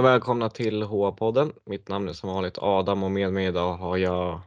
Och 0.00 0.06
välkomna 0.06 0.50
till 0.50 0.82
HA-podden. 0.82 1.52
Mitt 1.64 1.88
namn 1.88 2.08
är 2.08 2.12
som 2.12 2.28
vanligt 2.28 2.58
Adam 2.58 3.02
och 3.02 3.10
med 3.10 3.32
mig 3.32 3.46
idag 3.46 3.72
har 3.72 3.96
jag 3.96 4.40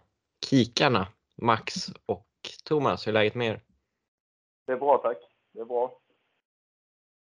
kikarna 0.45 1.07
Max 1.37 1.73
och 2.05 2.27
Thomas. 2.63 3.07
Hur 3.07 3.11
är 3.11 3.13
läget 3.13 3.35
med 3.35 3.47
er? 3.47 3.61
Det 4.65 4.73
är 4.73 4.77
bra 4.77 4.97
tack. 4.97 5.17
Det 5.53 5.59
är 5.59 5.65
bra. 5.65 5.99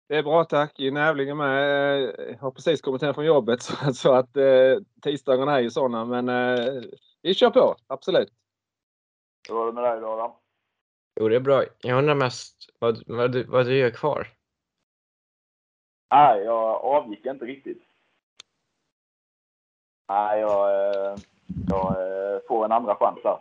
Det 0.09 0.17
är 0.17 0.23
bra 0.23 0.45
tack. 0.45 0.79
Nävlingen 0.79 1.37
med. 1.37 2.03
Jag 2.29 2.39
har 2.39 2.51
precis 2.51 2.81
kommit 2.81 3.03
hem 3.03 3.15
från 3.15 3.27
jobbet 3.27 3.63
så, 3.63 3.95
så 3.95 4.13
att 4.13 4.37
eh, 4.37 4.79
tisdagarna 5.03 5.57
är 5.57 5.61
ju 5.61 5.71
sådana. 5.71 6.05
Men 6.05 6.29
eh, 6.29 6.83
vi 7.23 7.35
kör 7.35 7.51
på, 7.51 7.77
absolut. 7.87 8.33
Hur 9.49 9.55
var 9.55 9.67
det 9.67 9.73
med 9.73 9.85
dig 9.85 10.01
då 10.01 10.09
Adam? 10.09 10.33
Jo, 11.21 11.29
det 11.29 11.37
är 11.37 11.41
bra. 11.41 11.65
Jag 11.79 11.99
undrar 11.99 12.15
mest 12.15 12.71
vad, 12.79 13.03
vad, 13.07 13.33
du, 13.33 13.45
vad 13.45 13.67
du 13.67 13.77
gör 13.77 13.91
kvar? 13.91 14.29
Nej, 16.11 16.43
jag 16.43 16.85
avgick 16.85 17.27
inte 17.27 17.45
riktigt. 17.45 17.84
Nej, 20.09 20.41
jag, 20.41 20.69
eh, 20.71 21.19
jag 21.69 21.91
eh, 21.91 22.41
får 22.49 22.65
en 22.65 22.73
andra 22.73 22.97
chans 22.97 23.19
där. 23.23 23.39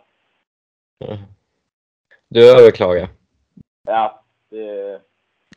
Mm. 1.04 1.18
Du 2.28 2.50
överklagar? 2.50 3.08
Ja, 3.86 4.24
det, 4.48 5.00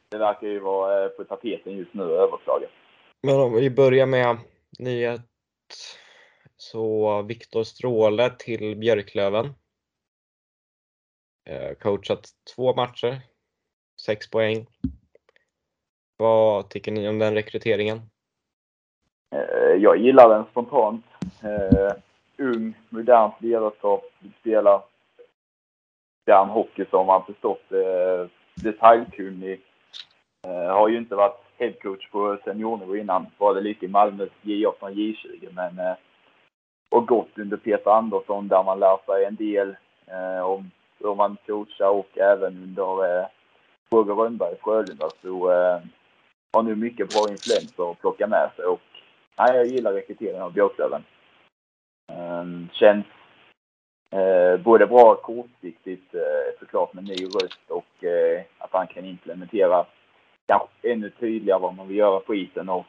det 0.10 0.18
verkar 0.18 0.48
ju 0.48 0.60
vara 0.60 1.04
eh, 1.04 1.10
på 1.10 1.24
tapeten 1.24 1.78
just 1.78 1.94
nu 1.94 2.04
att 2.04 2.10
överklaga. 2.10 2.68
Men 3.22 3.40
om 3.40 3.54
vi 3.54 3.70
börjar 3.70 4.06
med 4.06 4.38
nyhet. 4.80 5.22
Så 6.58 7.22
Viktor 7.22 7.64
Stråle 7.64 8.30
till 8.30 8.78
Björklöven. 8.78 9.54
Coachat 11.80 12.30
två 12.56 12.76
matcher, 12.76 13.22
sex 14.06 14.30
poäng. 14.30 14.68
Vad 16.18 16.70
tycker 16.70 16.92
ni 16.92 17.10
om 17.10 17.20
den 17.20 17.34
rekryteringen? 17.34 18.10
Eh, 19.32 19.76
jag 19.76 19.98
gillar 19.98 20.30
den 20.30 20.46
spontant. 20.52 21.06
Eh, 21.44 21.94
ung, 22.38 22.74
modernt 22.90 23.42
ledarskap, 23.42 24.04
spelar 24.40 24.82
den 26.26 26.50
hockey 26.50 26.86
som 26.90 27.08
man 27.08 27.26
förstått. 27.26 27.72
Eh, 27.72 28.30
detaljkunnig. 28.56 29.62
Har 30.72 30.88
ju 30.88 30.98
inte 30.98 31.16
varit 31.16 31.44
headcoach 31.58 32.10
på 32.12 32.38
seniornivå 32.44 32.96
innan. 32.96 33.26
Var 33.38 33.54
det 33.54 33.62
lite 33.62 33.86
i 33.86 33.88
Malmö 33.88 34.28
J18 34.42 34.74
och 34.80 34.90
J20 34.90 35.50
men 35.52 35.96
och 36.90 37.08
gått 37.08 37.38
under 37.38 37.58
Peter 37.58 37.92
Andersson 37.92 38.48
där 38.48 38.64
man 38.64 38.80
lär 38.80 38.98
sig 39.06 39.26
en 39.26 39.36
del 39.36 39.76
om 40.44 40.72
hur 41.00 41.16
man 41.16 41.38
coachar 41.46 41.90
och 41.90 42.18
även 42.18 42.64
under 42.64 43.28
Roger 43.90 44.14
Rönnberg 44.14 44.54
i 44.54 44.58
Frölunda. 44.64 45.10
Så 45.22 45.48
har 46.54 46.64
nu 46.64 46.76
mycket 46.76 47.10
bra 47.10 47.26
influenser 47.30 47.92
att 47.92 48.00
plocka 48.00 48.28
med 48.28 48.50
sig 48.56 48.66
och 48.66 48.82
nej, 49.38 49.56
jag 49.56 49.66
gillar 49.66 49.94
rekryteringen 49.94 50.42
av 50.42 50.54
Björklöven. 50.54 51.04
Um, 52.12 52.70
känns 52.74 53.06
eh, 54.12 54.58
både 54.58 54.88
bra 54.88 55.16
kortsiktigt 55.16 56.16
eh, 56.16 56.60
såklart 56.60 56.94
med 56.94 57.04
ny 57.04 57.26
röst 57.26 57.70
och 57.70 58.04
eh, 58.04 58.42
att 58.58 58.70
han 58.74 58.88
kan 58.88 59.06
implementera 59.06 59.86
kanske 60.46 60.92
ännu 60.92 61.10
tydligare 61.10 61.60
vad 61.60 61.76
man 61.76 61.88
vill 61.88 61.98
göra 61.98 62.20
på 62.20 62.36
isen 62.36 62.70
och 62.70 62.86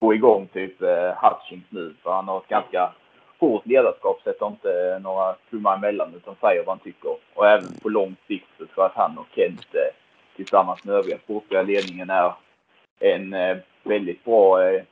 få 0.00 0.14
igång 0.14 0.46
typ 0.46 0.82
eh, 0.82 1.12
Hutchings 1.22 1.64
nu 1.68 1.94
för 2.02 2.10
han 2.10 2.28
har 2.28 2.38
ett 2.38 2.48
ganska 2.48 2.92
hårt 3.38 3.66
ledarskap, 3.66 4.20
sätter 4.24 4.46
inte 4.46 4.98
några 5.02 5.34
tummar 5.50 5.76
emellan 5.76 6.14
utan 6.16 6.36
säger 6.40 6.64
vad 6.64 6.76
han 6.76 6.84
tycker. 6.84 7.16
Och 7.34 7.46
även 7.46 7.80
på 7.82 7.88
lång 7.88 8.16
sikt 8.26 8.48
så 8.58 8.66
tror 8.66 8.72
jag 8.76 8.86
att 8.86 8.96
han 8.96 9.18
och 9.18 9.26
Kent 9.34 9.74
eh, 9.74 9.94
tillsammans 10.36 10.84
med 10.84 10.94
övriga 10.94 11.18
sportliga 11.18 11.62
ledningen 11.62 12.10
är 12.10 12.32
en 12.98 13.32
eh, 13.32 13.56
väldigt 13.82 14.24
bra 14.24 14.62
eh, 14.62 14.82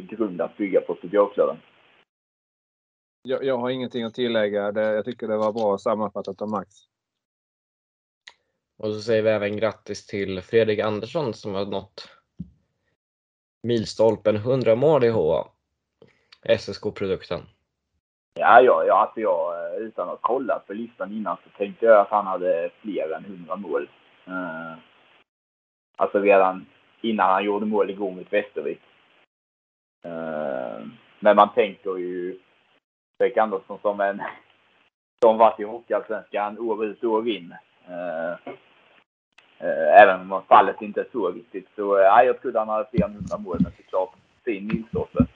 grund 0.00 0.40
att 0.40 0.56
bygga 0.56 0.80
på 0.80 0.94
för 0.94 1.08
Björklöven. 1.08 1.56
Jag, 3.22 3.44
jag 3.44 3.58
har 3.58 3.70
ingenting 3.70 4.04
att 4.04 4.14
tillägga. 4.14 4.72
Det, 4.72 4.82
jag 4.82 5.04
tycker 5.04 5.28
det 5.28 5.36
var 5.36 5.52
bra 5.52 5.78
sammanfattat 5.78 6.42
av 6.42 6.50
Max. 6.50 6.68
Och 8.78 8.92
så 8.92 9.00
säger 9.00 9.22
vi 9.22 9.30
även 9.30 9.56
grattis 9.56 10.06
till 10.06 10.40
Fredrik 10.40 10.78
Andersson 10.78 11.34
som 11.34 11.54
har 11.54 11.66
nått 11.66 12.08
milstolpen 13.62 14.36
100 14.36 14.76
mål 14.76 15.04
i 15.04 15.08
HA. 15.08 15.48
SSK-produkten. 16.58 17.40
Ja, 18.34 18.60
ja, 18.60 18.84
ja 18.84 18.94
alltså 18.94 19.20
jag, 19.20 19.54
utan 19.80 20.08
att 20.08 20.18
kolla 20.20 20.58
på 20.58 20.72
listan 20.72 21.12
innan 21.12 21.36
så 21.36 21.58
tänkte 21.58 21.86
jag 21.86 22.00
att 22.00 22.08
han 22.08 22.26
hade 22.26 22.70
fler 22.80 23.10
än 23.10 23.24
100 23.24 23.56
mål. 23.56 23.90
Uh, 24.28 24.74
alltså 25.96 26.18
redan 26.18 26.66
innan 27.00 27.30
han 27.30 27.44
gjorde 27.44 27.66
mål 27.66 27.90
igår 27.90 28.10
mot 28.10 28.32
Västervik. 28.32 28.80
Eh, 30.02 30.86
men 31.20 31.36
man 31.36 31.54
tänker 31.54 31.96
ju 31.96 32.38
Fredrik 33.18 33.36
Andersson 33.36 33.78
som 33.82 34.00
en 34.00 34.22
som 35.22 35.38
varit 35.38 35.60
i 35.60 35.64
Hockeyallsvenskan 35.64 36.58
år 36.58 36.84
ut 36.84 37.04
och 37.04 37.10
år 37.10 37.28
in. 37.28 37.54
Eh, 37.88 38.32
eh, 39.58 40.02
även 40.02 40.32
om 40.32 40.42
fallet 40.48 40.82
inte 40.82 41.00
är 41.00 41.08
så 41.12 41.30
viktigt. 41.30 41.68
Så 41.76 41.98
uh, 41.98 42.24
jag 42.26 42.42
trodde 42.42 42.58
han 42.58 42.68
hade 42.68 42.88
fler 42.90 43.04
än 43.04 43.14
100 43.14 43.38
mål, 43.38 43.58
men 43.60 43.72
såklart 43.76 44.14
fin 44.44 44.66
milstolpe. 44.66 45.26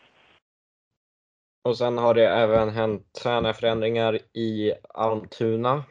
Och 1.65 1.79
sen 1.79 1.99
har 1.99 2.15
det 2.15 2.29
även 2.29 2.71
hänt 2.71 3.13
tränarförändringar 3.23 4.19
i 4.33 4.73
Almtuna. 4.95 5.85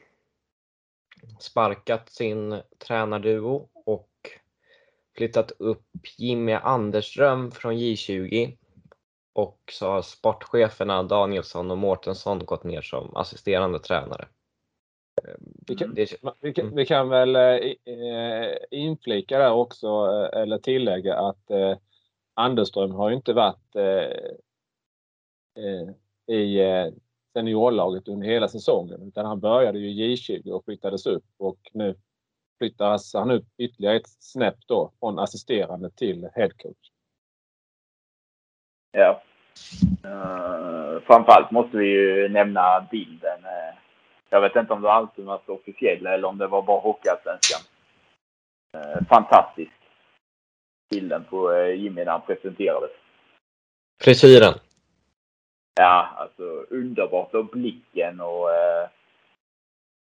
Sparkat 1.40 2.10
sin 2.10 2.62
tränarduo 2.88 3.70
och 3.86 4.10
flyttat 5.18 5.52
upp 5.52 5.86
Jimmy 6.18 6.54
Anderström 6.54 7.52
från 7.52 7.74
J20 7.74 8.58
och 9.36 9.60
så 9.72 9.88
har 9.88 10.02
sportcheferna 10.02 11.04
Danielsson 11.04 11.72
och 11.72 11.78
Mårtensson 11.78 12.46
gått 12.46 12.64
ner 12.64 12.82
som 12.82 13.16
assisterande 13.16 13.80
tränare. 13.80 14.28
Vi 15.68 15.76
kan, 15.76 15.94
det, 15.94 16.16
vi 16.42 16.54
kan, 16.54 16.76
vi 16.76 16.86
kan 16.86 17.10
väl 17.10 17.36
eh, 17.36 17.62
inflika 18.72 19.38
där 19.40 19.52
också 19.52 19.88
eller 20.34 20.58
tillägga 20.58 21.18
att 21.18 21.52
eh, 21.52 21.78
Anderström 22.34 22.92
har 22.92 23.10
ju 23.10 23.16
inte 23.16 23.34
varit 23.34 23.76
eh, 23.76 24.10
i 26.36 26.60
eh, 26.60 26.88
seniorlaget 27.34 28.08
under 28.08 28.28
hela 28.28 28.48
säsongen 28.48 29.02
utan 29.02 29.26
han 29.26 29.40
började 29.40 29.80
ju 29.80 30.06
J20 30.16 30.52
och 30.52 30.66
flyttades 30.66 31.06
upp 31.06 31.26
och 31.38 31.60
nu 31.74 31.96
flyttas 32.58 33.14
han 33.14 33.32
upp 33.32 33.48
ytterligare 33.58 33.96
ett 33.96 34.10
snäpp 34.20 34.58
då 34.68 34.92
från 35.00 35.20
assisterande 35.20 35.92
till 35.92 36.30
headcoach. 36.34 36.95
Ja. 38.96 39.22
Uh, 40.06 41.00
framförallt 41.02 41.52
måste 41.52 41.78
vi 41.78 41.88
ju 41.88 42.30
nämna 42.30 42.88
bilden. 42.92 43.40
Uh, 43.40 43.78
jag 44.30 44.42
vet 44.42 44.56
inte 44.56 44.74
om 44.74 44.82
det 44.82 44.88
var 44.88 44.94
Almtunas 44.94 45.42
officiella 45.48 46.14
eller 46.14 46.28
om 46.28 46.38
det 46.38 46.48
var 46.48 46.62
bara 46.62 46.80
Hockeyallsvenskan. 46.80 47.62
Uh, 48.78 49.08
fantastisk. 49.10 49.72
Bilden 50.90 51.24
på 51.30 51.52
uh, 51.52 51.76
Jimmy 51.76 52.06
när 52.06 52.12
han 52.12 52.22
presenterades. 52.22 52.92
Frisyren? 54.02 54.54
Ja, 55.76 56.10
alltså 56.18 56.44
underbart 56.70 57.34
och 57.34 57.46
blicken 57.46 58.22
och... 58.22 58.48
Uh, 58.50 58.90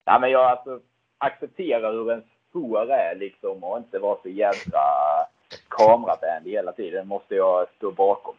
ja, 0.06 0.20
men 0.20 0.32
jag 0.32 0.46
alltså 0.46 0.80
accepterar 1.18 1.92
hur 1.94 2.12
en 2.12 2.24
hår 2.54 2.92
är 2.92 3.16
liksom 3.16 3.64
och 3.64 3.78
inte 3.78 4.00
vara 4.00 4.22
så 4.22 4.30
jävla 4.30 4.82
kameravänlig 5.70 6.52
hela 6.52 6.72
tiden 6.72 7.08
måste 7.08 7.36
jag 7.36 7.68
stå 7.78 7.92
bakom. 7.92 8.36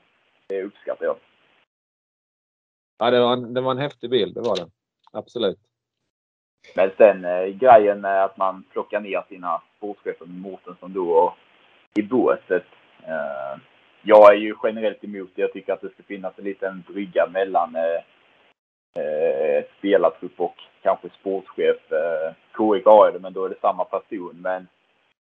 Det 0.53 0.63
uppskattar 0.63 1.05
jag. 1.05 1.17
Ja, 2.99 3.11
det 3.11 3.21
var 3.21 3.33
en, 3.33 3.55
det 3.55 3.61
var 3.61 3.71
en 3.71 3.79
häftig 3.79 4.11
bild, 4.11 4.35
det 4.35 4.41
var 4.41 4.57
det. 4.57 4.67
Absolut. 5.13 5.59
Men 6.77 6.91
sen 6.97 7.25
eh, 7.25 7.47
grejen 7.47 8.01
med 8.01 8.25
att 8.25 8.37
man 8.37 8.65
plockar 8.73 9.01
ner 9.01 9.25
sina 9.29 9.63
sportchefer 9.77 10.27
med 10.27 10.41
Mårtensson 10.41 10.93
då 10.93 11.11
och 11.11 11.35
i 11.95 12.03
båset. 12.03 12.67
Eh, 13.03 13.61
jag 14.03 14.35
är 14.35 14.39
ju 14.39 14.55
generellt 14.63 15.05
emot 15.05 15.31
det. 15.35 15.43
Jag 15.43 15.53
tycker 15.53 15.73
att 15.73 15.81
det 15.81 15.93
ska 15.93 16.03
finnas 16.03 16.39
en 16.39 16.45
liten 16.45 16.85
brygga 16.89 17.29
mellan 17.33 17.77
eh, 17.77 18.03
eh, 19.03 19.65
spelartrupp 19.79 20.41
och 20.41 20.57
kanske 20.83 21.09
sportchef. 21.21 21.93
Eh, 21.93 22.35
KIK 22.57 22.85
har 22.85 23.13
det, 23.13 23.19
men 23.19 23.33
då 23.33 23.45
är 23.45 23.49
det 23.49 23.61
samma 23.61 23.85
person. 23.85 24.37
Men 24.43 24.69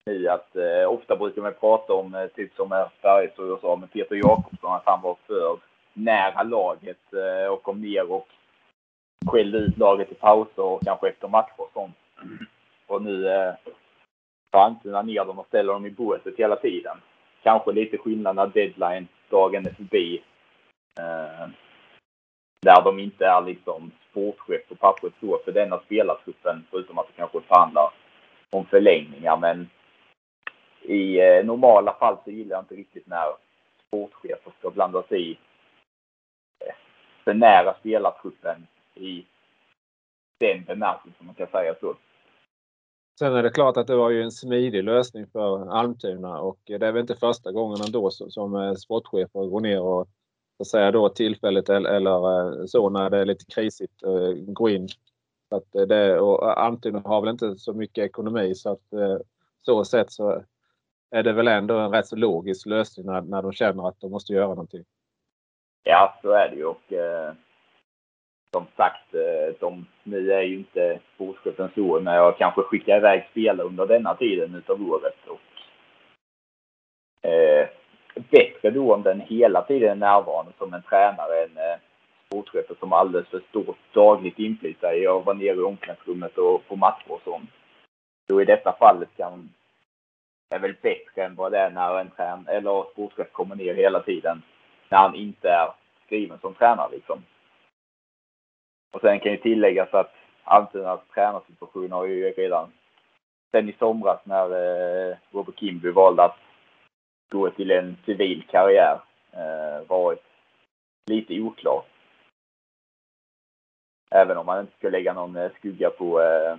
i 0.07 0.27
att 0.27 0.55
eh, 0.55 0.91
ofta 0.91 1.15
brukar 1.15 1.41
man 1.41 1.53
prata 1.59 1.93
om, 1.93 2.15
eh, 2.15 2.27
typ 2.27 2.55
som 2.55 2.85
Färjestad 3.01 3.51
och 3.51 3.59
så, 3.59 3.75
med 3.75 3.91
Peter 3.91 4.15
Jakobsson, 4.15 4.73
att 4.73 4.85
han 4.85 5.01
var 5.01 5.17
för 5.27 5.57
nära 5.93 6.43
laget 6.43 7.13
eh, 7.13 7.51
och 7.51 7.63
kom 7.63 7.81
ner 7.81 8.11
och 8.11 8.27
skällde 9.25 9.57
ut 9.57 9.77
laget 9.77 10.11
i 10.11 10.15
pauser 10.15 10.63
och 10.63 10.83
kanske 10.85 11.09
efter 11.09 11.27
matcher 11.27 11.53
och 11.57 11.71
sånt. 11.73 11.95
Och 12.87 13.01
nu 13.01 13.27
eh, 13.27 13.53
tar 14.51 14.59
Almtuna 14.59 15.01
ner 15.01 15.25
dem 15.25 15.39
och 15.39 15.47
ställer 15.47 15.73
dem 15.73 15.85
i 15.85 15.91
båset 15.91 16.33
hela 16.37 16.55
tiden. 16.55 16.97
Kanske 17.43 17.71
lite 17.71 17.97
skillnad 17.97 18.35
när 18.35 18.47
deadline-dagen 18.47 19.65
är 19.65 19.73
förbi. 19.73 20.21
Eh, 20.99 21.49
där 22.61 22.81
de 22.83 22.99
inte 22.99 23.25
är 23.25 23.41
liksom 23.41 23.91
sportchef 24.09 24.67
på 24.69 24.75
pappret 24.75 25.13
så 25.19 25.39
för 25.45 25.51
denna 25.51 25.79
spelartruppen, 25.79 26.63
förutom 26.71 26.97
att 26.97 27.07
de 27.07 27.13
kanske 27.13 27.41
förhandlar 27.41 27.89
om 28.49 28.65
förlängningar. 28.65 29.37
Men 29.37 29.69
i 30.87 31.19
eh, 31.19 31.45
normala 31.45 31.93
fall 31.93 32.17
så 32.23 32.31
gillar 32.31 32.55
jag 32.55 32.63
inte 32.63 32.75
riktigt 32.75 33.07
när 33.07 33.25
sportchefer 33.87 34.51
ska 34.59 34.69
blanda 34.69 35.03
sig 35.03 35.31
i 35.31 35.37
eh, 36.65 36.75
för 37.23 37.33
nära 37.33 37.75
spelartruppen 37.79 38.67
i 38.95 39.25
den 40.39 40.63
bemärkelsen, 40.63 41.25
man 41.25 41.35
kan 41.35 41.47
säga 41.47 41.75
så. 41.79 41.95
Sen 43.19 43.35
är 43.35 43.43
det 43.43 43.49
klart 43.49 43.77
att 43.77 43.87
det 43.87 43.95
var 43.95 44.09
ju 44.09 44.23
en 44.23 44.31
smidig 44.31 44.83
lösning 44.83 45.27
för 45.27 45.69
Almtuna 45.71 46.39
och 46.39 46.59
det 46.65 46.73
är 46.73 46.91
väl 46.91 47.01
inte 47.01 47.15
första 47.15 47.51
gången 47.51 47.77
ändå 47.85 48.09
som 48.09 48.31
som 48.31 48.55
eh, 48.55 48.73
sportchefer 48.73 49.47
går 49.47 49.61
ner 49.61 49.81
och 49.81 50.07
så 50.57 50.61
att 50.61 50.67
säga 50.67 50.91
då 50.91 51.09
tillfälligt 51.09 51.69
eller 51.69 52.59
eh, 52.59 52.65
så 52.65 52.89
när 52.89 53.09
det 53.09 53.17
är 53.17 53.25
lite 53.25 53.45
krisigt 53.45 54.03
eh, 54.03 54.31
gå 54.33 54.69
in. 54.69 54.87
Så 55.49 55.55
att 55.55 55.89
det, 55.89 56.19
och 56.19 56.59
Almtuna 56.59 57.01
har 57.05 57.21
väl 57.21 57.29
inte 57.29 57.55
så 57.57 57.73
mycket 57.73 58.05
ekonomi 58.05 58.55
så 58.55 58.71
att 58.71 58.81
så 59.61 59.85
sett 59.85 60.11
så 60.11 60.43
är 61.11 61.23
det 61.23 61.33
väl 61.33 61.47
ändå 61.47 61.77
en 61.77 61.91
rätt 61.91 62.07
så 62.07 62.15
logisk 62.15 62.65
lösning 62.65 63.05
när, 63.05 63.21
när 63.21 63.41
de 63.41 63.51
känner 63.51 63.87
att 63.87 63.99
de 63.99 64.11
måste 64.11 64.33
göra 64.33 64.47
någonting. 64.47 64.83
Ja, 65.83 66.19
så 66.21 66.31
är 66.31 66.49
det 66.49 66.55
ju. 66.55 66.65
Och, 66.65 66.93
eh, 66.93 67.33
som 68.51 68.65
sagt, 68.77 69.13
eh, 69.13 69.55
de, 69.59 69.85
nu 70.03 70.31
är 70.31 70.41
ju 70.41 70.57
inte 70.57 70.99
sportchefen 71.15 71.69
år 71.83 71.99
men 71.99 72.13
jag 72.13 72.37
kanske 72.37 72.61
skickar 72.61 72.97
iväg 72.97 73.27
spelare 73.31 73.67
under 73.67 73.87
denna 73.87 74.15
tiden 74.15 74.55
utav 74.55 74.81
året. 74.89 75.27
Och, 75.27 75.39
eh, 77.29 77.67
bättre 78.15 78.69
då 78.69 78.93
om 78.93 79.03
den 79.03 79.21
hela 79.21 79.61
tiden 79.61 79.89
är 79.89 79.95
närvarande 79.95 80.51
som 80.57 80.73
en 80.73 80.81
tränare 80.81 81.43
än 81.43 81.57
eh, 81.57 81.79
sportchefen 82.25 82.75
som 82.79 82.91
har 82.91 82.99
alldeles 82.99 83.27
för 83.27 83.41
stort 83.49 83.77
dagligt 83.93 84.39
inflytande 84.39 84.97
Jag 84.97 85.25
var 85.25 85.33
nere 85.33 85.55
i 85.55 85.61
omklädningsrummet 85.61 86.37
och 86.37 86.67
på 86.67 86.75
matcher 86.75 87.11
och 87.11 87.21
sånt. 87.23 87.49
Så 88.27 88.41
i 88.41 88.45
detta 88.45 88.75
fallet 88.79 89.09
kan 89.17 89.49
är 90.49 90.59
väl 90.59 90.75
bättre 90.81 91.23
än 91.23 91.35
vad 91.35 91.51
det 91.51 91.59
är 91.59 91.69
när 91.69 91.99
en 91.99 92.09
trän 92.09 92.47
eller 92.47 92.83
sportchef 92.91 93.31
kommer 93.31 93.55
ner 93.55 93.73
hela 93.73 93.99
tiden 93.99 94.41
när 94.89 94.97
han 94.97 95.15
inte 95.15 95.49
är 95.49 95.67
skriven 96.05 96.39
som 96.39 96.53
tränare 96.53 96.91
liksom. 96.91 97.23
Och 98.91 99.01
sen 99.01 99.19
kan 99.19 99.31
ju 99.31 99.37
tilläggas 99.37 99.93
att 99.93 100.13
Almtunas 100.43 100.99
tränarsituation 101.13 101.91
har 101.91 102.05
ju 102.05 102.31
redan 102.31 102.71
sen 103.51 103.69
i 103.69 103.75
somras 103.79 104.19
när 104.23 104.45
eh, 104.45 105.17
Robert 105.31 105.59
Kimby 105.59 105.91
valde 105.91 106.23
att 106.23 106.37
gå 107.29 107.49
till 107.49 107.71
en 107.71 107.97
civil 108.05 108.43
karriär 108.51 108.99
eh, 109.31 109.87
varit 109.87 110.23
lite 111.05 111.39
oklar. 111.39 111.83
Även 114.11 114.37
om 114.37 114.45
man 114.45 114.59
inte 114.59 114.77
ska 114.77 114.89
lägga 114.89 115.13
någon 115.13 115.35
eh, 115.35 115.51
skugga 115.59 115.89
på 115.89 116.21
eh, 116.21 116.57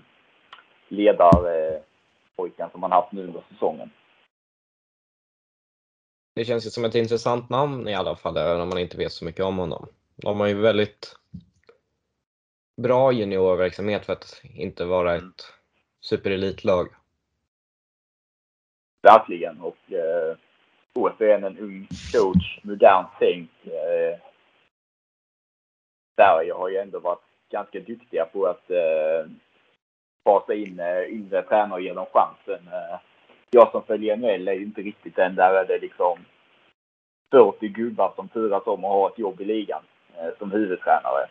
ledarpojken 2.39 2.71
som 2.71 2.81
man 2.81 2.93
haft 2.93 3.13
nu 3.13 3.27
under 3.27 3.43
säsongen. 3.53 3.91
Det 6.35 6.45
känns 6.45 6.67
ju 6.67 6.71
som 6.71 6.85
ett 6.85 6.95
intressant 6.95 7.51
namn 7.51 7.89
i 7.89 7.95
alla 7.95 8.17
fall, 8.17 8.37
även 8.37 8.61
om 8.61 8.69
man 8.69 8.79
inte 8.79 8.97
vet 8.97 9.13
så 9.13 9.25
mycket 9.25 9.45
om 9.45 9.59
honom. 9.59 9.89
De 10.17 10.41
har 10.41 10.47
ju 10.47 10.55
väldigt 10.55 11.17
bra 12.83 13.13
juniorverksamhet 13.13 14.07
för 14.07 14.13
att 14.13 14.43
inte 14.55 14.85
vara 14.85 15.17
ett 15.17 15.55
superelitlag. 16.01 16.89
Verkligen 19.03 19.61
och 19.61 19.93
eh, 19.93 20.37
återigen 20.95 21.45
en 21.45 21.59
ung 21.59 21.89
coach, 22.13 22.61
modernt 22.63 23.09
tänk. 23.19 23.51
Eh, 23.67 24.21
Sverige 26.15 26.53
har 26.53 26.69
ju 26.69 26.77
ändå 26.77 26.99
varit 27.01 27.25
ganska 27.51 27.81
duktiga 27.81 28.25
på 28.25 28.47
att 28.47 28.71
eh, 28.71 29.31
fasa 30.29 30.55
in 30.55 30.81
eh, 30.81 31.03
yngre 31.09 31.43
tränare 31.43 31.73
och 31.75 31.81
ge 31.81 31.93
dem 31.93 32.07
chansen. 32.13 32.69
Eh, 32.73 32.99
jag 33.51 33.71
som 33.71 33.83
följer 33.83 34.17
NHL 34.17 34.49
är 34.49 34.53
ju 34.53 34.63
inte 34.63 34.83
riktigt 34.83 35.17
den 35.17 35.35
där 35.35 35.55
är 35.55 35.67
det 35.67 35.79
liksom 35.79 36.19
40 37.31 37.69
gubbar 37.69 38.13
som 38.17 38.29
turas 38.29 38.67
om 38.67 38.85
att 38.85 38.91
ha 38.91 39.09
ett 39.09 39.19
jobb 39.19 39.41
i 39.41 39.45
ligan 39.45 39.83
eh, 40.19 40.39
som 40.39 40.53
huvudtränare. 40.53 41.27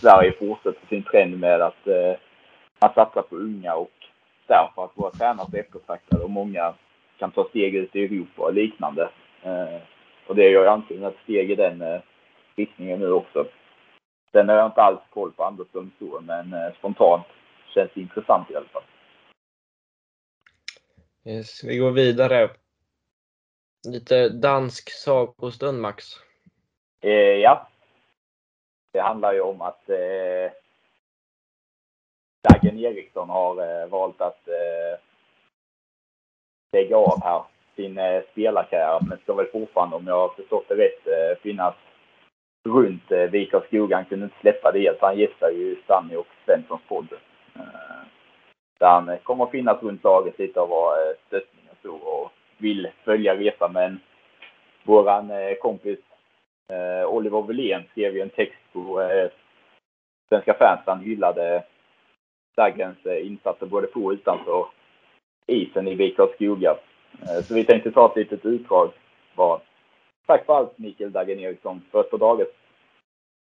Sverige 0.00 0.32
fortsätter 0.32 0.86
sin 0.88 1.02
trend 1.02 1.40
med 1.40 1.60
att 1.60 1.86
man 2.80 2.92
satsar 2.94 3.22
på 3.22 3.36
unga 3.36 3.74
och 3.74 3.92
därför 4.46 4.84
att 4.84 4.90
våra 4.94 5.10
tränare 5.10 5.46
är 5.52 5.60
eftertraktade 5.60 6.24
och 6.24 6.30
många 6.30 6.74
kan 7.18 7.30
ta 7.30 7.44
steg 7.48 7.74
ut 7.74 7.96
i 7.96 8.04
Europa 8.04 8.42
och 8.42 8.54
liknande. 8.54 9.08
Och 10.26 10.36
det 10.36 10.50
gör 10.50 10.62
ju 10.62 10.68
antingen 10.68 11.04
ett 11.04 11.18
steg 11.22 11.50
i 11.50 11.54
den 11.54 12.00
riktningen 12.56 13.00
nu 13.00 13.12
också. 13.12 13.44
Sen 14.32 14.48
har 14.48 14.56
jag 14.56 14.66
inte 14.66 14.82
alls 14.82 15.00
koll 15.10 15.32
på 15.32 15.44
Andersson, 15.44 15.90
så, 15.98 16.20
men 16.20 16.54
spontant 16.78 17.26
känns 17.70 17.96
intressant 17.96 18.50
i 18.50 18.56
alla 18.56 18.68
fall. 18.68 18.82
Yes, 21.24 21.64
vi 21.64 21.76
går 21.76 21.90
vidare. 21.90 22.50
Lite 23.88 24.28
dansk 24.28 24.90
sagostund 24.90 25.80
Max. 25.80 26.04
Eh, 27.00 27.10
ja. 27.12 27.68
Det 28.92 29.00
handlar 29.00 29.32
ju 29.32 29.40
om 29.40 29.60
att 29.60 29.88
eh, 29.88 30.52
Dagen 32.48 32.78
Eriksson 32.78 33.28
har 33.30 33.82
eh, 33.82 33.86
valt 33.88 34.20
att 34.20 34.48
eh, 34.48 35.00
lägga 36.72 36.96
av 36.96 37.22
här 37.22 37.44
sin 37.76 37.98
eh, 37.98 38.22
spelarkarriär. 38.32 39.00
Men 39.08 39.18
ska 39.18 39.34
väl 39.34 39.46
fortfarande, 39.46 39.96
om 39.96 40.06
jag 40.06 40.14
har 40.14 40.28
förstått 40.28 40.68
det 40.68 40.74
rätt, 40.74 41.06
eh, 41.06 41.42
finnas 41.42 41.74
runt 42.68 43.12
eh, 43.12 43.18
Vik 43.30 43.54
av 43.54 43.60
Skoga. 43.60 43.96
Han 43.96 44.04
kunde 44.04 44.24
inte 44.24 44.40
släppa 44.40 44.72
det 44.72 44.80
helt. 44.80 45.00
Han 45.00 45.18
gästar 45.18 45.50
ju 45.50 45.76
Stanny 45.84 46.16
och 46.16 46.26
Svenssons 46.44 46.82
podd. 46.88 47.08
Eh, 47.60 48.06
Där 48.78 48.88
han 48.88 49.18
kommer 49.22 49.44
att 49.44 49.50
finnas 49.50 49.82
runt 49.82 50.04
laget 50.04 50.38
lite 50.38 50.60
och 50.60 50.68
vara 50.68 50.96
eh, 50.96 51.16
stöttning 51.26 51.64
och 51.70 51.76
så 51.82 51.94
och 51.94 52.32
vill 52.58 52.88
följa 53.04 53.36
resan. 53.36 53.72
Men 53.72 54.00
våran 54.84 55.30
eh, 55.30 55.54
kompis 55.54 55.98
Oliver 57.06 57.42
Wilén 57.42 57.82
skrev 57.90 58.14
ju 58.14 58.20
en 58.20 58.30
text 58.30 58.58
på 58.72 59.08
Svenska 60.28 60.54
fans 60.54 60.80
han 60.86 61.00
hyllade 61.00 61.64
Daggens 62.56 63.06
insatser 63.06 63.66
både 63.66 63.86
på 63.86 64.04
och 64.04 64.10
utanför 64.10 64.66
isen 65.46 65.88
i 65.88 65.94
Vik 65.94 66.16
Skoga. 66.34 66.76
Så 67.44 67.54
vi 67.54 67.64
tänkte 67.64 67.90
ta 67.90 68.06
ett 68.06 68.16
litet 68.16 68.46
utdrag. 68.46 68.90
Tack 70.26 70.46
för 70.46 70.56
allt 70.56 70.78
Mikael 70.78 71.12
Dagen 71.12 71.40
Eriksson. 71.40 71.82
För 71.90 72.00
ett 72.00 72.10
dagens 72.10 72.48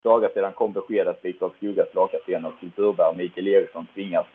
dagar, 0.02 0.30
sedan 0.34 0.52
kom 0.52 0.72
beskedet 0.72 1.16
att 1.16 1.24
Viktor 1.24 1.52
Skuggas 1.56 1.94
lagkapten 1.94 2.44
och 2.44 2.60
kulturbärare 2.60 3.16
Mikael 3.16 3.48
Eriksson 3.48 3.86
tvingas 3.94 4.26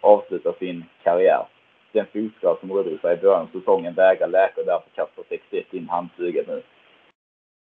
avsluta 0.00 0.52
sin 0.52 0.84
karriär. 1.02 1.46
Den 1.92 2.06
fotskada 2.06 2.60
som 2.60 2.72
rörde 2.72 2.98
sig 2.98 3.14
i 3.18 3.20
början 3.20 3.42
av 3.42 3.58
säsongen 3.58 3.94
vägrar 3.94 4.28
läka 4.28 4.60
och 4.60 4.66
därför 4.66 4.90
kastar 4.94 5.24
61 5.28 5.74
in 5.74 5.88
handsuget 5.88 6.48
nu. 6.48 6.62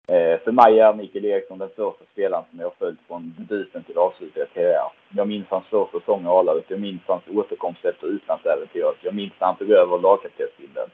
Eh, 0.09 0.41
för 0.41 0.53
mig 0.53 0.81
är 0.81 0.95
Mikael 0.95 1.25
Eriksson 1.25 1.59
den 1.59 1.69
första 1.69 2.05
spelaren 2.13 2.45
som 2.51 2.59
jag 2.59 2.67
har 2.67 2.75
följt 2.79 3.01
från 3.09 3.35
debuten 3.39 3.83
till 3.83 3.99
avslutad 3.99 4.47
karriär. 4.55 4.91
Jag 5.17 5.29
minns 5.29 5.47
hans 5.49 5.67
första 5.67 6.01
säsong 6.01 6.25
i 6.25 6.29
A-laget. 6.29 6.65
Jag 6.69 6.81
minns 6.81 7.03
hans 7.07 7.23
återkomst 7.35 7.85
efter 7.85 8.07
utlandsäventyret. 8.07 8.97
Jag 9.01 9.15
minns 9.15 9.33
när 9.41 9.47
han 9.47 9.57
tog 9.57 9.71
över 9.71 9.99
lagkaptensbilden. 9.99 10.89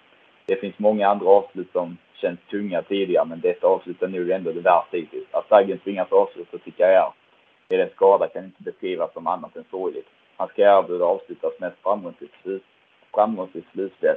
Det 0.46 0.56
finns 0.56 0.78
många 0.78 1.08
andra 1.08 1.26
avslut 1.26 1.72
som 1.72 1.96
känns 2.14 2.40
tunga 2.50 2.82
tidigare, 2.82 3.24
men 3.24 3.40
detta 3.40 3.66
avslut 3.66 4.02
är 4.02 4.08
nu 4.08 4.32
ändå 4.32 4.52
det 4.52 4.60
värsta 4.60 4.96
hittills. 4.96 5.26
Att 5.30 5.48
Daggen 5.48 5.78
tvingas 5.78 6.12
avsluta 6.12 6.58
sin 6.58 6.72
karriär 6.72 7.12
med 7.68 7.80
en 7.80 7.90
skada 7.90 8.28
kan 8.28 8.44
inte 8.44 8.62
beskrivas 8.62 9.12
som 9.12 9.26
annat 9.26 9.56
än 9.56 9.64
sorgligt. 9.70 10.08
Hans 10.36 10.52
karriär 10.52 10.82
borde 10.82 11.04
avslutas 11.04 11.52
med 11.60 11.68
ett 11.68 11.82
framgångsrikt, 11.82 12.34
slut, 12.42 12.64
framgångsrikt 13.14 13.72
slutspel, 13.72 14.16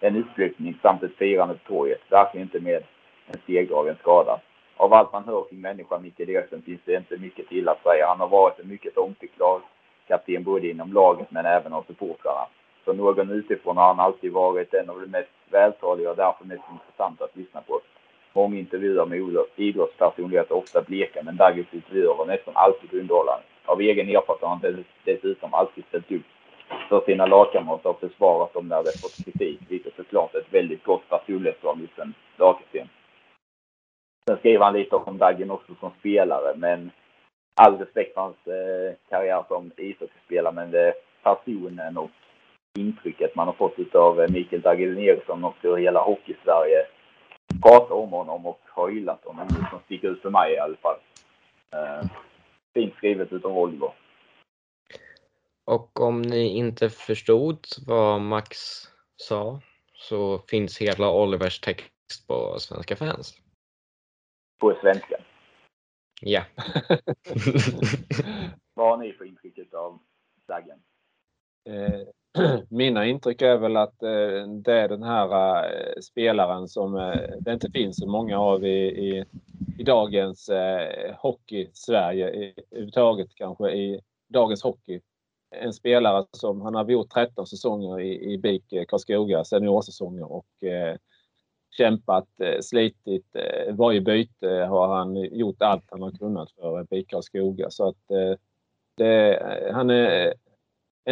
en 0.00 0.16
utflyttning 0.16 0.78
samt 0.82 1.02
ett 1.02 1.16
firande 1.16 1.54
på 1.54 1.72
torget. 1.72 2.00
Verkligen 2.10 2.46
inte 2.46 2.60
med 2.60 2.82
en 3.26 3.40
segdragen 3.46 3.96
skada. 4.00 4.40
Av 4.76 4.92
allt 4.94 5.12
man 5.12 5.24
hör 5.24 5.44
kring 5.48 5.60
människan 5.60 6.02
Mikael 6.02 6.30
Eriksson 6.30 6.62
finns 6.62 6.80
det 6.84 6.96
inte 6.96 7.16
mycket 7.16 7.48
till 7.48 7.68
att 7.68 7.82
säga. 7.82 8.06
Han 8.06 8.20
har 8.20 8.28
varit 8.28 8.58
en 8.58 8.68
mycket 8.68 8.98
omtyckt 8.98 9.38
lagkapten, 9.38 10.44
både 10.44 10.68
inom 10.68 10.92
laget 10.92 11.30
men 11.30 11.46
även 11.46 11.72
av 11.72 11.82
supportrarna. 11.86 12.46
Som 12.84 12.96
någon 12.96 13.30
utifrån 13.30 13.76
har 13.76 13.86
han 13.86 14.00
alltid 14.00 14.32
varit 14.32 14.74
en 14.74 14.90
av 14.90 15.00
de 15.00 15.06
mest 15.06 15.30
vältaliga 15.50 16.10
och 16.10 16.16
därför 16.16 16.44
mest 16.44 16.64
intressanta 16.72 17.24
att 17.24 17.36
lyssna 17.36 17.60
på. 17.60 17.80
Många 18.32 18.58
intervjuer 18.58 19.06
med 19.06 19.46
idrottspersonligheter 19.56 20.54
ofta 20.54 20.82
bleka 20.82 21.22
men 21.22 21.36
Dagges 21.36 21.66
intervjuer 21.74 22.14
var 22.14 22.26
nästan 22.26 22.56
alltid 22.56 22.94
underhållande. 22.94 23.44
Av 23.64 23.80
egen 23.80 24.08
erfarenhet 24.08 24.42
har 24.42 24.48
han 24.48 24.84
dessutom 25.04 25.54
alltid 25.54 25.84
ställt 25.84 26.12
upp 26.12 26.26
för 26.88 27.00
sina 27.00 27.26
lagkamrater 27.26 27.90
och 27.90 28.00
försvarat 28.00 28.52
dem 28.52 28.68
när 28.68 28.82
de 28.82 28.90
fått 28.90 29.24
kritik, 29.24 29.60
vilket 29.68 29.96
såklart 29.96 30.34
är 30.34 30.38
ett 30.38 30.54
väldigt 30.54 30.84
gott 30.84 31.08
personlighetsdrag 31.08 31.74
hos 31.74 31.98
en 31.98 32.14
lagkapten. 32.36 32.88
Sen 34.28 34.38
skriver 34.38 34.64
han 34.64 34.74
lite 34.74 34.96
om 34.96 35.18
Daggen 35.18 35.50
också 35.50 35.74
som 35.80 35.90
spelare, 35.98 36.54
men 36.56 36.90
all 37.60 37.78
respekt 37.78 38.14
för 38.14 38.20
hans 38.20 38.46
eh, 38.46 38.94
karriär 39.08 39.44
som 39.48 39.70
ishockeyspelare, 39.76 40.54
men 40.54 40.70
det 40.70 40.80
är 40.80 40.94
personen 41.22 41.96
och 41.96 42.10
intrycket 42.78 43.34
man 43.34 43.46
har 43.46 43.54
fått 43.54 43.94
av 43.94 44.20
eh, 44.20 44.30
Mikael 44.30 44.62
Daggen 44.62 44.98
Eriksson 44.98 45.44
och 45.44 45.54
hur 45.60 45.76
hela 45.76 46.00
Hockeysverige 46.02 46.86
pratar 47.62 47.94
om 47.94 48.10
honom 48.10 48.46
och 48.46 48.60
har 48.64 48.90
hyllat 48.90 49.24
honom, 49.24 49.48
som 49.48 49.80
sticker 49.84 50.08
ut 50.08 50.22
för 50.22 50.30
mig 50.30 50.54
i 50.54 50.58
alla 50.58 50.76
fall. 50.76 50.96
Eh, 51.72 52.08
fint 52.74 52.94
skrivet 52.94 53.32
utav 53.32 53.58
Oliver. 53.58 53.92
Och 55.64 56.00
om 56.00 56.22
ni 56.22 56.56
inte 56.56 56.90
förstod 56.90 57.58
vad 57.86 58.20
Max 58.20 58.58
sa 59.16 59.60
så 59.94 60.38
finns 60.38 60.78
hela 60.78 61.12
Olivers 61.12 61.60
text 61.60 62.26
på 62.26 62.58
svenska 62.58 62.96
fans. 62.96 63.34
På 64.60 64.78
svenska. 64.80 65.16
Ja. 66.20 66.44
Vad 68.74 68.88
har 68.88 68.96
ni 68.96 69.12
för 69.12 69.24
intryck 69.24 69.74
av 69.74 69.98
Daggen? 70.48 70.78
Eh, 71.68 72.00
mina 72.68 73.06
intryck 73.06 73.42
är 73.42 73.56
väl 73.56 73.76
att 73.76 74.02
eh, 74.02 74.48
det 74.64 74.72
är 74.72 74.88
den 74.88 75.02
här 75.02 75.64
eh, 75.64 76.00
spelaren 76.00 76.68
som 76.68 76.96
eh, 76.96 77.20
det 77.40 77.52
inte 77.52 77.70
finns 77.70 77.96
så 77.96 78.06
många 78.06 78.38
av 78.38 78.64
i, 78.64 78.86
i, 78.86 79.24
i 79.78 79.82
dagens 79.82 80.50
hockey-Sverige 81.18 82.28
överhuvudtaget 82.28 83.34
kanske 83.34 83.70
i 83.70 84.00
dagens 84.28 84.62
hockey. 84.62 85.00
En 85.50 85.72
spelare 85.72 86.26
som 86.30 86.60
han 86.60 86.74
har 86.74 86.90
gjort 86.90 87.10
13 87.10 87.46
säsonger 87.46 88.00
i, 88.00 88.32
i 88.32 88.38
BIK 88.38 88.88
Karlskoga, 88.88 89.44
seniorsäsonger 89.44 90.32
och 90.32 90.64
eh, 90.64 90.96
kämpat, 91.76 92.28
slitit. 92.60 93.36
Varje 93.70 94.00
byte 94.00 94.48
har 94.48 94.96
han 94.96 95.16
gjort 95.16 95.62
allt 95.62 95.84
han 95.90 96.02
har 96.02 96.10
kunnat 96.10 96.50
för 96.50 96.84
BIK 96.90 97.10
Karlskoga. 97.10 97.70
Så 97.70 97.88
att 97.88 97.96
det, 98.96 99.42
han 99.72 99.90
är 99.90 100.34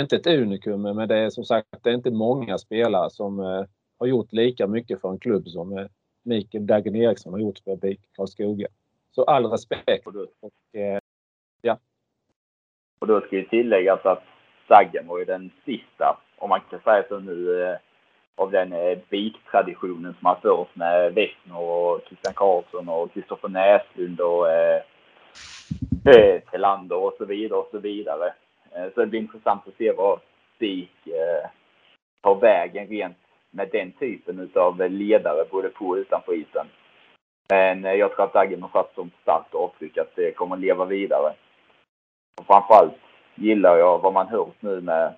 inte 0.01 0.17
ett 0.17 0.27
unikum, 0.27 0.83
men 0.83 1.09
det 1.09 1.19
är 1.19 1.31
som 1.31 1.45
sagt 1.45 1.69
det 1.83 1.91
är 1.91 1.95
inte 1.95 2.11
många 2.11 2.59
spelare 2.59 3.11
som 3.11 3.39
har 3.99 4.07
gjort 4.07 4.33
lika 4.33 4.67
mycket 4.67 5.01
för 5.01 5.09
en 5.09 5.19
klubb 5.19 5.49
som 5.49 5.89
Mikael 6.25 6.67
Dagen 6.67 6.97
Eriksson 6.97 7.33
har 7.33 7.41
gjort 7.41 7.59
för 7.65 7.77
BIK 7.77 8.01
Karlskoga. 8.17 8.67
Så 9.11 9.25
all 9.25 9.47
respekt. 9.47 10.07
Och, 10.07 10.51
ja. 11.63 11.79
Och 12.99 13.07
då 13.07 13.21
ska 13.21 13.37
ju 13.37 13.45
tilläggas 13.45 14.07
att 14.07 14.23
Daggen 14.69 15.07
var 15.07 15.19
ju 15.19 15.25
den 15.25 15.51
sista, 15.65 16.21
om 16.39 16.49
man 16.49 16.61
kan 16.71 16.81
säga 16.81 17.05
så 17.09 17.19
nu, 17.19 17.77
av 18.35 18.51
den 18.51 18.73
eh, 18.73 18.99
BIK-traditionen 19.09 20.15
som 20.19 20.27
har 20.27 20.35
förts 20.35 20.77
med 20.77 21.15
Wessner 21.15 21.59
och 21.59 22.01
Christian 22.07 22.35
Karlsson 22.35 22.89
och 22.89 23.13
Kristoffer 23.13 23.49
Näslund 23.49 24.21
och 24.21 24.51
eh, 24.51 24.83
eh, 26.07 26.41
Telander 26.51 26.97
och 26.97 27.15
så 27.19 27.25
vidare 27.25 27.59
och 27.59 27.69
så 27.71 27.79
vidare. 27.79 28.35
Eh, 28.75 28.93
så 28.95 29.01
det 29.01 29.07
blir 29.07 29.21
intressant 29.21 29.69
att 29.69 29.77
se 29.77 29.93
vad 29.93 30.21
Stig 30.57 30.91
eh, 31.07 31.51
tar 32.23 32.35
vägen 32.35 32.87
rent 32.87 33.17
med 33.51 33.69
den 33.73 33.93
typen 33.93 34.51
av 34.55 34.91
ledare 34.91 35.45
både 35.51 35.69
på 35.69 35.87
och 35.87 35.97
utanför 35.97 36.33
isen. 36.33 36.67
Men 37.49 37.85
eh, 37.85 37.93
jag 37.93 38.15
tror 38.15 38.25
att 38.25 38.33
Daggen 38.33 38.63
har 38.63 38.69
satt 38.69 38.95
som 38.95 39.11
starkt 39.23 39.55
avtryck 39.55 39.99
att 39.99 40.17
det 40.17 40.33
kommer 40.33 40.57
att 40.57 40.63
leva 40.63 40.85
vidare. 40.85 41.35
Och 42.37 42.47
framförallt 42.47 42.95
gillar 43.35 43.79
jag 43.79 43.99
vad 43.99 44.13
man 44.13 44.29
hört 44.29 44.63
nu 44.63 44.81
med 44.81 45.15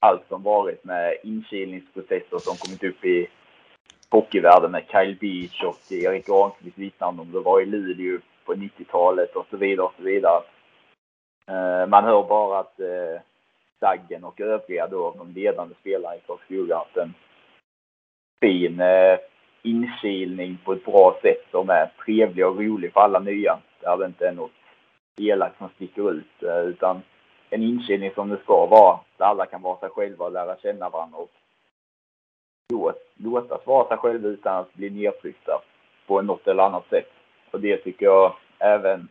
allt 0.00 0.28
som 0.28 0.42
varit 0.42 0.84
med 0.84 1.16
inkilningsprocesser 1.22 2.38
som 2.38 2.56
kommit 2.56 2.84
upp 2.84 3.04
i 3.04 3.28
hockeyvärlden 4.10 4.70
med 4.70 4.84
Kyle 4.90 5.16
Beach 5.20 5.62
och 5.62 5.92
Erik 5.92 6.26
Granqvist 6.26 6.78
vittnade 6.78 7.20
om 7.20 7.32
det 7.32 7.40
var 7.40 7.60
i 7.60 7.66
Luleå 7.66 8.18
på 8.44 8.54
90-talet 8.54 9.36
och 9.36 9.46
så 9.50 9.56
vidare 9.56 9.86
och 9.86 9.94
så 9.96 10.02
vidare. 10.02 10.42
Eh, 11.50 11.86
man 11.86 12.04
hör 12.04 12.22
bara 12.22 12.58
att 12.58 12.80
eh, 12.80 13.20
och 14.22 14.40
övriga 14.40 14.86
då, 14.86 15.14
de 15.18 15.32
ledande 15.32 15.74
spelarna 15.80 16.16
i 16.16 16.20
Karlskoga, 16.26 16.76
haft 16.76 16.96
en 16.96 17.14
fin 18.40 18.80
eh, 18.80 19.18
inkilning 19.62 20.58
på 20.64 20.72
ett 20.72 20.84
bra 20.84 21.18
sätt 21.22 21.46
som 21.50 21.70
är 21.70 21.92
trevlig 22.04 22.46
och 22.46 22.56
rolig 22.56 22.92
för 22.92 23.00
alla 23.00 23.18
nya. 23.18 23.58
Där 23.80 23.96
det 23.96 24.06
inte 24.06 24.28
är 24.28 24.32
något 24.32 24.50
elakt 25.20 25.58
som 25.58 25.68
sticker 25.68 26.12
ut 26.12 26.42
eh, 26.42 26.58
utan 26.58 27.02
en 27.50 27.62
inkilning 27.62 28.10
som 28.14 28.28
det 28.28 28.38
ska 28.42 28.66
vara, 28.66 29.00
där 29.16 29.24
alla 29.24 29.46
kan 29.46 29.62
vara 29.62 29.80
sig 29.80 29.88
själva 29.88 30.24
och 30.24 30.32
lära 30.32 30.56
känna 30.56 30.88
varandra 30.88 31.18
och 31.18 31.30
låtas 33.14 33.66
vara 33.66 33.88
sig 33.88 33.96
själva 33.96 34.28
utan 34.28 34.56
att 34.56 34.74
bli 34.74 34.90
nedtryckta 34.90 35.62
på 36.06 36.22
något 36.22 36.48
eller 36.48 36.62
annat 36.62 36.88
sätt. 36.90 37.10
Och 37.50 37.60
det 37.60 37.76
tycker 37.76 38.06
jag 38.06 38.34
även 38.58 39.08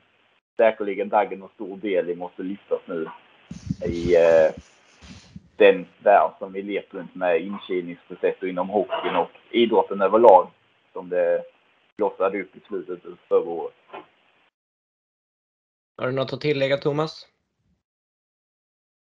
säkerligen 0.59 1.09
Daggen 1.09 1.43
och 1.43 1.51
stor 1.51 1.77
del 1.77 2.09
i 2.09 2.15
måste 2.15 2.43
lyftas 2.43 2.81
nu 2.85 3.07
i 3.85 4.15
eh, 4.15 4.51
den 5.55 5.85
värld 6.03 6.31
som 6.39 6.53
vi 6.53 6.61
lever 6.61 6.87
runt 6.89 7.15
med 7.15 7.41
inkilningsprocesser 7.41 8.47
inom 8.47 8.69
hockeyn 8.69 9.15
och 9.15 9.31
idrotten 9.51 10.01
överlag 10.01 10.47
som 10.93 11.09
det 11.09 11.43
blossade 11.97 12.41
upp 12.41 12.55
i 12.55 12.59
slutet 12.67 13.05
av 13.05 13.17
förra 13.27 13.49
året. 13.49 13.73
Har 15.97 16.07
du 16.07 16.11
något 16.11 16.33
att 16.33 16.41
tillägga 16.41 16.77
Thomas? 16.77 17.27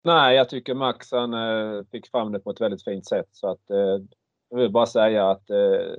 Nej, 0.05 0.37
jag 0.37 0.49
tycker 0.49 0.75
Max 0.75 1.13
han 1.13 1.35
eh, 1.35 1.85
fick 1.91 2.11
fram 2.11 2.33
det 2.33 2.41
på 2.41 2.51
ett 2.51 2.61
väldigt 2.61 2.85
fint 2.85 3.07
sätt. 3.07 3.29
Så 3.33 3.51
att, 3.51 3.71
eh, 3.71 3.99
jag 4.51 4.59
vill 4.59 4.71
bara 4.71 4.87
säga 4.87 5.31
att 5.31 5.51
eh, 5.51 5.95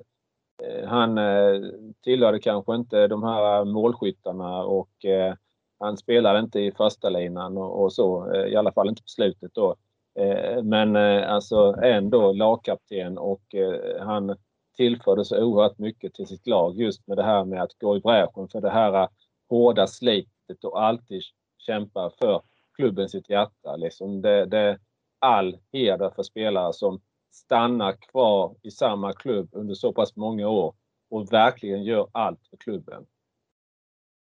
eh 0.63 0.87
han 0.87 1.17
eh, 1.17 1.61
tillhörde 2.03 2.39
kanske 2.39 2.75
inte 2.75 3.07
de 3.07 3.23
här 3.23 3.65
målskyttarna 3.65 4.63
och 4.63 5.05
eh, 5.05 5.35
han 5.79 5.97
spelar 5.97 6.39
inte 6.39 6.59
i 6.59 6.71
första 6.71 7.09
linan 7.09 7.57
och, 7.57 7.83
och 7.83 7.93
så, 7.93 8.33
eh, 8.33 8.45
i 8.45 8.55
alla 8.55 8.71
fall 8.71 8.89
inte 8.89 9.01
på 9.01 9.07
slutet 9.07 9.53
då. 9.53 9.75
Eh, 10.19 10.63
men 10.63 10.95
eh, 10.95 11.31
alltså 11.31 11.75
ändå 11.83 12.33
lagkapten 12.33 13.17
och 13.17 13.55
han 13.99 14.35
tillförde 14.77 15.25
så 15.25 15.43
oerhört 15.43 15.77
mycket 15.77 16.13
till 16.13 16.27
sitt 16.27 16.47
lag 16.47 16.75
just 16.75 17.07
med 17.07 17.17
det 17.17 17.23
här 17.23 17.45
med 17.45 17.61
att 17.61 17.79
gå 17.79 17.97
i 17.97 17.99
bräschen 17.99 18.47
för 18.47 18.61
det 18.61 18.69
här 18.69 19.09
hårda 19.49 19.87
slitet 19.87 20.63
och 20.63 20.83
alltid 20.83 21.21
kämpa 21.57 22.09
för 22.19 22.41
klubben 22.75 23.09
sitt 23.09 23.29
hjärta. 23.29 23.75
Liksom 23.75 24.21
det, 24.21 24.45
det 24.45 24.59
är 24.59 24.79
all 25.19 25.57
heder 25.71 26.09
för 26.09 26.23
spelare 26.23 26.73
som 26.73 27.01
stannar 27.31 27.93
kvar 27.93 28.55
i 28.61 28.71
samma 28.71 29.13
klubb 29.13 29.49
under 29.51 29.73
så 29.75 29.93
pass 29.93 30.15
många 30.15 30.47
år 30.47 30.75
och 31.09 31.33
verkligen 31.33 31.83
gör 31.83 32.07
allt 32.11 32.47
för 32.49 32.57
klubben. 32.57 33.05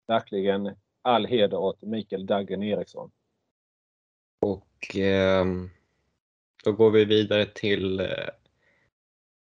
Verkligen 0.09 0.75
all 1.07 1.27
heder 1.27 1.57
åt 1.57 1.83
Mikael 1.83 2.27
Daggen 2.27 2.63
Eriksson. 2.63 3.11
Och 4.41 4.97
eh, 4.97 5.45
då 6.65 6.73
går 6.73 6.91
vi 6.91 7.05
vidare 7.05 7.47
till 7.47 8.01
eh, 8.01 8.29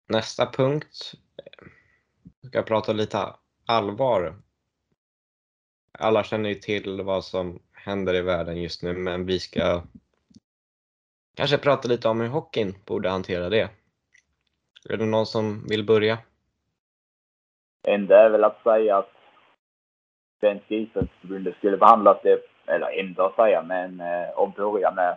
nästa 0.09 0.47
punkt. 0.47 1.13
Vi 2.41 2.49
ska 2.49 2.63
prata 2.63 2.93
lite 2.93 3.35
allvar. 3.67 4.43
Alla 5.99 6.25
känner 6.25 6.49
ju 6.49 6.55
till 6.55 7.03
vad 7.03 7.25
som 7.25 7.63
händer 7.73 8.15
i 8.15 8.23
världen 8.23 8.63
just 8.63 8.83
nu, 8.83 8.93
men 8.93 9.27
vi 9.27 9.41
ska 9.41 9.83
kanske 11.35 11.59
prata 11.59 11.89
lite 11.89 12.09
om 12.09 12.21
hur 12.21 12.29
hockeyn 12.29 12.75
borde 12.85 13.11
hantera 13.11 13.49
det. 13.49 13.71
Är 14.89 14.97
det 14.97 15.07
någon 15.07 15.27
som 15.27 15.67
vill 15.69 15.85
börja? 15.85 16.19
Enda 17.89 18.19
är 18.27 18.31
väl 18.31 18.45
att 18.45 18.63
säga 18.63 18.97
att 18.97 19.22
Svenska 20.43 20.75
ishockeyförbundet 20.75 21.57
skulle 21.57 21.77
behandlat 21.77 22.23
det, 22.23 22.41
eller 22.67 23.01
ändå 23.01 23.33
säga, 23.37 23.63
men 23.63 24.01
eh, 24.01 24.31
och 24.35 24.53
börja 24.53 24.91
med 24.91 25.17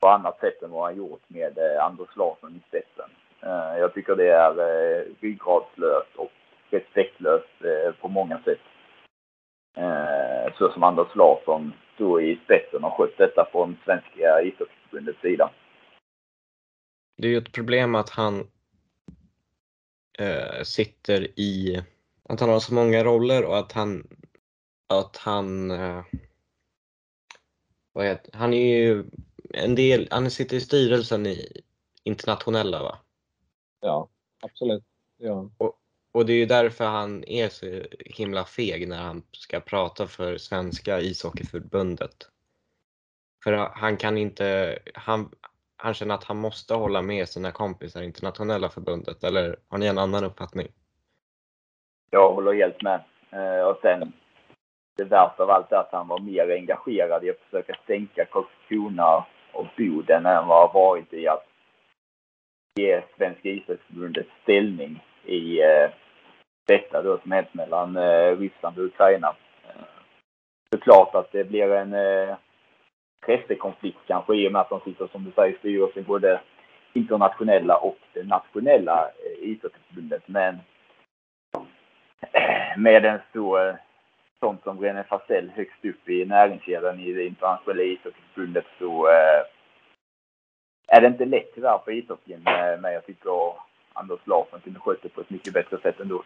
på 0.00 0.08
annat 0.08 0.40
sätt 0.40 0.62
än 0.62 0.70
vad 0.70 0.82
han 0.82 0.96
gjort 0.96 1.22
med 1.28 1.58
eh, 1.58 1.84
Anders 1.84 2.16
Larsson 2.16 2.56
i 2.56 2.68
spetsen. 2.68 3.10
Eh, 3.42 3.78
jag 3.78 3.94
tycker 3.94 4.16
det 4.16 4.28
är 4.28 4.50
eh, 4.50 5.04
ryggradslöst 5.20 6.16
och 6.16 6.32
respektlöst 6.70 7.64
eh, 7.64 7.94
på 8.00 8.08
många 8.08 8.40
sätt. 8.44 8.58
Eh, 9.76 10.54
så 10.58 10.72
som 10.72 10.82
Anders 10.82 11.14
Larsson 11.14 11.72
stod 11.94 12.22
i 12.22 12.40
spetsen 12.44 12.84
och 12.84 12.92
skött 12.92 13.18
detta 13.18 13.48
från 13.52 13.76
Svenska 13.84 14.42
ishockeyförbundets 14.42 15.20
sida. 15.20 15.50
Det 17.16 17.26
är 17.26 17.30
ju 17.30 17.38
ett 17.38 17.52
problem 17.52 17.94
att 17.94 18.10
han 18.10 18.40
eh, 20.18 20.62
sitter 20.62 21.40
i, 21.40 21.82
att 22.28 22.40
han 22.40 22.48
har 22.48 22.60
så 22.60 22.74
många 22.74 23.04
roller 23.04 23.44
och 23.44 23.58
att 23.58 23.72
han, 23.72 24.06
att 24.90 25.16
han, 25.16 25.70
eh, 25.70 26.04
vad 27.92 28.06
heter, 28.06 28.38
han 28.38 28.54
är 28.54 28.76
ju 28.76 29.04
en 29.54 29.74
del, 29.74 30.08
han 30.10 30.30
sitter 30.30 30.56
i 30.56 30.60
styrelsen 30.60 31.26
i 31.26 31.62
internationella 32.04 32.82
va? 32.82 32.98
Ja, 33.80 34.08
absolut. 34.40 34.84
Ja. 35.16 35.50
Och, 35.58 35.78
och 36.12 36.26
det 36.26 36.32
är 36.32 36.36
ju 36.36 36.46
därför 36.46 36.84
han 36.84 37.24
är 37.24 37.48
så 37.48 37.82
himla 37.98 38.44
feg 38.44 38.88
när 38.88 39.02
han 39.02 39.22
ska 39.32 39.60
prata 39.60 40.06
för 40.06 40.38
Svenska 40.38 41.00
ishockeyförbundet. 41.00 42.28
För 43.44 43.52
han 43.52 43.96
kan 43.96 44.18
inte, 44.18 44.78
han, 44.94 45.30
han 45.76 45.94
känner 45.94 46.14
att 46.14 46.24
han 46.24 46.36
måste 46.36 46.74
hålla 46.74 47.02
med 47.02 47.28
sina 47.28 47.52
kompisar 47.52 48.02
i 48.02 48.04
internationella 48.04 48.68
förbundet, 48.68 49.24
eller 49.24 49.56
har 49.68 49.78
ni 49.78 49.86
en 49.86 49.98
annan 49.98 50.24
uppfattning? 50.24 50.68
Jag 52.10 52.32
håller 52.32 52.52
helt 52.52 52.82
med. 52.82 53.04
Eh, 53.30 53.66
och 53.66 53.78
sen, 53.82 54.12
det 55.00 55.10
värsta 55.10 55.42
av 55.42 55.50
allt 55.50 55.72
är 55.72 55.76
att 55.76 55.92
han 55.92 56.08
var 56.08 56.18
mer 56.18 56.50
engagerad 56.50 57.24
i 57.24 57.30
att 57.30 57.40
försöka 57.40 57.74
sänka 57.86 58.24
Karlskrona 58.24 59.24
och 59.52 59.66
Boden 59.76 60.26
än 60.26 60.46
vad 60.46 60.60
han 60.60 60.74
varit 60.74 61.12
i 61.12 61.28
att 61.28 61.46
ge 62.78 63.02
Svenska 63.16 63.48
ishockeyförbundet 63.48 64.26
ställning 64.42 65.04
i 65.24 65.60
eh, 65.60 65.90
detta 66.66 67.02
då 67.02 67.18
som 67.18 67.32
hänt 67.32 67.54
mellan 67.54 67.96
eh, 67.96 68.38
Ryssland 68.38 68.78
och 68.78 68.84
Ukraina. 68.84 69.28
Eh, 69.68 69.84
såklart 70.74 71.14
att 71.14 71.32
det 71.32 71.44
blir 71.44 71.72
en 71.72 71.92
eh, 71.92 72.36
intressekonflikt 73.20 73.98
kanske 74.06 74.34
i 74.34 74.48
och 74.48 74.52
med 74.52 74.60
att 74.60 74.70
de 74.70 74.80
sitter 74.80 75.06
som 75.06 75.24
du 75.24 75.30
säger 75.30 75.54
i 75.54 75.58
styrelsen 75.58 76.04
både 76.04 76.40
internationella 76.92 77.76
och 77.76 77.98
det 78.12 78.22
nationella 78.22 79.08
eh, 79.08 79.48
ishockeyförbundet. 79.48 80.22
Men 80.26 80.58
eh, 82.32 82.78
med 82.78 83.04
en 83.04 83.20
stor 83.30 83.68
eh, 83.68 83.74
sånt 84.40 84.62
som 84.62 84.80
René 84.80 85.04
Fasell 85.04 85.50
högst 85.50 85.84
upp 85.84 86.08
i 86.08 86.24
näringskedjan 86.24 87.00
i 87.00 87.12
det 87.12 87.26
internationella 87.26 87.82
ishockeyförbundet 87.82 88.64
så 88.78 89.08
eh, 89.08 89.42
är 90.88 91.00
det 91.00 91.06
inte 91.06 91.24
lätt 91.24 91.54
tyvärr 91.54 91.78
för 91.84 91.92
ishockeyn. 91.92 92.46
Eh, 92.46 92.80
Men 92.80 92.92
jag 92.92 93.06
tycker 93.06 93.52
Anders 93.92 94.20
Larsson 94.24 94.60
kunde 94.60 94.80
sköta 94.80 95.00
det 95.02 95.08
på 95.08 95.20
ett 95.20 95.30
mycket 95.30 95.52
bättre 95.52 95.80
sätt 95.80 96.00
ändå. 96.00 96.22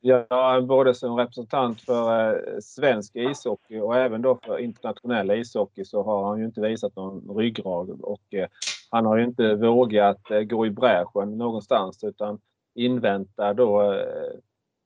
Ja, 0.00 0.60
både 0.60 0.94
som 0.94 1.16
representant 1.16 1.80
för 1.80 2.32
eh, 2.34 2.58
svensk 2.60 3.16
ishockey 3.16 3.80
och 3.80 3.96
även 3.96 4.22
då 4.22 4.38
för 4.44 4.58
internationell 4.58 5.30
ishockey 5.30 5.84
så 5.84 6.02
har 6.02 6.28
han 6.28 6.38
ju 6.38 6.44
inte 6.44 6.60
visat 6.60 6.96
någon 6.96 7.36
ryggrad 7.36 8.00
och 8.02 8.34
eh, 8.34 8.48
han 8.90 9.06
har 9.06 9.16
ju 9.16 9.24
inte 9.24 9.54
vågat 9.54 10.28
gå 10.48 10.66
i 10.66 10.70
bräschen 10.70 11.38
någonstans 11.38 12.04
utan 12.04 12.38
inväntar 12.74 13.54
då 13.54 13.94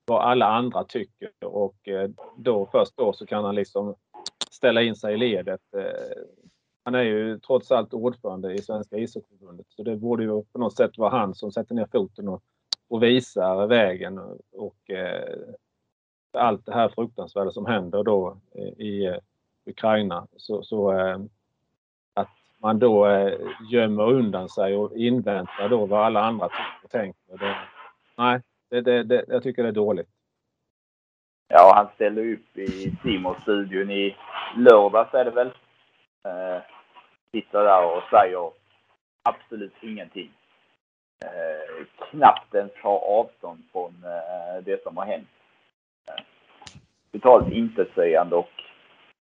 vad 0.09 0.21
alla 0.21 0.45
andra 0.45 0.83
tycker 0.83 1.31
och 1.41 1.87
eh, 1.87 2.09
då 2.37 2.69
först 2.71 2.97
då 2.97 3.13
så 3.13 3.25
kan 3.25 3.43
han 3.43 3.55
liksom 3.55 3.95
ställa 4.51 4.81
in 4.81 4.95
sig 4.95 5.13
i 5.13 5.17
ledet. 5.17 5.61
Eh, 5.77 6.23
han 6.83 6.95
är 6.95 7.03
ju 7.03 7.39
trots 7.39 7.71
allt 7.71 7.93
ordförande 7.93 8.53
i 8.53 8.61
Svenska 8.61 8.97
ishockeyförbundet 8.97 9.65
så 9.69 9.83
det 9.83 9.95
borde 9.95 10.23
ju 10.23 10.43
på 10.43 10.59
något 10.59 10.75
sätt 10.75 10.97
vara 10.97 11.09
han 11.09 11.35
som 11.35 11.51
sätter 11.51 11.75
ner 11.75 11.87
foten 11.91 12.27
och 12.27 12.43
och 12.91 13.03
visar 13.03 13.67
vägen 13.67 14.17
och 14.17 14.37
och 14.53 14.91
allt 16.33 16.65
det 16.65 16.73
här 16.73 16.89
fruktansvärda 16.89 17.51
som 17.51 17.65
händer 17.65 18.03
då 18.03 18.37
i 18.77 19.13
Ukraina. 19.65 20.27
Så, 20.37 20.63
så 20.63 20.91
att 22.13 22.29
man 22.57 22.79
då 22.79 23.07
gömmer 23.71 24.13
undan 24.13 24.49
sig 24.49 24.75
och 24.75 24.97
inväntar 24.97 25.69
då 25.69 25.85
vad 25.85 26.05
alla 26.05 26.21
andra 26.21 26.47
tycker 26.49 26.83
och 26.83 26.89
tänker. 26.89 27.37
Det, 27.37 27.55
nej, 28.17 28.41
det, 28.69 28.81
det, 28.81 29.03
det, 29.03 29.25
jag 29.27 29.43
tycker 29.43 29.63
det 29.63 29.69
är 29.69 29.73
dåligt. 29.73 30.07
Ja, 31.47 31.73
han 31.75 31.87
ställde 31.95 32.33
upp 32.33 32.57
i 32.57 32.95
Simon-studion 33.03 33.91
i 33.91 34.15
lördags 34.57 35.13
är 35.13 35.25
det 35.25 35.31
väl. 35.31 35.47
Eh, 36.25 36.61
sitter 37.31 37.63
där 37.63 37.97
och 37.97 38.03
säger 38.09 38.51
absolut 39.23 39.73
ingenting 39.81 40.31
eh, 41.25 41.85
knappt 42.09 42.55
ens 42.55 42.71
har 42.81 42.99
avstånd 42.99 43.63
från 43.71 44.03
eh, 44.03 44.63
det 44.63 44.83
som 44.83 44.97
har 44.97 45.05
hänt. 45.05 45.27
Eh, 46.07 46.23
totalt 47.11 47.53
intetsägande 47.53 48.35
och 48.35 48.51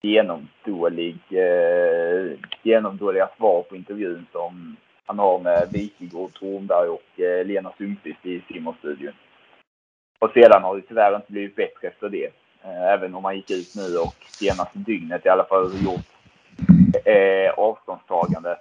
genomdålig, 0.01 1.19
eh, 1.29 2.37
genomdåliga 2.63 3.29
svar 3.37 3.63
på 3.69 3.75
intervjun 3.75 4.25
som 4.31 4.75
han 5.05 5.19
har 5.19 5.39
med 5.39 5.69
Wikegård, 5.73 6.33
Thornberg 6.33 6.89
och 6.89 7.19
eh, 7.19 7.45
Lena 7.45 7.71
Sundqvist 7.77 8.25
i 8.25 8.41
Simon-studion. 8.47 9.13
Och 10.21 10.31
sedan 10.33 10.63
har 10.63 10.75
det 10.75 10.81
tyvärr 10.81 11.15
inte 11.15 11.31
blivit 11.31 11.55
bättre 11.55 11.87
efter 11.87 12.09
det. 12.09 12.25
Eh, 12.63 12.93
även 12.93 13.15
om 13.15 13.23
man 13.23 13.35
gick 13.35 13.51
ut 13.51 13.75
nu 13.75 13.97
och 13.97 14.15
senaste 14.19 14.79
dygnet 14.79 15.25
i 15.25 15.29
alla 15.29 15.45
fall 15.45 15.71
gjort 15.83 16.07
eh, 17.05 17.53
avståndstagande 17.57 18.57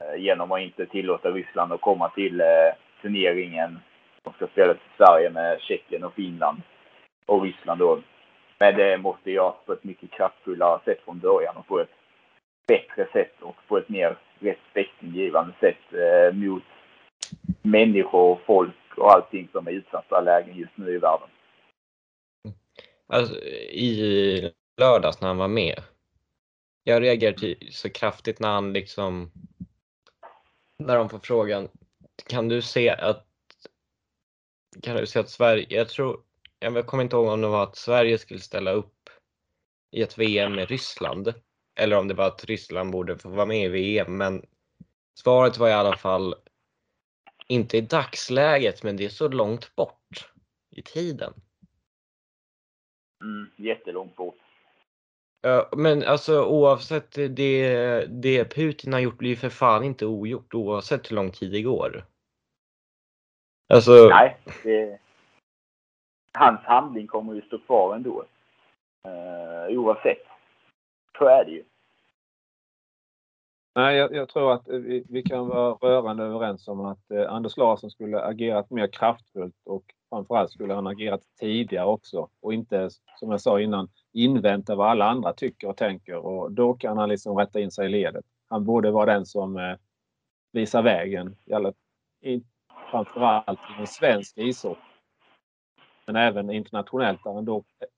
Eh, 0.00 0.22
genom 0.22 0.52
att 0.52 0.60
inte 0.60 0.86
tillåta 0.86 1.30
Ryssland 1.30 1.72
att 1.72 1.80
komma 1.80 2.08
till 2.08 2.40
eh, 2.40 2.46
turneringen 3.02 3.78
som 4.22 4.32
ska 4.32 4.46
spelas 4.46 4.76
i 4.76 4.96
Sverige 4.96 5.30
med 5.30 5.60
Tjeckien 5.60 6.04
och 6.04 6.14
Finland 6.14 6.62
och 7.26 7.42
Ryssland 7.42 7.80
då. 7.80 7.98
Men 8.58 8.76
det 8.76 8.98
måste 8.98 9.30
göras 9.30 9.54
på 9.66 9.72
ett 9.72 9.84
mycket 9.84 10.10
kraftfullare 10.10 10.80
sätt 10.84 11.00
från 11.04 11.18
början 11.18 11.56
och 11.56 11.66
på 11.66 11.80
ett 11.80 11.94
bättre 12.66 13.06
sätt 13.12 13.34
och 13.40 13.56
på 13.68 13.78
ett 13.78 13.88
mer 13.88 14.16
respektingivande 14.40 15.52
sätt 15.60 15.92
eh, 15.92 16.34
mot 16.34 16.62
människor 17.62 18.30
och 18.30 18.40
folk 18.46 18.74
och 18.98 19.12
allting 19.12 19.48
som 19.52 19.66
är 19.66 19.70
utsatta 19.70 20.20
lägen 20.20 20.56
just 20.56 20.76
nu 20.76 20.94
i 20.94 20.98
världen. 20.98 21.28
Mm. 22.44 22.56
Alltså, 23.06 23.40
I 23.70 24.52
lördags 24.80 25.20
när 25.20 25.28
han 25.28 25.38
var 25.38 25.48
med. 25.48 25.82
Jag 26.84 27.02
reagerade 27.02 27.56
så 27.70 27.90
kraftigt 27.90 28.40
när 28.40 28.48
han 28.48 28.72
liksom 28.72 29.30
när 30.78 30.96
de 30.96 31.08
får 31.08 31.18
frågan, 31.18 31.68
kan 32.26 32.48
du 32.48 32.62
se 32.62 32.90
att 32.90 33.26
kan 34.82 34.96
du 34.96 35.06
se 35.06 35.18
att 35.18 35.30
Sverige, 35.30 35.66
jag 35.68 35.88
tror, 35.88 36.20
jag 36.58 36.86
kommer 36.86 37.02
inte 37.02 37.16
ihåg 37.16 37.26
om 37.26 37.40
det 37.40 37.48
var 37.48 37.62
att 37.62 37.76
Sverige 37.76 38.18
skulle 38.18 38.40
ställa 38.40 38.70
upp 38.70 39.10
i 39.96 40.02
ett 40.02 40.18
VM 40.18 40.52
med 40.52 40.68
Ryssland 40.68 41.34
eller 41.80 41.96
om 41.96 42.08
det 42.08 42.14
var 42.14 42.26
att 42.26 42.44
Ryssland 42.44 42.92
borde 42.92 43.18
få 43.18 43.28
vara 43.28 43.46
med 43.46 43.64
i 43.64 43.68
VM, 43.68 44.16
men 44.16 44.46
svaret 45.18 45.58
var 45.58 45.68
i 45.68 45.72
alla 45.72 45.96
fall 45.96 46.34
inte 47.48 47.76
i 47.76 47.80
dagsläget, 47.80 48.82
men 48.82 48.96
det 48.96 49.04
är 49.04 49.08
så 49.08 49.28
långt 49.28 49.76
bort 49.76 50.32
i 50.70 50.82
tiden. 50.82 51.32
Mm, 53.22 53.50
jättelångt 53.56 54.16
bort. 54.16 54.36
Men 55.76 56.02
alltså 56.02 56.44
oavsett 56.44 57.12
det, 57.12 58.06
det 58.06 58.44
Putin 58.44 58.92
har 58.92 59.00
gjort 59.00 59.18
blir 59.18 59.30
ju 59.30 59.36
för 59.36 59.48
fan 59.48 59.84
inte 59.84 60.06
ogjort 60.06 60.54
oavsett 60.54 61.10
hur 61.10 61.16
lång 61.16 61.30
tid 61.30 61.52
det 61.52 61.62
går. 61.62 62.04
Alltså... 63.68 64.08
Nej, 64.08 64.36
det... 64.62 64.98
hans 66.32 66.60
handling 66.60 67.06
kommer 67.06 67.34
ju 67.34 67.42
stå 67.42 67.58
kvar 67.58 67.96
ändå. 67.96 68.24
Uh, 69.06 69.78
oavsett. 69.78 70.26
Så 71.18 71.24
är 71.24 71.44
det 71.44 71.50
ju. 71.50 71.64
Nej, 73.76 73.96
jag, 73.96 74.14
jag 74.14 74.28
tror 74.28 74.52
att 74.52 74.68
eh, 74.68 74.78
vi, 74.78 75.04
vi, 75.08 75.22
kan 75.22 75.48
vara 75.48 75.72
rörande 75.72 76.24
överens 76.24 76.68
om 76.68 76.80
att 76.80 77.10
eh, 77.10 77.32
Anders 77.32 77.56
Larsson 77.56 77.90
skulle 77.90 78.20
agerat 78.22 78.70
mer 78.70 78.86
kraftfullt 78.86 79.54
och 79.64 79.84
framförallt 80.10 80.50
skulle 80.50 80.74
han 80.74 80.86
agerat 80.86 81.20
tidigare 81.40 81.86
också 81.86 82.28
och 82.40 82.54
inte 82.54 82.90
som 83.18 83.30
jag 83.30 83.40
sa 83.40 83.60
innan 83.60 83.88
invänta 84.12 84.74
vad 84.74 84.90
alla 84.90 85.04
andra 85.04 85.32
tycker 85.32 85.68
och 85.68 85.76
tänker 85.76 86.16
och 86.16 86.52
då 86.52 86.74
kan 86.74 86.98
han 86.98 87.08
liksom 87.08 87.36
rätta 87.36 87.60
in 87.60 87.70
sig 87.70 87.86
i 87.86 87.88
ledet. 87.88 88.24
Han 88.48 88.64
borde 88.64 88.90
vara 88.90 89.12
den 89.12 89.26
som 89.26 89.56
eh, 89.56 89.76
visar 90.52 90.82
vägen. 90.82 91.36
I 91.44 91.52
alla, 91.52 91.72
i, 92.20 92.42
framförallt 92.90 93.60
inom 93.74 93.86
svensk 93.86 94.38
ishockey. 94.38 94.80
Men 96.06 96.16
även 96.16 96.50
internationellt 96.50 97.24
där 97.24 97.32
han 97.32 97.44
då 97.44 97.56
eh, 97.56 97.88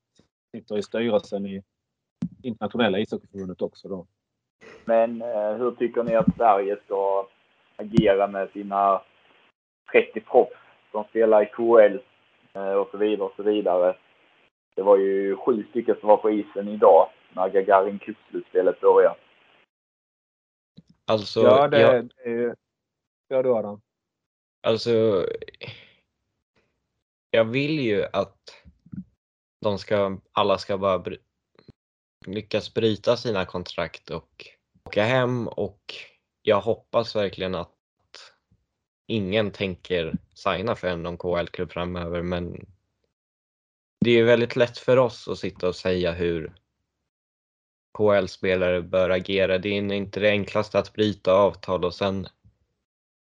sitter 0.53 0.79
i 0.79 0.83
styrelsen 0.83 1.47
i 1.47 1.63
internationella 2.43 2.99
ishockeyförbundet 2.99 3.63
också. 3.63 3.89
Då. 3.89 4.07
Men 4.85 5.23
eh, 5.23 5.53
hur 5.53 5.71
tycker 5.71 6.03
ni 6.03 6.15
att 6.15 6.37
Sverige 6.37 6.77
ska 6.85 7.27
agera 7.77 8.27
med 8.27 8.51
sina 8.51 9.03
30 9.93 10.21
proffs 10.21 10.57
som 10.91 11.05
spelar 11.05 11.43
i 11.43 11.47
KL 11.47 11.99
eh, 12.53 12.73
och 12.73 12.89
så 12.91 12.97
vidare 12.97 13.27
och 13.27 13.35
så 13.37 13.43
vidare? 13.43 13.97
Det 14.75 14.83
var 14.83 14.97
ju 14.97 15.37
sju 15.37 15.65
stycken 15.71 15.97
som 16.01 16.09
var 16.09 16.17
på 16.17 16.31
isen 16.31 16.69
idag 16.69 17.09
när 17.33 17.49
Gagarin 17.49 17.99
Cup-slutspelet 17.99 18.81
började. 18.81 19.17
Alltså, 21.07 21.41
ja, 21.41 21.69
det, 21.69 21.81
jag, 21.81 22.05
det 22.05 22.31
är 22.31 22.55
Ja, 23.29 23.43
du 23.43 23.55
Adam. 23.55 23.81
Alltså, 24.63 25.27
jag 27.31 27.45
vill 27.45 27.81
ju 27.81 28.05
att 28.13 28.65
de 29.61 29.79
ska, 29.79 30.19
alla 30.33 30.59
ska 30.59 30.79
bara 30.79 30.99
bry, 30.99 31.19
lyckas 32.27 32.75
bryta 32.75 33.17
sina 33.17 33.45
kontrakt 33.45 34.11
och 34.11 34.47
åka 34.89 35.03
hem 35.03 35.49
och 35.49 35.95
jag 36.43 36.61
hoppas 36.61 37.17
verkligen 37.17 37.55
att 37.55 37.75
ingen 39.07 39.51
tänker 39.51 40.13
signa 40.35 40.75
för 40.75 40.89
en 40.89 41.17
KL-klubb 41.17 41.73
framöver 41.73 42.23
men 42.23 42.67
det 44.01 44.11
är 44.11 44.25
väldigt 44.25 44.57
lätt 44.57 44.79
för 44.79 44.97
oss 44.97 45.29
att 45.29 45.39
sitta 45.39 45.69
och 45.69 45.75
säga 45.75 46.13
hur 46.13 46.53
KL-spelare 47.99 48.83
bör 48.83 49.11
agera. 49.11 49.59
Det 49.59 49.69
är 49.69 49.93
inte 49.93 50.21
det 50.21 50.31
enklaste 50.31 50.79
att 50.79 50.93
bryta 50.93 51.33
avtal 51.33 51.85
och 51.85 51.95
sen... 51.95 52.27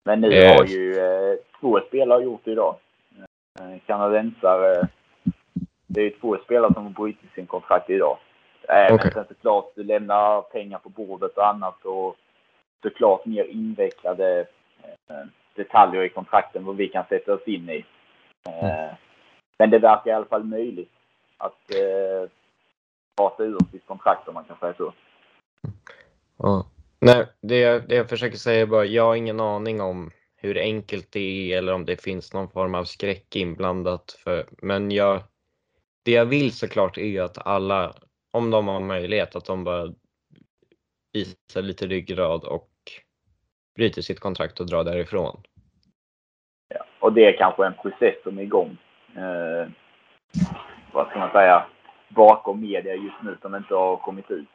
Men 0.06 0.22
nu 0.22 0.34
eh, 0.34 0.58
har 0.58 0.66
ju 0.66 0.98
eh, 0.98 1.36
två 1.60 1.80
spelare 1.88 2.24
gjort 2.24 2.42
det 2.44 2.52
idag. 2.52 2.76
Eh, 3.60 3.80
kanadensare. 3.86 4.88
Det 5.88 6.02
är 6.02 6.14
två 6.22 6.38
spelare 6.46 6.74
som 6.74 6.84
har 6.84 6.92
brutit 6.92 7.34
sin 7.36 7.48
kontrakt 7.48 7.90
idag. 7.90 8.18
Även 8.71 8.95
okay. 8.95 9.12
sen 9.12 9.25
såklart 9.27 9.71
du 9.75 9.84
lämnar 9.84 10.41
pengar 10.41 10.79
på 10.79 10.89
bordet 10.89 11.38
och 11.38 11.47
annat 11.47 11.86
och 11.86 12.15
såklart 12.81 13.25
mer 13.25 13.43
invecklade 13.43 14.45
eh, 14.84 15.25
detaljer 15.55 16.03
i 16.03 16.10
kontrakten 16.10 16.65
vad 16.65 16.75
vi 16.75 16.88
kan 16.88 17.05
sätta 17.10 17.34
oss 17.34 17.47
in 17.47 17.69
i. 17.69 17.86
Mm. 18.47 18.95
Men 19.57 19.69
det 19.69 19.79
verkar 19.79 20.12
i 20.12 20.13
alla 20.13 20.25
fall 20.25 20.43
möjligt 20.43 20.91
att 21.38 21.71
eh, 21.75 22.29
ta 23.15 23.36
sig 23.38 23.47
ur 23.47 23.57
sitt 23.71 23.88
kontrakt 23.88 24.27
om 24.27 24.34
man 24.34 24.43
kan 24.43 24.57
säga 24.57 24.73
så. 24.77 24.93
Ja. 26.38 26.65
Nej, 26.99 27.25
det, 27.41 27.89
det 27.89 27.95
jag 27.95 28.10
försöker 28.10 28.38
säga 28.38 28.62
är 28.62 28.65
bara, 28.65 28.86
jag 28.86 29.03
har 29.03 29.15
ingen 29.15 29.39
aning 29.39 29.81
om 29.81 30.12
hur 30.36 30.57
enkelt 30.57 31.12
det 31.12 31.19
är 31.53 31.57
eller 31.57 31.73
om 31.73 31.86
det 31.86 32.01
finns 32.01 32.34
någon 32.34 32.49
form 32.49 32.75
av 32.75 32.84
skräck 32.84 33.36
inblandat. 33.36 34.12
För, 34.23 34.45
men 34.62 34.91
jag, 34.91 35.23
det 36.03 36.12
jag 36.12 36.25
vill 36.25 36.53
såklart 36.53 36.97
är 36.97 37.21
att 37.21 37.47
alla, 37.47 37.93
om 38.32 38.52
de 38.52 38.67
har 38.67 38.80
möjlighet, 38.80 39.36
att 39.36 39.46
de 39.46 39.63
bara 39.63 39.94
visar 41.13 41.62
lite 41.62 41.88
ryggrad 41.88 42.44
och 42.44 42.70
bryter 43.76 44.02
sitt 44.02 44.20
kontrakt 44.20 44.60
och 44.60 44.65
drar 44.65 44.84
därifrån. 44.84 45.41
Ja, 46.74 46.86
och 47.00 47.13
det 47.13 47.26
är 47.26 47.38
kanske 47.38 47.65
en 47.65 47.74
process 47.74 48.15
som 48.24 48.38
är 48.38 48.41
igång 48.41 48.78
eh, 49.15 49.67
vad 50.91 51.08
ska 51.08 51.20
man 51.20 51.32
säga, 51.32 51.65
bakom 52.10 52.62
media 52.62 52.96
just 52.96 53.22
nu 53.24 53.38
som 53.41 53.56
inte 53.56 53.74
har 53.74 53.98
kommit 53.98 54.32
ut. 54.32 54.48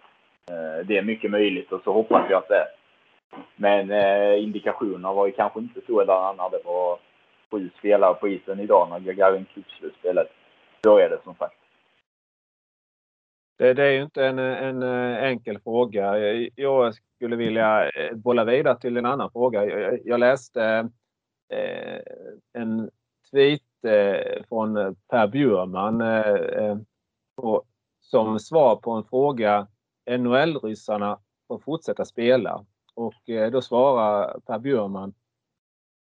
Eh, 0.51 0.87
det 0.87 0.99
är 0.99 1.03
mycket 1.03 1.31
möjligt 1.31 1.73
och 1.73 1.81
så 1.85 1.93
hoppas 1.93 2.31
jag 2.31 2.39
att 2.39 2.49
det 2.49 2.55
är. 2.55 2.69
Men 3.57 3.91
eh, 3.91 4.43
indikationerna 4.43 5.13
var 5.13 5.27
ju 5.27 5.33
kanske 5.33 5.59
inte 5.59 5.81
sådana 5.87 6.33
när 6.33 6.51
det 6.51 6.61
var 6.65 6.99
sju 7.51 7.71
spelare 7.79 8.15
på 8.15 8.29
isen 8.29 8.61
idag 8.61 8.89
när 8.91 9.01
Gagarin 9.01 9.47
slutspelet 9.79 10.29
började 10.83 11.19
som 11.25 11.35
sagt. 11.35 11.57
Det, 13.59 13.75
det, 13.75 13.83
är 13.83 13.91
ju 13.91 14.03
inte 14.03 14.27
en, 14.27 14.39
en, 14.39 14.83
eh, 14.83 15.25
enkel 15.25 15.59
fråga. 15.59 16.19
Jag 16.55 16.95
skulle 16.95 17.37
vilja 17.37 17.91
eh, 17.91 18.17
bolla 18.17 18.45
vidare 18.45 18.81
till 18.81 18.97
en 18.97 19.07
annan 19.07 19.31
fråga. 19.31 19.65
Jag, 19.65 19.99
jag 20.05 20.21
läste 20.21 20.91
eh, 21.53 22.01
en 22.53 22.91
tweet 23.31 23.85
eh, 23.87 24.45
från 24.49 24.97
Per 25.09 25.27
Bjurman 25.27 26.01
eh, 26.01 26.31
eh 26.31 26.77
på, 27.37 27.65
som 28.01 28.39
svar 28.39 28.77
på 28.77 28.91
en 28.91 29.05
fråga. 29.05 29.67
NHL-ryssarna 30.11 31.19
får 31.49 31.59
fortsätta 31.59 32.05
spela. 32.05 32.65
Och 32.95 33.29
eh, 33.29 33.51
då 33.51 33.63
svarar 33.63 34.41
Per 34.41 34.59
Bjurman. 34.59 35.15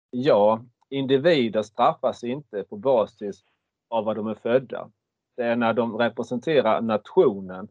Ja, 0.10 0.62
individer 0.90 1.64
straffas 1.64 2.24
inte 2.24 2.64
på 2.64 2.78
basis 2.78 3.44
av 3.90 4.06
vad 4.06 4.16
de 4.16 4.28
är 4.28 4.36
födda. 4.36 4.92
Det 5.38 5.46
är 5.46 5.56
när 5.56 5.74
de 5.74 5.98
representerar 5.98 6.82
nationen 6.82 7.68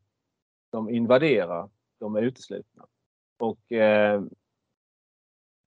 de 0.71 0.91
invaderar, 0.91 1.69
de 1.99 2.17
är 2.17 2.23
uteslutna. 2.23 2.87
Och 3.39 3.73
eh, 3.73 4.23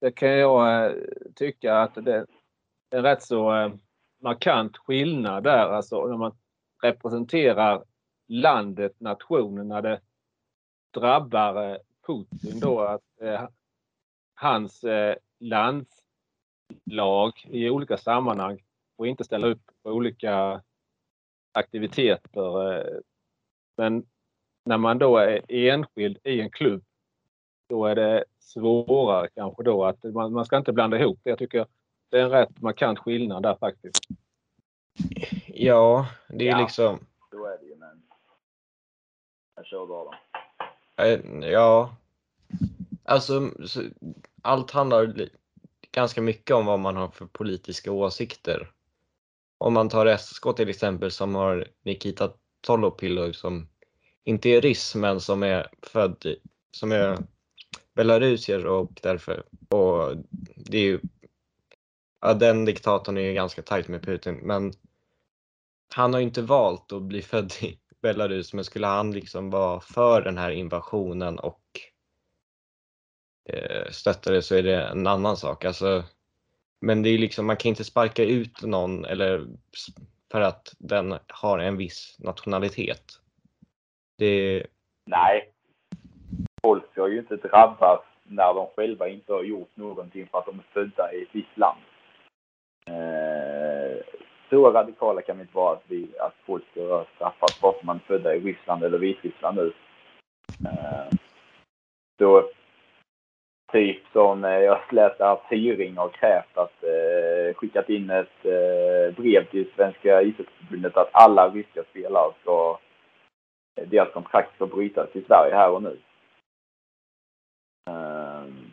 det 0.00 0.12
kan 0.12 0.28
jag 0.28 0.86
eh, 0.86 0.92
tycka 1.34 1.78
att 1.78 1.94
det 1.94 2.14
är 2.14 2.26
en 2.90 3.02
rätt 3.02 3.22
så 3.22 3.56
eh, 3.56 3.72
markant 4.20 4.76
skillnad 4.76 5.44
där, 5.44 5.68
alltså 5.68 6.06
när 6.06 6.16
man 6.16 6.38
representerar 6.82 7.84
landet, 8.28 9.00
nationen, 9.00 9.68
när 9.68 9.82
det 9.82 10.00
drabbar 10.94 11.70
eh, 11.70 11.76
Putin 12.06 12.60
då 12.60 12.80
att 12.80 13.20
eh, 13.20 13.48
hans 14.34 14.84
eh, 14.84 15.16
landslag 15.38 17.32
i 17.44 17.70
olika 17.70 17.96
sammanhang 17.96 18.62
och 18.96 19.06
inte 19.06 19.24
ställa 19.24 19.46
upp 19.46 19.62
på 19.82 19.90
olika 19.90 20.62
aktiviteter. 21.52 22.72
Eh, 22.72 22.98
men 23.76 24.06
när 24.64 24.78
man 24.78 24.98
då 24.98 25.16
är 25.18 25.42
enskild 25.48 26.18
i 26.24 26.40
en 26.40 26.50
klubb, 26.50 26.84
då 27.68 27.86
är 27.86 27.94
det 27.94 28.24
svårare 28.38 29.28
kanske 29.34 29.62
då 29.62 29.84
att 29.84 30.04
man, 30.04 30.32
man 30.32 30.44
ska 30.44 30.56
inte 30.56 30.72
blanda 30.72 30.98
ihop 30.98 31.20
det. 31.22 31.30
Jag 31.30 31.38
tycker 31.38 31.66
det 32.08 32.18
är 32.18 32.24
en 32.24 32.30
rätt 32.30 32.60
markant 32.60 32.98
skillnad 32.98 33.42
där 33.42 33.56
faktiskt. 33.56 34.04
Ja, 35.46 36.06
det 36.28 36.48
är 36.48 36.50
Ja. 36.50 36.60
liksom... 36.60 36.98
Så 37.30 37.46
är 37.46 37.58
det 37.58 37.66
ju, 37.66 37.76
men 37.76 38.02
jag 39.56 39.66
kör 39.66 39.86
bara. 39.86 40.18
Eh, 41.06 41.20
Ja. 41.50 41.96
Alltså, 43.04 43.50
så, 43.66 43.82
allt 44.42 44.70
handlar 44.70 45.28
ganska 45.92 46.22
mycket 46.22 46.56
om 46.56 46.66
vad 46.66 46.80
man 46.80 46.96
har 46.96 47.08
för 47.08 47.26
politiska 47.26 47.92
åsikter. 47.92 48.70
Om 49.64 49.74
man 49.74 49.88
tar 49.88 50.06
SSK 50.06 50.42
till 50.56 50.68
exempel 50.68 51.10
som 51.10 51.34
har 51.34 51.68
Nikita 51.84 52.32
Tolopilo 52.60 53.32
som 53.32 53.68
inte 54.24 54.48
är 54.48 54.60
ryss 54.60 54.94
men 54.94 55.20
som 55.20 55.42
är 55.42 55.68
född, 55.82 56.26
i- 56.26 56.40
som 56.70 56.92
är 56.92 57.18
belarusier 57.94 58.66
och 58.66 59.00
därför, 59.02 59.42
och 59.68 60.16
det 60.56 60.78
är 60.78 60.82
ju, 60.82 61.00
ja 62.20 62.34
den 62.34 62.64
diktatorn 62.64 63.16
är 63.16 63.20
ju 63.20 63.34
ganska 63.34 63.62
tajt 63.62 63.88
med 63.88 64.02
Putin 64.02 64.34
men 64.42 64.72
han 65.94 66.12
har 66.12 66.20
ju 66.20 66.26
inte 66.26 66.42
valt 66.42 66.92
att 66.92 67.02
bli 67.02 67.22
född 67.22 67.52
i 67.60 67.78
Belarus 68.02 68.52
men 68.54 68.64
skulle 68.64 68.86
han 68.86 69.10
liksom 69.12 69.50
vara 69.50 69.80
för 69.80 70.22
den 70.22 70.38
här 70.38 70.50
invasionen 70.50 71.38
och 71.38 71.62
eh, 73.48 73.90
stötta 73.90 74.30
det 74.32 74.42
så 74.42 74.54
är 74.54 74.62
det 74.62 74.82
en 74.82 75.06
annan 75.06 75.36
sak. 75.36 75.64
Alltså, 75.64 76.04
men 76.80 77.02
det 77.02 77.08
är 77.08 77.18
liksom, 77.18 77.46
man 77.46 77.56
kan 77.56 77.68
inte 77.68 77.84
sparka 77.84 78.24
ut 78.24 78.62
någon 78.62 79.04
eller 79.04 79.46
för 80.32 80.40
att 80.40 80.74
den 80.78 81.18
har 81.28 81.58
en 81.58 81.76
viss 81.76 82.16
nationalitet. 82.18 83.04
Det, 84.18 84.66
Nej. 85.06 85.52
Folk 86.62 86.92
ska 86.92 87.08
ju 87.08 87.18
inte 87.18 87.36
drabbas 87.36 88.00
när 88.24 88.54
de 88.54 88.66
själva 88.76 89.08
inte 89.08 89.32
har 89.32 89.42
gjort 89.42 89.76
någonting 89.76 90.26
för 90.30 90.38
att 90.38 90.46
de 90.46 90.58
är 90.58 90.64
födda 90.72 91.12
i 91.12 91.22
ett 91.22 91.28
visst 91.32 91.58
land. 91.58 91.80
Eh, 92.86 94.04
så 94.50 94.70
radikala 94.70 95.22
kan 95.22 95.36
vi 95.36 95.42
inte 95.42 95.56
vara 95.56 95.72
att, 95.72 95.84
vi, 95.86 96.08
att 96.20 96.34
folk 96.46 96.64
ska 96.70 97.04
straffas 97.14 97.60
bara 97.60 97.72
för 97.72 97.78
att 97.78 97.84
man 97.84 97.96
är 97.96 98.06
födda 98.06 98.34
i 98.34 98.40
Ryssland 98.40 98.84
eller 98.84 98.98
Vitryssland 98.98 99.56
nu. 99.56 99.72
Eh, 100.64 101.18
typ 103.72 104.02
som 104.12 104.44
eh, 104.44 104.50
jag 104.50 104.78
läste 104.90 105.28
att 105.28 105.48
Tyring 105.48 105.96
har 105.96 106.08
krävt 106.08 106.58
att 106.58 106.84
eh, 106.84 107.54
skickat 107.54 107.88
in 107.88 108.10
ett 108.10 108.44
eh, 108.44 109.14
brev 109.16 109.44
till 109.50 109.70
Svenska 109.76 110.22
ishockeyförbundet 110.22 110.96
att 110.96 111.10
alla 111.12 111.48
ryska 111.48 111.82
spelare 111.90 112.32
ska 112.42 112.78
eh, 113.76 113.88
deras 113.88 114.12
kontrakt 114.12 114.54
ska 114.54 114.66
brytas 114.66 115.08
i 115.12 115.22
Sverige 115.22 115.54
här 115.54 115.70
och 115.70 115.82
nu. 115.82 115.96
Um, 117.90 118.70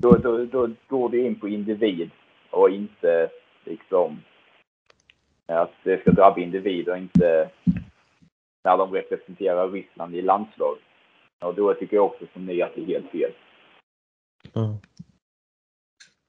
Då, 0.00 0.12
då, 0.12 0.44
då 0.44 0.68
går 0.88 1.08
det 1.08 1.18
in 1.18 1.40
på 1.40 1.48
individ 1.48 2.10
och 2.50 2.70
inte 2.70 3.28
liksom 3.64 4.22
att 5.46 5.72
det 5.82 6.00
ska 6.00 6.10
drabba 6.10 6.40
individ 6.40 6.88
och 6.88 6.96
inte 6.96 7.50
när 8.64 8.76
de 8.76 8.92
representerar 8.92 9.68
Ryssland 9.70 10.14
i 10.14 10.22
landslag. 10.22 10.76
Och 11.40 11.54
då 11.54 11.74
tycker 11.74 11.96
jag 11.96 12.04
också 12.04 12.24
som 12.32 12.46
ni 12.46 12.62
att 12.62 12.74
det 12.74 12.80
är 12.80 12.86
helt 12.86 13.10
fel. 13.10 13.32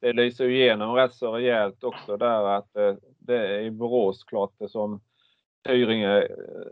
Det 0.01 0.13
lyser 0.13 0.45
ju 0.45 0.55
igenom 0.55 0.95
rätt 0.95 1.13
så 1.13 1.31
rejält 1.31 1.83
också 1.83 2.17
där 2.17 2.43
att 2.43 2.75
eh, 2.75 2.95
det 3.19 3.37
är 3.37 3.59
i 3.59 3.71
Borås 3.71 4.23
klart 4.23 4.51
det 4.57 4.69
som 4.69 5.01
Tyringe 5.67 6.21
eh, 6.21 6.27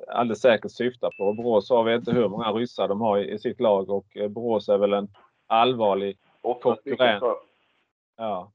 alldeles 0.08 0.42
säkert 0.42 0.72
syftar 0.72 1.12
på. 1.18 1.34
Borås 1.34 1.70
har 1.70 1.84
vi 1.84 1.96
inte 1.96 2.12
hur 2.12 2.30
många 2.30 2.52
ryssar 2.52 2.88
de 2.88 3.02
har 3.02 3.18
i, 3.18 3.40
sitt 3.40 3.60
lag 3.60 3.90
och 3.90 4.18
eh, 4.18 4.28
Borås 4.28 4.70
är 4.70 4.78
väl 4.78 4.94
en 4.94 5.08
allvarlig, 5.48 6.18
Konkurrent. 6.42 7.24
ja, 8.18 8.52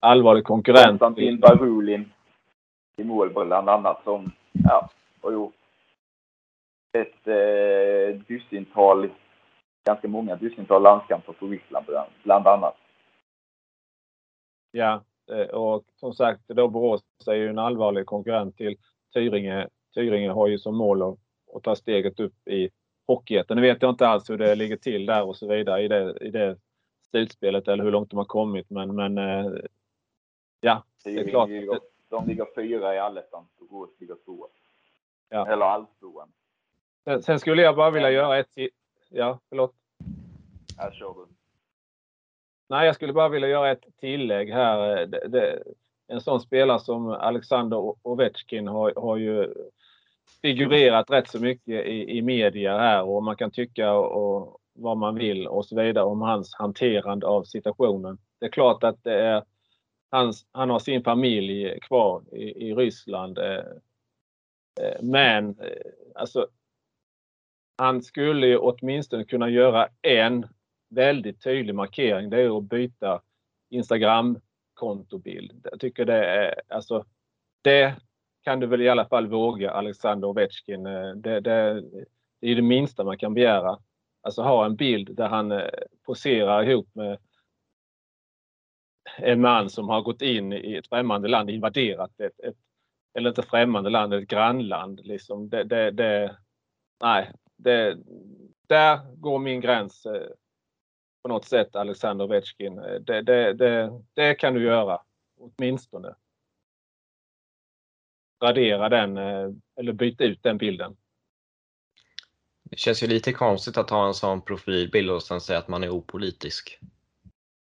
allvarlig 0.00 0.44
konkurrent. 0.44 0.88
Konstantin 0.88 1.40
Barulin 1.40 2.12
i 2.96 3.04
mål 3.04 3.32
bland 3.32 3.68
annat 3.68 4.04
som 4.04 4.32
ja, 4.52 4.90
har 5.22 5.32
gjort 5.32 5.54
ett 6.92 7.26
eh, 7.26 8.20
dussintal, 8.28 9.10
ganska 9.88 10.08
många 10.08 10.36
dussintal 10.36 10.82
landskamper 10.82 11.32
för 11.32 11.46
Ryssland 11.46 11.86
bland- 11.86 12.10
bland 12.22 12.46
annat. 12.46 12.76
Ja, 14.70 15.04
eh, 15.30 15.46
och 15.46 15.84
som 15.94 16.14
sagt 16.14 16.48
då 16.48 16.68
Borås 16.68 17.02
är 17.26 17.34
ju 17.34 17.48
en 17.48 17.58
allvarlig 17.58 18.06
konkurrent 18.06 18.56
till 18.56 18.76
Tyringe. 19.14 19.68
Tyringe 19.94 20.30
har 20.30 20.48
ju 20.48 20.58
som 20.58 20.76
mål 20.76 21.02
att, 21.02 21.18
att 21.54 21.62
ta 21.62 21.76
steget 21.76 22.20
upp 22.20 22.48
i 22.48 22.70
Hockeyettan. 23.06 23.56
Nu 23.56 23.62
vet 23.62 23.82
jag 23.82 23.90
inte 23.90 24.08
alls 24.08 24.30
hur 24.30 24.38
det 24.38 24.54
ligger 24.54 24.76
till 24.76 25.06
där 25.06 25.24
och 25.24 25.36
så 25.36 25.48
vidare 25.48 25.82
i 25.82 25.88
det, 25.88 26.18
i 26.20 26.30
det 26.30 26.58
slutspelet 27.10 27.68
eller 27.68 27.84
hur 27.84 27.90
långt 27.90 28.10
de 28.10 28.16
har 28.16 28.24
kommit. 28.24 28.70
Men, 28.70 28.96
men 28.96 29.18
eh, 29.18 29.52
ja, 30.60 30.84
det 31.04 31.10
är 31.10 31.28
klart. 31.28 31.50
de 32.08 32.26
ligger 32.26 32.46
fyra 32.54 32.94
i 32.94 32.98
allettan 32.98 33.46
och 33.58 33.66
Borås 33.66 33.90
ligger 34.00 34.16
tvåa. 34.24 34.48
Ja. 35.28 35.52
Eller 35.52 35.66
alltvåan. 35.66 36.32
Sen, 37.22 37.40
skulle 37.40 37.62
jag 37.62 37.76
bara 37.76 37.90
vilja 37.90 38.10
göra 38.10 38.38
ett. 38.38 38.48
Ja, 39.08 39.40
förlåt. 39.48 39.74
Här 40.76 40.90
kör 40.90 41.14
du. 41.14 41.26
Nej, 42.68 42.86
jag 42.86 42.94
skulle 42.94 43.12
bara 43.12 43.28
vilja 43.28 43.48
göra 43.48 43.70
ett 43.70 43.84
tillägg 44.00 44.50
här. 44.50 45.06
Det, 45.06 45.28
det, 45.28 45.62
en 46.06 46.20
sån 46.20 46.40
spelare 46.40 46.80
som 46.80 47.08
Alexander 47.08 47.94
Ovechkin 48.02 48.68
har, 48.68 48.92
har 48.96 49.16
ju 49.16 49.54
figurerat 50.42 51.10
rätt 51.10 51.28
så 51.28 51.40
mycket 51.40 51.86
i, 51.86 52.18
i 52.18 52.22
media 52.22 52.78
här 52.78 53.02
och 53.04 53.22
man 53.22 53.36
kan 53.36 53.50
tycka 53.50 53.92
och, 53.92 54.60
vad 54.72 54.96
man 54.96 55.14
vill 55.14 55.46
och 55.46 55.66
så 55.66 55.76
vidare 55.76 56.04
om 56.04 56.22
hans 56.22 56.54
hanterande 56.54 57.26
av 57.26 57.44
situationen. 57.44 58.18
Det 58.38 58.46
är 58.46 58.50
klart 58.50 58.84
att 58.84 59.04
det 59.04 59.20
är 59.20 59.44
hans, 60.10 60.46
han 60.52 60.70
har 60.70 60.78
sin 60.78 61.04
familj 61.04 61.80
kvar 61.80 62.22
i, 62.32 62.68
i 62.68 62.74
Ryssland. 62.74 63.38
eh, 63.38 63.64
eh, 64.80 65.02
Men 65.02 65.48
eh, 65.48 65.90
alltså 66.14 66.46
han 67.78 68.02
skulle 68.02 68.46
ju 68.46 68.58
åtminstone 68.58 69.24
kunna 69.24 69.48
göra 69.48 69.88
en 70.02 70.46
väldigt 70.90 71.42
tydlig 71.42 71.74
markering. 71.74 72.30
Det 72.30 72.40
är 72.42 72.58
att 72.58 72.64
byta 72.64 73.22
Instagram-kontobild. 73.70 75.66
Jag 75.70 75.80
tycker 75.80 76.04
det 76.04 76.26
är 76.26 76.60
alltså 76.68 77.04
det 77.62 77.94
kan 78.44 78.60
du 78.60 78.66
väl 78.66 78.82
i 78.82 78.88
alla 78.88 79.06
fall 79.06 79.26
våga 79.26 79.70
Alexander 79.70 80.28
Ovechkin. 80.28 80.86
Eh, 80.86 81.10
det, 81.10 81.40
det, 81.40 81.82
det 82.40 82.50
är 82.50 82.56
det 82.56 82.62
minsta 82.62 83.04
man 83.04 83.18
kan 83.18 83.34
begära. 83.34 83.78
Alltså 84.22 84.42
ha 84.42 84.66
en 84.66 84.76
bild 84.76 85.16
där 85.16 85.28
han 85.28 85.52
eh, 85.52 85.68
poserar 86.06 86.62
ihop 86.62 86.94
med 86.94 87.18
en 89.18 89.40
man 89.40 89.70
som 89.70 89.88
har 89.88 90.02
gått 90.02 90.22
in 90.22 90.52
i 90.52 90.74
ett 90.74 90.88
främmande 90.88 91.28
land, 91.28 91.50
invaderat 91.50 92.20
ett, 92.20 92.40
ett 92.40 92.56
eller 93.14 93.28
inte 93.28 93.42
främmande 93.42 93.90
land, 93.90 94.14
ett 94.14 94.28
grannland. 94.28 95.00
Liksom. 95.04 95.48
Det, 95.48 95.64
det, 95.64 95.90
det, 95.90 96.36
nej, 97.02 97.32
det, 97.58 97.98
där 98.66 99.14
går 99.16 99.38
min 99.38 99.60
gräns 99.60 100.06
eh, 100.06 100.28
på 101.22 101.28
något 101.28 101.44
sätt, 101.44 101.76
Alexander 101.76 102.24
Ovechkin. 102.24 102.76
Det, 102.76 103.22
det, 103.22 103.52
det, 103.52 104.02
det 104.14 104.34
kan 104.34 104.54
du 104.54 104.62
göra, 104.62 105.00
åtminstone. 105.38 106.14
Radera 108.42 108.88
den 108.88 109.16
eh, 109.16 109.50
eller 109.76 109.92
byta 109.92 110.24
ut 110.24 110.42
den 110.42 110.58
bilden. 110.58 110.96
Det 112.62 112.78
känns 112.78 113.02
ju 113.02 113.06
lite 113.06 113.32
konstigt 113.32 113.76
att 113.76 113.90
ha 113.90 114.06
en 114.06 114.14
sån 114.14 114.42
profilbild 114.42 115.10
och 115.10 115.22
sen 115.22 115.40
säga 115.40 115.58
att 115.58 115.68
man 115.68 115.84
är 115.84 115.90
opolitisk. 115.90 116.78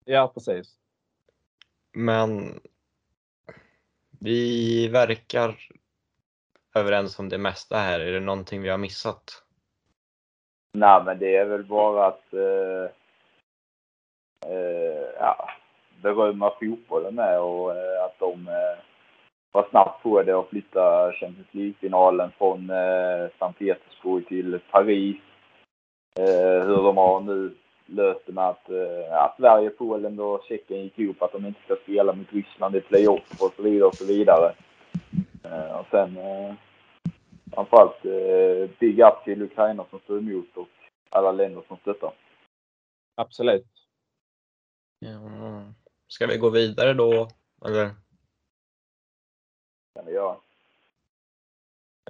Ja, 0.06 0.32
precis. 0.34 0.78
Men 1.94 2.60
vi 4.20 4.88
verkar 4.88 5.70
överens 6.76 7.20
om 7.20 7.30
det 7.30 7.38
mesta 7.38 7.78
här. 7.78 8.00
Är 8.00 8.12
det 8.12 8.20
någonting 8.20 8.62
vi 8.62 8.70
har 8.70 8.78
missat? 8.78 9.44
Nej, 10.73 11.03
men 11.05 11.19
det 11.19 11.36
är 11.36 11.45
väl 11.45 11.63
bara 11.63 12.05
att 12.05 12.34
eh, 12.34 12.89
eh, 14.51 15.05
ja, 15.19 15.49
berömma 16.01 16.51
fotbollen 16.60 17.15
med 17.15 17.39
och 17.39 17.75
eh, 17.75 18.03
att 18.05 18.19
de 18.19 18.47
eh, 18.47 18.77
var 19.51 19.67
snabbt 19.69 20.03
på 20.03 20.23
det 20.23 20.36
och 20.36 20.49
flytta 20.49 21.12
Champions 21.12 21.47
League-finalen 21.51 22.31
från 22.38 22.69
eh, 22.69 23.27
Sankt 23.39 23.60
Petersburg 23.60 24.27
till 24.27 24.60
Paris. 24.71 25.17
Eh, 26.19 26.65
hur 26.67 26.84
de 26.84 26.97
har 26.97 27.19
nu 27.19 27.51
löst 27.86 28.25
det 28.25 28.34
med 28.34 28.47
att, 28.47 28.69
eh, 28.69 29.23
att 29.23 29.36
Sverige, 29.38 29.69
Polen 29.69 30.19
och 30.19 30.43
Tjeckien 30.47 30.84
gick 30.84 30.99
ihop 30.99 31.21
att 31.21 31.31
de 31.31 31.45
inte 31.45 31.62
ska 31.65 31.75
spela 31.75 32.13
mot 32.13 32.34
Ryssland 32.34 32.75
i 32.75 32.81
playoff 32.81 33.41
och 33.41 33.53
så 33.55 33.62
vidare 33.62 33.88
och 33.88 33.95
så 33.95 34.05
vidare. 34.05 34.53
Eh, 35.43 35.79
och 35.79 35.86
sen 35.91 36.17
eh, 36.17 36.53
framförallt 37.54 38.06
eh, 38.06 38.70
big 38.80 39.00
up 39.00 39.24
till 39.24 39.42
Ukraina 39.42 39.86
som 39.90 40.00
står 40.00 40.18
emot 40.18 40.58
och 40.58 40.68
alla 41.10 41.32
länder 41.32 41.64
som 41.68 41.78
stöttar. 41.78 42.14
Absolut. 43.16 43.68
Ja. 45.00 45.74
Ska 46.08 46.28
vi 46.28 46.38
gå 46.38 46.50
vidare 46.50 46.94
då? 46.94 47.28
Eller? 47.66 47.92
kan 49.94 50.06
vi 50.06 50.12
göra. 50.12 50.38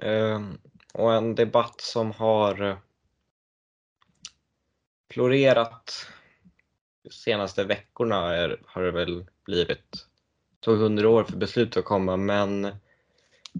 Ehm, 0.02 0.58
och 0.94 1.12
en 1.12 1.34
debatt 1.34 1.80
som 1.80 2.12
har 2.12 2.62
eh, 2.62 2.78
florerat 5.12 6.06
de 7.02 7.10
senaste 7.10 7.64
veckorna 7.64 8.34
är, 8.34 8.62
har 8.66 8.82
det 8.82 8.90
väl 8.90 9.26
blivit. 9.44 9.92
Det 10.50 10.60
tog 10.60 10.78
hundra 10.78 11.08
år 11.08 11.24
för 11.24 11.36
beslutet 11.36 11.76
att 11.76 11.84
komma 11.84 12.16
men 12.16 12.76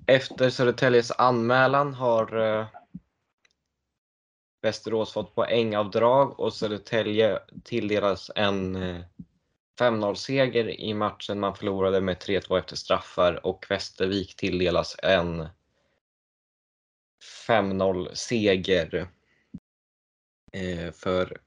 efter 0.06 0.50
Södertäljes 0.50 1.10
anmälan 1.10 1.94
har 1.94 2.36
eh, 2.36 2.66
Västerås 4.62 5.12
fått 5.12 5.34
poängavdrag 5.34 6.40
och 6.40 6.54
Södertälje 6.54 7.38
tilldelas 7.64 8.30
en 8.34 8.76
eh, 8.76 9.02
5-0-seger 9.80 10.80
i 10.80 10.94
matchen. 10.94 11.40
Man 11.40 11.56
förlorade 11.56 12.00
med 12.00 12.16
3-2 12.16 12.58
efter 12.58 12.76
straffar 12.76 13.46
och 13.46 13.66
Västervik 13.68 14.36
tilldelas 14.36 14.96
en 15.02 15.48
5-0-seger 17.48 19.08
eh, 20.52 20.92
för 20.92 21.40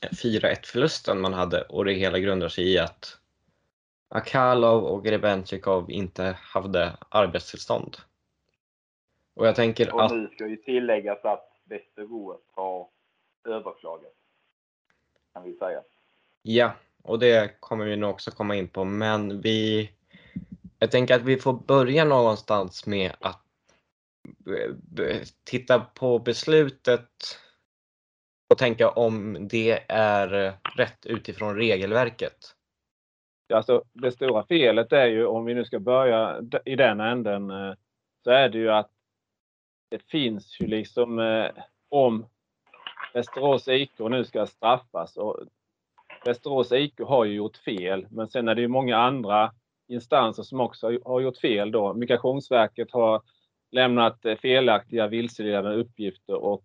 eh, 0.00 0.08
4-1-förlusten 0.08 1.20
man 1.20 1.34
hade. 1.34 1.62
Och 1.62 1.84
det 1.84 1.92
hela 1.92 2.18
grundar 2.18 2.48
sig 2.48 2.72
i 2.72 2.78
att 2.78 3.19
Akalov 4.12 4.84
och 4.84 5.04
Grebenchikov 5.04 5.90
inte 5.90 6.36
hade 6.40 6.96
arbetstillstånd. 7.08 7.96
Och 9.34 9.46
jag 9.46 9.56
tänker 9.56 9.94
Och 9.94 10.04
att... 10.04 10.12
nu 10.12 10.28
ska 10.34 10.46
ju 10.46 10.56
tilläggas 10.56 11.24
att 11.24 11.60
Västerås 11.64 12.40
har 12.50 12.88
överklagat. 13.48 14.14
Kan 15.32 15.42
vi 15.42 15.54
säga. 15.54 15.82
Ja, 16.42 16.72
och 17.02 17.18
det 17.18 17.60
kommer 17.60 17.84
vi 17.84 17.96
nog 17.96 18.10
också 18.10 18.30
komma 18.30 18.54
in 18.54 18.68
på, 18.68 18.84
men 18.84 19.40
vi... 19.40 19.90
Jag 20.78 20.90
tänker 20.90 21.14
att 21.14 21.22
vi 21.22 21.36
får 21.36 21.52
börja 21.52 22.04
någonstans 22.04 22.86
med 22.86 23.12
att 23.20 23.44
titta 25.44 25.80
på 25.80 26.18
beslutet 26.18 27.08
och 28.50 28.58
tänka 28.58 28.90
om 28.90 29.48
det 29.48 29.84
är 29.88 30.58
rätt 30.76 31.06
utifrån 31.06 31.56
regelverket. 31.56 32.56
Alltså, 33.50 33.82
det 33.92 34.12
stora 34.12 34.46
felet 34.46 34.92
är 34.92 35.06
ju, 35.06 35.26
om 35.26 35.44
vi 35.44 35.54
nu 35.54 35.64
ska 35.64 35.78
börja 35.78 36.40
i 36.64 36.76
den 36.76 37.00
änden, 37.00 37.50
eh, 37.50 37.74
så 38.24 38.30
är 38.30 38.48
det 38.48 38.58
ju 38.58 38.70
att 38.70 38.90
det 39.88 40.02
finns 40.10 40.60
ju 40.60 40.66
liksom 40.66 41.18
eh, 41.18 41.46
om 41.88 42.26
Västerås 43.14 43.68
IK 43.68 43.98
nu 43.98 44.24
ska 44.24 44.46
straffas 44.46 45.16
och 45.16 45.36
Västerås 46.24 46.72
IK 46.72 47.00
har 47.00 47.24
ju 47.24 47.34
gjort 47.34 47.56
fel, 47.56 48.06
men 48.10 48.28
sen 48.28 48.48
är 48.48 48.54
det 48.54 48.60
ju 48.60 48.68
många 48.68 48.96
andra 48.96 49.52
instanser 49.88 50.42
som 50.42 50.60
också 50.60 50.86
har- 51.04 51.20
gjort 51.20 51.38
fel 51.38 51.70
då. 51.70 51.94
Migrationsverket 51.94 52.90
har 52.92 53.22
lämnat 53.70 54.24
eh, 54.24 54.36
felaktiga 54.36 55.06
vilseledande 55.06 55.76
uppgifter 55.76 56.34
och 56.34 56.64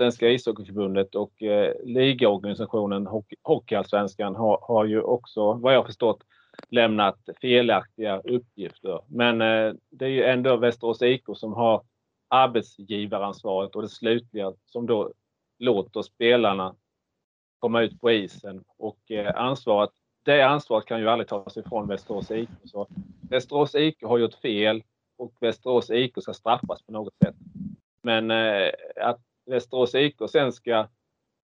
Svenska 0.00 0.28
ishockeyförbundet 0.28 1.14
och 1.14 1.42
eh, 1.42 1.74
ligaorganisationen 1.84 3.06
Hockey- 3.06 3.36
Hockeyallsvenskan 3.42 4.34
har, 4.34 4.58
har 4.62 4.84
ju 4.84 5.02
också, 5.02 5.52
vad 5.52 5.74
jag 5.74 5.86
förstått, 5.86 6.22
lämnat 6.68 7.18
felaktiga 7.40 8.20
uppgifter. 8.20 9.00
Men 9.08 9.40
eh, 9.40 9.74
det 9.90 10.04
är 10.04 10.08
ju 10.08 10.24
ändå 10.24 10.56
Västerås 10.56 11.02
IK 11.02 11.24
som 11.34 11.52
har 11.52 11.82
arbetsgivaransvaret 12.28 13.76
och 13.76 13.82
det 13.82 13.88
slutliga 13.88 14.52
som 14.66 14.86
då 14.86 15.12
låter 15.58 16.02
spelarna 16.02 16.74
komma 17.58 17.82
ut 17.82 18.00
på 18.00 18.10
isen 18.10 18.64
och 18.78 19.10
eh, 19.10 19.36
ansvaret, 19.36 19.90
det 20.24 20.42
ansvaret 20.42 20.86
kan 20.86 21.00
ju 21.00 21.08
aldrig 21.08 21.28
tas 21.28 21.56
ifrån 21.56 21.88
Västerås 21.88 22.30
IK. 22.30 22.48
Så 22.64 22.88
Västerås 23.30 23.74
IK 23.74 24.02
har 24.02 24.18
gjort 24.18 24.34
fel 24.34 24.82
och 25.18 25.32
Västerås 25.40 25.90
IK 25.90 26.14
ska 26.22 26.32
straffas 26.32 26.82
på 26.82 26.92
något 26.92 27.14
sätt. 27.24 27.36
Men 28.02 28.30
eh, 28.30 28.70
att 29.00 29.20
Västerås 29.50 29.94
IK 29.94 30.16
sen 30.30 30.52
ska 30.52 30.88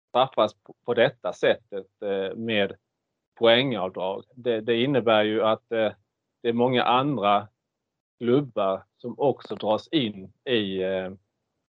straffas 0.09 0.55
på, 0.55 0.75
på 0.85 0.95
detta 0.95 1.33
sättet 1.33 2.03
eh, 2.03 2.37
med 2.37 2.73
poängavdrag. 3.35 4.25
Det, 4.35 4.61
det 4.61 4.83
innebär 4.83 5.23
ju 5.23 5.43
att 5.43 5.73
eh, 5.73 5.93
det 6.43 6.49
är 6.49 6.53
många 6.53 6.83
andra 6.83 7.49
klubbar 8.19 8.85
som 8.97 9.15
också 9.19 9.55
dras 9.55 9.89
in 9.89 10.33
i 10.45 10.83
eh, 10.83 11.11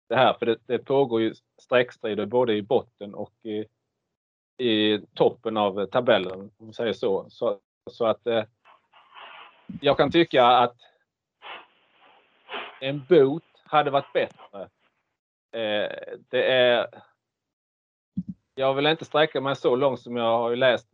det 0.10 0.16
här. 0.16 0.34
För 0.34 0.46
det, 0.46 0.58
det 0.66 0.78
pågår 0.78 1.22
ju 1.22 1.34
streckstrider 1.62 2.26
både 2.26 2.54
i 2.54 2.62
botten 2.62 3.16
och 3.16 3.34
i, 3.44 3.66
i 4.66 5.00
toppen 5.14 5.58
av 5.58 5.86
tabellen, 5.86 6.40
om 6.40 6.52
man 6.58 6.74
säger 6.74 6.94
så. 6.94 7.30
Så, 7.30 7.60
så 7.92 8.06
att 8.06 8.28
eh, 8.28 8.44
jag 9.82 9.98
kan 9.98 10.12
tycka 10.12 10.46
att 10.46 10.76
en 12.82 13.06
bot 13.10 13.44
hade 13.64 13.92
varit 13.92 14.14
bättre. 14.14 14.70
Eh, 15.56 16.18
det 16.30 16.52
är... 16.52 16.88
Jag 18.56 18.74
vill 18.74 18.86
inte 18.86 19.06
sträcka 19.06 19.42
mig 19.42 19.56
så 19.56 19.76
långt 19.76 20.00
som 20.00 20.18
jag 20.18 20.38
har 20.38 20.56
läst. 20.56 20.90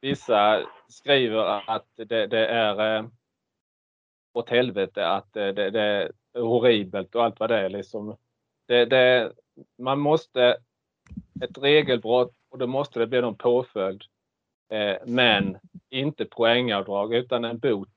Vissa 0.00 0.66
skriver 0.88 1.70
att 1.70 1.86
det, 1.96 2.26
det 2.26 2.46
är 2.46 2.96
eh, 2.96 3.06
åt 4.32 4.50
helvete, 4.50 5.08
att 5.08 5.32
det, 5.32 5.52
det, 5.52 5.70
det 5.70 5.80
är 5.80 6.12
horribelt 6.40 7.14
och 7.14 7.24
allt 7.24 7.40
vad 7.40 7.50
det 7.50 7.58
är. 7.58 7.68
Liksom. 7.68 8.16
Det, 8.66 8.84
det, 8.84 9.32
man 9.78 9.98
måste 9.98 10.56
ett 11.40 11.58
regelbrott 11.58 12.34
och 12.48 12.58
då 12.58 12.66
måste 12.66 12.98
det 12.98 13.06
bli 13.06 13.20
någon 13.20 13.36
påföljd. 13.36 14.02
Eh, 14.72 14.96
men 15.06 15.58
inte 15.90 16.24
poängavdrag 16.24 17.14
utan 17.14 17.44
en 17.44 17.58
bot. 17.58 17.88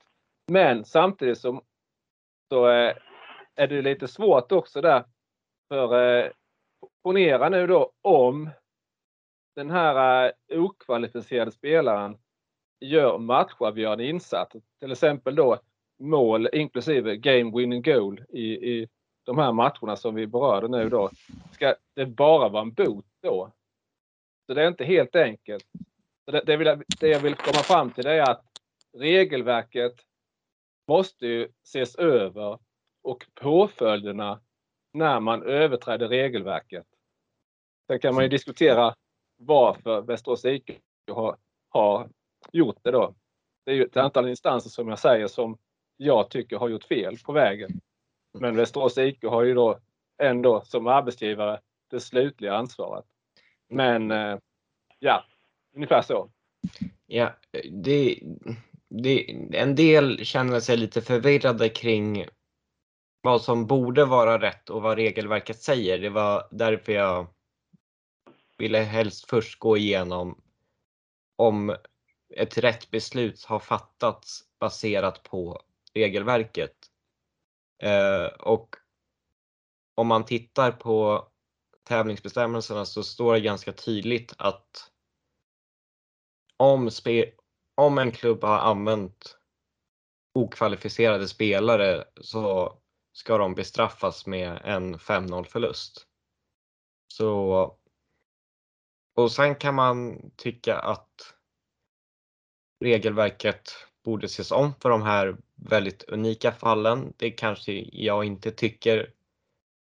Men 0.46 0.84
samtidigt 0.84 1.38
som 1.38 1.62
så 2.48 2.68
eh, 2.68 2.96
är 3.54 3.66
det 3.66 3.82
lite 3.82 4.08
svårt 4.08 4.52
också 4.52 4.80
där. 4.80 5.04
För 5.68 6.18
eh, 6.24 6.30
ponera 7.02 7.48
nu 7.48 7.66
då 7.66 7.92
om 8.02 8.50
den 9.56 9.70
här 9.70 10.32
eh, 10.48 10.60
okvalificerade 10.60 11.50
spelaren 11.50 12.18
gör 12.80 13.18
matchavgörande 13.18 14.04
insats. 14.04 14.56
Till 14.80 14.92
exempel 14.92 15.34
då 15.34 15.58
mål 15.98 16.48
inklusive 16.52 17.16
game 17.16 17.58
winning 17.58 17.82
goal 17.82 18.24
i, 18.28 18.42
i 18.42 18.88
de 19.24 19.38
här 19.38 19.52
matcherna 19.52 19.96
som 19.96 20.14
vi 20.14 20.26
berörde 20.26 20.68
nu 20.68 20.88
då. 20.88 21.10
Ska 21.52 21.74
det 21.94 22.06
bara 22.06 22.48
vara 22.48 22.62
en 22.62 22.72
bot 22.72 23.06
då? 23.22 23.52
Så 24.46 24.54
det 24.54 24.62
är 24.62 24.68
inte 24.68 24.84
helt 24.84 25.16
enkelt. 25.16 25.64
Så 26.24 26.30
det, 26.30 26.42
det, 26.46 26.56
vill 26.56 26.66
jag, 26.66 26.82
det 27.00 27.08
jag 27.08 27.20
vill 27.20 27.34
komma 27.34 27.62
fram 27.62 27.90
till 27.90 28.04
det 28.04 28.12
är 28.12 28.30
att 28.30 28.44
regelverket 28.98 29.94
måste 30.88 31.26
ju 31.26 31.48
ses 31.64 31.94
över 31.94 32.58
och 33.02 33.26
påföljderna 33.34 34.40
när 34.92 35.20
man 35.20 35.42
överträder 35.42 36.08
regelverket. 36.08 36.86
Sen 37.86 37.98
kan 37.98 38.14
man 38.14 38.24
ju 38.24 38.28
diskutera 38.28 38.94
varför 39.36 40.00
Västerås 40.02 40.44
IK 40.44 40.80
har, 41.10 41.36
har 41.68 42.08
gjort 42.52 42.78
det 42.82 42.90
då. 42.90 43.14
Det 43.64 43.70
är 43.70 43.74
ju 43.74 43.84
ett 43.84 43.96
antal 43.96 44.28
instanser 44.28 44.70
som 44.70 44.88
jag 44.88 44.98
säger 44.98 45.26
som 45.26 45.58
jag 45.96 46.30
tycker 46.30 46.56
har 46.56 46.68
gjort 46.68 46.84
fel 46.84 47.18
på 47.24 47.32
vägen. 47.32 47.70
Men 48.38 48.56
Västerås 48.56 48.98
IK 48.98 49.24
har 49.24 49.42
ju 49.42 49.54
då 49.54 49.78
ändå 50.22 50.62
som 50.64 50.86
arbetsgivare 50.86 51.60
det 51.90 52.00
slutliga 52.00 52.54
ansvaret. 52.54 53.04
Men 53.68 54.10
eh, 54.10 54.38
ja, 54.98 55.24
ungefär 55.74 56.02
så. 56.02 56.30
Ja, 57.06 57.32
det, 57.70 58.22
det, 58.88 59.30
en 59.52 59.74
del 59.74 60.24
känner 60.24 60.60
sig 60.60 60.76
lite 60.76 61.02
förvirrade 61.02 61.68
kring 61.68 62.26
vad 63.20 63.42
som 63.42 63.66
borde 63.66 64.04
vara 64.04 64.40
rätt 64.40 64.70
och 64.70 64.82
vad 64.82 64.96
regelverket 64.96 65.62
säger. 65.62 65.98
Det 65.98 66.10
var 66.10 66.48
därför 66.50 66.92
jag 66.92 67.26
ville 68.58 68.78
helst 68.78 69.30
först 69.30 69.58
gå 69.58 69.76
igenom 69.76 70.42
om 71.36 71.76
ett 72.36 72.58
rätt 72.58 72.90
beslut 72.90 73.44
har 73.44 73.58
fattats 73.58 74.44
baserat 74.60 75.22
på 75.22 75.62
regelverket. 75.94 76.76
Eh, 77.82 78.26
och 78.26 78.76
om 79.94 80.06
man 80.06 80.24
tittar 80.24 80.72
på 80.72 81.28
tävlingsbestämmelserna 81.84 82.84
så 82.84 83.02
står 83.02 83.34
det 83.34 83.40
ganska 83.40 83.72
tydligt 83.72 84.34
att 84.38 84.90
om, 86.56 86.90
spe, 86.90 87.32
om 87.74 87.98
en 87.98 88.12
klubb 88.12 88.44
har 88.44 88.58
använt 88.58 89.38
okvalificerade 90.34 91.28
spelare 91.28 92.04
så 92.20 92.78
ska 93.18 93.38
de 93.38 93.54
bestraffas 93.54 94.26
med 94.26 94.60
en 94.64 94.98
5-0 94.98 95.44
förlust. 95.44 96.06
Så 97.08 97.78
och 99.14 99.32
sen 99.32 99.54
kan 99.54 99.74
man 99.74 100.30
tycka 100.36 100.78
att 100.78 101.34
regelverket 102.84 103.70
borde 104.04 104.26
ses 104.26 104.50
om 104.50 104.74
för 104.82 104.90
de 104.90 105.02
här 105.02 105.36
väldigt 105.54 106.02
unika 106.02 106.52
fallen. 106.52 107.12
Det 107.16 107.30
kanske 107.30 107.72
jag 107.92 108.24
inte 108.24 108.50
tycker. 108.50 109.12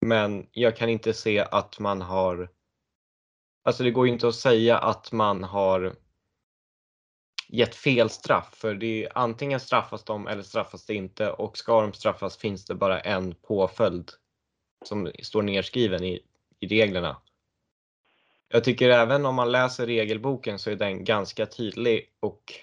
Men 0.06 0.48
jag 0.52 0.78
kan 0.78 0.90
inte 0.90 1.14
se 1.14 1.40
att 1.40 1.80
man 1.80 2.02
har 2.02 2.50
Alltså 3.64 3.84
det 3.84 3.92
går 3.92 4.08
ju 4.08 4.14
inte 4.14 4.28
att 4.28 4.36
säga 4.36 4.78
att 4.78 5.12
man 5.12 5.44
har 5.44 5.96
gett 7.48 7.76
fel 7.76 8.10
straff 8.10 8.54
för 8.54 8.76
det 8.76 9.04
är 9.06 9.18
antingen 9.18 9.60
straffas 9.60 10.04
de 10.04 10.28
eller 10.28 10.44
straffas 10.44 10.86
det 10.86 10.96
inte 10.96 11.32
och 11.32 11.58
ska 11.58 11.82
de 11.82 11.94
straffas 11.94 12.38
finns 12.38 12.66
det 12.66 12.76
bara 12.76 13.00
en 13.00 13.36
påföljd 13.36 14.12
som 14.86 15.12
står 15.24 15.42
nedskriven 15.42 16.04
i, 16.04 16.24
i 16.60 16.68
reglerna. 16.68 17.22
Jag 18.48 18.64
tycker 18.64 18.90
även 18.90 19.26
om 19.26 19.36
man 19.36 19.52
läser 19.52 19.86
regelboken 19.86 20.60
så 20.60 20.72
är 20.72 20.76
den 20.76 21.04
ganska 21.04 21.46
tydlig 21.46 22.14
och 22.20 22.54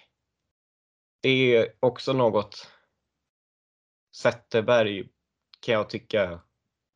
det 1.23 1.57
är 1.57 1.73
också 1.81 2.13
något 2.13 2.71
Zetterberg 4.17 5.09
kan 5.61 5.75
jag 5.75 5.91
tycka 5.91 6.41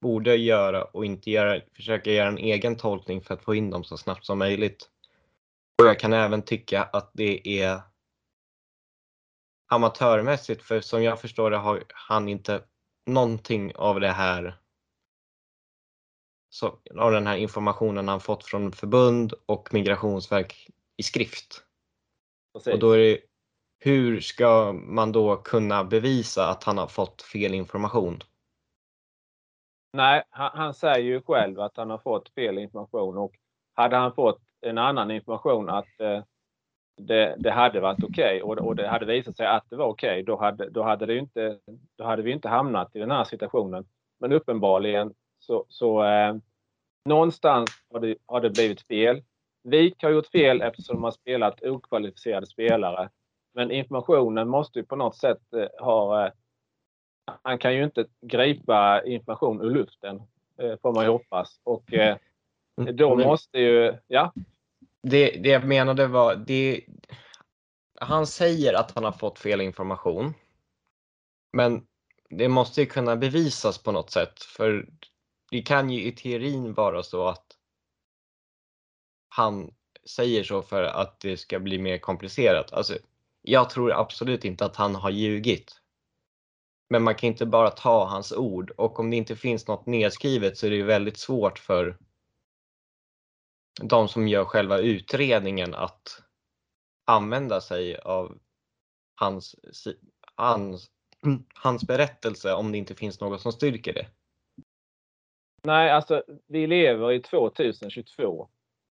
borde 0.01 0.37
göra 0.37 0.85
och 0.85 1.05
inte 1.05 1.31
göra, 1.31 1.61
försöka 1.77 2.11
göra 2.11 2.29
en 2.29 2.38
egen 2.38 2.77
tolkning 2.77 3.20
för 3.20 3.35
att 3.35 3.44
få 3.44 3.55
in 3.55 3.70
dem 3.70 3.85
så 3.85 3.97
snabbt 3.97 4.25
som 4.25 4.38
möjligt. 4.38 4.90
Och 5.78 5.88
jag 5.88 5.98
kan 5.98 6.12
även 6.12 6.42
tycka 6.42 6.82
att 6.82 7.10
det 7.14 7.62
är 7.62 7.80
amatörmässigt 9.70 10.62
för 10.62 10.80
som 10.80 11.02
jag 11.02 11.20
förstår 11.20 11.50
det 11.50 11.56
har 11.56 11.84
han 11.88 12.28
inte 12.28 12.62
någonting 13.06 13.76
av 13.76 14.00
det 14.00 14.12
här 14.12 14.58
så, 16.48 16.78
av 16.98 17.12
den 17.12 17.26
här 17.26 17.37
informationen 17.37 18.08
han 18.08 18.20
fått 18.20 18.44
från 18.44 18.72
förbund 18.72 19.34
och 19.46 19.74
migrationsverk 19.74 20.68
i 20.96 21.02
skrift. 21.02 21.64
Precis. 22.52 22.72
Och 22.72 22.78
då 22.78 22.92
är 22.92 22.98
det, 22.98 23.20
hur 23.78 24.20
ska 24.20 24.72
man 24.72 25.12
då 25.12 25.37
kunna 25.37 25.84
bevisa 25.84 26.48
att 26.48 26.64
han 26.64 26.78
har 26.78 26.87
fått 26.87 27.22
fel 27.22 27.54
information? 27.54 28.18
Nej, 29.92 30.22
han, 30.30 30.50
han 30.54 30.74
säger 30.74 31.04
ju 31.04 31.22
själv 31.22 31.60
att 31.60 31.76
han 31.76 31.90
har 31.90 31.98
fått 31.98 32.28
fel 32.28 32.58
information 32.58 33.18
och 33.18 33.34
hade 33.74 33.96
han 33.96 34.14
fått 34.14 34.42
en 34.64 34.79
annan 34.79 35.11
information 35.11 35.68
att 35.68 36.00
eh, 36.00 36.22
det, 36.96 37.35
det, 37.38 37.50
hade 37.50 37.81
varit 37.81 38.05
okej 38.05 38.42
okay, 38.42 38.62
och, 38.62 38.68
och, 38.68 38.77
det 38.77 38.88
hade 38.88 39.07
visat 39.07 39.37
sig 39.37 39.46
att 39.46 39.70
det 39.70 39.77
var 39.77 39.87
okej, 39.87 40.11
okay, 40.11 40.22
då, 40.22 40.37
hade, 40.37 40.70
då, 40.70 40.83
hade 40.83 41.18
inte, 41.18 41.59
då 41.98 42.05
hade 42.05 42.22
vi 42.22 42.33
inte 42.33 42.48
hamnat 42.48 42.96
i 42.96 42.98
den 42.98 43.11
här 43.11 43.24
situationen. 43.24 43.85
Men 44.20 44.33
uppenbarligen 44.33 45.14
så, 45.38 45.64
så 45.68 46.05
eh, 46.05 46.37
någonstans 47.05 47.70
har 47.92 48.00
det, 48.00 48.16
har 48.27 48.40
det 48.40 48.50
blivit 48.50 48.81
fel. 48.81 49.22
Vik 49.62 50.03
har 50.03 50.11
gjort 50.11 50.27
fel 50.27 50.62
eftersom 50.62 50.96
de 50.96 51.05
har 51.05 51.11
spelat 51.11 51.62
okvalificerade 51.62 52.46
spelare. 52.46 53.11
Men 53.55 53.70
informationen 53.70 54.48
måste 54.48 54.79
ju 54.79 54.85
på 54.85 54.96
något 54.96 55.16
sätt 55.16 55.53
eh, 55.53 55.85
ha... 55.85 56.27
Eh, 56.27 56.33
han 57.42 57.59
kan 57.59 57.74
ju 57.74 57.85
inte 57.85 58.05
gripa 58.20 59.03
information 59.05 59.61
ur 59.61 59.70
luften, 59.70 60.22
eh, 60.59 60.77
får 60.83 60.92
man 60.92 61.05
ju 61.05 61.11
hoppas. 61.11 61.61
Och 61.64 61.92
mm. 61.92 62.18
då 62.96 63.16
måste 63.16 63.59
ju... 63.59 63.94
Ja? 64.07 64.33
Det, 65.07 65.31
det 65.31 65.49
jag 65.49 65.64
menade 65.64 66.07
var, 66.07 66.37
det, 66.37 66.85
han 68.01 68.27
säger 68.27 68.75
att 68.75 68.90
han 68.95 69.05
har 69.05 69.12
fått 69.12 69.38
fel 69.38 69.61
information. 69.61 70.35
Men 71.53 71.87
det 72.31 72.49
måste 72.49 72.81
ju 72.81 72.87
kunna 72.87 73.17
bevisas 73.17 73.83
på 73.83 73.93
något 73.93 74.11
sätt 74.11 74.43
för 74.43 74.88
det 75.51 75.62
kan 75.62 75.90
ju 75.90 76.05
i 76.05 76.12
teorin 76.12 76.75
vara 76.75 77.03
så 77.03 77.29
att 77.29 77.47
han 79.29 79.71
säger 80.11 80.45
så 80.45 80.62
för 80.62 80.83
att 80.83 81.21
det 81.21 81.37
ska 81.37 81.61
bli 81.61 81.79
mer 81.79 81.99
komplicerat. 81.99 82.73
Alltså, 82.73 82.99
jag 83.43 83.71
tror 83.71 83.93
absolut 83.93 84.45
inte 84.45 84.64
att 84.64 84.77
han 84.77 84.95
har 84.95 85.11
ljugit. 85.11 85.81
Men 86.90 87.03
man 87.03 87.14
kan 87.14 87.29
inte 87.29 87.47
bara 87.47 87.71
ta 87.71 88.05
hans 88.05 88.33
ord 88.33 88.71
och 88.71 89.01
om 89.01 89.11
det 89.11 89.17
inte 89.17 89.37
finns 89.37 89.67
något 89.69 89.87
nedskrivet 89.87 90.59
så 90.59 90.67
är 90.67 90.71
det 90.71 90.83
väldigt 90.83 91.19
svårt 91.19 91.59
för 91.59 91.99
de 93.82 94.08
som 94.08 94.28
gör 94.28 94.44
själva 94.44 94.78
utredningen 94.78 95.74
att 95.74 96.22
använda 97.04 97.60
sig 97.60 97.96
av 97.96 98.38
hans, 99.14 99.56
hans, 100.34 100.90
hans 101.54 101.87
berättelse 101.87 102.54
om 102.54 102.72
det 102.72 102.78
inte 102.78 102.94
finns 102.94 103.20
något 103.20 103.40
som 103.40 103.52
styrker 103.52 103.92
det. 103.92 104.06
Nej, 105.64 105.90
alltså 105.90 106.22
vi 106.46 106.66
lever 106.66 107.12
i 107.12 107.20
2022. 107.20 108.48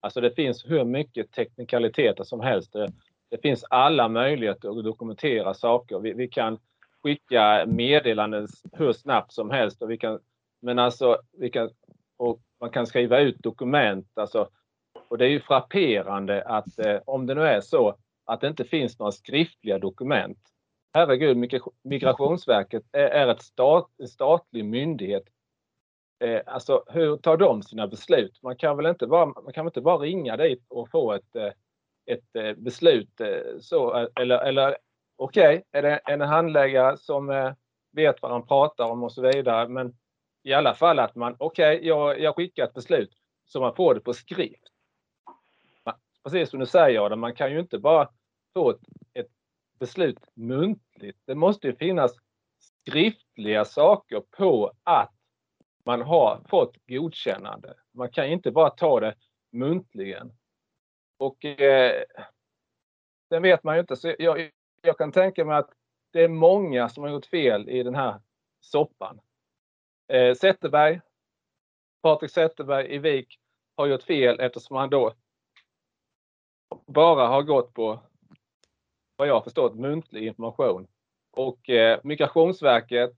Alltså 0.01 0.21
det 0.21 0.31
finns 0.31 0.65
hur 0.65 0.85
mycket 0.85 1.33
teknikaliteter 1.33 2.25
som 2.25 2.41
helst. 2.41 2.73
Det, 2.73 2.93
det 3.31 3.39
finns 3.43 3.65
alla 3.71 4.09
möjligheter 4.09 4.79
att 4.79 4.85
dokumentera 4.85 5.55
saker. 5.55 5.99
Vi, 5.99 6.13
vi, 6.13 6.29
kan 6.29 6.59
skicka 7.03 7.65
meddelanden 7.67 8.49
hur 8.73 8.93
snabbt 8.93 9.33
som 9.33 9.51
helst 9.51 9.83
och 9.83 9.91
vi 9.91 9.99
kan, 9.99 10.21
men 10.63 10.79
alltså, 10.79 11.19
vi 11.33 11.51
kan, 11.51 11.71
och 12.17 12.41
man 12.61 12.71
kan 12.71 12.87
skriva 12.87 13.21
ut 13.21 13.39
dokument. 13.39 14.09
Alltså, 14.15 14.49
och 15.15 15.19
det 15.19 15.25
är 15.25 15.31
ju 15.31 15.41
frapperande 15.41 16.43
att 16.43 16.79
eh, 16.79 17.01
om 17.05 17.27
det 17.27 17.35
nu 17.35 17.43
är 17.43 17.61
så 17.61 17.97
att 18.25 18.41
det 18.41 18.49
inte 18.49 18.65
finns 18.65 18.99
några 18.99 19.13
skriftliga 19.13 19.79
dokument. 19.79 20.39
Herregud, 20.93 21.37
Migrationsverket 21.85 22.83
är, 22.93 23.07
är 23.07 23.29
ett 23.29 23.43
stat, 23.43 23.91
en 23.99 24.09
statlig 24.09 24.65
myndighet 24.65 25.25
Eh, 26.25 26.41
alltså 26.47 26.85
hur 26.87 27.17
tar 27.17 27.37
de 27.37 27.63
sina 27.63 27.87
beslut? 27.87 28.43
Man 28.43 28.57
kan 28.57 28.77
väl 28.77 28.87
inte 28.87 29.07
bara, 29.07 29.27
man 29.27 29.53
kan 29.53 29.67
inte 29.67 29.81
bara 29.81 29.99
ringa 29.99 30.37
dit 30.37 30.65
och 30.69 30.91
få 30.91 31.13
ett, 31.13 31.37
eh, 31.37 31.51
ett 32.07 32.37
eh, 32.37 32.53
beslut 32.57 33.21
eh, 33.21 33.59
så 33.61 34.09
eller, 34.21 34.39
eller 34.39 34.77
okej, 35.17 35.57
okay, 35.57 35.63
är 35.73 35.83
det 35.83 35.97
en 35.97 36.21
handläggare 36.21 36.97
som 36.97 37.55
vet 37.93 38.23
vad 38.23 38.31
han 38.31 38.47
pratar 38.47 38.85
om 38.85 39.03
och 39.03 39.13
så 39.13 39.23
vidare. 39.23 39.69
Men 39.69 39.95
i 40.43 40.53
alla 40.53 40.75
fall 40.75 40.99
att 40.99 41.15
man, 41.15 41.37
okej, 41.39 41.77
okay, 41.77 41.89
jag, 41.89 42.21
jag 42.21 42.37
skickar 42.37 42.65
ett 42.65 42.75
beslut 42.75 43.11
så 43.45 43.61
man 43.61 43.75
får 43.75 43.95
det 43.95 44.01
på 44.01 44.13
skrift. 44.13 44.74
Precis 46.25 46.51
som 46.51 46.61
du 46.61 46.67
säger 46.67 47.01
Adam, 47.01 47.21
man 47.21 47.35
kan 47.35 47.53
ju 47.53 47.61
inte 47.61 47.79
bara 47.79 48.09
få 48.55 48.71
ett, 48.71 48.81
ett 49.15 49.31
beslut 49.79 50.19
muntligt. 50.35 51.19
Det 51.25 51.35
måste 51.35 51.67
ju 51.67 51.77
finnas 51.77 52.17
skriftliga 52.59 53.65
saker 53.65 54.23
på 54.37 54.73
att 54.83 55.15
man 55.85 56.03
har 56.03 56.41
fått 56.49 56.77
godkännande. 56.87 57.75
Man 57.93 58.11
kan 58.11 58.27
inte 58.27 58.51
bara 58.51 58.71
ta 58.71 59.01
det 59.01 59.15
muntligen. 59.53 60.33
Och 61.17 61.45
eh, 61.45 62.03
sen 63.29 63.43
vet 63.43 63.65
man 63.65 63.75
ju 63.75 63.81
inte. 63.81 63.97
Så 63.97 64.15
jag, 64.19 64.51
jag 64.83 64.99
kan 64.99 65.13
tänka 65.13 65.45
mig 65.45 65.57
att 65.57 65.71
det 66.13 66.23
är 66.23 66.29
många 66.29 66.89
som 66.89 67.03
har 67.03 67.11
gjort 67.11 67.27
fel 67.27 67.69
i 67.69 67.83
den 67.83 67.95
här 67.95 68.21
soppan. 68.61 69.21
Eh, 70.09 70.35
Zetterberg, 70.35 71.01
Patrik 72.03 72.31
Zetterberg 72.31 72.95
i 72.95 72.99
Vik 72.99 73.39
har 73.77 73.87
gjort 73.87 74.03
fel 74.03 74.41
eftersom 74.41 74.77
han 74.77 74.91
då 74.91 75.15
bara 76.87 77.27
har 77.27 77.43
gått 77.43 77.75
på, 77.75 78.01
vad 79.17 79.29
jag 79.29 79.35
har 79.35 79.41
förstått, 79.41 79.75
muntlig 79.75 80.27
information. 80.27 80.87
Och 81.31 81.71
eh, 81.71 82.01
Migrationsverket 82.03 83.13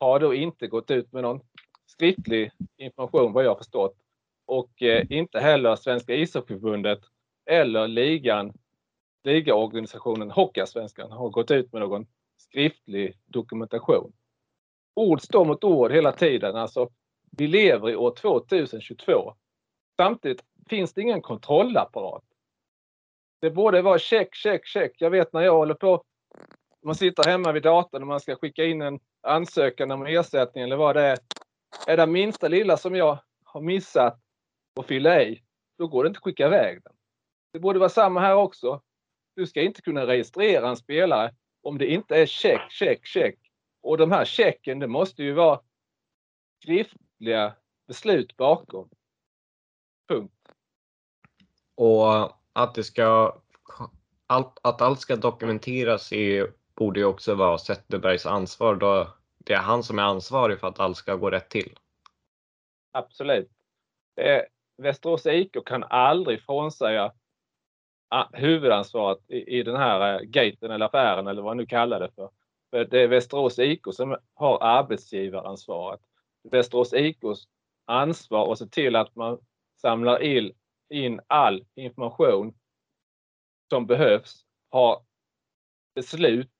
har 0.00 0.20
då 0.20 0.34
inte 0.34 0.66
gått 0.66 0.90
ut 0.90 1.12
med 1.12 1.22
någon 1.22 1.40
skriftlig 1.86 2.50
information 2.76 3.32
vad 3.32 3.44
jag 3.44 3.58
förstått. 3.58 3.96
Och 4.46 4.82
eh, 4.82 5.06
inte 5.10 5.40
heller 5.40 5.76
Svenska 5.76 6.14
ishockeyförbundet 6.14 7.00
eller 7.46 7.88
ligan, 7.88 8.52
ligaorganisationen 9.24 10.30
Hockeyallsvenskan 10.30 11.12
har 11.12 11.28
gått 11.30 11.50
ut 11.50 11.72
med 11.72 11.82
någon 11.82 12.06
skriftlig 12.36 13.18
dokumentation. 13.26 14.12
Ord 14.94 15.20
står 15.20 15.44
mot 15.44 15.64
ord 15.64 15.92
hela 15.92 16.12
tiden. 16.12 16.56
Alltså, 16.56 16.88
vi 17.30 17.46
lever 17.46 17.90
i 17.90 17.96
år 17.96 18.14
2022. 18.14 19.34
Samtidigt 19.96 20.44
finns 20.68 20.92
det 20.92 21.02
ingen 21.02 21.22
kontrollapparat. 21.22 22.24
Det 23.44 23.50
borde 23.50 23.82
vara 23.82 23.98
check, 23.98 24.34
check, 24.34 24.66
check. 24.66 24.92
Jag 24.98 25.10
vet 25.10 25.32
när 25.32 25.40
jag 25.40 25.52
håller 25.52 25.74
på. 25.74 26.04
Man 26.82 26.94
sitter 26.94 27.30
hemma 27.30 27.52
vid 27.52 27.62
datorn 27.62 28.02
och 28.02 28.08
man 28.08 28.20
ska 28.20 28.36
skicka 28.36 28.64
in 28.64 28.82
en 28.82 29.00
ansökan 29.22 29.90
om 29.90 30.06
ersättning 30.06 30.64
eller 30.64 30.76
vad 30.76 30.96
det 30.96 31.02
är. 31.02 31.18
Är 31.86 31.96
det 31.96 32.06
minsta 32.06 32.48
lilla 32.48 32.76
som 32.76 32.94
jag 32.94 33.18
har 33.44 33.60
missat 33.60 34.20
att 34.80 34.86
fylla 34.86 35.22
i, 35.22 35.42
då 35.78 35.86
går 35.86 36.04
det 36.04 36.08
inte 36.08 36.18
att 36.18 36.24
skicka 36.24 36.46
iväg 36.46 36.82
den. 36.84 36.92
Det 37.52 37.58
borde 37.58 37.78
vara 37.78 37.88
samma 37.88 38.20
här 38.20 38.34
också. 38.34 38.82
Du 39.36 39.46
ska 39.46 39.60
inte 39.60 39.82
kunna 39.82 40.06
registrera 40.06 40.68
en 40.68 40.76
spelare 40.76 41.34
om 41.62 41.78
det 41.78 41.86
inte 41.86 42.16
är 42.16 42.26
check, 42.26 42.70
check, 42.70 43.06
check. 43.06 43.38
Och 43.82 43.98
de 43.98 44.12
här 44.12 44.24
checken, 44.24 44.78
det 44.78 44.88
måste 44.88 45.22
ju 45.22 45.32
vara 45.32 45.60
skriftliga 46.62 47.54
beslut 47.86 48.36
bakom. 48.36 48.88
Punkt. 50.08 50.34
Och 51.74 52.43
att 52.54 52.74
det 52.74 52.84
ska 52.84 53.36
allt, 54.26 54.58
att 54.62 54.80
allt 54.80 55.00
ska 55.00 55.16
dokumenteras 55.16 56.12
är, 56.12 56.52
borde 56.74 57.00
ju 57.00 57.06
också 57.06 57.34
vara 57.34 57.58
Zetterbergs 57.58 58.26
ansvar 58.26 58.74
då 58.74 59.08
det 59.38 59.52
är 59.52 59.58
han 59.58 59.82
som 59.82 59.98
är 59.98 60.02
ansvarig 60.02 60.60
för 60.60 60.68
att 60.68 60.80
allt 60.80 60.96
ska 60.96 61.14
gå 61.14 61.30
rätt 61.30 61.48
till. 61.48 61.78
Absolut. 62.92 63.50
Eh, 64.20 64.42
Västerås 64.76 65.26
IK 65.26 65.56
kan 65.66 65.84
aldrig 65.84 66.42
frånsäga 66.42 67.12
ah, 68.08 68.28
huvudansvaret 68.32 69.18
i, 69.28 69.58
i 69.58 69.62
den 69.62 69.76
här 69.76 70.14
eh, 70.14 70.20
gaten 70.20 70.70
eller 70.70 70.86
affären 70.86 71.26
eller 71.26 71.42
vad 71.42 71.50
man 71.50 71.56
nu 71.56 71.66
kallar 71.66 72.00
det 72.00 72.10
för. 72.14 72.30
för 72.70 72.84
det 72.84 73.00
är 73.00 73.08
Västerås 73.08 73.58
IK 73.58 73.82
som 73.92 74.16
har 74.34 74.62
arbetsgivaransvaret. 74.62 76.00
Västerås 76.50 76.92
IKs 76.92 77.48
ansvar 77.84 78.52
att 78.52 78.58
se 78.58 78.66
till 78.66 78.96
att 78.96 79.16
man 79.16 79.38
samlar 79.80 80.22
in 80.22 80.52
in 80.88 81.20
all 81.26 81.64
information 81.74 82.54
som 83.70 83.86
behövs, 83.86 84.44
ha 84.70 85.04
beslut 85.94 86.50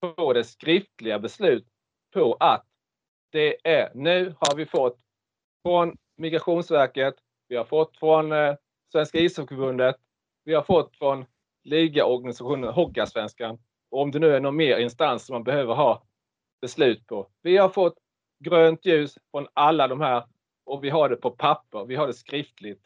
på 0.00 0.32
det 0.32 0.44
skriftliga 0.44 1.18
beslut 1.18 1.66
på 2.14 2.36
att 2.40 2.66
det 3.30 3.68
är 3.68 3.94
nu 3.94 4.34
har 4.38 4.56
vi 4.56 4.66
fått 4.66 5.00
från 5.62 5.96
Migrationsverket, 6.16 7.14
vi 7.48 7.56
har 7.56 7.64
fått 7.64 7.96
från 7.96 8.32
eh, 8.32 8.54
Svenska 8.92 9.18
ishockeyförbundet, 9.18 9.96
vi 10.44 10.54
har 10.54 10.62
fått 10.62 10.96
från 10.96 11.24
ligaorganisationen 11.64 12.72
Hockeyallsvenskan. 12.72 13.58
Och 13.90 14.00
om 14.00 14.10
det 14.10 14.18
nu 14.18 14.34
är 14.34 14.40
någon 14.40 14.56
mer 14.56 14.78
instans 14.78 15.26
som 15.26 15.34
man 15.34 15.44
behöver 15.44 15.74
ha 15.74 16.02
beslut 16.60 17.06
på. 17.06 17.30
Vi 17.42 17.56
har 17.56 17.68
fått 17.68 17.98
grönt 18.44 18.86
ljus 18.86 19.18
från 19.30 19.48
alla 19.52 19.88
de 19.88 20.00
här 20.00 20.24
och 20.64 20.84
vi 20.84 20.90
har 20.90 21.08
det 21.08 21.16
på 21.16 21.30
papper, 21.30 21.84
vi 21.84 21.96
har 21.96 22.06
det 22.06 22.14
skriftligt. 22.14 22.82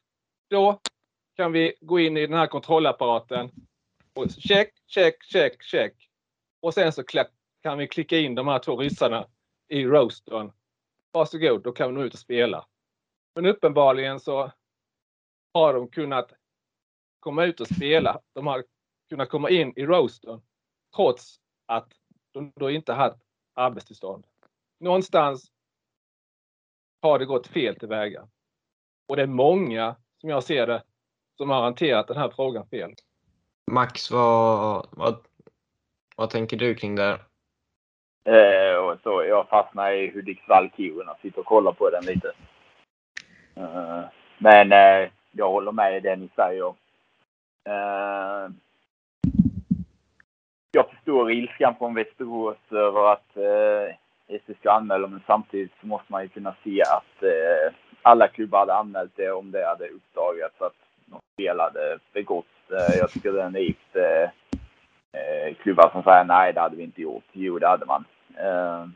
Då 0.51 0.81
kan 1.37 1.53
vi 1.53 1.75
gå 1.81 2.01
in 2.01 2.17
i 2.17 2.27
den 2.27 2.39
här 2.39 2.47
kontrollapparaten 2.47 3.51
och 4.15 4.31
check, 4.31 4.73
check, 4.87 5.25
check, 5.25 5.63
check. 5.63 6.11
Och 6.61 6.75
sen 6.75 6.93
så 6.93 7.03
kan 7.63 7.79
vi 7.79 7.89
klicka 7.89 8.19
in 8.19 8.35
de 8.35 8.49
här 8.49 8.59
två 8.59 8.77
ryssarna 8.77 9.27
i 9.69 9.85
roastern. 9.85 10.53
Varsågod, 11.13 11.63
då 11.63 11.73
kan 11.73 11.89
vi 11.89 11.95
nå 11.95 12.05
ut 12.05 12.13
och 12.13 12.19
spela. 12.19 12.67
Men 13.35 13.47
uppenbarligen 13.47 14.21
så 14.21 14.53
har 15.55 15.75
de 15.75 15.89
kunnat 15.89 16.33
komma 17.21 17.45
ut 17.45 17.61
och 17.61 17.69
spela. 17.69 18.21
De 18.33 18.47
har 18.47 18.65
kunnat 19.09 19.29
komma 19.29 19.51
in 19.51 19.73
i 19.77 19.87
roastern 19.87 20.43
trots 20.97 21.41
att 21.67 21.93
de 22.33 22.53
då 22.57 22.71
inte 22.71 22.93
haft 22.93 23.23
arbetstillstånd. 23.55 24.27
Någonstans 24.81 25.53
har 27.03 27.19
det 27.19 27.27
gått 27.27 27.47
fel 27.47 27.77
tillväga. 27.77 28.29
Och 29.09 29.17
det 29.17 29.23
är 29.23 29.27
många, 29.27 29.97
som 30.21 30.31
jag 30.31 30.43
ser 30.43 30.67
det, 30.67 30.83
som 31.37 31.51
har 31.51 31.63
hanterat 31.63 32.09
den 32.09 32.17
här 32.17 32.33
frågan 32.37 32.67
fel. 32.67 32.95
Max, 33.71 34.11
vad, 34.11 34.87
vad, 34.91 35.17
vad 36.17 36.31
tänker 36.31 36.57
du 36.57 36.75
kring 36.75 36.97
det 36.97 37.03
här? 37.03 37.21
Eh, 38.25 38.77
och 38.77 38.99
så 39.03 39.25
jag 39.25 39.49
fastnar 39.49 39.93
i 39.93 40.11
Hudiksvall-Kiruna. 40.11 41.15
Sitter 41.23 41.41
och 41.41 41.47
kollar 41.47 41.73
på 41.73 41.91
den 41.91 42.05
lite. 42.05 42.33
Eh, 43.55 44.01
men 44.39 44.73
eh, 44.73 45.11
jag 45.31 45.51
håller 45.51 45.73
med 45.73 45.97
i 45.97 46.01
det 46.01 46.17
ni 46.17 46.29
säger. 46.37 46.75
Eh, 47.65 48.51
jag 50.71 50.91
förstår 50.91 51.33
ilskan 51.33 51.75
från 51.79 51.95
Västerås 51.95 52.57
över 52.71 53.13
att 53.13 53.37
eh, 53.37 53.95
SC 54.39 54.59
ska 54.59 54.71
anmäla, 54.71 55.07
men 55.07 55.23
samtidigt 55.27 55.73
så 55.81 55.87
måste 55.87 56.13
man 56.13 56.23
ju 56.23 56.29
kunna 56.29 56.55
se 56.65 56.83
att 56.83 57.23
eh, 57.23 57.75
alla 58.03 58.29
klubbar 58.29 58.59
hade 58.59 58.75
anmält 58.75 59.13
det 59.17 59.31
om 59.31 59.51
det 59.51 59.67
hade 59.67 59.89
uppdagats 59.89 60.63
att 60.63 60.77
något 61.05 61.23
fel 61.37 61.61
hade 61.61 61.99
begåtts. 62.13 62.71
Eh, 62.71 62.99
jag 62.99 63.11
tycker 63.11 63.33
det 63.33 63.43
är 63.43 63.51
naivt. 63.51 63.97
Eh, 63.97 64.31
eh, 65.21 65.55
klubbar 65.63 65.91
som 65.93 66.03
säger 66.03 66.25
nej, 66.25 66.53
det 66.53 66.61
hade 66.61 66.77
vi 66.77 66.83
inte 66.83 67.03
gjort. 67.03 67.25
Jo, 67.33 67.59
det 67.59 67.69
hade 67.69 67.87
man. 67.87 68.05
Eh, 68.37 68.87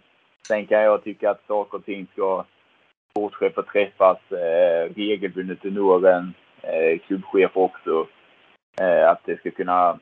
sen 0.49 0.67
kan 0.67 0.83
jag 0.83 1.05
tycka 1.05 1.31
att 1.31 1.47
saker 1.47 1.79
och 1.79 1.85
ting 1.85 2.07
ska 2.13 2.45
sportchefer 3.11 3.63
träffas 3.63 4.33
eh, 4.33 4.95
regelbundet 4.95 5.65
under 5.65 5.83
åren. 5.83 6.35
Eh, 6.63 6.99
klubbchefer 6.99 7.61
också. 7.61 8.07
Eh, 8.81 9.11
att 9.11 9.21
det 9.25 9.37
ska 9.39 9.51
kunna 9.51 9.99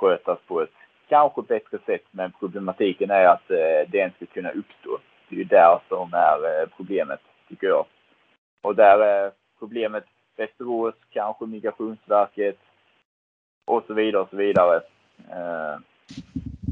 skötas 0.00 0.38
på 0.46 0.60
ett 0.62 0.74
kanske 1.08 1.42
bättre 1.42 1.78
sätt. 1.86 2.04
Men 2.10 2.32
problematiken 2.40 3.10
är 3.10 3.24
att 3.24 3.50
eh, 3.50 3.88
det 3.88 4.04
inte 4.04 4.16
ska 4.16 4.26
kunna 4.26 4.50
uppstå. 4.50 4.98
Det 5.28 5.34
är 5.36 5.38
ju 5.38 5.44
där 5.44 5.78
som 5.88 6.14
är 6.14 6.60
eh, 6.60 6.68
problemet, 6.76 7.20
tycker 7.52 7.66
jag. 7.66 7.86
Och 8.62 8.76
där 8.76 8.98
är 8.98 9.32
problemet 9.58 10.04
Västerås, 10.36 10.94
kanske 11.10 11.46
Migrationsverket 11.46 12.58
och 13.66 13.84
så 13.86 13.94
vidare 13.94 14.22
och 14.22 14.30
så 14.30 14.36
vidare. 14.36 14.76
Eh, 15.30 15.78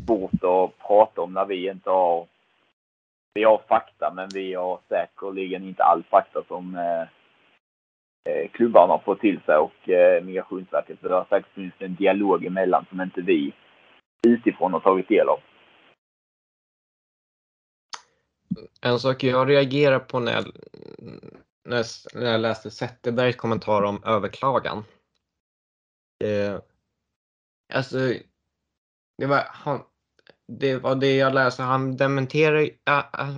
svårt 0.06 0.44
att 0.44 0.86
prata 0.86 1.20
om 1.20 1.32
när 1.32 1.44
vi 1.44 1.70
inte 1.70 1.90
har... 1.90 2.26
Vi 3.34 3.44
har 3.44 3.60
fakta, 3.68 4.12
men 4.14 4.28
vi 4.34 4.54
har 4.54 4.78
säkerligen 4.88 5.64
inte 5.64 5.82
all 5.82 6.02
fakta 6.02 6.42
som 6.48 6.74
eh, 6.74 7.02
eh 8.32 8.50
klubbarna 8.50 8.92
har 8.92 8.98
fått 8.98 9.20
till 9.20 9.40
sig 9.40 9.56
och 9.56 9.88
eh, 9.88 10.24
Migrationsverket. 10.24 10.98
Så 11.00 11.08
det 11.08 11.14
har 11.14 11.26
säkert 11.28 11.54
funnits 11.54 11.76
en 11.78 11.94
dialog 11.94 12.44
emellan 12.44 12.86
som 12.88 13.00
inte 13.00 13.20
vi 13.20 13.52
utifrån 14.26 14.72
har 14.72 14.80
tagit 14.80 15.08
del 15.08 15.28
av. 15.28 15.40
En 18.80 19.00
sak 19.00 19.22
jag 19.22 19.48
reagerar 19.48 19.98
på 19.98 20.20
när 20.20 20.32
jag, 20.32 20.52
när 22.14 22.30
jag 22.30 22.40
läste 22.40 22.70
Zetterbergs 22.70 23.36
kommentar 23.36 23.82
om 23.82 24.04
överklagan. 24.04 24.84
Eh, 26.24 26.60
alltså, 27.72 28.14
det 29.18 29.26
var, 29.26 29.44
han, 29.48 29.82
det 30.48 30.76
var 30.76 30.94
det 30.94 31.16
jag 31.16 31.34
läste. 31.34 31.62
Han 31.62 31.96
dementerar 31.96 32.70
äh, 32.88 33.36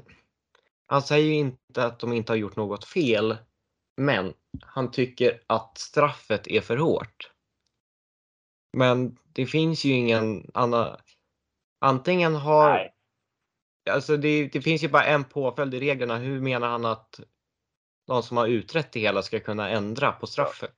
Han 0.86 1.02
säger 1.02 1.26
ju 1.26 1.34
inte 1.34 1.84
att 1.84 2.00
de 2.00 2.12
inte 2.12 2.32
har 2.32 2.36
gjort 2.36 2.56
något 2.56 2.84
fel. 2.84 3.36
Men 3.96 4.34
han 4.60 4.90
tycker 4.90 5.42
att 5.46 5.78
straffet 5.78 6.46
är 6.46 6.60
för 6.60 6.76
hårt. 6.76 7.30
Men 8.76 9.18
det 9.32 9.46
finns 9.46 9.84
ju 9.84 9.92
ingen 9.92 10.50
annan. 10.54 10.96
Antingen 11.80 12.34
har 12.34 12.70
Nej. 12.70 12.91
Alltså 13.90 14.16
det, 14.16 14.48
det, 14.52 14.60
finns 14.60 14.84
ju 14.84 14.88
bara 14.88 15.04
en 15.04 15.24
påföljd 15.24 15.74
i 15.74 15.80
reglerna. 15.80 16.16
Hur 16.16 16.40
menar 16.40 16.68
han 16.68 16.84
att 16.84 17.20
de 18.06 18.22
som 18.22 18.36
har 18.36 18.46
utrett 18.46 18.92
det 18.92 19.00
hela 19.00 19.22
ska 19.22 19.40
kunna 19.40 19.70
ändra 19.70 20.12
på 20.12 20.26
straffet? 20.26 20.76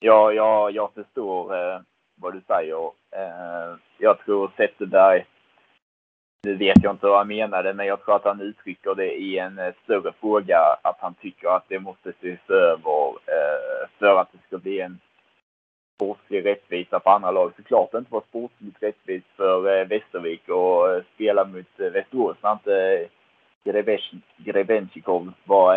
Ja, 0.00 0.32
ja 0.32 0.70
jag 0.70 0.94
förstår 0.94 1.54
eh, 1.54 1.80
vad 2.16 2.32
du 2.32 2.42
säger. 2.46 2.90
Eh, 3.16 3.76
jag 3.98 4.18
tror 4.24 4.52
Zetterberg, 4.56 5.26
nu 6.42 6.56
vet 6.56 6.82
jag 6.82 6.94
inte 6.94 7.06
vad 7.06 7.18
han 7.18 7.28
menade, 7.28 7.74
men 7.74 7.86
jag 7.86 8.04
tror 8.04 8.16
att 8.16 8.24
han 8.24 8.40
uttrycker 8.40 8.94
det 8.94 9.12
i 9.12 9.38
en 9.38 9.58
eh, 9.58 9.74
större 9.84 10.12
fråga 10.20 10.58
att 10.82 10.96
han 11.00 11.14
tycker 11.14 11.48
att 11.48 11.68
det 11.68 11.78
måste 11.78 12.10
ses 12.10 12.50
över 12.50 13.08
eh, 13.08 13.88
för 13.98 14.20
att 14.20 14.32
det 14.32 14.38
ska 14.46 14.58
bli 14.58 14.80
en 14.80 15.00
sportslig 15.94 16.44
rättvisa 16.44 17.00
för 17.00 17.10
andra 17.10 17.30
lag. 17.30 17.52
Såklart 17.56 17.94
inte 17.94 18.12
var 18.12 18.22
sportsligt 18.28 18.82
rättvist 18.82 19.26
för 19.36 19.80
eh, 19.80 19.86
Västervik 19.86 20.48
och 20.48 20.92
eh, 20.92 21.02
spela 21.14 21.44
mot 21.44 21.80
eh, 21.80 21.86
Västerås 21.86 22.36
när 22.42 22.52
inte 22.52 23.08
Grebenchikov 24.36 25.32
var 25.44 25.74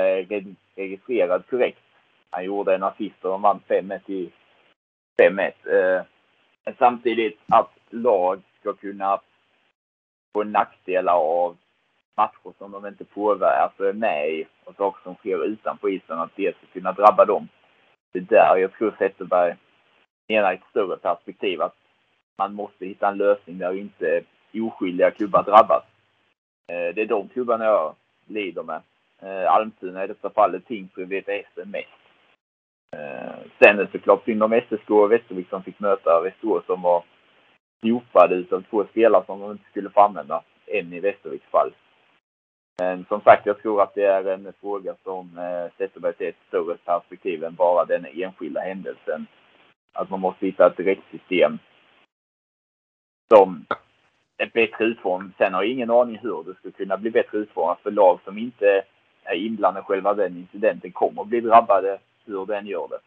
registrerad 0.75 1.43
korrekt. 1.49 1.81
Han 2.29 2.45
gjorde 2.45 2.75
en 2.75 2.83
assist 2.83 3.25
och 3.25 3.31
de 3.31 3.41
vann 3.41 3.59
5-1 3.67 3.99
i 4.11 4.31
5-1. 5.21 5.51
Men 6.65 6.75
samtidigt 6.79 7.39
att 7.47 7.71
lag 7.89 8.41
ska 8.59 8.73
kunna 8.73 9.19
få 10.33 10.43
nackdelar 10.43 11.13
av 11.13 11.57
matcher 12.17 12.53
som 12.57 12.71
de 12.71 12.87
inte 12.87 13.05
påverkar, 13.05 13.63
alltså 13.63 13.83
är 13.83 13.93
med 13.93 14.29
i 14.29 14.45
och 14.63 14.75
saker 14.75 15.03
som 15.03 15.15
sker 15.15 15.45
utanför 15.45 15.89
isen, 15.89 16.19
att 16.19 16.35
det 16.35 16.57
ska 16.57 16.67
kunna 16.73 16.91
drabba 16.91 17.25
dem. 17.25 17.47
Det 18.11 18.19
är 18.19 18.23
där 18.23 18.57
jag 18.57 18.73
tror 18.73 18.95
Zetterberg 18.97 19.55
menar 20.27 20.51
i 20.51 20.55
ett 20.55 20.69
större 20.69 20.97
perspektiv 20.97 21.61
att 21.61 21.75
man 22.37 22.53
måste 22.53 22.85
hitta 22.85 23.07
en 23.07 23.17
lösning 23.17 23.57
där 23.57 23.73
inte 23.73 24.23
oskyldiga 24.53 25.11
klubbar 25.11 25.43
drabbas. 25.43 25.83
Eh, 26.67 26.95
det 26.95 27.01
är 27.01 27.05
de 27.05 27.27
klubbarna 27.27 27.65
jag 27.65 27.95
lider 28.25 28.63
med. 28.63 28.81
Eh, 29.21 29.51
Almtuna 29.51 30.03
i 30.03 30.07
detta 30.07 30.29
fallet, 30.29 30.65
Tingsryd, 30.65 31.09
VPS 31.09 31.65
mest. 31.65 31.89
Eh, 32.95 33.35
sen 33.59 33.79
är 33.79 33.83
det 33.83 33.91
såklart 33.91 34.25
synd 34.25 34.43
om 34.43 34.53
SSK 34.53 34.89
och 34.89 35.11
Västervik 35.11 35.49
som 35.49 35.63
fick 35.63 35.79
möta 35.79 36.21
Västerås 36.23 36.65
som 36.65 36.81
var 36.81 37.03
dopade 37.81 38.35
utav 38.35 38.63
två 38.69 38.85
spelare 38.85 39.25
som 39.25 39.39
de 39.39 39.51
inte 39.51 39.69
skulle 39.69 39.89
få 39.89 40.01
använda. 40.01 40.41
En 40.65 40.93
i 40.93 40.99
Västerviks 40.99 41.45
fall. 41.45 41.71
Men 42.77 43.05
som 43.05 43.21
sagt, 43.21 43.45
jag 43.45 43.61
tror 43.61 43.81
att 43.81 43.95
det 43.95 44.05
är 44.05 44.25
en 44.25 44.53
fråga 44.61 44.95
som 45.03 45.29
sätter 45.77 45.99
mig 45.99 46.13
till 46.13 46.27
ett 46.27 46.47
större 46.47 46.77
perspektiv 46.77 47.43
än 47.43 47.55
bara 47.55 47.85
den 47.85 48.05
enskilda 48.05 48.61
händelsen. 48.61 49.27
Att 49.95 50.09
man 50.09 50.19
måste 50.19 50.45
hitta 50.45 50.67
ett 50.67 50.79
rättssystem 50.79 51.59
som 53.33 53.65
är 54.37 54.51
bättre 54.53 54.85
utformat. 54.85 55.31
Sen 55.37 55.53
har 55.53 55.63
jag 55.63 55.71
ingen 55.71 55.91
aning 55.91 56.19
hur 56.21 56.43
det 56.43 56.53
skulle 56.53 56.71
kunna 56.71 56.97
bli 56.97 57.11
bättre 57.11 57.37
utformat 57.37 57.79
för 57.83 57.91
lag 57.91 58.19
som 58.25 58.37
inte 58.37 58.83
är 59.23 59.35
inblandade 59.35 59.83
i 59.83 59.87
själva 59.87 60.13
den 60.13 60.37
incidenten 60.37 60.91
kommer 60.91 61.21
att 61.21 61.27
bli 61.27 61.41
drabbade 61.41 61.99
hur 62.25 62.45
den 62.45 62.67
gör 62.67 62.87
det. 62.87 62.99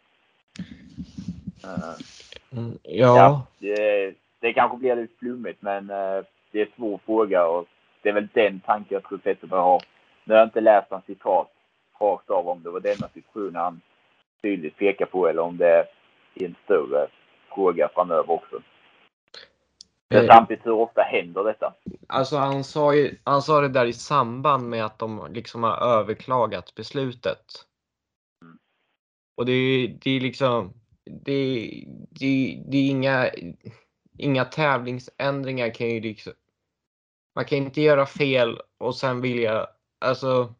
Uh, 1.65 2.71
ja. 2.83 3.17
ja 3.17 3.47
det, 3.59 4.15
det 4.41 4.53
kanske 4.53 4.77
blir 4.77 4.97
lite 4.97 5.15
flummigt 5.19 5.63
men 5.63 5.91
uh, 5.91 6.25
det 6.51 6.61
är 6.61 6.67
en 6.67 6.73
svår 6.77 7.01
fråga 7.07 7.47
och 7.47 7.67
det 8.03 8.09
är 8.09 8.13
väl 8.13 8.29
den 8.33 8.61
tanken 8.61 8.95
jag 8.95 9.05
tror 9.05 9.21
Zetterberg 9.25 9.61
har. 9.61 9.83
Nu 10.25 10.35
har 10.35 10.39
jag 10.39 10.47
inte 10.47 10.61
läst 10.61 10.91
hans 10.91 11.05
citat 11.05 11.51
rakt 12.01 12.31
av 12.31 12.49
om 12.49 12.63
det 12.63 12.71
var 12.71 12.81
denna 12.81 13.09
situation 13.09 13.55
han 13.55 13.81
tydligt 14.43 14.77
pekar 14.77 15.07
på 15.07 15.29
eller 15.29 15.43
om 15.43 15.57
det 15.57 15.87
är 16.45 16.49
en 16.49 16.57
större 16.65 17.09
fråga 17.55 17.89
framöver 17.95 18.31
också. 18.31 18.63
Men 20.11 20.25
eh, 20.25 20.35
samtidigt, 20.35 20.67
hur 20.67 20.73
ofta 20.73 21.03
händer 21.03 21.45
detta? 21.45 21.75
Alltså 22.07 22.37
han 22.37 22.65
sa, 22.65 22.95
ju, 22.95 23.17
han 23.25 23.43
sa 23.43 23.61
det 23.61 23.69
där 23.69 23.87
i 23.87 23.93
samband 23.93 24.69
med 24.69 24.85
att 24.85 24.99
de 24.99 25.33
liksom 25.33 25.63
har 25.63 25.77
överklagat 25.77 26.75
beslutet. 26.75 27.45
Mm. 28.43 28.59
Och 29.37 29.47
det 29.47 29.53
är, 29.53 29.89
det 29.89 30.11
är 30.11 30.21
liksom, 30.21 30.73
det, 31.05 31.71
det, 32.11 32.63
det 32.67 32.77
är 32.77 32.91
inga, 32.91 33.31
inga 34.19 34.45
tävlingsändringar 34.45 35.75
kan 35.75 35.89
ju 35.89 36.01
liksom, 36.01 36.33
man 37.35 37.45
kan 37.45 37.59
inte 37.59 37.81
göra 37.81 38.07
fel 38.07 38.61
och 38.79 38.97
sen 38.97 39.21
vilja, 39.21 39.67
alltså 40.01 40.55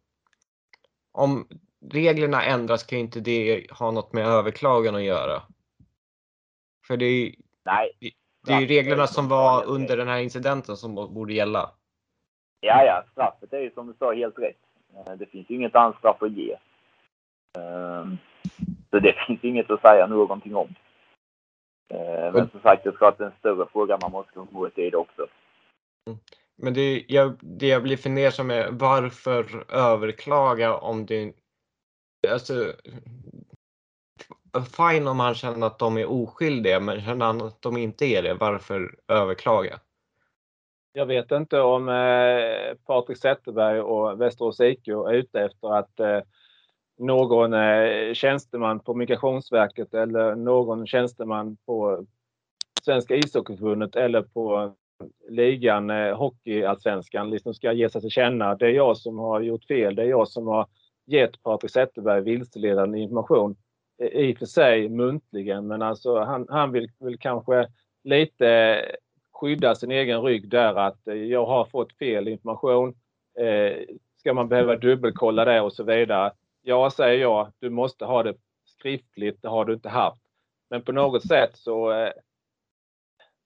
om 1.11 1.47
reglerna 1.91 2.43
ändras 2.43 2.83
kan 2.83 2.99
inte 2.99 3.19
det 3.19 3.71
ha 3.71 3.91
något 3.91 4.13
med 4.13 4.27
överklagan 4.27 4.95
att 4.95 5.03
göra. 5.03 5.41
För 6.89 6.97
det 6.97 7.05
är, 7.05 7.35
Nej. 7.65 7.91
det 8.45 8.53
är 8.53 8.67
reglerna 8.67 9.07
som 9.07 9.27
var 9.27 9.65
under 9.65 9.97
den 9.97 10.07
här 10.07 10.19
incidenten 10.19 10.77
som 10.77 10.95
borde 10.95 11.33
gälla. 11.33 11.71
Ja, 12.61 12.83
ja, 12.83 13.03
straffet 13.11 13.53
är 13.53 13.59
ju 13.59 13.71
som 13.71 13.87
du 13.87 13.93
sa 13.99 14.13
helt 14.13 14.39
rätt. 14.39 14.57
Eh, 14.95 15.13
det 15.13 15.25
finns 15.25 15.49
ju 15.49 15.55
inget 15.55 15.75
annat 15.75 15.97
straff 15.97 16.23
att 16.23 16.31
ge. 16.31 16.55
Ehm, 17.57 18.17
så 18.89 18.99
det 18.99 19.13
finns 19.27 19.43
inget 19.43 19.71
att 19.71 19.81
säga 19.81 20.07
någonting 20.07 20.55
om. 20.55 20.75
Eh, 21.93 22.33
men 22.33 22.49
som 22.49 22.61
sagt, 22.61 22.85
jag 22.85 22.97
tror 22.97 23.07
att 23.07 23.17
det 23.17 23.23
är 23.23 23.27
en 23.27 23.39
större 23.39 23.65
fråga 23.71 23.97
man 24.01 24.11
måste 24.11 24.33
komma 24.33 24.59
åt 24.59 24.75
det 24.75 24.95
också. 24.95 25.27
Mm. 26.07 26.19
Men 26.61 26.73
det 26.73 27.05
jag, 27.07 27.37
det 27.41 27.67
jag 27.67 27.83
blir 27.83 27.97
fundersam 27.97 28.51
är 28.51 28.71
varför 28.71 29.65
överklaga 29.73 30.77
om 30.77 31.05
det... 31.05 31.33
Alltså, 32.31 32.73
fine 34.77 35.07
om 35.07 35.19
han 35.19 35.35
känner 35.35 35.67
att 35.67 35.79
de 35.79 35.97
är 35.97 36.11
oskyldiga, 36.11 36.79
men 36.79 37.01
känner 37.01 37.25
han 37.25 37.41
att 37.41 37.61
de 37.61 37.77
inte 37.77 38.05
är 38.05 38.23
det, 38.23 38.33
varför 38.33 38.95
överklaga? 39.07 39.79
Jag 40.93 41.05
vet 41.05 41.31
inte 41.31 41.61
om 41.61 41.89
eh, 41.89 42.77
Patrik 42.85 43.17
Zetterberg 43.17 43.81
och 43.81 44.21
Västerås 44.21 44.59
IK 44.59 44.87
är 44.87 45.13
ute 45.13 45.41
efter 45.41 45.77
att 45.77 45.99
eh, 45.99 46.19
någon 46.97 47.53
eh, 47.53 48.13
tjänsteman 48.13 48.79
på 48.79 48.93
Migrationsverket 48.93 49.93
eller 49.93 50.35
någon 50.35 50.87
tjänsteman 50.87 51.57
på 51.65 52.05
Svenska 52.83 53.15
ishockeyförbundet 53.15 53.95
eller 53.95 54.21
på 54.21 54.73
ligan, 55.29 55.89
eh, 55.89 56.17
Hockeyallsvenskan, 56.17 57.29
liksom 57.29 57.53
ska 57.53 57.73
ge 57.73 57.89
sig 57.89 58.01
till 58.01 58.09
känna. 58.09 58.55
Det 58.55 58.65
är 58.65 58.71
jag 58.71 58.97
som 58.97 59.17
har 59.19 59.41
gjort 59.41 59.63
fel. 59.63 59.95
Det 59.95 60.01
är 60.01 60.07
jag 60.07 60.27
som 60.27 60.47
har 60.47 60.67
gett 61.05 61.43
Patrik 61.43 61.71
Zetterberg 61.71 62.21
vilseledande 62.21 62.99
information. 62.99 63.55
I 63.99 64.33
och 64.33 64.37
för 64.37 64.45
sig 64.45 64.89
muntligen, 64.89 65.67
men 65.67 65.81
alltså 65.81 66.19
han, 66.19 66.45
han 66.49 66.71
vill, 66.71 66.91
vill 66.99 67.19
kanske 67.19 67.67
lite 68.03 68.81
skydda 69.33 69.75
sin 69.75 69.91
egen 69.91 70.21
rygg 70.21 70.49
där 70.49 70.75
att 70.75 71.07
eh, 71.07 71.13
jag 71.15 71.45
har 71.45 71.65
fått 71.65 71.97
fel 71.97 72.27
information. 72.27 72.95
Eh, 73.39 73.77
ska 74.17 74.33
man 74.33 74.49
behöva 74.49 74.75
dubbelkolla 74.75 75.45
det 75.45 75.61
och 75.61 75.73
så 75.73 75.83
vidare? 75.83 76.31
Ja, 76.61 76.91
säger 76.91 77.21
jag. 77.21 77.51
Du 77.59 77.69
måste 77.69 78.05
ha 78.05 78.23
det 78.23 78.35
skriftligt. 78.65 79.41
Det 79.41 79.47
har 79.47 79.65
du 79.65 79.73
inte 79.73 79.89
haft. 79.89 80.21
Men 80.69 80.81
på 80.81 80.91
något 80.91 81.27
sätt 81.27 81.51
så, 81.53 81.91
eh, 81.91 82.11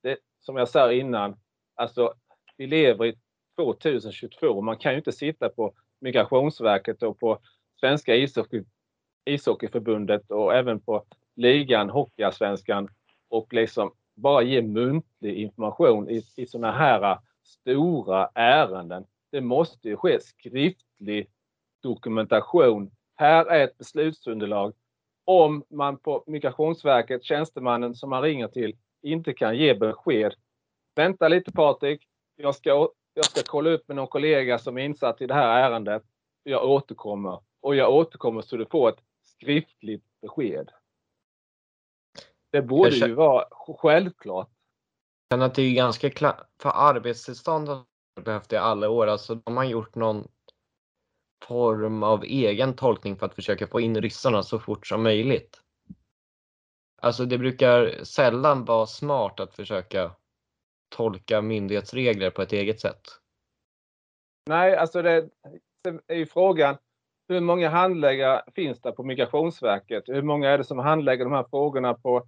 det, 0.04 0.18
som 0.40 0.58
jag 0.58 0.70
sa 0.70 0.92
innan, 0.92 1.36
Alltså, 1.76 2.14
vi 2.58 2.68
lever 2.68 3.06
i 3.06 3.16
2022. 3.56 4.62
Man 4.62 4.78
kan 4.78 4.92
ju 4.92 4.98
inte 4.98 5.12
sitta 5.12 5.50
på 5.50 5.74
Migrationsverket 6.02 7.04
och 7.04 7.20
på 7.20 7.40
Svenska 7.80 8.16
ishockey, 8.16 8.64
ishockeyförbundet 9.26 10.32
och 10.32 10.56
även 10.56 10.80
på 10.80 11.04
ligan, 11.36 11.90
Hockeyallsvenskan 11.90 12.90
och 13.30 13.54
liksom 13.54 13.92
bara 14.16 14.42
ge 14.42 14.62
muntlig 14.62 15.38
information 15.38 16.10
i, 16.10 16.24
i 16.36 16.46
sådana 16.46 16.72
här 16.72 17.18
stora 17.44 18.30
ärenden. 18.34 19.06
Det 19.32 19.42
måste 19.42 19.88
ju 19.88 19.98
ske 19.98 20.20
skriftlig 20.20 21.30
dokumentation. 21.84 22.92
Här 23.16 23.46
är 23.46 23.64
ett 23.64 23.78
beslutsunderlag. 23.78 24.74
Om 25.26 25.64
man 25.70 25.98
på 25.98 26.24
Migrationsverket, 26.28 27.24
tjänstemannen 27.24 27.96
som 27.96 28.10
man 28.10 28.22
ringer 28.22 28.48
till, 28.48 28.76
inte 29.02 29.34
kan 29.34 29.58
ge 29.58 29.74
besked, 29.74 30.34
Vänta 30.96 31.28
lite 31.28 31.52
Patrik. 31.52 32.08
Jag 32.36 32.56
ska, 32.56 32.90
jag 33.14 33.26
ska 33.26 33.42
kolla 33.46 33.70
upp 33.70 33.88
med 33.88 33.96
någon 33.96 34.08
kollega 34.08 34.60
som 34.60 34.78
är 34.78 34.82
insatt 34.82 35.22
i 35.22 35.28
det 35.28 35.34
här 35.34 35.72
ärendet. 35.72 36.04
Jag 36.44 36.70
återkommer. 36.70 37.40
Och 37.62 37.76
jag 37.76 37.94
återkommer 37.94 38.42
så 38.42 38.58
du 38.58 38.66
får 38.66 38.90
ett 38.90 39.00
skriftligt 39.44 40.06
besked. 40.22 40.72
Det 42.52 42.62
borde 42.62 42.92
känner, 42.92 43.08
ju 43.08 43.14
vara 43.14 43.46
självklart. 43.52 44.50
Jag 45.28 45.36
känner 45.36 45.46
att 45.46 45.56
det 45.56 45.62
är 45.62 45.74
ganska 45.74 46.10
klart. 46.10 46.48
För 46.62 46.70
arbetstillstånd 46.70 47.68
har 47.68 47.86
behövt 48.22 48.54
i 48.54 48.58
alla 48.58 48.90
år. 48.90 49.08
Alltså 49.08 49.36
de 49.36 49.58
har 49.58 49.64
gjort 49.64 49.96
någon 49.96 50.28
form 51.46 52.04
av 52.04 52.24
egen 52.24 52.76
tolkning 52.76 53.16
för 53.16 53.26
att 53.26 53.36
försöka 53.36 53.68
få 53.68 53.82
in 53.82 54.02
ryssarna 54.02 54.44
så 54.44 54.60
fort 54.60 54.88
som 54.88 55.04
möjligt. 55.04 55.62
Alltså 57.02 57.26
det 57.26 57.38
brukar 57.38 58.04
sällan 58.04 58.66
vara 58.66 58.86
smart 58.86 59.40
att 59.40 59.56
försöka 59.56 60.16
tolka 60.96 61.42
myndighetsregler 61.42 62.30
på 62.30 62.42
ett 62.42 62.54
eget 62.54 62.80
sätt? 62.80 63.02
Nej, 64.50 64.76
alltså 64.76 65.02
det 65.02 65.30
är 66.08 66.16
ju 66.16 66.26
frågan. 66.26 66.78
Hur 67.28 67.40
många 67.40 67.70
handläggare 67.70 68.42
finns 68.56 68.82
det 68.82 68.92
på 68.92 69.04
Migrationsverket? 69.04 70.04
Hur 70.08 70.22
många 70.22 70.50
är 70.50 70.58
det 70.58 70.64
som 70.64 70.80
handlägger 70.80 71.24
de 71.24 71.34
här 71.34 71.46
frågorna 71.50 71.94
på 71.94 72.28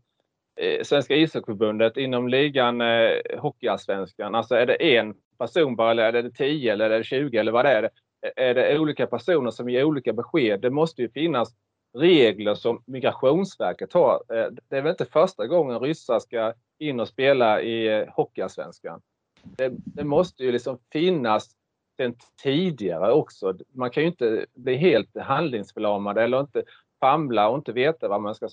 eh, 0.59 0.83
Svenska 0.83 1.15
ishockeyförbundet 1.15 1.97
inom 1.97 2.27
ligan 2.27 2.81
eh, 2.81 3.11
Hockeyallsvenskan? 3.37 4.35
Alltså 4.35 4.55
är 4.55 4.65
det 4.65 4.97
en 4.97 5.15
person 5.37 5.75
bara 5.75 5.91
eller 5.91 6.13
är 6.13 6.23
det 6.23 6.31
10 6.31 6.73
eller 6.73 6.89
är 6.89 6.97
det 6.97 7.03
20 7.03 7.37
eller 7.37 7.51
vad 7.51 7.65
det 7.65 7.71
är? 7.71 7.89
Är 8.35 8.53
det 8.53 8.79
olika 8.79 9.07
personer 9.07 9.51
som 9.51 9.69
ger 9.69 9.83
olika 9.83 10.13
besked? 10.13 10.61
Det 10.61 10.69
måste 10.69 11.01
ju 11.01 11.09
finnas 11.09 11.55
regler 11.97 12.55
som 12.55 12.83
Migrationsverket 12.85 13.93
har. 13.93 14.23
Eh, 14.29 14.47
det 14.69 14.77
är 14.77 14.81
väl 14.81 14.91
inte 14.91 15.05
första 15.05 15.47
gången 15.47 15.79
ryssar 15.79 16.19
ska 16.19 16.53
in 16.79 16.99
och 16.99 17.07
spela 17.07 17.61
i 17.61 17.99
eh, 17.99 18.07
Hockeyallsvenskan. 18.13 19.01
Det, 19.43 19.71
det 19.85 20.03
måste 20.03 20.43
ju 20.43 20.51
liksom 20.51 20.79
finnas 20.91 21.55
sen 21.97 22.15
tidigare 22.43 23.11
också. 23.11 23.53
Man 23.73 23.89
kan 23.89 24.03
ju 24.03 24.09
inte 24.09 24.45
bli 24.53 24.75
helt 24.75 25.17
handlingsförlamad 25.17 26.17
eller 26.17 26.39
inte 26.39 26.63
famla 26.99 27.49
och 27.49 27.57
inte 27.57 27.71
veta 27.71 28.07
vad 28.07 28.21
man 28.21 28.35
ska 28.35 28.49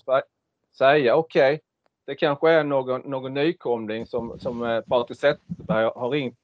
säga. 0.78 1.16
Okej, 1.16 1.54
okay, 1.54 1.60
det 2.06 2.14
kanske 2.14 2.50
är 2.50 2.64
någon, 2.64 3.00
någon 3.00 3.34
nykomling 3.34 4.06
som, 4.06 4.40
som 4.40 4.62
eh, 4.62 4.80
Patrik 4.80 5.18
Zetterberg 5.18 5.90
har 5.94 6.10
ringt 6.10 6.38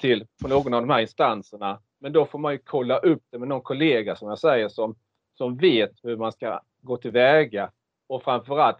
till 0.00 0.26
på 0.42 0.48
någon 0.48 0.74
av 0.74 0.80
de 0.80 0.90
här 0.90 1.00
instanserna. 1.00 1.80
Men 1.98 2.12
då 2.12 2.26
får 2.26 2.38
man 2.38 2.52
ju 2.52 2.58
kolla 2.58 2.98
upp 2.98 3.22
det 3.30 3.38
med 3.38 3.48
någon 3.48 3.62
kollega 3.62 4.16
som 4.16 4.28
jag 4.28 4.38
säger 4.38 4.68
som, 4.68 4.96
som 5.34 5.56
vet 5.56 5.92
hur 6.02 6.16
man 6.16 6.32
ska 6.32 6.60
gå 6.82 6.96
tillväga 6.96 7.70
och 8.06 8.22
framförallt 8.22 8.78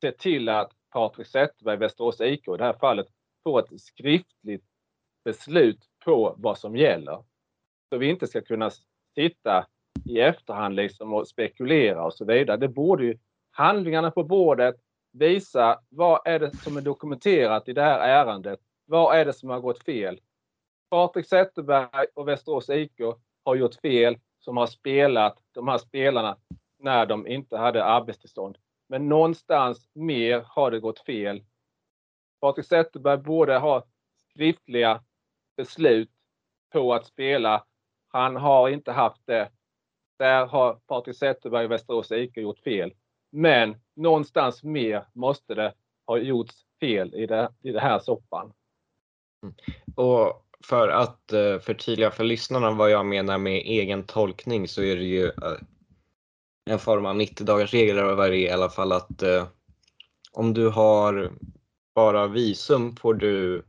se 0.00 0.12
till 0.12 0.48
att 0.48 0.70
Patrik 0.92 1.26
Zetterberg, 1.26 1.76
Västerås 1.76 2.20
IK 2.20 2.48
i 2.48 2.56
det 2.56 2.64
här 2.64 2.76
fallet, 2.80 3.06
får 3.44 3.60
ett 3.60 3.80
skriftligt 3.80 4.64
beslut 5.24 5.78
på 6.08 6.34
vad 6.38 6.58
som 6.58 6.76
gäller. 6.76 7.24
Så 7.88 7.98
vi 7.98 8.10
inte 8.10 8.26
ska 8.26 8.40
kunna 8.40 8.70
sitta 9.14 9.66
i 10.04 10.20
efterhand 10.20 10.74
liksom 10.74 11.12
och 11.12 11.28
spekulera 11.28 12.04
och 12.04 12.14
så 12.14 12.24
vidare. 12.24 12.56
Det 12.56 12.68
borde 12.68 13.04
ju 13.04 13.18
handlingarna 13.50 14.10
på 14.10 14.24
bordet. 14.24 14.76
visa 15.12 15.80
vad 15.88 16.20
är 16.24 16.38
det 16.38 16.56
som 16.56 16.76
är 16.76 16.80
dokumenterat 16.80 17.68
i 17.68 17.72
det 17.72 17.82
här 17.82 17.98
ärendet. 18.00 18.60
Vad 18.86 19.16
är 19.16 19.24
det 19.24 19.32
som 19.32 19.50
har 19.50 19.60
gått 19.60 19.84
fel? 19.84 20.20
Patrik 20.90 21.26
Zetterberg 21.26 22.06
och 22.14 22.28
Västerås 22.28 22.70
IK 22.70 23.00
har 23.44 23.54
gjort 23.54 23.74
fel 23.74 24.18
som 24.38 24.56
har 24.56 24.66
spelat 24.66 25.38
de 25.52 25.68
här 25.68 25.78
spelarna 25.78 26.36
när 26.78 27.06
de 27.06 27.26
inte 27.26 27.56
hade 27.56 27.84
arbetstillstånd. 27.84 28.58
Men 28.88 29.08
någonstans 29.08 29.88
mer 29.92 30.44
har 30.46 30.70
det 30.70 30.80
gått 30.80 30.98
fel. 30.98 31.44
Patrik 32.40 32.66
Zetterberg 32.66 33.18
borde 33.18 33.58
ha 33.58 33.84
skriftliga 34.30 35.02
beslut 35.58 36.10
på 36.72 36.94
att 36.94 37.06
spela. 37.06 37.64
Han 38.08 38.36
har 38.36 38.68
inte 38.68 38.92
haft 38.92 39.26
det. 39.26 39.50
Där 40.18 40.46
har 40.46 40.74
Patrik 40.74 41.16
Zetterberg 41.16 41.64
och 41.64 41.70
Västerås 41.70 42.12
IK 42.12 42.36
gjort 42.36 42.58
fel. 42.58 42.92
Men 43.30 43.76
någonstans 43.96 44.62
mer 44.62 45.06
måste 45.12 45.54
det 45.54 45.74
ha 46.06 46.18
gjorts 46.18 46.54
fel 46.80 47.14
i 47.14 47.26
det, 47.26 47.52
i 47.62 47.72
det 47.72 47.80
här 47.80 47.98
soppan. 47.98 48.52
Mm. 49.42 49.54
Och 49.94 50.46
för 50.64 50.88
att 50.88 51.32
eh, 51.32 51.58
förtydliga 51.58 52.10
för 52.10 52.24
lyssnarna 52.24 52.70
vad 52.70 52.90
jag 52.90 53.06
menar 53.06 53.38
med 53.38 53.52
egen 53.52 54.02
tolkning 54.02 54.68
så 54.68 54.82
är 54.82 54.96
det 54.96 55.04
ju 55.04 55.26
eh, 55.26 55.58
en 56.70 56.78
form 56.78 57.06
av 57.06 57.16
90 57.16 57.44
dagars 57.46 57.72
regel 57.72 58.34
i 58.34 58.50
alla 58.50 58.68
fall 58.68 58.92
att 58.92 59.22
eh, 59.22 59.46
om 60.32 60.54
du 60.54 60.68
har 60.68 61.32
bara 61.94 62.26
visum 62.26 62.96
får 62.96 63.14
du 63.14 63.62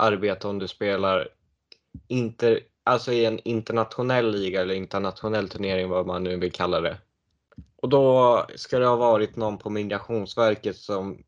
arbeta 0.00 0.48
om 0.48 0.58
du 0.58 0.68
spelar 0.68 1.28
inter, 2.08 2.60
alltså 2.84 3.12
i 3.12 3.24
en 3.24 3.38
internationell 3.44 4.30
liga 4.30 4.60
eller 4.60 4.74
internationell 4.74 5.48
turnering 5.48 5.88
vad 5.88 6.06
man 6.06 6.24
nu 6.24 6.36
vill 6.36 6.52
kalla 6.52 6.80
det. 6.80 6.98
Och 7.76 7.88
då 7.88 8.46
ska 8.54 8.78
det 8.78 8.86
ha 8.86 8.96
varit 8.96 9.36
någon 9.36 9.58
på 9.58 9.70
Migrationsverket 9.70 10.76
som 10.76 11.24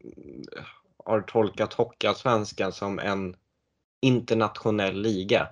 har 1.05 1.21
tolkat 1.21 1.73
Hockeyallsvenskan 1.73 2.73
som 2.73 2.99
en 2.99 3.37
internationell 4.03 5.01
liga. 5.03 5.49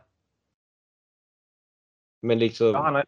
Men 2.22 2.38
liksom... 2.38 2.66
Ja, 2.66 2.98
är, 2.98 3.04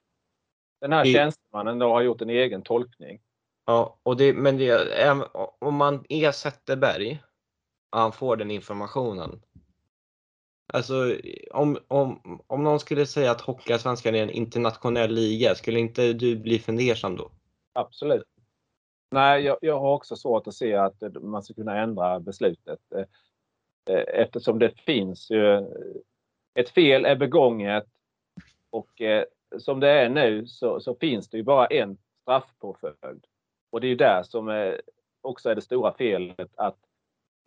den 0.80 0.92
här 0.92 1.04
det, 1.04 1.12
tjänstemannen 1.12 1.78
då 1.78 1.88
har 1.88 2.02
gjort 2.02 2.20
en 2.20 2.30
egen 2.30 2.62
tolkning. 2.62 3.20
Ja, 3.66 3.98
och 4.02 4.16
det, 4.16 4.32
men 4.32 4.56
det, 4.56 5.26
om 5.58 5.74
man 5.74 6.04
är 6.08 6.32
Zetterberg 6.32 7.22
och 7.90 7.98
han 7.98 8.12
får 8.12 8.36
den 8.36 8.50
informationen. 8.50 9.42
Alltså 10.66 11.16
om, 11.50 11.78
om, 11.88 12.40
om 12.46 12.64
någon 12.64 12.80
skulle 12.80 13.06
säga 13.06 13.30
att 13.30 13.40
Hockeyallsvenskan 13.40 14.14
är 14.14 14.22
en 14.22 14.30
internationell 14.30 15.14
liga, 15.14 15.54
skulle 15.54 15.80
inte 15.80 16.12
du 16.12 16.36
bli 16.36 16.58
fundersam 16.58 17.16
då? 17.16 17.30
Absolut. 17.72 18.24
Nej, 19.10 19.42
jag, 19.42 19.58
jag 19.60 19.80
har 19.80 19.94
också 19.94 20.16
svårt 20.16 20.46
att 20.46 20.54
se 20.54 20.74
att 20.74 21.22
man 21.22 21.42
ska 21.42 21.54
kunna 21.54 21.80
ändra 21.80 22.20
beslutet. 22.20 22.80
Eh, 23.88 24.04
eftersom 24.14 24.58
det 24.58 24.80
finns 24.80 25.30
ju 25.30 25.54
eh, 25.54 25.66
ett 26.54 26.68
fel 26.68 27.04
är 27.04 27.16
begånget 27.16 27.84
och 28.70 29.00
eh, 29.00 29.24
som 29.58 29.80
det 29.80 29.90
är 29.90 30.08
nu 30.08 30.46
så, 30.46 30.80
så 30.80 30.94
finns 30.94 31.28
det 31.28 31.36
ju 31.36 31.42
bara 31.42 31.66
en 31.66 31.98
straffpåföljd. 32.22 33.26
Och 33.70 33.80
det 33.80 33.86
är 33.86 33.88
ju 33.88 33.96
där 33.96 34.22
som 34.22 34.74
också 35.20 35.50
är 35.50 35.54
det 35.54 35.62
stora 35.62 35.94
felet 35.94 36.50
att 36.54 36.78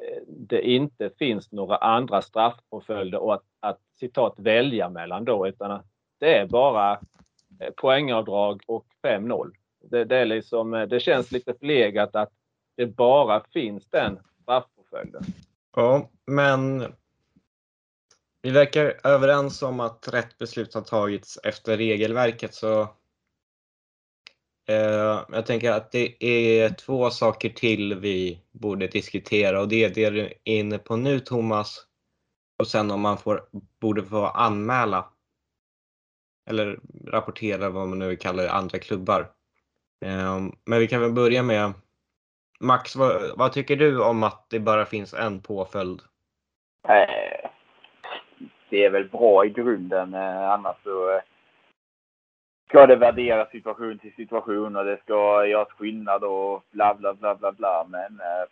Eh, 0.04 0.22
det 0.28 0.62
inte 0.62 1.10
finns 1.20 1.52
några 1.52 1.78
andra 1.78 2.22
straffpåföljder 2.22 3.20
och 3.20 3.34
att, 3.34 3.44
att 3.60 3.80
citat 4.00 4.34
välja 4.38 4.90
mellan 4.90 5.26
då 5.26 5.48
utan 5.48 5.84
det 6.20 6.38
är 6.38 6.48
bara 6.48 6.92
eh, 7.60 7.72
poängavdrag 7.76 8.62
och 8.68 8.86
5-0. 9.04 9.52
Det, 9.90 10.06
det, 10.06 10.18
är 10.18 10.26
liksom, 10.26 10.74
eh, 10.74 10.88
det 10.88 11.00
känns 11.00 11.32
lite 11.32 11.54
förlegat 11.54 12.16
att 12.16 12.30
det 12.76 12.86
bara 12.86 13.44
finns 13.54 13.90
den 13.90 14.20
straffpåföljden. 14.42 15.24
Ja, 15.76 16.10
men 16.26 16.84
vi 18.42 18.52
verkar 18.52 18.94
överens 19.04 19.64
om 19.64 19.80
att 19.80 20.10
rätt 20.14 20.38
beslut 20.38 20.74
har 20.74 20.82
tagits 20.82 21.40
efter 21.44 21.78
regelverket 21.78 22.54
så 22.54 22.88
Eh, 24.68 25.24
jag 25.32 25.46
tänker 25.46 25.72
att 25.72 25.92
det 25.92 26.24
är 26.24 26.70
två 26.70 27.10
saker 27.10 27.50
till 27.50 27.96
vi 27.96 28.42
borde 28.52 28.88
diskutera 28.88 29.62
och 29.62 29.68
det 29.68 29.84
är 29.84 29.90
det 29.90 30.10
du 30.10 30.22
är 30.22 30.34
inne 30.44 30.78
på 30.78 30.96
nu 30.96 31.20
Thomas 31.20 31.86
och 32.60 32.68
sen 32.68 32.92
om 32.92 33.02
man 33.02 33.18
får, 33.18 33.42
borde 33.82 34.04
få 34.04 34.26
anmäla 34.26 35.06
eller 36.50 36.80
rapportera 37.08 37.70
vad 37.70 37.88
man 37.88 38.00
nu 38.00 38.16
kallar 38.16 38.48
andra 38.48 38.80
klubbar. 38.80 39.22
Eh, 40.06 40.40
men 40.66 40.80
vi 40.80 40.88
kan 40.88 41.02
väl 41.02 41.12
börja 41.12 41.44
med 41.44 41.74
Max, 42.60 42.96
vad, 42.96 43.38
vad, 43.38 43.54
tycker 43.54 43.76
du 43.76 44.04
om 44.04 44.24
att 44.24 44.50
det 44.50 44.60
bara 44.60 44.86
finns 44.86 45.14
en 45.14 45.42
påföljd? 45.42 46.02
Eh, 46.88 47.50
det 48.70 48.86
är 48.86 48.90
väl 48.90 49.10
bra 49.10 49.46
i 49.46 49.50
grunden. 49.50 50.14
Annars 50.14 50.76
så 50.84 51.22
ska 52.76 52.88
det 52.88 52.96
värderas 52.96 53.50
situation 53.50 53.98
till 53.98 54.14
situation 54.16 54.76
och 54.76 54.86
det 54.86 54.98
ska 55.04 55.46
göras 55.46 55.68
skillnad 55.68 56.24
och 56.24 56.64
bla 56.72 56.94
bla 56.94 57.14
bla 57.14 57.36
bla 57.36 57.52
bla. 57.52 57.86
Men 57.90 58.20
eh, 58.20 58.46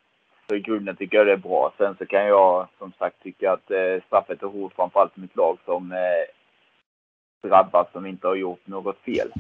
så 0.48 0.56
i 0.56 0.60
grunden 0.60 0.96
tycker 0.96 1.18
jag 1.18 1.28
det 1.28 1.34
är 1.34 1.38
bra. 1.38 1.74
Sen 1.78 1.96
så 1.98 2.06
kan 2.06 2.26
jag 2.26 2.68
som 2.78 2.92
sagt 3.00 3.24
tycka 3.24 3.52
att 3.52 3.72
eh, 3.72 4.04
straffet 4.08 4.44
är 4.44 4.48
hårt 4.48 4.74
framförallt 4.74 5.18
mot 5.18 5.36
lag 5.36 5.58
som 5.66 5.92
eh, 5.92 7.48
drabbas 7.50 7.92
som 7.92 8.06
inte 8.06 8.28
har 8.28 8.36
gjort 8.36 8.68
något 8.68 8.98
fel. 8.98 9.32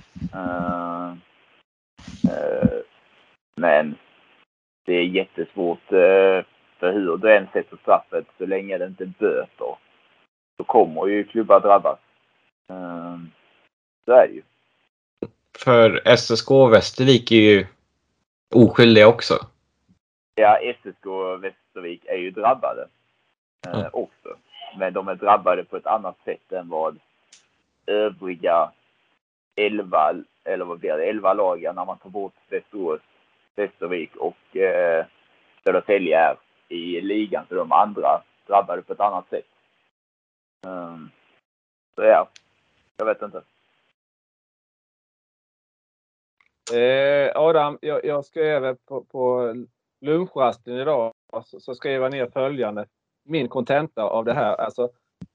Men 3.56 3.96
det 4.86 4.94
är 4.94 5.04
jättesvårt 5.04 5.92
eh, 5.92 6.44
för 6.80 6.92
hur 6.94 7.18
du 7.18 7.36
än 7.36 7.48
sätter 7.54 7.78
straffet 7.78 8.26
så 8.38 8.46
länge 8.46 8.78
det 8.78 8.86
inte 8.86 9.04
är 9.04 9.14
böter 9.20 9.76
så 10.58 10.64
kommer 10.66 11.08
ju 11.08 11.24
klubbar 11.24 11.60
drabbas. 11.60 12.00
Så 14.06 14.12
är 14.12 14.28
det 14.28 14.34
ju. 14.34 14.42
För 15.60 16.16
SSK 16.18 16.52
och 16.52 16.74
Västervik 16.74 17.32
är 17.32 17.36
ju 17.36 17.68
oskyldiga 18.56 19.08
också. 19.08 19.34
Ja, 20.36 20.60
SSK 20.82 21.06
och 21.06 21.44
Västervik 21.44 22.06
är 22.06 22.18
ju 22.18 22.32
drabbade 22.32 22.88
mm. 23.68 23.86
också. 23.94 24.38
Men 24.78 24.94
de 24.94 25.08
är 25.08 25.16
drabbade 25.16 25.64
på 25.64 25.78
ett 25.78 25.88
annat 25.88 26.16
sätt 26.26 26.52
än 26.52 26.70
vad 26.70 27.00
övriga 27.86 28.72
11, 29.56 30.14
eller 30.44 30.66
vad 30.66 30.80
blir 30.80 30.98
det, 30.98 31.06
11 31.06 31.34
lagen 31.34 31.76
när 31.76 31.86
man 31.86 31.98
tar 31.98 32.10
bort 32.10 32.34
Västerås 32.50 33.02
Västervik 33.56 34.16
och 34.16 34.58
eh, 34.58 35.06
Södertälje 35.64 36.18
är 36.18 36.36
i 36.68 37.02
ligan. 37.02 37.46
Så 37.50 37.56
de 37.56 37.72
andra 37.72 38.22
drabbade 38.48 38.82
på 38.82 38.94
ett 38.94 39.00
annat 39.00 39.30
sätt. 39.30 39.46
Um, 40.66 41.12
så 41.96 42.02
ja, 42.02 42.28
jag 42.98 43.06
vet 43.06 43.22
inte. 43.22 43.42
Eh, 46.74 47.32
Adam, 47.36 47.78
jag, 47.82 48.06
jag 48.06 48.26
skrev 48.26 48.76
på, 48.76 49.04
på 49.04 49.56
lunchrasten 50.02 50.78
idag 50.78 51.14
så, 51.44 51.60
så 51.60 51.76
skrev 51.76 52.02
jag 52.02 52.12
ner 52.12 52.28
följande. 52.28 52.86
Min 53.26 53.48
kontenta 53.48 54.04
av 54.04 54.26
det 54.26 54.34
här. 54.34 54.56
Alltså 54.56 54.90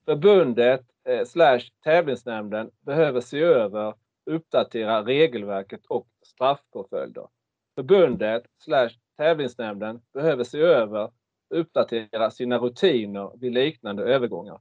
förbundet 0.05 0.81
eh, 1.09 1.25
slash 1.25 1.61
tävlingsnämnden 1.83 2.71
behöver 2.81 3.21
se 3.21 3.39
över, 3.39 3.93
uppdatera 4.25 5.03
regelverket 5.03 5.85
och 5.85 6.07
straffpåföljder. 6.25 7.27
Förbundet 7.75 8.43
slash 8.63 8.89
tävlingsnämnden 9.17 10.01
behöver 10.13 10.43
se 10.43 10.59
över 10.59 11.11
uppdatera 11.49 12.31
sina 12.31 12.57
rutiner 12.57 13.31
vid 13.39 13.53
liknande 13.53 14.03
övergångar. 14.03 14.59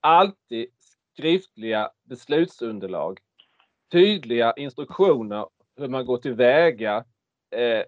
Alltid 0.00 0.66
skriftliga 1.14 1.90
beslutsunderlag. 2.04 3.20
Tydliga 3.92 4.52
instruktioner 4.52 5.46
hur 5.82 5.88
man 5.88 6.06
går 6.06 6.18
tillväga 6.18 7.04
eh, 7.50 7.84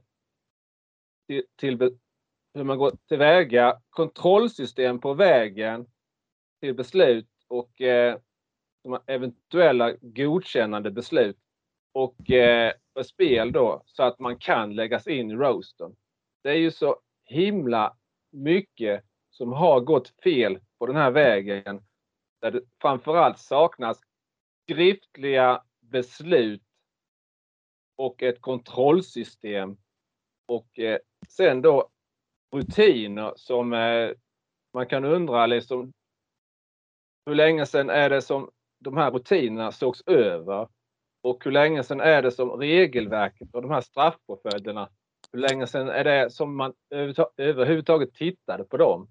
till, 1.27 1.45
till, 1.57 1.99
hur 2.55 2.65
man 2.65 2.79
går 2.79 2.93
tillväga, 3.09 3.81
kontrollsystem 3.91 5.01
på 5.01 5.15
vägen 5.15 5.87
till 6.61 6.75
beslut 6.75 7.29
och 7.49 7.81
eh, 7.81 8.19
eventuella 9.07 9.93
godkännande 10.01 10.91
beslut 10.91 11.39
och 11.93 12.31
eh, 12.31 12.73
för 12.95 13.03
spel 13.03 13.53
då 13.53 13.83
så 13.87 14.03
att 14.03 14.19
man 14.19 14.39
kan 14.39 14.75
läggas 14.75 15.07
in 15.07 15.31
i 15.31 15.35
roastern. 15.35 15.97
Det 16.43 16.51
är 16.51 16.57
ju 16.57 16.71
så 16.71 17.01
himla 17.25 17.97
mycket 18.33 19.05
som 19.31 19.53
har 19.53 19.81
gått 19.81 20.09
fel 20.23 20.59
på 20.79 20.87
den 20.87 20.97
här 20.97 21.11
vägen. 21.11 21.83
Där 22.41 22.51
det 22.51 22.63
framförallt 22.81 23.39
saknas 23.39 24.01
skriftliga 24.63 25.63
beslut 25.81 26.64
och 27.97 28.23
ett 28.23 28.41
kontrollsystem. 28.41 29.77
Och 30.47 30.79
eh, 30.79 30.99
sen 31.29 31.63
då 31.63 31.89
rutiner 32.55 33.33
som 33.37 33.73
eh, 33.73 34.11
man 34.75 34.87
kan 34.87 35.05
undra 35.05 35.47
liksom 35.47 35.93
hur 37.27 37.35
länge 37.35 37.67
sedan 37.67 37.91
är 37.91 38.11
det 38.11 38.23
som 38.23 38.51
de 38.79 38.97
här 38.97 39.11
rutinerna 39.11 39.73
sågs 39.73 40.03
över? 40.07 40.69
Och 41.23 41.45
hur 41.45 41.53
länge 41.53 41.83
sedan 41.83 42.01
är 42.01 42.23
det 42.23 42.31
som 42.31 42.51
regelverket 42.51 43.49
och 43.55 43.63
de 43.63 43.71
här 43.71 43.81
straffpåföljderna 43.81 44.91
Hur 45.33 45.39
länge 45.39 45.67
sedan 45.67 45.89
är 45.89 46.05
det 46.05 46.31
som 46.31 46.57
man 46.57 46.75
överhuvudtaget 47.37 48.15
tittade 48.15 48.65
på 48.65 48.77
dem? 48.77 49.09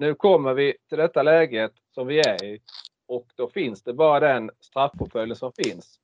Nu 0.00 0.14
kommer 0.14 0.54
vi 0.54 0.76
till 0.88 0.98
detta 0.98 1.22
läget 1.22 1.72
som 1.94 2.06
vi 2.06 2.20
är 2.20 2.44
i 2.44 2.60
och 3.06 3.32
då 3.34 3.48
finns 3.48 3.82
det 3.82 3.94
bara 3.94 4.20
den 4.20 4.50
straffpåföljden 4.60 5.36
som 5.36 5.52
finns. 5.52 6.00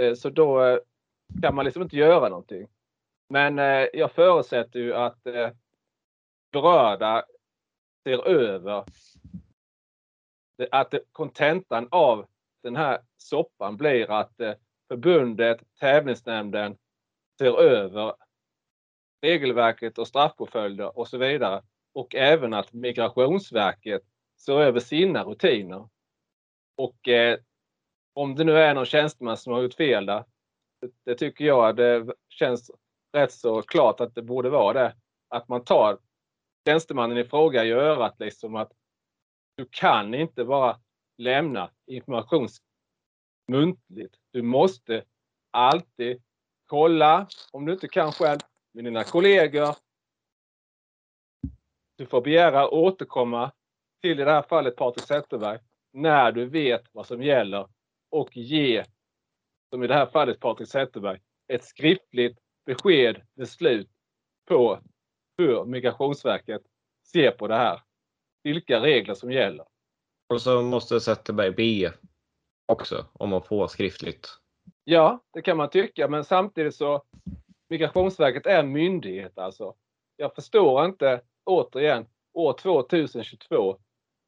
Eh, 0.00 0.14
så 0.14 0.30
då 0.30 0.64
eh, 0.64 0.78
kan 1.42 1.54
man 1.54 1.64
liksom 1.64 1.82
inte 1.82 1.96
göra 1.96 2.28
någonting. 2.28 2.66
Men 3.28 3.58
eh, 3.58 3.86
jag 3.92 4.12
förutsätter 4.12 4.78
ju 4.78 4.94
att 4.94 5.26
eh, 5.26 5.50
berörda 6.52 7.24
ser 8.04 8.28
över 8.28 8.84
att 10.70 10.94
kontentan 11.12 11.88
av 11.90 12.26
den 12.62 12.76
här 12.76 13.00
soppan 13.16 13.76
blir 13.76 14.10
att 14.10 14.40
eh, 14.40 14.54
förbundet, 14.88 15.60
tävlingsnämnden 15.80 16.76
ser 17.38 17.60
över 17.60 18.14
regelverket 19.22 19.98
och 19.98 20.08
straffpåföljder 20.08 20.98
och 20.98 21.08
så 21.08 21.18
vidare. 21.18 21.62
Och 21.92 22.14
även 22.14 22.54
att 22.54 22.72
Migrationsverket 22.72 24.02
ser 24.36 24.60
över 24.60 24.80
sina 24.80 25.24
rutiner. 25.24 25.88
Och 26.76 27.08
eh, 27.08 27.38
om 28.12 28.34
det 28.34 28.44
nu 28.44 28.58
är 28.58 28.74
någon 28.74 28.86
tjänsteman 28.86 29.36
som 29.36 29.52
har 29.52 29.62
gjort 29.62 29.74
fel 29.74 30.06
där, 30.06 30.24
det, 31.04 31.14
tycker 31.14 31.44
jag 31.44 31.76
det 31.76 32.14
känns 32.28 32.70
rätt 33.12 33.32
så 33.32 33.62
klart 33.62 34.00
att 34.00 34.14
det 34.14 34.22
borde 34.22 34.50
vara 34.50 34.72
det. 34.72 34.96
Att 35.28 35.48
man 35.48 35.64
tar 35.64 35.98
tjänstemannen 36.66 37.18
i 37.18 37.24
fråga 37.24 37.64
i 37.64 37.72
örat 37.72 38.14
liksom 38.18 38.56
att 38.56 38.72
du 39.56 39.68
kan 39.70 40.14
inte 40.14 40.44
bara 40.44 40.80
lämna 41.18 41.70
information 41.86 42.48
muntligt. 43.48 44.16
Du 44.30 44.42
måste 44.42 45.04
alltid 45.50 46.22
kolla 46.66 47.26
om 47.52 47.66
du 47.66 47.72
inte 47.72 47.88
kan 47.88 48.12
själv 48.12 48.38
med 48.72 48.84
dina 48.84 49.04
kollegor. 49.04 49.76
Du 51.96 52.06
får 52.06 52.20
begära 52.20 52.68
återkomma 52.68 53.52
till 54.02 54.20
i 54.20 54.24
det 54.24 54.30
här 54.30 54.42
fallet 54.42 54.76
Patrik 54.76 55.06
Zetterberg 55.06 55.58
när 55.92 56.32
du 56.32 56.46
vet 56.46 56.84
vad 56.92 57.06
som 57.06 57.22
gäller 57.22 57.68
och 58.10 58.36
ge, 58.36 58.84
som 59.74 59.82
i 59.82 59.86
det 59.86 59.94
här 59.94 60.06
fallet 60.06 60.40
Patrik 60.40 60.68
Zetterberg, 60.68 61.20
ett 61.48 61.64
skriftligt 61.64 62.38
besked, 62.66 63.22
beslut 63.36 63.90
på 64.48 64.78
hur 65.38 65.64
Migrationsverket 65.64 66.62
ser 67.12 67.30
på 67.30 67.48
det 67.48 67.54
här. 67.54 67.80
Vilka 68.42 68.80
regler 68.80 69.14
som 69.14 69.32
gäller. 69.32 69.66
Och 70.28 70.42
så 70.42 70.62
måste 70.62 71.00
Zetterberg 71.00 71.50
be 71.50 71.92
också 72.66 73.06
om 73.12 73.32
att 73.32 73.46
få 73.46 73.68
skriftligt. 73.68 74.28
Ja, 74.84 75.24
det 75.32 75.42
kan 75.42 75.56
man 75.56 75.70
tycka, 75.70 76.08
men 76.08 76.24
samtidigt 76.24 76.74
så 76.74 77.02
Migrationsverket 77.68 78.46
är 78.46 78.60
en 78.60 78.72
myndighet 78.72 79.38
alltså. 79.38 79.74
Jag 80.16 80.34
förstår 80.34 80.84
inte, 80.84 81.20
återigen, 81.44 82.06
år 82.32 82.52
2022 82.52 83.78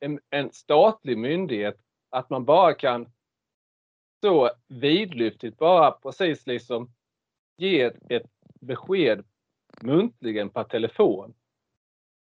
en, 0.00 0.20
en 0.30 0.52
statlig 0.52 1.18
myndighet 1.18 1.76
att 2.10 2.30
man 2.30 2.44
bara 2.44 2.74
kan 2.74 3.12
så 4.26 4.50
vidlyftigt 4.68 5.58
bara 5.58 5.90
precis 5.90 6.46
liksom 6.46 6.90
ge 7.56 7.80
ett, 8.08 8.26
besked 8.60 9.24
muntligen 9.80 10.50
per 10.50 10.64
telefon. 10.64 11.34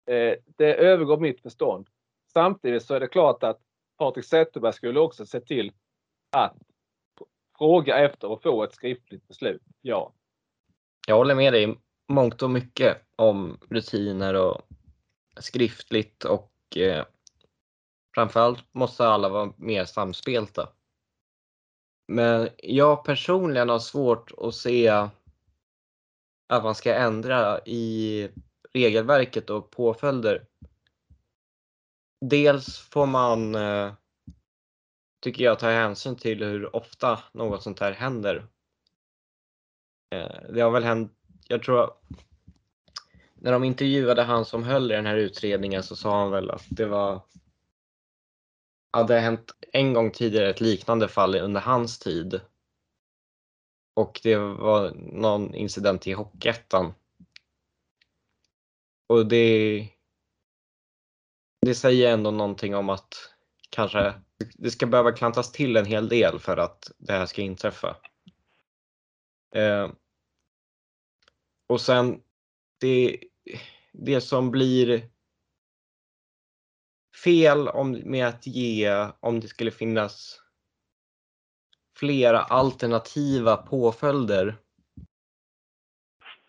Eh, 0.06 0.34
det 0.45 0.76
övergår 0.76 1.18
mitt 1.18 1.41
förstånd. 1.41 1.88
Samtidigt 2.34 2.84
så 2.84 2.93
är 2.93 3.00
det 3.00 3.08
klart 3.08 3.43
att 3.43 3.62
Patrik 3.97 4.26
Zetterberg 4.26 4.74
skulle 4.74 5.00
också 5.00 5.26
se 5.26 5.39
till 5.39 5.72
att 6.32 6.58
fråga 7.58 7.97
efter 7.97 8.28
och 8.28 8.41
få 8.41 8.64
ett 8.64 8.74
skriftligt 8.74 9.28
beslut. 9.28 9.62
Ja. 9.82 10.14
Jag 11.08 11.16
håller 11.16 11.36
med 11.36 11.54
dig 11.54 11.78
mångt 12.08 12.41
och 12.41 12.50
mycket 12.50 12.97
om 13.16 13.58
rutiner 13.70 14.34
och 14.34 14.62
skriftligt 15.39 16.26
och 16.26 16.78
eh, 16.78 17.06
Framförallt 18.16 18.66
måste 18.72 19.08
alla 19.08 19.30
vara 19.30 19.54
mer 19.58 19.86
samspelta. 19.86 20.70
Men 22.12 22.49
jag 22.57 23.03
personligen 23.03 23.70
har 23.70 23.80
svårt 23.80 24.32
att 24.38 24.55
se 24.55 24.88
att 26.47 26.64
man 26.64 26.76
ska 26.76 26.93
ändra 26.93 27.60
i 27.66 28.30
regelverket 28.74 29.49
och 29.49 29.72
påföljder. 29.72 30.45
Dels 32.26 32.78
får 32.78 33.05
man, 33.05 33.55
eh, 33.55 33.93
tycker 35.22 35.43
jag, 35.43 35.60
ta 35.60 35.70
hänsyn 35.70 36.16
till 36.16 36.43
hur 36.43 36.76
ofta 36.76 37.20
något 37.32 37.64
sånt 37.64 37.80
här 37.80 37.91
händer. 37.91 38.47
Eh, 40.16 40.51
det 40.53 40.62
har 40.62 40.72
väl 40.72 40.84
hänt, 40.84 41.14
jag 41.47 41.64
tror 41.64 41.93
när 43.34 43.51
de 43.51 43.64
intervjuade 43.64 44.24
han 44.24 44.45
som 44.45 44.64
höll 44.64 44.91
i 44.91 44.95
den 44.95 45.05
här 45.05 45.18
utredningen 45.18 45.84
så 45.84 45.95
sa 45.95 46.20
han 46.20 46.32
väl 46.32 46.49
att 46.49 46.66
det 46.70 46.86
var 46.86 47.22
det 48.91 49.13
har 49.13 49.19
hänt 49.19 49.51
en 49.73 49.93
gång 49.93 50.11
tidigare 50.11 50.49
ett 50.49 50.61
liknande 50.61 51.07
fall 51.07 51.35
under 51.35 51.61
hans 51.61 51.99
tid. 51.99 52.41
Och 53.95 54.19
det 54.23 54.37
var 54.37 54.91
någon 54.95 55.55
incident 55.55 56.07
i 56.07 56.13
Hockeyettan. 56.13 56.93
Och 59.07 59.27
det, 59.27 59.89
det 61.61 61.75
säger 61.75 62.13
ändå 62.13 62.31
någonting 62.31 62.75
om 62.75 62.89
att 62.89 63.33
kanske 63.69 64.13
det 64.53 64.71
ska 64.71 64.85
behöva 64.85 65.11
klantas 65.11 65.51
till 65.51 65.77
en 65.77 65.85
hel 65.85 66.09
del 66.09 66.39
för 66.39 66.57
att 66.57 66.91
det 66.97 67.13
här 67.13 67.25
ska 67.25 67.41
inträffa. 67.41 67.97
Eh, 69.55 69.91
och 71.67 71.81
sen 71.81 72.21
det, 72.79 73.23
det 73.91 74.21
som 74.21 74.51
blir 74.51 75.09
fel 77.24 77.67
om, 77.67 77.91
med 77.91 78.28
att 78.28 78.47
ge, 78.47 79.07
om 79.20 79.39
det 79.39 79.47
skulle 79.47 79.72
finnas 79.72 80.41
flera 81.97 82.41
alternativa 82.41 83.57
påföljder 83.57 84.57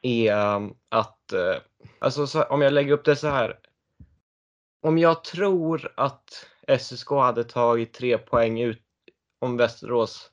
är 0.03 0.33
ehm, 0.33 0.75
att, 0.89 1.33
eh, 1.33 1.57
alltså 1.99 2.27
så, 2.27 2.43
om 2.43 2.63
jag 2.63 2.73
lägger 2.73 2.93
upp 2.93 3.05
det 3.05 3.17
så 3.17 3.29
här. 3.29 3.59
Om 4.83 4.99
jag 4.99 5.25
tror 5.25 5.93
att 5.97 6.47
SSK 6.79 7.11
hade 7.11 7.45
tagit 7.45 7.95
tre 7.95 8.19
poäng 8.19 8.61
ut 8.61 8.83
om 9.39 9.57
Västerås 9.57 10.31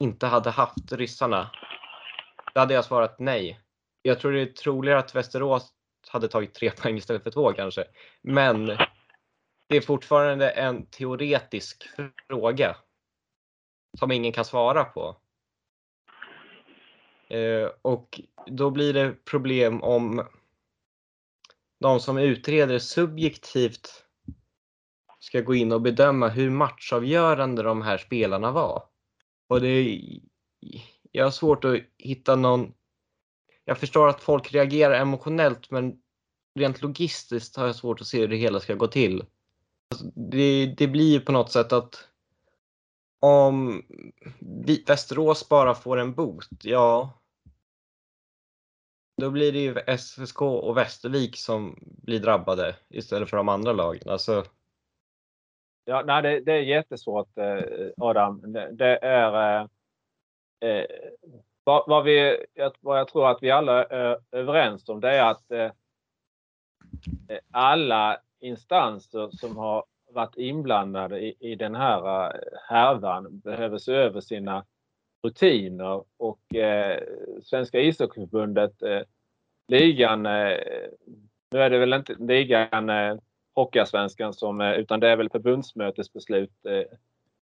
inte 0.00 0.26
hade 0.26 0.50
haft 0.50 0.92
ryssarna. 0.92 1.50
Då 2.54 2.60
hade 2.60 2.74
jag 2.74 2.84
svarat 2.84 3.18
nej. 3.18 3.60
Jag 4.02 4.20
tror 4.20 4.32
det 4.32 4.40
är 4.40 4.46
troligare 4.46 4.98
att 4.98 5.14
Västerås 5.14 5.72
hade 6.08 6.28
tagit 6.28 6.54
tre 6.54 6.70
poäng 6.76 6.96
istället 6.96 7.22
för 7.22 7.30
två 7.30 7.52
kanske. 7.52 7.84
Men 8.22 8.78
det 9.70 9.76
är 9.76 9.80
fortfarande 9.80 10.50
en 10.50 10.86
teoretisk 10.86 11.88
fråga 12.28 12.76
som 13.98 14.12
ingen 14.12 14.32
kan 14.32 14.44
svara 14.44 14.84
på. 14.84 15.16
Eh, 17.28 17.68
och 17.82 18.20
då 18.46 18.70
blir 18.70 18.92
det 18.92 19.24
problem 19.24 19.82
om 19.82 20.26
de 21.80 22.00
som 22.00 22.18
utreder 22.18 22.78
subjektivt 22.78 24.04
ska 25.18 25.40
gå 25.40 25.54
in 25.54 25.72
och 25.72 25.82
bedöma 25.82 26.28
hur 26.28 26.50
matchavgörande 26.50 27.62
de 27.62 27.82
här 27.82 27.98
spelarna 27.98 28.50
var. 28.50 28.82
Och 29.48 29.60
det 29.60 29.68
är, 29.68 30.00
jag 31.10 31.24
har 31.24 31.30
svårt 31.30 31.64
att 31.64 31.80
hitta 31.98 32.36
någon 32.36 32.74
jag 33.64 33.78
förstår 33.78 34.08
att 34.08 34.22
folk 34.22 34.52
reagerar 34.52 35.00
emotionellt 35.00 35.70
men 35.70 35.94
rent 36.58 36.82
logistiskt 36.82 37.56
har 37.56 37.66
jag 37.66 37.76
svårt 37.76 38.00
att 38.00 38.06
se 38.06 38.20
hur 38.20 38.28
det 38.28 38.36
hela 38.36 38.60
ska 38.60 38.74
gå 38.74 38.86
till. 38.86 39.24
Alltså, 39.90 40.06
det, 40.14 40.74
det 40.78 40.88
blir 40.88 41.20
på 41.20 41.32
något 41.32 41.52
sätt 41.52 41.72
att 41.72 42.08
om 43.20 43.82
Västerås 44.86 45.48
bara 45.48 45.74
får 45.74 45.96
en 45.96 46.14
bot, 46.14 46.48
ja. 46.62 47.12
Då 49.16 49.30
blir 49.30 49.52
det 49.52 49.58
ju 49.58 49.98
SSK 49.98 50.42
och 50.42 50.76
Västervik 50.76 51.36
som 51.36 51.78
blir 51.82 52.20
drabbade 52.20 52.76
istället 52.88 53.30
för 53.30 53.36
de 53.36 53.48
andra 53.48 53.72
lagen. 53.72 54.08
Alltså, 54.08 54.44
Ja, 55.84 56.02
nej, 56.06 56.22
det, 56.22 56.40
det 56.40 56.52
är 56.52 56.60
jättesvårt 56.60 57.38
eh, 57.38 57.62
Adam. 57.96 58.52
Det, 58.52 58.72
det 58.72 58.96
är 58.96 59.60
eh, 59.60 59.66
eh 60.70 60.86
vad, 61.64 61.84
vad, 61.86 62.04
vi, 62.04 62.44
vad 62.80 62.98
jag 62.98 63.08
tror 63.08 63.30
att 63.30 63.42
vi 63.42 63.50
alla 63.50 63.84
är 63.84 64.10
eh, 64.10 64.18
överens 64.32 64.88
om 64.88 65.00
det 65.00 65.10
är 65.10 65.30
att 65.30 65.50
eh, 65.50 65.70
alla 67.50 68.20
instanser 68.40 69.30
som 69.32 69.56
har 69.56 69.84
varit 70.12 70.36
inblandade 70.36 71.20
i, 71.20 71.34
i 71.40 71.54
den 71.54 71.74
här 71.74 72.26
eh, 72.26 72.40
härvan 72.68 73.38
behöver 73.38 73.78
se 73.78 73.92
över 73.92 74.20
sina 74.20 74.64
rutiner 75.22 76.04
och 76.16 76.54
eh, 76.54 77.02
Svenska 77.42 77.80
ishockeyförbundet, 77.80 78.82
eh, 78.82 79.00
ligan, 79.68 80.26
eh, 80.26 80.58
nu 81.50 81.62
är 81.62 81.70
det 81.70 81.78
väl 81.78 81.92
inte 81.92 82.14
ligan 82.18 82.90
eh, 82.90 83.16
Hockeyallsvenskan 83.54 84.34
som, 84.34 84.60
eh, 84.60 84.72
utan 84.72 85.00
det 85.00 85.08
är 85.08 85.16
väl 85.16 85.30
förbundsmötesbeslut 85.30 86.66
eh, 86.66 86.98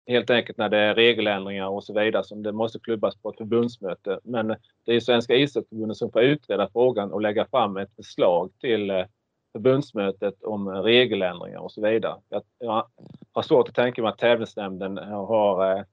helt 0.06 0.30
enkelt 0.30 0.58
när 0.58 0.68
det 0.68 0.78
är 0.78 0.94
regeländringar 0.94 1.68
och 1.68 1.84
så 1.84 2.00
vidare 2.00 2.24
som 2.24 2.42
det 2.42 2.52
måste 2.52 2.78
klubbas 2.78 3.16
på 3.16 3.30
ett 3.30 3.38
förbundsmöte. 3.38 4.20
Men 4.24 4.56
det 4.84 4.92
är 4.92 5.00
Svenska 5.00 5.34
ishockeyförbundet 5.34 5.96
som 5.96 6.12
får 6.12 6.22
utreda 6.22 6.68
frågan 6.72 7.12
och 7.12 7.20
lägga 7.20 7.46
fram 7.46 7.76
ett 7.76 7.96
förslag 7.96 8.50
till 8.60 8.90
eh, 8.90 9.04
förbundsmötet 9.52 10.42
om 10.42 10.68
regeländringar 10.68 11.58
och 11.58 11.72
så 11.72 11.82
vidare. 11.82 12.20
Jag 12.58 12.86
har 13.32 13.42
svårt 13.42 13.68
att 13.68 13.74
tänka 13.74 14.02
mig 14.02 14.08
att 14.08 14.18
tävlingsnämnden 14.18 14.98
har 14.98 15.76
eh, 15.76 15.84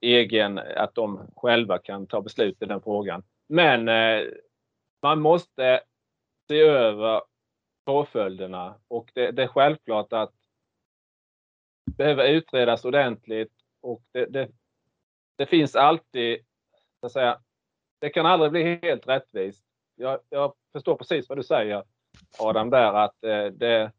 egen, 0.00 0.58
att 0.58 0.94
de 0.94 1.30
själva 1.36 1.78
kan 1.78 2.06
ta 2.06 2.20
beslut 2.20 2.62
i 2.62 2.66
den 2.66 2.82
frågan. 2.82 3.22
Men 3.48 3.88
eh, 3.88 4.26
man 5.02 5.20
måste 5.20 5.80
se 6.48 6.60
över 6.60 7.22
påföljderna 7.84 8.74
och 8.88 9.10
det, 9.14 9.30
det 9.30 9.42
är 9.42 9.48
självklart 9.48 10.12
att 10.12 10.34
det 11.86 11.96
behöver 11.96 12.28
utredas 12.28 12.84
ordentligt 12.84 13.52
och 13.80 14.02
det, 14.12 14.26
det, 14.26 14.50
det 15.36 15.46
finns 15.46 15.76
alltid, 15.76 16.40
så 17.00 17.06
att 17.06 17.12
säga, 17.12 17.40
det 17.98 18.10
kan 18.10 18.26
aldrig 18.26 18.52
bli 18.52 18.78
helt 18.82 19.08
rättvist. 19.08 19.64
Jag, 19.94 20.20
jag 20.28 20.54
förstår 20.72 20.96
precis 20.96 21.28
vad 21.28 21.38
du 21.38 21.42
säger 21.42 21.84
Adam 22.38 22.70
där 22.70 22.92
att 22.92 23.24
eh, 23.24 23.44
det 23.44 23.92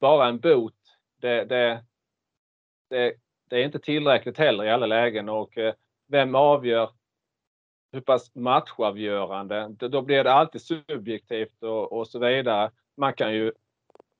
bara 0.00 0.28
en 0.28 0.40
bot. 0.40 0.74
Det, 1.20 1.44
det, 1.44 1.84
det, 2.90 3.14
det, 3.48 3.56
är 3.56 3.64
inte 3.64 3.78
tillräckligt 3.78 4.38
heller 4.38 4.64
i 4.64 4.70
alla 4.70 4.86
lägen 4.86 5.28
och 5.28 5.58
eh, 5.58 5.74
vem 6.08 6.34
avgör 6.34 6.90
hur 7.92 8.00
pass 8.00 8.34
matchavgörande? 8.34 9.68
Då 9.68 10.02
blir 10.02 10.24
det 10.24 10.32
alltid 10.32 10.62
subjektivt 10.62 11.62
och, 11.62 11.92
och 11.92 12.08
så 12.08 12.18
vidare. 12.18 12.70
Man 12.96 13.12
kan 13.12 13.34
ju, 13.34 13.52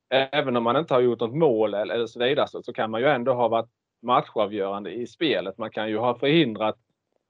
även 0.09 0.57
om 0.57 0.63
man 0.63 0.77
inte 0.77 0.95
har 0.95 1.01
gjort 1.01 1.21
något 1.21 1.35
mål 1.35 1.75
eller, 1.75 1.95
eller 1.95 2.07
så 2.07 2.19
vidare, 2.19 2.49
så, 2.49 2.63
så 2.63 2.73
kan 2.73 2.91
man 2.91 3.01
ju 3.01 3.07
ändå 3.07 3.33
ha 3.33 3.49
varit 3.49 3.71
matchavgörande 4.03 4.91
i 4.91 5.07
spelet. 5.07 5.59
Man 5.59 5.71
kan 5.71 5.89
ju 5.89 5.99
ha 5.99 6.19
förhindrat 6.19 6.79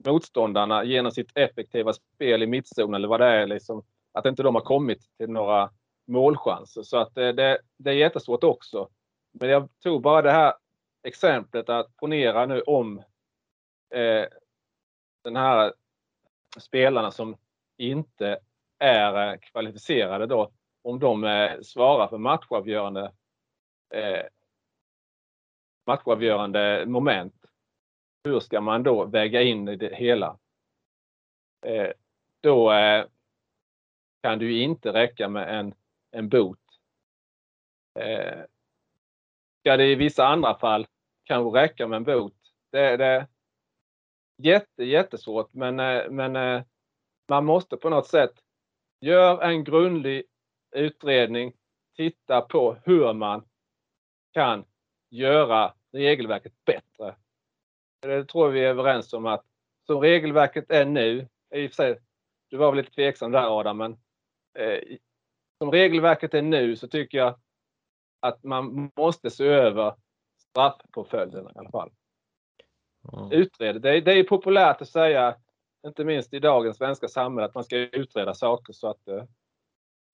motståndarna 0.04 0.84
genom 0.84 1.12
sitt 1.12 1.30
effektiva 1.34 1.92
spel 1.92 2.42
i 2.42 2.46
mittzon 2.46 2.94
eller 2.94 3.08
vad 3.08 3.20
det 3.20 3.26
är. 3.26 3.46
Liksom, 3.46 3.82
att 4.12 4.26
inte 4.26 4.42
de 4.42 4.54
har 4.54 4.62
kommit 4.62 5.16
till 5.18 5.30
några 5.30 5.70
målchanser. 6.06 6.82
Så 6.82 6.98
att 6.98 7.14
det, 7.14 7.32
det, 7.32 7.58
det 7.76 7.90
är 7.90 7.94
jättesvårt 7.94 8.44
också. 8.44 8.88
Men 9.32 9.48
jag 9.48 9.68
tog 9.82 10.02
bara 10.02 10.22
det 10.22 10.30
här 10.30 10.54
exemplet 11.02 11.68
att 11.68 11.96
ponera 11.96 12.46
nu 12.46 12.60
om 12.60 12.98
eh, 13.94 14.26
den 15.24 15.36
här 15.36 15.74
spelarna 16.58 17.10
som 17.10 17.36
inte 17.76 18.38
är 18.78 19.32
eh, 19.32 19.38
kvalificerade 19.38 20.26
då, 20.26 20.52
om 20.82 20.98
de 20.98 21.24
eh, 21.24 21.60
svarar 21.60 22.08
för 22.08 22.18
matchavgörande 22.18 23.12
eh, 23.94 24.24
matchavgörande 25.86 26.84
moment. 26.86 27.34
Hur 28.24 28.40
ska 28.40 28.60
man 28.60 28.82
då 28.82 29.04
väga 29.04 29.42
in 29.42 29.68
i 29.68 29.76
det 29.76 29.94
hela? 29.94 30.38
Eh, 31.66 31.90
då 32.40 32.72
eh, 32.72 33.06
kan 34.22 34.38
det 34.38 34.44
ju 34.44 34.62
inte 34.62 34.92
räcka 34.92 35.28
med 35.28 35.58
en, 35.58 35.74
en 36.10 36.28
bot. 36.28 36.58
Eh, 38.00 38.44
ska 39.60 39.76
det 39.76 39.86
i 39.86 39.94
vissa 39.94 40.26
andra 40.26 40.58
fall 40.58 40.86
kanske 41.24 41.60
räcka 41.60 41.86
med 41.86 41.96
en 41.96 42.04
bot? 42.04 42.34
Det, 42.70 42.96
det, 42.96 43.28
jätte, 44.42 44.84
jättesvårt 44.84 45.54
men, 45.54 45.80
eh, 45.80 46.10
men 46.10 46.36
eh, 46.36 46.62
man 47.28 47.44
måste 47.44 47.76
på 47.76 47.90
något 47.90 48.06
sätt 48.06 48.34
göra 49.00 49.50
en 49.50 49.64
grundlig 49.64 50.24
utredning, 50.76 51.52
titta 51.96 52.40
på 52.40 52.76
hur 52.84 53.12
man 53.12 53.48
kan 54.32 54.64
göra 55.10 55.74
regelverket 55.92 56.52
bättre. 56.64 57.16
Det 58.02 58.24
tror 58.24 58.48
vi 58.48 58.64
är 58.64 58.68
överens 58.68 59.12
om 59.12 59.26
att 59.26 59.44
som 59.86 60.00
regelverket 60.00 60.70
är 60.70 60.84
nu, 60.84 61.28
i 61.54 61.66
och 61.66 61.70
för 61.70 61.74
sig, 61.74 62.00
du 62.48 62.56
var 62.56 62.72
väl 62.72 62.76
lite 62.76 62.94
tveksam 62.94 63.32
där 63.32 63.58
Adam, 63.60 63.78
men 63.78 63.92
eh, 64.58 64.98
som 65.62 65.70
regelverket 65.70 66.34
är 66.34 66.42
nu 66.42 66.76
så 66.76 66.88
tycker 66.88 67.18
jag 67.18 67.38
att 68.20 68.44
man 68.44 68.90
måste 68.96 69.30
se 69.30 69.44
över 69.44 69.94
straffpåföljderna 70.38 71.50
i 71.50 71.58
alla 71.58 71.70
fall. 71.70 71.90
Mm. 73.12 73.32
Utreda. 73.32 73.78
Det 73.78 73.90
är, 73.90 74.00
det 74.00 74.12
är 74.12 74.24
populärt 74.24 74.82
att 74.82 74.88
säga, 74.88 75.36
inte 75.86 76.04
minst 76.04 76.34
i 76.34 76.38
dagens 76.38 76.76
svenska 76.76 77.08
samhälle, 77.08 77.46
att 77.46 77.54
man 77.54 77.64
ska 77.64 77.76
utreda 77.76 78.34
saker 78.34 78.72
så 78.72 78.90
att 78.90 79.08
eh, 79.08 79.24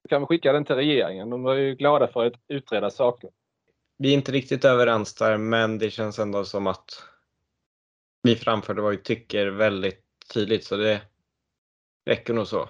kan 0.08 0.22
vi 0.22 0.26
skicka 0.26 0.52
den 0.52 0.64
till 0.64 0.76
regeringen. 0.76 1.30
De 1.30 1.46
är 1.46 1.54
ju 1.54 1.74
glada 1.74 2.08
för 2.08 2.26
att 2.26 2.40
utreda 2.48 2.90
saker. 2.90 3.30
Vi 3.98 4.10
är 4.10 4.14
inte 4.14 4.32
riktigt 4.32 4.64
överens 4.64 5.14
där, 5.14 5.36
men 5.36 5.78
det 5.78 5.90
känns 5.90 6.18
ändå 6.18 6.44
som 6.44 6.66
att 6.66 7.02
vi 8.22 8.36
framförde 8.36 8.82
vad 8.82 8.90
vi 8.90 8.98
tycker 8.98 9.46
väldigt 9.46 10.04
tydligt, 10.34 10.64
så 10.64 10.76
det 10.76 11.02
räcker 12.06 12.34
nog 12.34 12.46
så. 12.46 12.68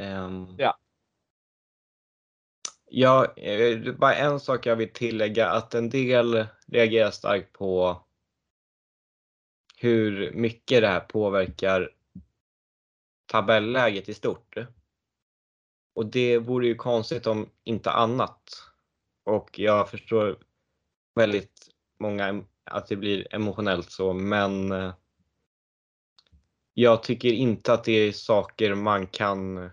Um, 0.00 0.54
ja. 0.58 0.78
Ja, 2.94 3.34
eh, 3.36 3.94
bara 3.94 4.14
en 4.14 4.40
sak 4.40 4.66
jag 4.66 4.76
vill 4.76 4.92
tillägga 4.92 5.50
att 5.50 5.74
en 5.74 5.90
del 5.90 6.46
reagerar 6.66 7.10
starkt 7.10 7.52
på 7.52 8.02
hur 9.76 10.32
mycket 10.32 10.80
det 10.80 10.88
här 10.88 11.00
påverkar 11.00 11.90
tabelläget 13.26 14.08
i 14.08 14.14
stort. 14.14 14.56
Och 15.94 16.06
det 16.06 16.38
vore 16.38 16.66
ju 16.66 16.74
konstigt 16.74 17.26
om 17.26 17.48
inte 17.64 17.90
annat. 17.90 18.42
Och 19.24 19.58
jag 19.58 19.90
förstår 19.90 20.38
väldigt 21.14 21.68
många 22.00 22.44
att 22.64 22.86
det 22.86 22.96
blir 22.96 23.34
emotionellt 23.34 23.90
så, 23.90 24.12
men 24.12 24.72
eh, 24.72 24.94
jag 26.74 27.02
tycker 27.02 27.32
inte 27.32 27.72
att 27.72 27.84
det 27.84 27.92
är 27.92 28.12
saker 28.12 28.74
man 28.74 29.06
kan 29.06 29.70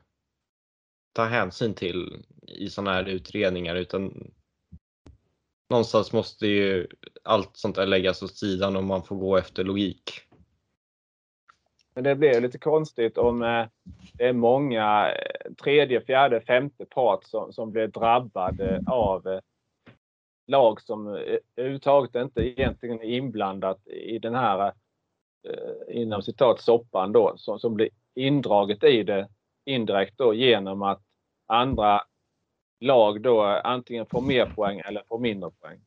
ta 1.14 1.26
hänsyn 1.26 1.74
till 1.74 2.26
i 2.52 2.70
sådana 2.70 2.94
här 2.94 3.10
utredningar 3.10 3.76
utan 3.76 4.32
någonstans 5.70 6.14
måste 6.14 6.48
ju 6.48 6.88
allt 7.24 7.58
sånt 7.58 7.76
där 7.76 7.86
läggas 7.86 8.24
åt 8.24 8.36
sidan 8.36 8.76
och 8.76 8.84
man 8.84 9.04
får 9.04 9.16
gå 9.16 9.38
efter 9.38 9.64
logik. 9.64 10.12
Men 11.94 12.04
det 12.04 12.16
blir 12.16 12.42
lite 12.42 12.58
konstigt 12.58 13.18
om 13.18 13.42
eh, 13.42 13.66
det 14.14 14.28
är 14.28 14.34
många 14.34 15.12
eh, 15.12 15.54
tredje, 15.64 16.02
fjärde, 16.02 16.42
femte 16.42 16.86
part 16.86 17.24
som, 17.24 17.54
som 17.54 17.72
blir 17.72 17.88
drabbade 17.88 18.76
eh, 18.76 18.94
av 18.94 19.40
lag 20.48 20.82
som 20.82 21.08
överhuvudtaget 21.56 22.16
inte 22.16 22.42
egentligen 22.42 23.00
är 23.00 23.10
inblandat 23.18 23.88
i 23.88 24.20
den 24.20 24.36
här 24.36 24.74
inom 25.88 26.22
citat 26.22 26.62
soppan 26.62 27.12
då 27.12 27.34
som, 27.38 27.60
som 27.60 27.74
blir 27.74 27.90
indraget 28.16 28.84
i 28.84 29.04
det 29.04 29.28
indirekt 29.66 30.18
då 30.18 30.34
genom 30.34 30.82
att 30.82 31.02
andra 31.48 32.02
lag 32.80 33.22
då 33.22 33.42
antingen 33.44 34.06
får 34.06 34.22
mer 34.22 34.46
poäng 34.46 34.82
eller 34.86 35.04
får 35.08 35.20
mindre 35.20 35.52
poäng. 35.52 35.80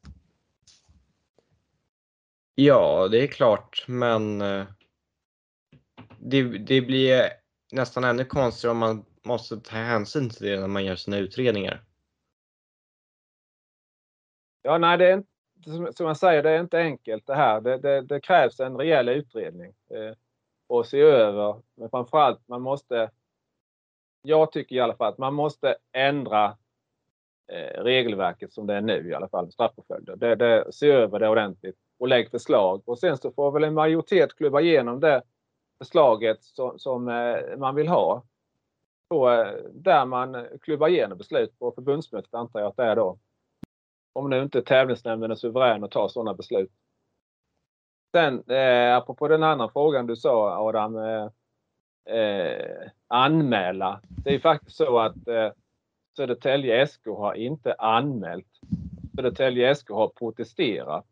Ja, 2.54 3.08
det 3.08 3.22
är 3.22 3.26
klart, 3.26 3.84
men 3.88 4.40
eh, 4.40 4.66
det, 6.18 6.42
det 6.42 6.80
blir 6.80 7.22
nästan 7.72 8.04
ännu 8.04 8.24
konstigare 8.24 8.72
om 8.72 8.78
man 8.78 9.04
måste 9.22 9.60
ta 9.60 9.76
hänsyn 9.76 10.30
till 10.30 10.46
det 10.46 10.60
när 10.60 10.68
man 10.68 10.84
gör 10.84 10.96
sina 10.96 11.18
utredningar. 11.18 11.84
Ja, 14.62 14.78
nej, 14.78 14.98
det 14.98 15.10
är 15.10 15.14
inte, 15.14 15.94
som 15.96 16.06
jag 16.06 16.16
säger, 16.16 16.42
det 16.42 16.50
är 16.50 16.60
inte 16.60 16.78
enkelt 16.78 17.26
det 17.26 17.34
här. 17.34 17.60
Det, 17.60 17.78
det, 17.78 18.00
det 18.00 18.20
krävs 18.20 18.60
en 18.60 18.76
rejäl 18.76 19.08
utredning 19.08 19.74
eh, 19.90 20.16
och 20.66 20.86
se 20.86 21.00
över. 21.00 21.62
Men 21.74 21.90
framförallt, 21.90 22.48
man 22.48 22.62
måste. 22.62 23.10
Jag 24.22 24.52
tycker 24.52 24.76
i 24.76 24.80
alla 24.80 24.96
fall 24.96 25.12
att 25.12 25.18
man 25.18 25.34
måste 25.34 25.76
ändra 25.92 26.56
Eh, 27.46 27.82
regelverket 27.82 28.52
som 28.52 28.66
det 28.66 28.74
är 28.74 28.80
nu 28.80 29.08
i 29.08 29.14
alla 29.14 29.28
fall, 29.28 29.52
straffpåföljder. 29.52 30.16
Det, 30.16 30.34
det, 30.34 30.72
se 30.72 30.90
över 30.90 31.18
det 31.18 31.28
ordentligt 31.28 31.76
och 31.98 32.08
lägg 32.08 32.30
förslag 32.30 32.82
och 32.88 32.98
sen 32.98 33.16
så 33.16 33.32
får 33.32 33.52
väl 33.52 33.64
en 33.64 33.74
majoritet 33.74 34.36
klubba 34.36 34.60
igenom 34.60 35.00
det 35.00 35.22
förslaget 35.78 36.44
som, 36.44 36.78
som 36.78 37.08
eh, 37.08 37.56
man 37.56 37.74
vill 37.74 37.88
ha. 37.88 38.24
Så, 39.08 39.30
eh, 39.30 39.54
där 39.72 40.06
man 40.06 40.46
klubbar 40.62 40.88
igenom 40.88 41.18
beslut 41.18 41.58
på 41.58 41.72
förbundsmötet 41.72 42.34
antar 42.34 42.60
jag 42.60 42.68
att 42.68 42.76
det 42.76 42.84
är 42.84 42.96
då. 42.96 43.18
Om 44.12 44.30
nu 44.30 44.42
inte 44.42 44.62
tävlingsnämnden 44.62 45.30
är 45.30 45.34
suverän 45.34 45.84
att 45.84 45.90
ta 45.90 46.08
sådana 46.08 46.34
beslut. 46.34 46.72
Sen 48.12 48.50
eh, 48.50 48.96
apropå 48.96 49.28
den 49.28 49.42
andra 49.42 49.68
frågan 49.68 50.06
du 50.06 50.16
sa 50.16 50.68
Adam. 50.68 50.96
Eh, 50.96 51.28
eh, 52.04 52.90
anmäla. 53.08 54.00
Det 54.08 54.34
är 54.34 54.38
faktiskt 54.38 54.76
så 54.76 54.98
att 54.98 55.28
eh, 55.28 55.50
Södertälje 56.16 56.86
SK 56.86 57.06
har 57.06 57.34
inte 57.34 57.74
anmält. 57.74 58.60
Södertälje 59.16 59.74
SK 59.74 59.88
har 59.88 60.08
protesterat. 60.08 61.06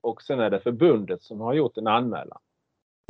Och 0.00 0.22
sen 0.22 0.40
är 0.40 0.50
det 0.50 0.60
förbundet 0.60 1.22
som 1.22 1.40
har 1.40 1.54
gjort 1.54 1.76
en 1.76 1.86
anmälan. 1.86 2.40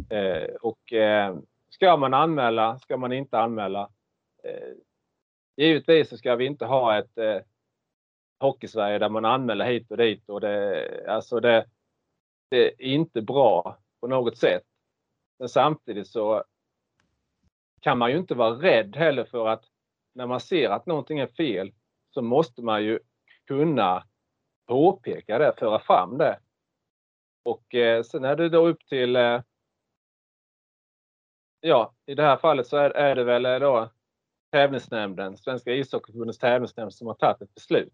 Eh, 0.08 0.54
och 0.54 0.92
eh, 0.92 1.36
ska 1.68 1.96
man 1.96 2.14
anmäla, 2.14 2.78
ska 2.78 2.96
man 2.96 3.12
inte 3.12 3.38
anmäla? 3.38 3.90
Eh, 4.44 4.72
givetvis 5.56 6.08
så 6.08 6.16
ska 6.16 6.36
vi 6.36 6.46
inte 6.46 6.66
ha 6.66 6.98
ett 6.98 7.18
eh, 7.18 7.38
Hockeysverige 8.40 8.98
där 8.98 9.08
man 9.08 9.24
anmäler 9.24 9.64
hit 9.64 9.90
och 9.90 9.96
dit 9.96 10.28
och 10.28 10.40
det, 10.40 10.88
alltså 11.08 11.40
det, 11.40 11.66
det 12.48 12.66
är 12.66 12.80
inte 12.80 13.22
bra 13.22 13.78
på 14.00 14.06
något 14.06 14.38
sätt. 14.38 14.62
Men 15.38 15.48
samtidigt 15.48 16.08
så 16.08 16.44
kan 17.80 17.98
man 17.98 18.10
ju 18.10 18.16
inte 18.16 18.34
vara 18.34 18.50
rädd 18.50 18.96
heller 18.96 19.24
för 19.24 19.48
att 19.48 19.64
när 20.12 20.26
man 20.26 20.40
ser 20.40 20.70
att 20.70 20.86
någonting 20.86 21.18
är 21.18 21.26
fel 21.26 21.72
så 22.10 22.22
måste 22.22 22.62
man 22.62 22.84
ju 22.84 22.98
kunna 23.46 24.06
påpeka 24.66 25.38
det, 25.38 25.54
föra 25.58 25.78
fram 25.78 26.18
det. 26.18 26.38
Och 27.42 27.74
eh, 27.74 28.02
sen 28.02 28.24
är 28.24 28.36
det 28.36 28.48
då 28.48 28.66
upp 28.66 28.86
till 28.86 29.16
eh, 29.16 29.42
Ja, 31.64 31.94
i 32.06 32.14
det 32.14 32.22
här 32.22 32.36
fallet 32.36 32.66
så 32.66 32.76
är, 32.76 32.90
är 32.90 33.14
det 33.14 33.24
väl 33.24 33.46
eh, 33.46 33.58
då 33.58 33.90
tävlingsnämnden, 34.52 35.36
Svenska 35.36 35.72
ishockeyförbundets 35.72 36.38
tävlingsnämnd 36.38 36.94
som 36.94 37.06
har 37.06 37.14
tagit 37.14 37.42
ett 37.42 37.54
beslut. 37.54 37.92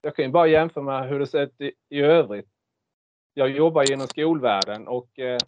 Jag 0.00 0.16
kan 0.16 0.24
ju 0.24 0.30
bara 0.30 0.46
jämföra 0.46 0.84
med 0.84 1.08
hur 1.08 1.18
det 1.18 1.26
ser 1.26 1.42
ut 1.42 1.60
i, 1.60 1.72
i 1.88 2.00
övrigt. 2.00 2.48
Jag 3.34 3.50
jobbar 3.50 3.92
inom 3.92 4.06
skolvärlden 4.06 4.88
och 4.88 5.18
eh, 5.18 5.38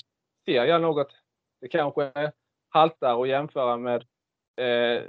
ser 0.44 0.64
jag 0.64 0.82
något, 0.82 1.12
det 1.60 1.68
kanske 1.68 2.32
haltar 2.68 3.22
att 3.22 3.28
jämföra 3.28 3.76
med 3.76 4.04
eh, 4.58 5.02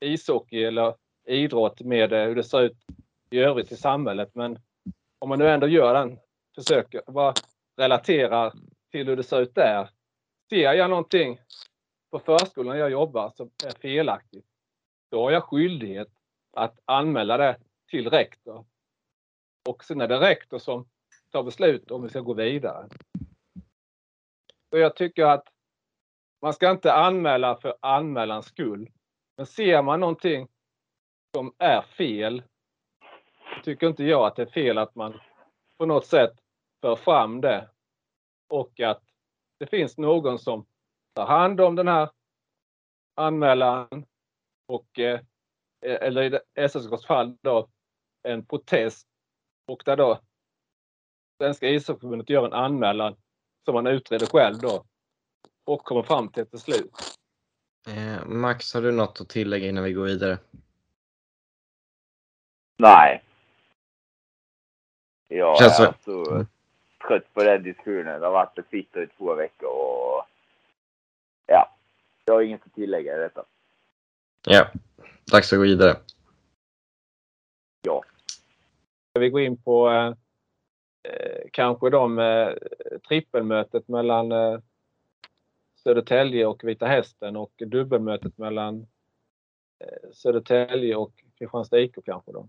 ishockey 0.00 0.64
eller 0.64 0.94
idrott 1.26 1.80
med 1.80 2.12
eh, 2.12 2.24
hur 2.24 2.34
det 2.34 2.44
ser 2.44 2.60
ut 2.60 2.76
i 3.30 3.38
övrigt 3.38 3.72
i 3.72 3.76
samhället. 3.76 4.30
Men 4.34 4.58
om 5.18 5.28
man 5.28 5.38
nu 5.38 5.48
ändå 5.48 5.66
gör 5.68 5.94
den, 5.94 6.18
försöker 6.54 7.02
bara 7.06 7.34
relatera 7.76 8.52
till 8.90 9.06
hur 9.06 9.16
det 9.16 9.22
ser 9.22 9.40
ut 9.40 9.54
där. 9.54 9.88
Ser 10.50 10.72
jag 10.72 10.90
någonting 10.90 11.40
på 12.10 12.18
förskolan 12.18 12.78
jag 12.78 12.90
jobbar 12.90 13.32
som 13.36 13.50
är 13.64 13.70
felaktigt, 13.70 14.46
då 15.10 15.22
har 15.22 15.30
jag 15.30 15.44
skyldighet 15.44 16.08
att 16.52 16.78
anmäla 16.84 17.36
det 17.36 17.58
till 17.90 18.10
rektor. 18.10 18.66
Och 19.68 19.84
sen 19.84 20.00
är 20.00 20.08
det 20.08 20.20
rektor 20.20 20.58
som 20.58 20.88
tar 21.30 21.42
beslut 21.42 21.90
om 21.90 22.02
vi 22.02 22.08
ska 22.08 22.20
gå 22.20 22.34
vidare. 22.34 22.88
Så 24.70 24.78
jag 24.78 24.96
tycker 24.96 25.24
att 25.24 25.48
man 26.44 26.54
ska 26.54 26.70
inte 26.70 26.92
anmäla 26.92 27.56
för 27.56 27.74
anmälans 27.80 28.46
skull. 28.46 28.90
Men 29.36 29.46
ser 29.46 29.82
man 29.82 30.00
någonting 30.00 30.48
som 31.36 31.54
är 31.58 31.82
fel, 31.82 32.42
tycker 33.62 33.86
inte 33.86 34.04
jag 34.04 34.26
att 34.26 34.36
det 34.36 34.42
är 34.42 34.46
fel 34.46 34.78
att 34.78 34.94
man 34.94 35.20
på 35.78 35.86
något 35.86 36.06
sätt 36.06 36.32
för 36.80 36.96
fram 36.96 37.40
det. 37.40 37.70
Och 38.48 38.80
att 38.80 39.02
det 39.58 39.66
finns 39.66 39.98
någon 39.98 40.38
som 40.38 40.66
tar 41.14 41.26
hand 41.26 41.60
om 41.60 41.76
den 41.76 41.88
här 41.88 42.10
anmälan 43.14 44.06
och 44.66 44.98
eh, 44.98 45.20
eller 45.80 46.34
i 46.34 46.40
SSKs 46.54 47.06
fall 47.06 47.36
då 47.42 47.68
en 48.22 48.46
protest 48.46 49.08
och 49.66 49.82
där 49.84 49.96
då 49.96 50.20
Svenska 51.42 51.68
ishockeyförbundet 51.68 52.30
gör 52.30 52.46
en 52.46 52.52
anmälan 52.52 53.16
som 53.64 53.74
man 53.74 53.86
utreder 53.86 54.26
själv 54.26 54.58
då 54.58 54.84
och 55.64 55.84
kommer 55.84 56.02
fram 56.02 56.28
till 56.28 56.42
ett 56.42 56.50
beslut. 56.50 56.92
Eh, 57.88 58.26
Max, 58.26 58.74
har 58.74 58.82
du 58.82 58.92
något 58.92 59.20
att 59.20 59.28
tillägga 59.28 59.68
innan 59.68 59.84
vi 59.84 59.92
går 59.92 60.04
vidare? 60.04 60.38
Nej. 62.78 63.22
Jag 65.28 65.58
Känns 65.58 65.80
är 65.80 65.94
så. 66.04 66.24
så 66.24 66.46
trött 67.08 67.34
på 67.34 67.44
den 67.44 67.62
diskussionen. 67.62 68.20
Det 68.20 68.26
har 68.26 68.32
varit 68.32 68.58
ett 68.58 68.70
Twitter 68.70 69.02
i 69.02 69.06
två 69.06 69.34
veckor 69.34 69.68
och 69.68 70.26
ja, 71.46 71.76
jag 72.24 72.34
har 72.34 72.40
inget 72.42 72.66
att 72.66 72.74
tillägga 72.74 73.16
i 73.16 73.18
detta. 73.18 73.44
Ja, 74.46 74.66
dags 75.32 75.52
att 75.52 75.58
gå 75.58 75.62
vidare. 75.62 75.96
Ja. 77.82 78.04
Ska 79.10 79.20
vi 79.20 79.30
gå 79.30 79.40
in 79.40 79.56
på 79.62 79.90
eh, 79.90 80.14
eh, 81.12 81.42
kanske 81.52 81.90
de 81.90 82.18
eh, 82.18 82.48
trippelmötet 83.08 83.88
mellan 83.88 84.32
eh, 84.32 84.58
Södertälje 85.84 86.46
och 86.46 86.64
Vita 86.64 86.86
Hästen 86.86 87.36
och 87.36 87.52
dubbelmötet 87.66 88.38
mellan 88.38 88.86
eh, 89.80 90.10
Södertälje 90.12 90.96
och 90.96 91.22
Kristianstad 91.38 91.80
IK 91.80 91.94
kanske 92.04 92.32
då. 92.32 92.48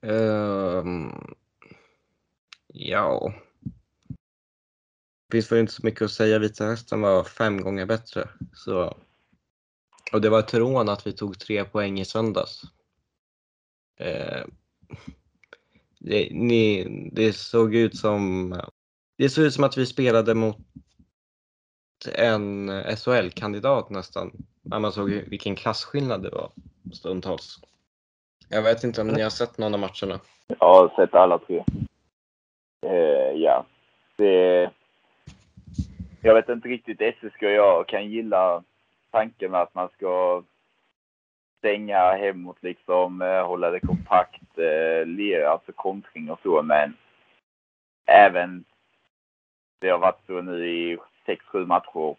Um, 0.00 1.34
ja. 2.66 3.34
Det 5.28 5.36
finns 5.36 5.52
väl 5.52 5.58
inte 5.58 5.72
så 5.72 5.86
mycket 5.86 6.02
att 6.02 6.10
säga. 6.10 6.38
Vita 6.38 6.64
Hästen 6.64 7.00
var 7.00 7.24
fem 7.24 7.60
gånger 7.60 7.86
bättre. 7.86 8.28
Så. 8.54 8.96
Och 10.12 10.20
det 10.20 10.30
var 10.30 10.38
ett 10.38 10.54
rån 10.54 10.88
att 10.88 11.06
vi 11.06 11.12
tog 11.12 11.38
tre 11.38 11.64
poäng 11.64 12.00
i 12.00 12.04
söndags. 12.04 12.62
Eh, 13.96 14.46
det, 15.98 16.28
ni, 16.32 16.88
det 17.12 17.32
såg 17.32 17.74
ut 17.74 17.96
som 17.96 18.54
det 19.16 19.30
såg 19.30 19.44
ut 19.44 19.54
som 19.54 19.64
att 19.64 19.76
vi 19.76 19.86
spelade 19.86 20.34
mot 20.34 20.56
en 22.06 22.70
SHL-kandidat 22.96 23.90
nästan. 23.90 24.32
När 24.62 24.78
man 24.78 24.92
såg 24.92 25.10
vilken 25.10 25.56
klasskillnad 25.56 26.22
det 26.22 26.30
var 26.30 26.50
stundtals. 26.92 27.60
Jag 28.48 28.62
vet 28.62 28.84
inte 28.84 29.00
om 29.00 29.08
ni 29.08 29.22
har 29.22 29.30
sett 29.30 29.58
någon 29.58 29.74
av 29.74 29.80
matcherna? 29.80 30.20
Jag 30.46 30.56
har 30.66 30.92
sett 30.96 31.14
alla 31.14 31.38
tre. 31.38 31.64
Eh, 32.86 33.32
ja. 33.34 33.64
Det... 34.16 34.70
Jag 36.22 36.34
vet 36.34 36.48
inte 36.48 36.68
riktigt. 36.68 37.00
SSK 37.00 37.42
och 37.42 37.50
jag 37.50 37.88
kan 37.88 38.10
gilla 38.10 38.62
tanken 39.10 39.50
med 39.50 39.60
att 39.60 39.74
man 39.74 39.88
ska 39.88 40.42
stänga 41.58 42.12
hemåt 42.12 42.56
liksom, 42.60 43.22
eh, 43.22 43.46
hålla 43.46 43.70
det 43.70 43.80
kompakt, 43.80 44.58
eh, 44.58 45.06
lera, 45.06 45.50
alltså 45.50 45.72
kontring 45.72 46.30
och 46.30 46.40
så. 46.42 46.62
Men 46.62 46.96
även 48.06 48.64
det 49.78 49.88
har 49.88 49.98
varit 49.98 50.26
så 50.26 50.42
nu 50.42 50.66
i 50.66 50.98
sex, 51.26 51.44
sju 51.44 51.66
matcher, 51.66 52.16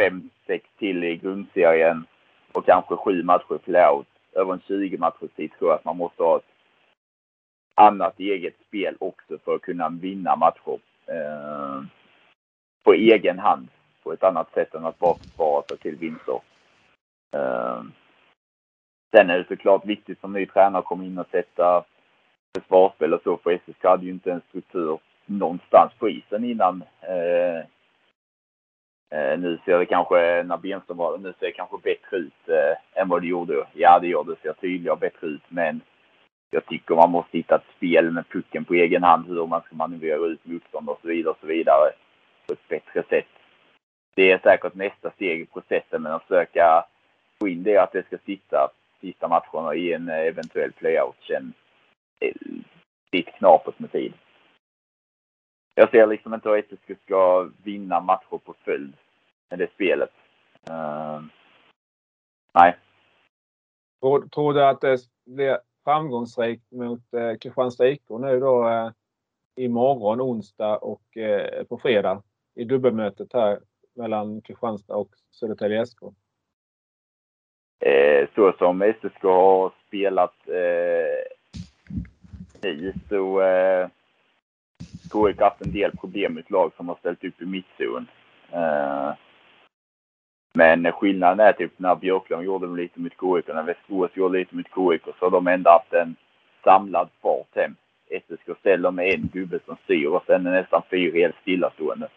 fem, 0.00 0.30
sex 0.46 0.64
till 0.78 1.04
i 1.04 1.16
grundserien 1.16 2.06
och 2.52 2.66
kanske 2.66 2.96
sju 2.96 3.22
matcher 3.22 3.54
i 3.54 3.58
playout. 3.58 4.06
Över 4.32 4.52
en 4.52 4.60
20 4.60 4.98
matchers 4.98 5.30
tid 5.36 5.50
tror 5.58 5.70
jag 5.70 5.78
att 5.78 5.84
man 5.84 5.96
måste 5.96 6.22
ha 6.22 6.36
ett 6.36 6.52
annat 7.74 8.20
eget 8.20 8.54
spel 8.68 8.96
också 8.98 9.38
för 9.44 9.54
att 9.54 9.62
kunna 9.62 9.88
vinna 9.88 10.36
matcher. 10.36 10.78
Eh, 11.06 11.82
på 12.84 12.94
egen 12.94 13.38
hand. 13.38 13.68
På 14.02 14.12
ett 14.12 14.22
annat 14.22 14.52
sätt 14.54 14.74
än 14.74 14.86
att 14.86 14.98
bara 14.98 15.18
försvara 15.18 15.62
sig 15.62 15.78
till 15.78 15.96
vinster. 15.96 16.40
Eh, 17.36 17.82
sen 19.10 19.30
är 19.30 19.38
det 19.38 19.48
såklart 19.48 19.86
viktigt 19.86 20.20
som 20.20 20.32
ny 20.32 20.46
tränare 20.46 20.78
att 20.78 20.84
komma 20.84 21.04
in 21.04 21.18
och 21.18 21.30
sätta 21.30 21.84
försvarsspel 22.58 23.14
och 23.14 23.20
så. 23.24 23.36
För 23.36 23.58
SSK 23.58 23.84
hade 23.84 24.04
ju 24.04 24.10
inte 24.10 24.32
en 24.32 24.42
struktur 24.48 24.98
någonstans 25.26 25.92
på 25.98 26.08
isen 26.08 26.44
innan. 26.44 26.82
Eh, 27.00 27.64
eh, 29.10 29.38
nu 29.38 29.58
ser 29.64 29.78
det 29.78 29.86
kanske, 29.86 30.42
när 30.42 30.56
Benström 30.56 30.96
var 30.96 31.18
nu 31.18 31.34
ser 31.38 31.46
det 31.46 31.52
kanske 31.52 31.76
bättre 31.82 32.16
ut 32.16 32.48
eh, 32.48 33.00
än 33.02 33.08
vad 33.08 33.22
det 33.22 33.26
gjorde. 33.26 33.66
Ja, 33.72 33.98
det 33.98 34.06
gör 34.08 34.24
det. 34.24 34.36
ser 34.42 34.52
tydligare 34.52 34.92
och 34.92 35.00
bättre 35.00 35.26
ut. 35.26 35.42
Men 35.48 35.80
jag 36.50 36.66
tycker 36.66 36.94
man 36.94 37.10
måste 37.10 37.36
hitta 37.36 37.54
ett 37.54 37.76
spel 37.76 38.10
med 38.10 38.28
pucken 38.28 38.64
på 38.64 38.74
egen 38.74 39.02
hand, 39.02 39.26
hur 39.26 39.46
man 39.46 39.62
ska 39.62 39.76
manövrera 39.76 40.26
ut 40.26 40.46
motstånd 40.46 40.88
och 40.88 40.98
så 41.02 41.08
vidare 41.08 41.30
och 41.30 41.38
så 41.40 41.46
vidare 41.46 41.92
på 42.46 42.52
ett 42.52 42.68
bättre 42.68 43.02
sätt. 43.02 43.28
Det 44.14 44.30
är 44.30 44.38
säkert 44.38 44.74
nästa 44.74 45.10
steg 45.10 45.40
i 45.40 45.46
processen, 45.46 46.02
men 46.02 46.12
att 46.12 46.22
försöka 46.22 46.84
få 47.40 47.48
in 47.48 47.62
det 47.62 47.76
att 47.76 47.92
det 47.92 48.06
ska 48.06 48.18
sitta 48.26 48.70
sista 49.00 49.28
matcherna 49.28 49.74
i 49.74 49.92
en 49.92 50.08
eh, 50.08 50.18
eventuell 50.18 50.72
playout 50.72 51.16
sen. 51.20 51.26
känns 51.26 51.54
eh, 52.20 52.52
lite 53.12 53.30
knapert 53.30 53.78
med 53.78 53.92
tid. 53.92 54.12
Jag 55.78 55.90
ser 55.90 56.06
liksom 56.06 56.34
inte 56.34 56.48
hur 56.48 56.62
SSK 56.62 57.02
ska 57.04 57.50
vinna 57.62 58.00
matcher 58.00 58.38
på 58.44 58.54
följd 58.64 58.92
med 59.50 59.58
det 59.58 59.70
spelet. 59.74 60.10
Uh, 60.70 61.22
nej. 62.54 62.76
Tror, 64.00 64.28
tror 64.28 64.54
du 64.54 64.64
att 64.64 64.80
det 64.80 64.98
blir 65.26 65.58
framgångsrikt 65.84 66.72
mot 66.72 67.14
eh, 67.14 67.36
Kristianstad 67.40 67.88
IK 67.88 68.02
nu 68.08 68.40
då 68.40 68.68
eh, 68.68 68.90
imorgon 69.56 70.20
onsdag 70.20 70.76
och 70.76 71.16
eh, 71.16 71.64
på 71.64 71.78
fredag 71.78 72.22
i 72.54 72.64
dubbelmötet 72.64 73.32
här 73.32 73.60
mellan 73.94 74.40
Kristianstad 74.40 74.96
och 74.96 75.10
Södertälje 75.30 75.86
SK? 75.86 76.02
Eh, 77.80 78.28
så 78.34 78.52
som 78.52 78.94
SSK 79.00 79.22
har 79.22 79.72
spelat 79.86 80.48
eh, 80.48 81.22
nu 82.62 82.92
så 83.08 83.40
eh, 83.42 83.88
KIK 85.12 85.40
haft 85.40 85.60
en 85.60 85.72
del 85.72 85.96
problem 85.96 86.34
med 86.34 86.44
ett 86.44 86.50
lag 86.50 86.72
som 86.76 86.88
har 86.88 86.96
ställt 86.96 87.24
upp 87.24 87.42
i 87.42 87.46
mittzon. 87.46 88.06
Eh, 88.52 89.12
men 90.54 90.92
skillnaden 90.92 91.40
är 91.40 91.52
typ 91.52 91.72
när 91.76 91.94
Björklund 91.94 92.44
gjorde 92.44 92.66
lite 92.66 93.00
mot 93.00 93.12
KIK 93.12 93.48
och 93.48 93.54
när 93.54 93.62
Västerås 93.62 94.10
gjorde 94.14 94.38
lite 94.38 94.56
mot 94.56 94.66
KIK 94.66 95.02
så 95.04 95.26
har 95.26 95.30
de 95.30 95.46
ändå 95.46 95.70
haft 95.70 95.92
en 95.92 96.16
samlad 96.64 97.08
fart 97.22 97.56
hem. 97.56 97.74
SSK 98.10 98.58
ställer 98.60 98.90
med 98.90 99.14
en 99.14 99.28
gubbe 99.32 99.58
som 99.66 99.76
styr 99.84 100.06
och 100.06 100.22
sen 100.26 100.46
är 100.46 100.50
nästan 100.50 100.82
fyra 100.90 101.18
helt 101.18 101.36
stillastående. 101.42 102.08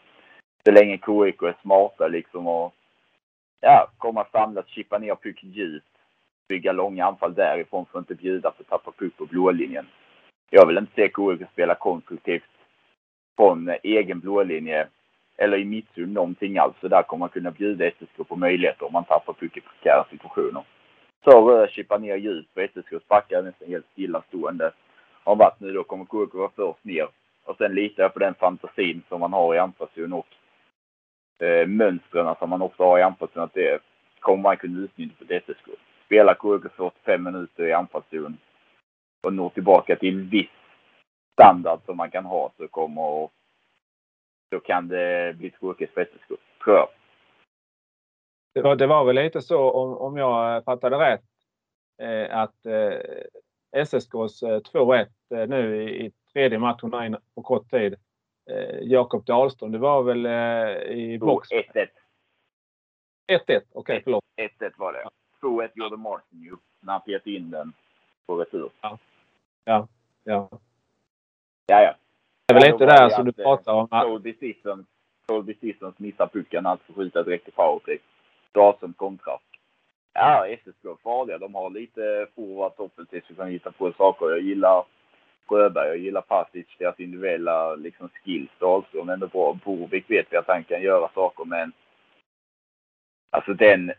Så 0.66 0.72
länge 0.72 0.98
KIK 0.98 1.42
är 1.42 1.62
smarta 1.62 2.08
liksom 2.08 2.48
och 2.48 2.74
ja, 3.62 3.88
komma 3.98 4.26
samlat, 4.32 4.70
chippa 4.70 4.98
ner 4.98 5.16
pucken 5.16 5.52
djupt, 5.52 5.86
bygga 6.48 6.72
långa 6.72 7.06
anfall 7.06 7.34
därifrån 7.34 7.86
för 7.86 8.00
att 8.00 8.04
inte 8.04 8.24
bjuda 8.24 8.52
på 8.52 8.62
att 8.62 8.70
tappa 8.70 8.92
puck 8.92 9.18
på 9.18 9.26
blålinjen. 9.26 9.88
jag 10.50 10.68
vill 10.68 10.78
inte 10.78 10.94
se 10.96 11.12
KIK 11.16 11.50
spela 11.54 11.76
konstruktivt 11.76 12.51
från 13.36 13.76
egen 13.84 14.20
blålinje 14.20 14.88
eller 15.38 15.58
i 15.58 15.66
mittzon 15.66 16.14
någonting 16.14 16.58
alls. 16.58 16.76
Så 16.82 16.88
där 16.88 17.04
kommer 17.04 17.20
man 17.20 17.30
kunna 17.30 17.52
bjuda 17.52 17.92
SSK 17.92 18.28
på 18.28 18.36
möjligheter 18.36 18.86
om 18.86 18.94
man 18.94 19.04
tappar 19.04 19.34
puck 19.34 19.58
i 19.58 19.62
prekära 19.62 20.06
situationer. 20.10 20.64
Så 21.24 21.50
rör, 21.50 21.68
chippar 21.68 22.00
ner 22.00 22.16
djupt 22.16 22.54
på 22.54 22.62
SSKs 22.62 23.08
backar 23.08 23.42
nästan 23.42 23.68
helt 23.68 23.86
stillastående. 23.92 24.72
Har 25.24 25.36
varit 25.36 25.60
nu 25.60 25.72
då 25.72 25.84
kommer 25.84 26.06
KIK 26.06 26.34
vara 26.34 26.52
först 26.56 26.84
ner. 26.84 27.08
Och 27.46 27.58
sen 27.58 27.76
litar 27.76 28.04
jag 28.04 28.14
på 28.14 28.20
den 28.20 28.34
fantasin 28.34 29.02
som 29.10 29.20
man 29.20 29.34
har 29.34 29.56
i 29.56 29.60
anfallszon 29.60 30.14
och 30.14 30.28
eh, 31.46 31.68
mönstren 31.68 32.36
som 32.40 32.50
man 32.50 32.62
också 32.62 32.84
har 32.84 33.00
i 33.00 33.02
anfallszon. 33.02 33.44
Att 33.44 33.54
det 33.54 33.80
kommer 34.20 34.44
man 34.44 34.58
kunna 34.58 34.80
utnyttja 34.80 35.26
på 35.28 35.34
SSK. 35.34 35.68
Spelar 36.06 36.34
KIK 36.34 36.72
45 36.76 37.24
minuter 37.24 37.64
i 37.64 37.74
anfallszon 37.74 38.38
och 39.24 39.34
når 39.34 39.50
tillbaka 39.50 39.96
till 39.96 40.14
en 40.14 40.30
viss 40.30 40.61
standard 41.34 41.80
som 41.86 41.98
man 41.98 42.12
kan 42.12 42.26
ha 42.26 42.52
så 42.58 42.68
kommer 42.68 43.30
då 44.52 44.60
kan 44.60 44.88
det 44.88 45.38
bli 45.38 45.52
tråkigt 45.52 45.94
för 45.94 46.06
SSK, 46.06 46.28
tror 46.64 46.76
jag. 46.76 46.88
Det 48.54 48.62
var, 48.62 48.76
det 48.76 48.88
var 48.88 49.06
väl 49.06 49.16
lite 49.16 49.42
så 49.42 49.72
om, 49.72 49.98
om 49.98 50.18
jag 50.18 50.64
fattade 50.64 51.00
rätt 51.00 51.24
eh, 52.02 52.38
att 52.38 52.66
eh, 52.66 53.00
SSKs 53.72 54.44
eh, 54.44 54.60
2-1 54.60 55.08
eh, 55.36 55.48
nu 55.48 55.84
i, 55.84 56.06
i 56.06 56.12
tredje 56.34 56.60
matchen 56.60 57.18
på 57.36 57.42
kort 57.42 57.72
tid. 57.72 57.96
Eh, 58.50 58.80
Jakob 58.82 59.26
Dahlström, 59.26 59.72
det 59.72 59.78
var 59.78 60.04
väl 60.04 60.26
eh, 60.26 60.98
i 60.98 61.18
box? 61.20 61.50
1-1. 61.52 61.88
1-1, 63.32 63.62
okej 63.72 64.02
förlåt. 64.04 64.24
1-1 64.60 64.72
var 64.78 64.94
det. 64.94 65.10
2-1 65.48 65.70
gjorde 65.76 65.98
Martin 65.98 66.42
ju 66.42 66.56
när 66.80 66.94
han 66.94 67.02
petade 67.02 67.32
in 67.32 67.52
den 67.52 67.74
på 68.26 68.36
retur. 68.36 68.70
Ja. 68.82 68.98
Ja. 69.64 69.88
Ja. 70.24 70.50
Ja, 71.66 71.82
ja. 71.82 71.96
Det 72.48 72.54
är 72.54 72.60
väl 72.60 72.74
inte 72.74 72.86
där 72.86 73.10
som 73.10 73.26
du 73.26 73.32
pratar 73.32 73.74
om. 73.74 73.88
Colby 73.88 74.34
Sissons, 74.34 74.88
Colby 75.26 75.56
Sissons 75.62 76.00
missar 76.00 76.28
pucken, 76.28 76.66
alltså 76.66 76.94
skjuta 76.94 77.24
direkt 77.24 77.48
i 77.48 77.52
powerplay. 77.52 78.00
Dahlström 78.52 78.94
kontrar. 78.94 79.40
Ja, 80.14 80.46
SSK 80.64 81.02
farliga. 81.04 81.38
De 81.38 81.56
har 81.56 81.70
lite 81.70 82.28
forwards 82.36 82.80
offensivt 82.80 83.26
som 83.28 83.36
kan 83.36 83.48
hitta 83.48 83.72
på 83.72 83.94
saker. 83.94 84.30
Jag 84.30 84.42
gillar 84.42 84.86
Sjöberg, 85.46 85.88
jag 85.88 85.98
gillar 85.98 86.22
Pasic, 86.22 86.66
deras 86.78 87.00
individuella 87.00 87.76
liksom, 87.76 88.10
skills. 88.10 88.50
Dahlström 88.60 89.10
är 89.10 89.14
ändå 89.14 89.28
bra. 89.28 89.60
Borvik 89.66 90.10
vet 90.10 90.28
vi 90.30 90.38
att 90.38 90.48
han 90.48 90.64
kan 90.64 90.82
göra 90.82 91.10
saker, 91.14 91.46
men 91.46 91.72
alltså 93.30 93.54
den... 93.54 93.92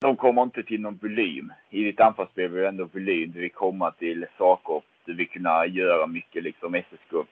De 0.00 0.16
kommer 0.16 0.42
inte 0.42 0.62
till 0.62 0.80
någon 0.80 0.98
volym. 1.02 1.52
I 1.70 1.84
ditt 1.84 2.00
anfallsspel 2.00 2.50
vill 2.50 2.64
ändå 2.64 2.84
volym. 2.84 3.32
Du 3.32 3.40
vill 3.40 3.52
komma 3.52 3.90
till 3.90 4.26
saker. 4.38 4.82
Vill 5.12 5.28
kunna 5.28 5.66
göra 5.66 6.06
mycket 6.06 6.42
liksom 6.42 6.74
SSK. 6.74 7.28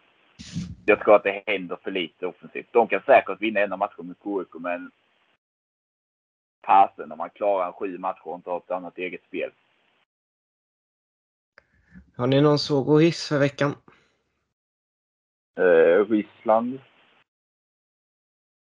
Jag 0.86 1.00
tror 1.00 1.14
att 1.16 1.22
det 1.22 1.42
händer 1.46 1.78
för 1.82 1.90
lite 1.90 2.26
offensivt. 2.26 2.66
De 2.70 2.88
kan 2.88 3.02
säkert 3.06 3.40
vinna 3.40 3.60
en 3.60 3.72
av 3.72 3.78
matcherna 3.78 4.02
med 4.02 4.16
KIK, 4.24 4.60
men 4.60 4.90
fasen 6.66 7.08
när 7.08 7.16
man 7.16 7.30
klarar 7.30 7.66
en 7.66 7.72
sju 7.72 7.98
matcher 7.98 8.28
och 8.28 8.34
inte 8.36 8.50
har 8.50 8.58
ett 8.58 8.70
annat 8.70 8.98
eget 8.98 9.24
spel. 9.24 9.50
Har 12.16 12.26
ni 12.26 12.40
någon 12.40 12.58
såg 12.58 12.88
och 12.88 13.02
hiss 13.02 13.28
för 13.28 13.38
veckan? 13.38 13.74
Eh, 15.56 16.06
Ryssland 16.08 16.80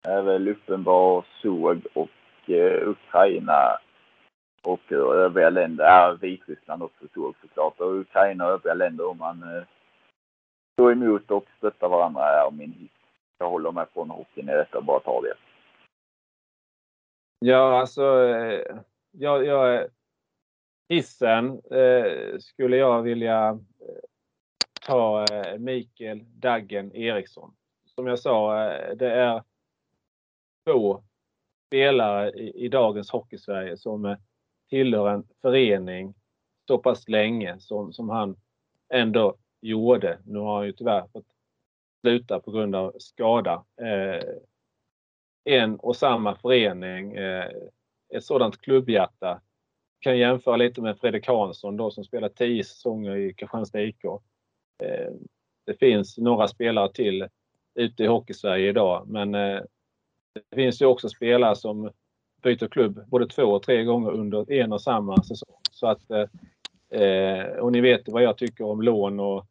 är 0.02 0.22
väl 0.22 0.48
uppenbar 0.48 1.24
såg 1.42 1.86
och 1.94 2.50
eh, 2.50 2.88
Ukraina 2.88 3.78
och 4.62 4.92
eh, 4.92 4.98
övriga 4.98 5.50
länder. 5.50 5.84
Ja, 5.84 6.16
Vitryssland 6.20 6.82
också 6.82 7.04
såg 7.14 7.34
såklart. 7.40 7.80
Och 7.80 7.94
Ukraina 7.94 8.46
och 8.46 8.52
övriga 8.52 8.74
länder 8.74 9.06
om 9.06 9.18
man 9.18 9.42
eh, 9.42 9.64
står 10.72 10.92
emot 10.92 11.30
och 11.30 11.46
stöttar 11.58 11.88
varandra 11.88 12.22
är 12.22 12.50
min 12.50 12.72
hiss. 12.72 12.90
Jag 13.38 13.50
håller 13.50 13.72
med 13.72 13.88
från 13.92 14.10
hockeyn 14.10 14.48
i 14.48 14.52
detta, 14.52 14.78
och 14.78 14.84
bara 14.84 15.00
tar 15.00 15.22
det. 15.22 15.34
Ja, 17.38 17.80
alltså. 17.80 18.02
Eh, 18.24 18.76
jag, 19.10 19.46
jag, 19.46 19.88
hissen 20.88 21.62
eh, 21.70 22.38
skulle 22.38 22.76
jag 22.76 23.02
vilja 23.02 23.48
eh, 23.80 24.02
ta 24.86 25.24
eh, 25.32 25.58
Mikael 25.58 26.24
Daggen 26.24 26.96
Eriksson. 26.96 27.54
Som 27.94 28.06
jag 28.06 28.18
sa, 28.18 28.64
eh, 28.70 28.96
det 28.96 29.10
är 29.10 29.42
två 30.66 31.02
spelare 31.66 32.30
i, 32.30 32.64
i 32.64 32.68
dagens 32.68 33.10
Hockeysverige 33.10 33.76
som 33.76 34.04
eh, 34.04 34.16
tillhör 34.72 35.08
en 35.08 35.24
förening 35.42 36.14
så 36.66 36.78
pass 36.78 37.08
länge 37.08 37.60
som, 37.60 37.92
som 37.92 38.08
han 38.08 38.36
ändå 38.94 39.36
gjorde. 39.60 40.18
Nu 40.24 40.38
har 40.38 40.56
han 40.56 40.66
ju 40.66 40.72
tyvärr 40.72 41.06
fått 41.12 41.26
sluta 42.00 42.40
på 42.40 42.50
grund 42.50 42.76
av 42.76 42.94
skada. 42.98 43.64
Eh, 43.80 44.24
en 45.44 45.76
och 45.76 45.96
samma 45.96 46.36
förening, 46.36 47.16
eh, 47.16 47.48
ett 48.14 48.24
sådant 48.24 48.60
klubbhjärta. 48.60 49.40
Kan 50.00 50.18
jämföra 50.18 50.56
lite 50.56 50.80
med 50.80 50.98
Fredrik 50.98 51.26
Hansson 51.26 51.76
då 51.76 51.90
som 51.90 52.04
spelar 52.04 52.28
tio 52.28 52.64
säsonger 52.64 53.16
i 53.16 53.34
Kristianstad 53.34 53.82
IK. 53.82 54.04
Eh, 54.82 55.12
det 55.66 55.74
finns 55.78 56.18
några 56.18 56.48
spelare 56.48 56.92
till 56.92 57.28
ute 57.74 58.02
i 58.02 58.06
Hockeysverige 58.06 58.68
idag 58.68 59.08
men 59.08 59.34
eh, 59.34 59.60
det 60.50 60.56
finns 60.56 60.82
ju 60.82 60.86
också 60.86 61.08
spelare 61.08 61.56
som 61.56 61.90
byter 62.42 62.68
klubb 62.68 63.04
både 63.06 63.26
två 63.26 63.42
och 63.42 63.62
tre 63.62 63.84
gånger 63.84 64.10
under 64.10 64.52
en 64.52 64.72
och 64.72 64.82
samma 64.82 65.22
säsong. 65.22 65.60
Så 65.70 65.86
att, 65.86 66.10
eh, 66.90 67.48
och 67.60 67.72
ni 67.72 67.80
vet 67.80 68.08
vad 68.08 68.22
jag 68.22 68.38
tycker 68.38 68.64
om 68.64 68.82
lån 68.82 69.20
och, 69.20 69.46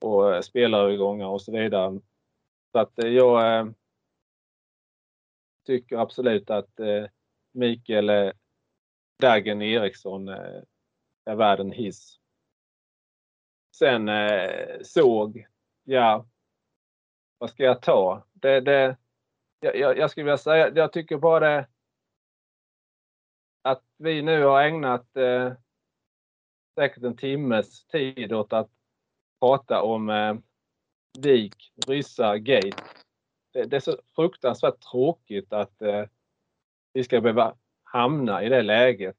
och 0.00 0.44
spelarövergångar 0.44 1.26
och 1.26 1.42
så 1.42 1.52
vidare. 1.52 2.00
Så 2.72 2.78
att 2.78 2.98
eh, 2.98 3.10
jag 3.10 3.58
eh, 3.58 3.66
tycker 5.66 5.96
absolut 5.96 6.50
att 6.50 6.80
eh, 6.80 7.04
Mikael 7.52 8.10
eh, 8.10 8.30
Dagen 9.20 9.62
Eriksson 9.62 10.28
eh, 10.28 10.62
är 11.24 11.34
värd 11.34 11.60
en 11.60 11.72
hiss. 11.72 12.16
Sen 13.76 14.08
eh, 14.08 14.80
såg, 14.82 15.46
ja, 15.84 16.26
vad 17.38 17.50
ska 17.50 17.64
jag 17.64 17.82
ta? 17.82 18.26
Det, 18.32 18.60
det, 18.60 18.96
jag, 19.60 19.98
jag 19.98 20.10
skulle 20.10 20.24
vilja 20.24 20.38
säga, 20.38 20.72
jag 20.74 20.92
tycker 20.92 21.16
bara 21.16 21.50
det 21.50 21.66
vi 24.02 24.22
nu 24.22 24.42
har 24.42 24.62
ägnat 24.62 25.16
eh, 25.16 25.52
säkert 26.74 27.02
en 27.02 27.16
timmes 27.16 27.84
tid 27.84 28.32
åt 28.32 28.52
att 28.52 28.70
prata 29.40 29.82
om 29.82 30.10
eh, 30.10 30.34
Vik, 31.18 31.72
ryssar, 31.86 32.36
gate. 32.36 32.82
Det, 33.52 33.64
det, 33.64 33.76
är 33.76 33.80
så 33.80 33.98
fruktansvärt 34.14 34.80
tråkigt 34.90 35.52
att 35.52 35.82
eh, 35.82 36.04
vi 36.92 37.04
ska 37.04 37.20
behöva 37.20 37.56
hamna 37.82 38.44
i 38.44 38.48
det 38.48 38.62
läget. 38.62 39.16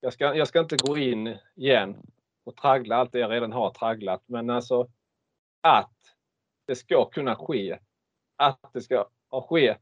Jag 0.00 0.12
ska, 0.12 0.34
jag 0.34 0.48
ska 0.48 0.60
inte 0.60 0.76
gå 0.76 0.98
in 0.98 1.36
igen 1.54 1.96
och 2.44 2.56
traggla 2.56 2.96
allt 2.96 3.12
det 3.12 3.18
jag 3.18 3.30
redan 3.30 3.52
har 3.52 3.70
tragglat, 3.70 4.22
men 4.26 4.50
alltså 4.50 4.88
att 5.60 5.96
det 6.66 6.76
ska 6.76 7.04
kunna 7.04 7.36
ske. 7.36 7.78
Att 8.36 8.70
det 8.72 8.80
ska 8.80 9.08
ske 9.30 9.76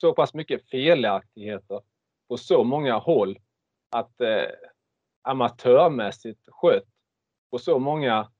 så 0.00 0.12
pass 0.12 0.34
mycket 0.34 0.68
felaktigheter 0.70 1.82
på 2.28 2.36
så 2.36 2.64
många 2.64 2.98
håll 2.98 3.38
att 3.90 4.20
eh, 4.20 4.48
amatörmässigt 5.22 6.48
skött 6.48 6.88
på 7.50 7.58
så 7.58 7.78
många 7.78 8.32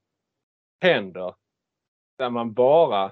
händer 0.81 1.35
där 2.17 2.29
man 2.29 2.53
bara 2.53 3.11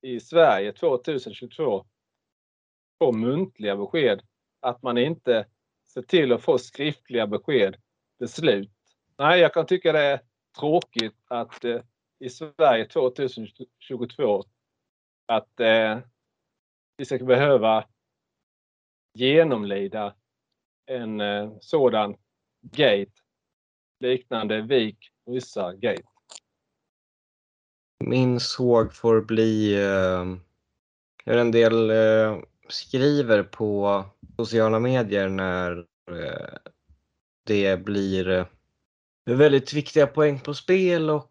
i 0.00 0.20
Sverige 0.20 0.72
2022 0.72 1.86
får 2.98 3.12
muntliga 3.12 3.76
besked 3.76 4.22
att 4.60 4.82
man 4.82 4.98
inte 4.98 5.46
ser 5.88 6.02
till 6.02 6.32
att 6.32 6.42
få 6.42 6.58
skriftliga 6.58 7.26
besked 7.26 7.76
beslut. 8.18 8.70
Nej, 9.18 9.40
jag 9.40 9.54
kan 9.54 9.66
tycka 9.66 9.92
det 9.92 10.00
är 10.00 10.20
tråkigt 10.58 11.16
att 11.28 11.64
eh, 11.64 11.80
i 12.18 12.30
Sverige 12.30 12.84
2022 12.84 14.44
att 15.26 15.60
eh, 15.60 15.98
vi 16.96 17.04
ska 17.04 17.18
behöva 17.18 17.84
genomlida 19.14 20.14
en 20.86 21.20
eh, 21.20 21.52
sådan 21.60 22.16
gate 22.62 23.12
liknande 24.00 24.60
Vik 24.60 25.10
Ryssar 25.30 25.72
gate. 25.72 26.02
Min 28.04 28.40
såg 28.40 28.94
får 28.94 29.20
bli 29.20 29.74
eh, 29.82 30.24
hur 31.24 31.36
en 31.36 31.50
del 31.50 31.90
eh, 31.90 32.38
skriver 32.68 33.42
på 33.42 34.04
sociala 34.36 34.78
medier 34.78 35.28
när 35.28 35.78
eh, 36.10 36.56
det 37.46 37.84
blir 37.84 38.28
eh, 38.28 38.46
väldigt 39.24 39.72
viktiga 39.72 40.06
poäng 40.06 40.40
på 40.40 40.54
spel 40.54 41.10
och 41.10 41.30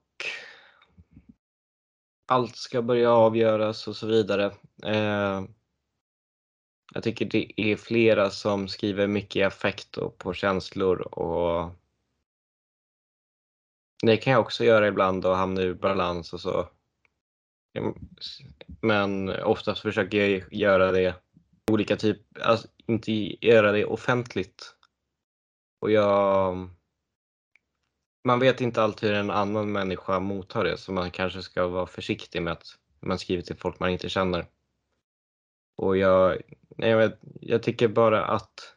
allt 2.28 2.56
ska 2.56 2.82
börja 2.82 3.12
avgöras 3.12 3.88
och 3.88 3.96
så 3.96 4.08
vidare. 4.08 4.46
Eh, 4.86 5.44
jag 6.94 7.04
tycker 7.04 7.26
det 7.26 7.62
är 7.62 7.76
flera 7.76 8.30
som 8.30 8.68
skriver 8.68 9.08
mycket 9.08 9.36
i 9.36 9.44
affekt 9.44 9.98
och 9.98 10.18
på 10.18 10.34
känslor 10.34 11.02
och 11.02 11.72
Det 14.06 14.18
kan 14.18 14.34
jag 14.34 14.42
också 14.42 14.64
göra 14.64 14.88
ibland 14.88 15.26
och 15.26 15.36
hamna 15.36 15.62
ur 15.62 15.74
balans 15.74 16.34
och 16.34 16.40
så. 16.40 16.70
Men 18.82 19.30
oftast 19.30 19.82
försöker 19.82 20.18
jag 20.18 20.54
göra 20.54 20.92
det 20.92 21.16
olika 21.72 21.96
typ, 21.96 22.22
alltså 22.42 22.68
inte 22.86 23.12
göra 23.46 23.72
det 23.72 23.86
offentligt. 23.86 24.76
Och 25.82 25.92
jag 25.92 26.70
man 28.24 28.40
vet 28.40 28.62
inte 28.62 28.84
alltid 28.84 29.10
hur 29.10 29.18
en 29.18 29.32
annan 29.32 29.72
människa 29.72 30.20
mottar 30.20 30.64
det 30.64 30.78
så 30.78 30.92
man 30.92 31.12
kanske 31.12 31.42
ska 31.42 31.68
vara 31.68 31.88
försiktig 31.88 32.42
med 32.42 32.54
att 32.54 32.68
man 33.00 33.20
skriver 33.20 33.44
till 33.44 33.56
folk 33.56 33.80
man 33.80 33.90
inte 33.90 34.10
känner. 34.10 34.46
Och 35.76 35.98
jag, 35.98 36.42
nej, 36.78 36.90
jag, 36.90 36.98
vet, 36.98 37.20
jag 37.42 37.64
tycker 37.64 37.88
bara 37.88 38.26
att 38.26 38.76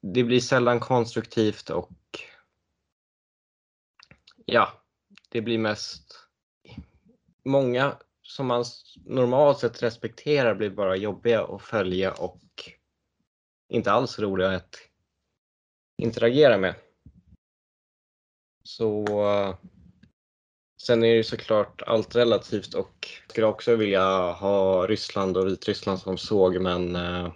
det 0.00 0.24
blir 0.24 0.40
sällan 0.40 0.80
konstruktivt 0.80 1.70
och 1.70 1.90
ja, 4.44 4.72
det 5.28 5.40
blir 5.40 5.58
mest 5.58 6.28
många 7.44 7.96
som 8.22 8.46
man 8.46 8.64
normalt 9.04 9.58
sett 9.58 9.82
respekterar 9.82 10.54
blir 10.54 10.70
bara 10.70 10.96
jobbiga 10.96 11.44
att 11.44 11.62
följa 11.62 12.12
och 12.12 12.40
inte 13.68 13.92
alls 13.92 14.18
roliga 14.18 14.50
att 14.50 14.76
interagera 15.96 16.58
med. 16.58 16.74
Så 18.62 19.06
sen 20.82 21.04
är 21.04 21.16
det 21.16 21.24
såklart 21.24 21.82
allt 21.86 22.16
relativt 22.16 22.74
och 22.74 23.08
skulle 23.28 23.46
också 23.46 23.76
vilja 23.76 24.30
ha 24.32 24.86
Ryssland 24.86 25.36
och 25.36 25.46
Vitryssland 25.46 25.98
som 25.98 26.18
såg 26.18 26.60
men 26.60 26.96
eh, 26.96 27.32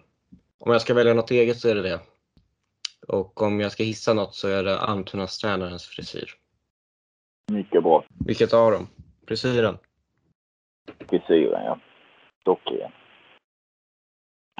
om 0.58 0.72
jag 0.72 0.80
ska 0.80 0.94
välja 0.94 1.14
något 1.14 1.30
eget 1.30 1.58
så 1.58 1.68
är 1.68 1.74
det 1.74 1.82
det. 1.82 2.00
Och 3.08 3.42
om 3.42 3.60
jag 3.60 3.72
ska 3.72 3.82
hissa 3.82 4.14
något 4.14 4.34
så 4.34 4.48
är 4.48 4.64
det 4.64 4.78
Almtuna-tränarens 4.78 5.86
frisyr. 5.86 6.34
Mycket 7.52 7.82
bra. 7.82 8.04
Vilket 8.26 8.54
av 8.54 8.72
dem? 8.72 8.88
Frisyren? 9.26 9.78
Frisyren, 11.08 11.64
ja. 11.64 11.78
Stockren. 12.40 12.92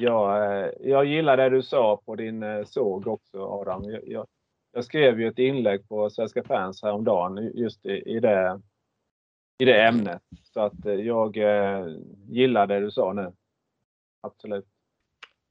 Ja, 0.00 0.44
eh, 0.44 0.70
jag 0.80 1.04
gillar 1.04 1.36
det 1.36 1.48
du 1.48 1.62
sa 1.62 2.02
på 2.04 2.16
din 2.16 2.42
eh, 2.42 2.64
såg 2.64 3.06
också 3.06 3.46
Adam. 3.46 3.84
Jag, 3.84 4.08
jag, 4.08 4.26
jag 4.72 4.84
skrev 4.84 5.20
ju 5.20 5.28
ett 5.28 5.38
inlägg 5.38 5.88
på 5.88 6.10
Svenska 6.10 6.42
fans 6.42 6.82
häromdagen 6.82 7.52
just 7.54 7.86
i, 7.86 8.02
i, 8.06 8.20
det, 8.20 8.60
i 9.62 9.64
det 9.64 9.82
ämnet. 9.82 10.22
Så 10.52 10.60
att 10.60 10.86
eh, 10.86 10.94
jag 10.94 11.36
eh, 11.36 11.86
gillar 12.28 12.66
det 12.66 12.80
du 12.80 12.90
sa 12.90 13.12
nu. 13.12 13.32
Absolut. 14.20 14.66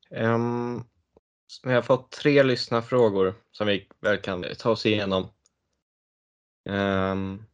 Ehm, 0.09 0.75
um, 0.75 0.83
vi 1.63 1.73
har 1.73 1.81
fått 1.81 2.11
tre 2.11 2.43
lyssnarfrågor 2.43 3.33
som 3.51 3.67
vi 3.67 3.87
väl 4.01 4.17
kan 4.17 4.45
ta 4.59 4.69
oss 4.69 4.85
igenom. 4.85 5.23
Um, 6.69 7.45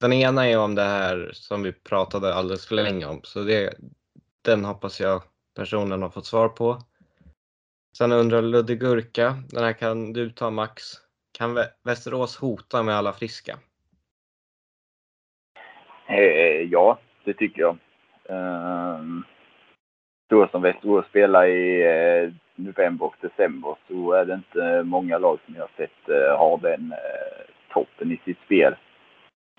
den 0.00 0.12
ena 0.12 0.46
är 0.46 0.58
om 0.58 0.74
det 0.74 0.82
här 0.82 1.30
som 1.34 1.62
vi 1.62 1.72
pratade 1.72 2.34
alldeles 2.34 2.66
för 2.66 2.74
länge 2.74 3.06
om, 3.06 3.20
så 3.22 3.42
det, 3.42 3.74
den 4.42 4.64
hoppas 4.64 5.00
jag 5.00 5.22
personen 5.54 6.02
har 6.02 6.10
fått 6.10 6.26
svar 6.26 6.48
på. 6.48 6.82
Sen 7.98 8.12
undrar 8.12 8.42
Ludde 8.42 8.76
Gurka, 8.76 9.42
den 9.48 9.64
här 9.64 9.72
kan 9.72 10.12
du 10.12 10.30
ta 10.30 10.50
Max. 10.50 10.82
Kan 11.32 11.58
Västerås 11.82 12.36
hota 12.36 12.82
med 12.82 12.96
alla 12.96 13.12
friska? 13.12 13.58
Eh, 16.10 16.62
ja, 16.70 16.98
det 17.24 17.34
tycker 17.34 17.60
jag. 17.60 17.76
Eh, 18.28 19.00
så 20.28 20.46
som 20.46 20.62
Västerås 20.62 21.06
spelar 21.06 21.46
i 21.46 21.82
eh, 21.82 22.32
november 22.54 23.06
och 23.06 23.16
december 23.20 23.76
så 23.88 24.12
är 24.12 24.24
det 24.24 24.34
inte 24.34 24.82
många 24.82 25.18
lag 25.18 25.38
som 25.44 25.54
jag 25.54 25.62
har 25.62 25.70
sett 25.76 26.08
eh, 26.08 26.38
har 26.38 26.58
den 26.58 26.92
eh, 26.92 27.44
toppen 27.72 28.12
i 28.12 28.20
sitt 28.24 28.38
spel. 28.44 28.74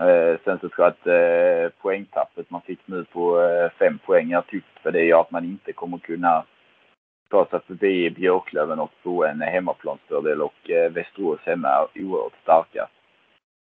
Eh, 0.01 0.39
sen 0.43 0.59
så 0.59 0.69
tror 0.69 0.85
jag 0.85 0.87
att 0.87 1.07
eh, 1.07 1.81
poängtappet 1.81 2.49
man 2.49 2.61
fick 2.61 2.79
nu 2.85 3.05
på 3.05 3.41
eh, 3.41 3.71
fem 3.79 3.97
poäng, 4.05 4.29
jag 4.29 4.47
tyckte 4.47 4.81
för 4.81 4.91
det 4.91 5.03
gör 5.05 5.21
att 5.21 5.31
man 5.31 5.45
inte 5.45 5.73
kommer 5.73 5.97
kunna 5.97 6.43
ta 7.29 7.45
sig 7.45 7.59
förbi 7.67 8.09
Björklöven 8.09 8.79
och 8.79 8.91
få 9.03 9.23
en 9.23 9.41
hemmaplansfördel 9.41 10.41
och 10.41 10.69
eh, 10.69 10.91
Västerås 10.91 11.39
hemma 11.43 11.67
är 11.67 12.03
oerhört 12.03 12.41
starka. 12.41 12.87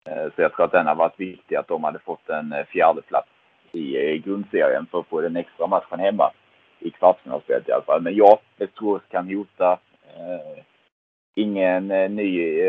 Eh, 0.05 0.25
så 0.35 0.41
jag 0.41 0.53
tror 0.53 0.65
att 0.65 0.71
den 0.71 0.87
har 0.87 0.95
varit 0.95 1.19
viktig 1.19 1.55
att 1.55 1.67
de 1.67 1.83
hade 1.83 1.99
fått 1.99 2.29
en 2.29 2.53
eh, 2.53 2.65
fjärdeplats 2.65 3.27
i 3.71 3.97
eh, 3.97 4.15
grundserien 4.15 4.85
för 4.91 4.99
att 4.99 5.07
få 5.07 5.21
den 5.21 5.35
extra 5.35 5.67
matchen 5.67 5.99
hemma 5.99 6.31
i 6.79 6.89
kvartsfinalspelet 6.89 7.69
i 7.69 7.71
alla 7.71 7.83
fall. 7.83 8.01
Men 8.01 8.15
ja, 8.15 8.39
Västerås 8.57 9.01
kan 9.09 9.27
hota. 9.27 9.79
Ingen 11.35 11.87
ny 12.15 12.61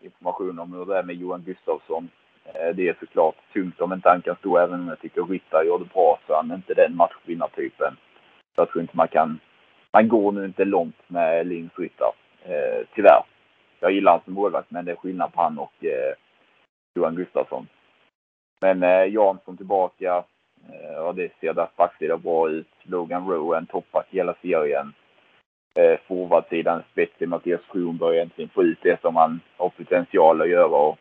information 0.00 0.58
om 0.58 0.72
hur 0.72 0.84
det 0.84 0.98
är 0.98 1.02
med 1.02 1.16
Johan 1.16 1.42
Gustafsson. 1.42 2.08
Det 2.74 2.88
är 2.88 2.96
såklart 3.00 3.34
tungt 3.52 3.80
om 3.80 3.92
inte 3.92 4.08
han 4.08 4.22
kan 4.22 4.36
stå, 4.36 4.58
även 4.58 4.80
om 4.80 4.88
jag 4.88 5.00
tycker 5.00 5.22
Ryttar 5.22 5.64
gjorde 5.64 5.84
bra 5.84 6.18
så 6.26 6.34
han 6.34 6.50
är 6.50 6.54
inte 6.54 6.74
den 6.74 6.96
matchvinnartypen. 6.96 7.96
Jag 8.56 8.70
tror 8.70 8.82
inte 8.82 8.96
man 8.96 9.08
kan 9.08 9.38
Man 9.92 10.08
går 10.08 10.32
nu 10.32 10.44
inte 10.44 10.64
långt 10.64 11.10
med 11.10 11.46
Linus 11.46 11.78
Ryttar, 11.78 12.12
eh, 12.42 12.86
tyvärr. 12.94 13.22
Jag 13.80 13.92
gillar 13.92 14.12
honom 14.12 14.24
som 14.24 14.34
målvakt, 14.34 14.70
men 14.70 14.84
det 14.84 14.92
är 14.92 14.96
skillnad 14.96 15.32
på 15.32 15.42
han 15.42 15.58
och 15.58 15.84
eh, 15.84 16.14
Johan 16.96 17.14
Gustafsson. 17.14 17.66
Men 18.60 18.82
eh, 18.82 19.14
Jansson 19.14 19.56
tillbaka. 19.56 20.24
Eh, 20.72 20.98
och 20.98 21.14
det 21.14 21.32
ser 21.40 21.52
där 21.52 21.68
backsida 21.76 22.16
bra 22.16 22.48
ut. 22.48 22.68
Logan 22.82 23.28
Rowe, 23.28 23.58
en 23.58 23.66
toppback 23.66 24.06
i 24.10 24.16
hela 24.16 24.34
serien. 24.42 24.92
Eh, 25.78 25.98
Forwardsidan 26.06 26.82
spetsig. 26.92 27.28
Mattias 27.28 27.60
Kronberg 27.72 28.18
äntligen 28.18 28.48
få 28.48 28.62
ut 28.62 28.78
det 28.82 29.00
som 29.00 29.16
han 29.16 29.40
har 29.56 29.68
potential 29.68 30.42
att 30.42 30.48
göra. 30.48 30.76
Och 30.76 30.98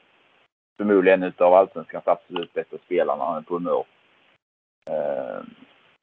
förmodligen 0.78 1.24
en 1.24 1.34
av 1.38 1.54
allsvenskans 1.54 2.08
absolut 2.08 2.54
bästa 2.54 2.78
spelare 2.78 3.18
när 3.18 3.26
Han 3.26 3.38
är 3.38 3.42
på 3.42 3.54
humör. 3.54 3.84
Eh, 4.90 5.44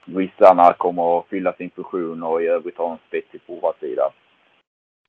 Ryssarna 0.04 0.72
kommer 0.72 1.18
att 1.18 1.26
fylla 1.26 1.52
sin 1.52 1.70
funktion 1.70 2.22
och 2.22 2.42
i 2.42 2.46
övrigt 2.46 2.78
ha 2.78 2.92
en 2.92 2.98
spetsig 3.08 3.40
forwardsida. 3.46 4.12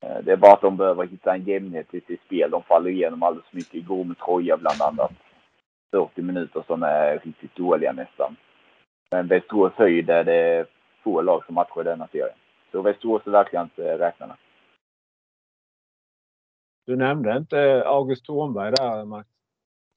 Eh, 0.04 0.24
det 0.24 0.32
är 0.32 0.38
bara 0.38 0.54
att 0.54 0.62
de 0.62 0.78
behöver 0.78 1.08
hitta 1.08 1.34
en 1.34 1.44
jämnhet 1.44 1.94
i 1.94 2.02
sitt 2.02 2.22
spel. 2.22 2.52
De 2.52 2.64
faller 2.64 2.90
igenom 2.90 3.24
alldeles 3.24 3.48
för 3.50 3.56
mycket. 3.56 3.74
Igår 3.74 4.04
med 4.04 4.18
Troja 4.18 4.58
bland 4.58 4.82
annat. 4.82 5.12
40 5.92 6.22
minuter 6.22 6.64
som 6.68 6.84
är 6.84 7.20
riktigt 7.20 7.56
dåliga 7.56 7.92
nästan. 7.92 8.36
Men 9.12 9.28
Västerås 9.28 9.74
höjd 9.74 10.10
är 10.10 10.24
det 10.24 10.66
få 11.04 11.22
lag 11.22 11.46
som 11.46 11.56
matchar 11.56 11.84
denna 11.84 12.08
serien. 12.08 12.38
Så 12.72 12.82
Västerås 12.82 13.28
är 13.28 13.32
verkligen 13.32 13.64
inte 13.64 13.98
räknarna. 13.98 14.38
Du 16.86 16.96
nämnde 16.96 17.38
inte 17.38 17.84
August 17.86 18.26
Thornberg 18.26 18.72
där, 18.72 19.06
Max? 19.06 19.30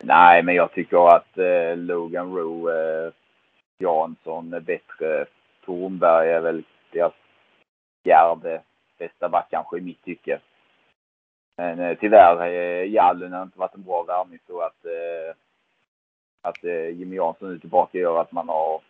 Nej, 0.04 0.42
men 0.42 0.54
jag 0.54 0.72
tycker 0.72 1.16
att 1.16 1.38
eh, 1.38 1.76
Logan 1.76 2.36
Rowe 2.36 3.06
eh, 3.06 3.12
Jansson 3.78 4.52
är 4.52 4.60
bättre. 4.60 5.26
Tornberg 5.64 6.30
är 6.30 6.40
väl 6.40 6.64
deras 6.92 7.12
fjärde 8.04 8.62
bästa 8.98 9.28
back 9.28 9.46
kanske 9.50 9.78
i 9.78 9.80
mitt 9.80 10.04
tycke. 10.04 10.40
Men 11.56 11.80
eh, 11.80 11.98
tyvärr, 12.00 12.46
eh, 12.46 12.90
Jallen 12.90 13.32
har 13.32 13.42
inte 13.42 13.58
varit 13.58 13.74
en 13.74 13.82
bra 13.82 14.02
värvning 14.02 14.38
så 14.46 14.60
att, 14.60 14.84
eh, 14.84 15.36
att 16.42 16.64
eh, 16.64 16.88
Jimmy 16.88 17.16
Jansson 17.16 17.52
nu 17.52 17.58
tillbaka 17.58 17.98
gör 17.98 18.20
att 18.20 18.32
man 18.32 18.48
har 18.48 18.80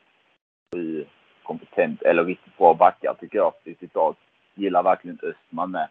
sju 0.75 1.07
kompetent, 1.43 2.03
eller 2.03 2.25
riktigt 2.25 2.59
bra 2.59 2.75
backar 2.75 3.15
tycker 3.15 3.39
jag 3.39 3.53
i 3.65 3.75
sitt 3.75 3.95
lag. 3.95 4.17
Gillar 4.55 4.83
verkligen 4.83 5.19
Östman 5.23 5.71
med. 5.71 5.89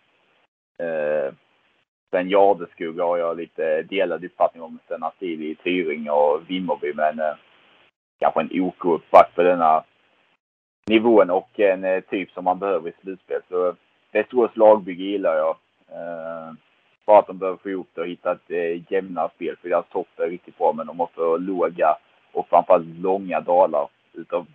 Eh, 0.77 1.33
sen 2.11 2.29
Jardeskog 2.29 2.99
har 2.99 3.17
jag 3.17 3.37
lite 3.37 3.81
delad 3.81 4.25
uppfattning 4.25 4.63
om 4.63 4.79
sen 4.87 5.01
hans 5.01 5.15
tid 5.15 5.41
i 5.41 5.55
Tyringe 5.55 6.09
och 6.09 6.49
Vimmerby 6.49 6.93
men 6.93 7.19
eh, 7.19 7.35
kanske 8.19 8.41
en 8.41 8.61
OK-back 8.61 9.35
på 9.35 9.43
denna 9.43 9.83
nivån 10.89 11.29
och 11.29 11.59
en 11.59 11.83
eh, 11.83 12.01
typ 12.01 12.31
som 12.31 12.43
man 12.43 12.59
behöver 12.59 12.89
i 12.89 12.93
slutspel. 13.01 13.41
Så 13.49 13.75
Västerås 14.15 14.55
lagbygge 14.55 15.03
gillar 15.03 15.35
jag. 15.35 15.57
Eh, 15.87 16.53
bara 17.05 17.19
att 17.19 17.27
de 17.27 17.37
behöver 17.37 17.57
få 17.57 17.69
ihop 17.69 17.89
det 17.93 18.01
och 18.01 18.07
hitta 18.07 18.31
ett 18.31 18.51
eh, 18.51 18.93
jämnare 18.93 19.29
spel. 19.35 19.55
För 19.61 19.69
deras 19.69 19.89
topp 19.91 20.07
är 20.17 20.29
riktigt 20.29 20.57
bra, 20.57 20.73
men 20.73 20.87
de 20.87 20.97
måste 20.97 21.21
ha 21.21 21.37
låga 21.37 21.97
och 22.31 22.47
framförallt 22.49 22.85
långa 22.85 23.41
dalar 23.41 23.87
utav 24.13 24.45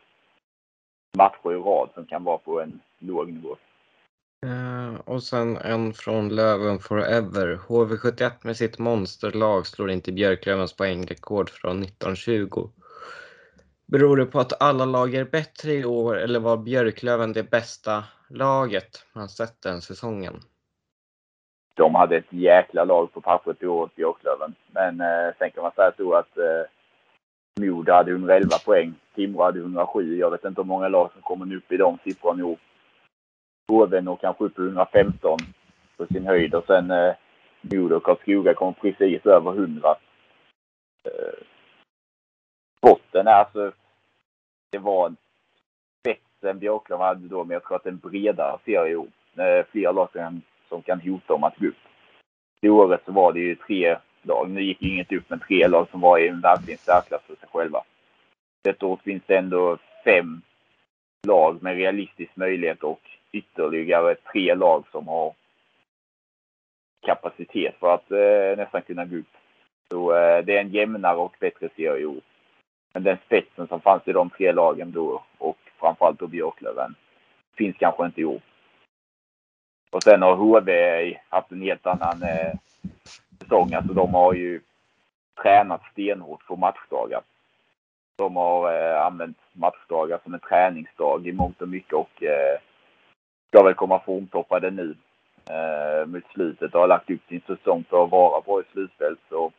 matcher 1.16 1.52
i 1.52 1.54
rad 1.54 1.88
som 1.94 2.06
kan 2.06 2.24
vara 2.24 2.38
på 2.38 2.60
en 2.60 2.80
låg 2.98 3.32
nivå. 3.32 3.56
Uh, 4.46 5.00
och 5.04 5.22
sen 5.22 5.56
en 5.56 5.92
från 5.92 6.28
Löven 6.28 6.78
Forever. 6.78 7.58
HV71 7.68 8.30
med 8.42 8.56
sitt 8.56 8.78
monsterlag 8.78 9.66
slår 9.66 9.90
inte 9.90 10.12
Björklövens 10.12 10.76
poängrekord 10.76 11.50
från 11.50 11.82
1920. 11.82 12.68
Beror 13.86 14.16
det 14.16 14.26
på 14.26 14.40
att 14.40 14.62
alla 14.62 14.84
lag 14.84 15.14
är 15.14 15.24
bättre 15.24 15.72
i 15.72 15.84
år 15.84 16.18
eller 16.18 16.40
var 16.40 16.56
Björklöven 16.56 17.32
det 17.32 17.50
bästa 17.50 18.04
laget 18.30 19.06
man 19.12 19.28
sett 19.28 19.62
den 19.62 19.80
säsongen? 19.80 20.40
De 21.74 21.94
hade 21.94 22.16
ett 22.16 22.32
jäkla 22.32 22.84
lag 22.84 23.12
på 23.12 23.20
pappret 23.20 23.62
i 23.62 23.66
år, 23.66 23.90
Björklöven. 23.94 24.54
Men 24.66 25.00
eh, 25.00 25.34
sen 25.38 25.50
kan 25.50 25.62
man 25.62 25.72
säga 25.72 25.92
så 25.96 26.14
att 26.14 26.38
eh, 26.38 26.64
Modo 27.60 27.92
hade 27.92 28.10
111 28.10 28.58
poäng. 28.64 28.94
Timrå 29.14 29.44
hade 29.44 29.58
107. 29.58 30.16
Jag 30.16 30.30
vet 30.30 30.44
inte 30.44 30.60
hur 30.60 30.66
många 30.66 30.88
lag 30.88 31.12
som 31.12 31.22
kommer 31.22 31.56
upp 31.56 31.72
i 31.72 31.76
de 31.76 31.98
siffrorna 32.04 32.40
i 32.40 32.42
år. 32.42 32.58
HV 33.68 34.00
når 34.00 34.16
kanske 34.16 34.44
upp 34.44 34.58
i 34.58 34.62
115 34.62 35.38
på 35.96 36.06
sin 36.06 36.26
höjd 36.26 36.54
och 36.54 36.64
sen 36.66 36.90
eh, 36.90 37.14
Modo 37.60 37.96
och 37.96 38.02
Karlskoga 38.02 38.54
kom 38.54 38.74
precis 38.74 39.26
över 39.26 39.50
100. 39.50 39.96
Eh, 41.04 41.44
botten 42.82 43.26
är 43.26 43.32
alltså, 43.32 43.72
det 44.70 44.78
var 44.78 45.14
Sven 46.40 46.58
Björklund 46.58 46.98
Björklöven 46.98 47.06
hade 47.06 47.28
då, 47.28 47.44
men 47.44 47.54
jag 47.54 47.64
tror 47.64 47.76
att 47.76 47.84
det 47.84 47.88
är 47.88 47.92
en 47.92 47.98
bredare 47.98 48.58
serie 48.64 48.92
i 48.92 48.96
år. 48.96 49.08
Eh, 49.36 49.94
lag 49.94 50.08
som, 50.12 50.42
som 50.68 50.82
kan 50.82 51.00
hota 51.00 51.34
om 51.34 51.44
att 51.44 51.58
gå 51.58 51.66
upp. 51.66 51.74
I 52.60 52.68
året 52.68 53.02
så 53.04 53.12
var 53.12 53.32
det 53.32 53.40
ju 53.40 53.54
tre 53.54 53.96
lag. 54.22 54.50
Nu 54.50 54.62
gick 54.62 54.82
ju 54.82 54.94
inget 54.94 55.12
upp, 55.12 55.24
men 55.28 55.40
tre 55.40 55.68
lag 55.68 55.88
som 55.90 56.00
var 56.00 56.18
i 56.18 56.28
en 56.28 56.40
verkligen 56.40 56.78
särklass 56.78 57.22
för 57.22 57.36
sig 57.36 57.48
själva. 57.52 57.82
Detta 58.64 58.86
år 58.86 59.00
finns 59.04 59.22
det 59.26 59.36
ändå 59.36 59.78
fem 60.04 60.42
lag 61.26 61.62
med 61.62 61.76
realistisk 61.76 62.36
möjlighet 62.36 62.82
och 62.82 63.00
ytterligare 63.32 64.14
tre 64.14 64.54
lag 64.54 64.84
som 64.92 65.08
har 65.08 65.34
kapacitet 67.06 67.74
för 67.80 67.94
att 67.94 68.10
eh, 68.10 68.56
nästan 68.56 68.82
kunna 68.82 69.04
gå 69.04 69.16
upp. 69.16 69.36
Så 69.90 70.16
eh, 70.16 70.44
det 70.44 70.56
är 70.56 70.60
en 70.60 70.70
jämnare 70.70 71.16
och 71.16 71.36
bättre 71.40 71.68
serie 71.76 72.02
i 72.02 72.06
år. 72.06 72.20
Men 72.92 73.02
den 73.02 73.16
spetsen 73.26 73.66
som 73.66 73.80
fanns 73.80 74.08
i 74.08 74.12
de 74.12 74.30
tre 74.30 74.52
lagen 74.52 74.92
då 74.92 75.22
och 75.38 75.69
framförallt 75.80 76.18
då 76.18 76.26
Björklöven 76.26 76.94
finns 77.56 77.76
kanske 77.78 78.06
inte 78.06 78.20
i 78.20 78.24
år. 78.24 78.40
Och 79.90 80.02
sen 80.02 80.22
har 80.22 80.36
HV 80.36 80.70
haft 81.28 81.52
en 81.52 81.62
helt 81.62 81.86
annan 81.86 82.22
eh, 82.22 82.52
säsong. 83.38 83.72
Alltså 83.74 83.92
de 83.92 84.14
har 84.14 84.34
ju 84.34 84.60
tränat 85.42 85.82
stenhårt 85.92 86.46
på 86.46 86.56
matchdagar. 86.56 87.20
De 88.16 88.36
har 88.36 88.74
eh, 88.74 89.06
använt 89.06 89.38
matchdagar 89.52 90.20
som 90.22 90.34
en 90.34 90.40
träningsdag 90.40 91.26
i 91.26 91.32
mångt 91.32 91.62
och 91.62 91.68
mycket 91.68 91.92
och 91.92 92.22
eh, 92.22 92.60
ska 93.48 93.62
väl 93.62 93.74
komma 93.74 94.00
formtoppade 94.00 94.70
nu 94.70 94.94
eh, 95.50 96.06
mot 96.06 96.24
slutet 96.32 96.74
och 96.74 96.80
har 96.80 96.88
lagt 96.88 97.10
upp 97.10 97.20
sin 97.28 97.40
säsong 97.46 97.84
för 97.88 98.04
att 98.04 98.10
vara 98.10 98.40
bra 98.40 98.60
i 98.60 98.64
slutspel. 98.72 99.16
Så 99.28 99.52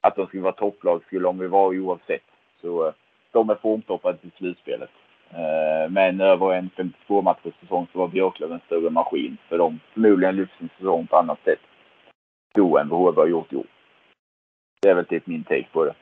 att 0.00 0.16
de 0.16 0.26
skulle 0.26 0.42
vara 0.42 0.52
topplag 0.52 1.02
skulle 1.04 1.24
de 1.24 1.40
ju 1.40 1.46
vara 1.46 1.68
oavsett. 1.68 2.24
Så 2.60 2.86
eh, 2.86 2.94
de 3.30 3.50
är 3.50 3.54
formtoppade 3.54 4.18
till 4.18 4.32
slutspelet. 4.36 4.90
Eh, 5.30 5.90
men 5.90 6.20
över 6.20 6.54
en 6.54 6.70
52 6.76 7.22
matchers 7.22 7.54
säsong 7.60 7.86
så 7.92 7.98
var 7.98 8.08
Björklöven 8.08 8.54
en 8.54 8.66
större 8.66 8.90
maskin. 8.90 9.36
För 9.48 9.58
de 9.58 9.80
förmodligen 9.92 10.36
lyft 10.36 10.58
sin 10.58 10.68
säsong 10.78 11.06
på 11.06 11.16
annat 11.16 11.38
sätt 11.44 11.60
då 12.54 12.78
än 12.78 12.88
vad 12.88 13.00
HV 13.00 13.20
har 13.20 13.26
gjort 13.26 13.52
i 13.52 13.56
år. 13.56 13.66
Det 14.82 14.88
är 14.88 14.94
väl 14.94 15.06
typ 15.06 15.26
min 15.26 15.44
take 15.44 15.68
på 15.72 15.84
det. 15.84 15.94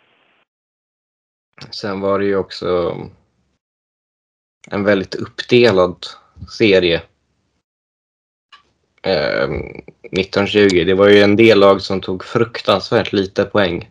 Sen 1.70 2.00
var 2.00 2.18
det 2.18 2.24
ju 2.24 2.36
också 2.36 2.96
en 4.70 4.84
väldigt 4.84 5.14
uppdelad 5.14 5.96
serie. 6.58 7.02
Eh, 9.02 9.50
1920. 10.02 10.84
Det 10.86 10.94
var 10.94 11.08
ju 11.08 11.18
en 11.18 11.36
del 11.36 11.60
lag 11.60 11.82
som 11.82 12.00
tog 12.00 12.24
fruktansvärt 12.24 13.12
lite 13.12 13.44
poäng. 13.44 13.90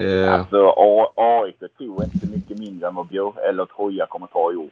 Eh, 0.00 0.34
Alltså 0.34 0.74
AIK 1.16 1.58
tog 1.78 2.04
inte 2.04 2.26
mycket 2.26 2.58
mindre 2.58 2.88
än 2.88 2.94
vad 2.94 3.06
Björ 3.06 3.32
eller 3.48 3.64
Troja 3.66 4.06
kommer 4.06 4.26
ta 4.26 4.52
i 4.52 4.56
år. 4.56 4.70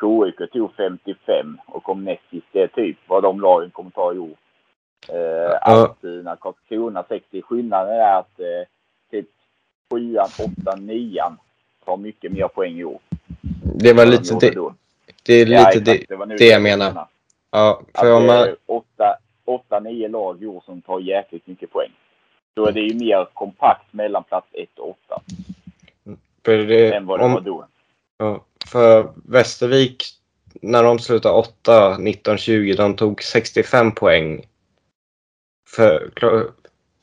KIK 0.00 0.52
tog 0.52 0.74
55 0.76 1.58
och 1.66 1.82
kom 1.82 2.04
näst 2.04 2.22
sist. 2.30 2.46
Det 2.52 2.62
är 2.62 2.66
typ 2.66 2.96
vad 3.06 3.22
de 3.22 3.40
lagen 3.40 3.70
kommer 3.70 3.90
ta 3.90 4.14
i 4.14 4.18
år. 4.18 4.36
Eh, 5.08 5.68
Almtuna, 5.68 6.36
Karlskrona 6.36 7.04
60. 7.08 7.42
Skillnaden 7.42 7.92
är 7.94 8.18
att 8.18 8.40
eh, 8.40 8.66
typ 9.10 9.28
7 9.92 10.16
8 10.16 10.76
9 10.78 11.22
tar 11.84 11.96
mycket 11.96 12.32
mer 12.32 12.48
poäng 12.48 12.78
i 12.78 12.84
år. 12.84 12.98
det 13.74 13.92
var 13.92 14.06
lite 14.06 14.36
det, 14.40 14.50
då. 14.50 14.74
det 15.26 15.32
är 15.34 15.46
lite 15.46 15.90
Ja, 15.90 16.16
det, 16.18 16.26
nu 16.26 16.36
det 16.36 16.46
jag 16.46 16.62
menar. 16.62 17.06
Ja, 17.50 17.82
Att 17.92 18.00
för 18.00 18.14
om 18.14 18.22
det 18.22 18.26
man, 18.26 18.36
är 18.36 18.56
åtta, 18.66 19.16
åtta, 19.44 19.80
nio 19.80 20.08
lag 20.08 20.42
i 20.42 20.46
år 20.46 20.62
som 20.66 20.82
tar 20.82 21.00
jäkligt 21.00 21.46
mycket 21.46 21.72
poäng. 21.72 21.90
Det 22.54 22.80
är 22.80 22.92
ju 22.92 22.94
mer 22.94 23.28
kompakt 23.34 23.92
mellan 23.92 24.24
plats 24.24 24.46
1 24.52 24.78
och 24.78 24.90
8 24.90 25.22
för 26.44 26.58
det, 26.58 26.94
än 26.94 27.06
vad 27.06 27.20
det 27.20 27.24
om, 27.24 27.32
var 27.32 27.40
då. 27.40 27.66
Ja, 28.18 28.44
för 28.66 29.12
Västervik, 29.28 30.04
när 30.62 30.82
de 30.82 30.98
slutade 30.98 31.34
8, 31.34 31.98
19, 31.98 32.38
20, 32.38 32.72
de 32.72 32.96
tog 32.96 33.22
65 33.22 33.92
poäng. 33.92 34.40
För 35.68 36.10
klar- 36.14 36.50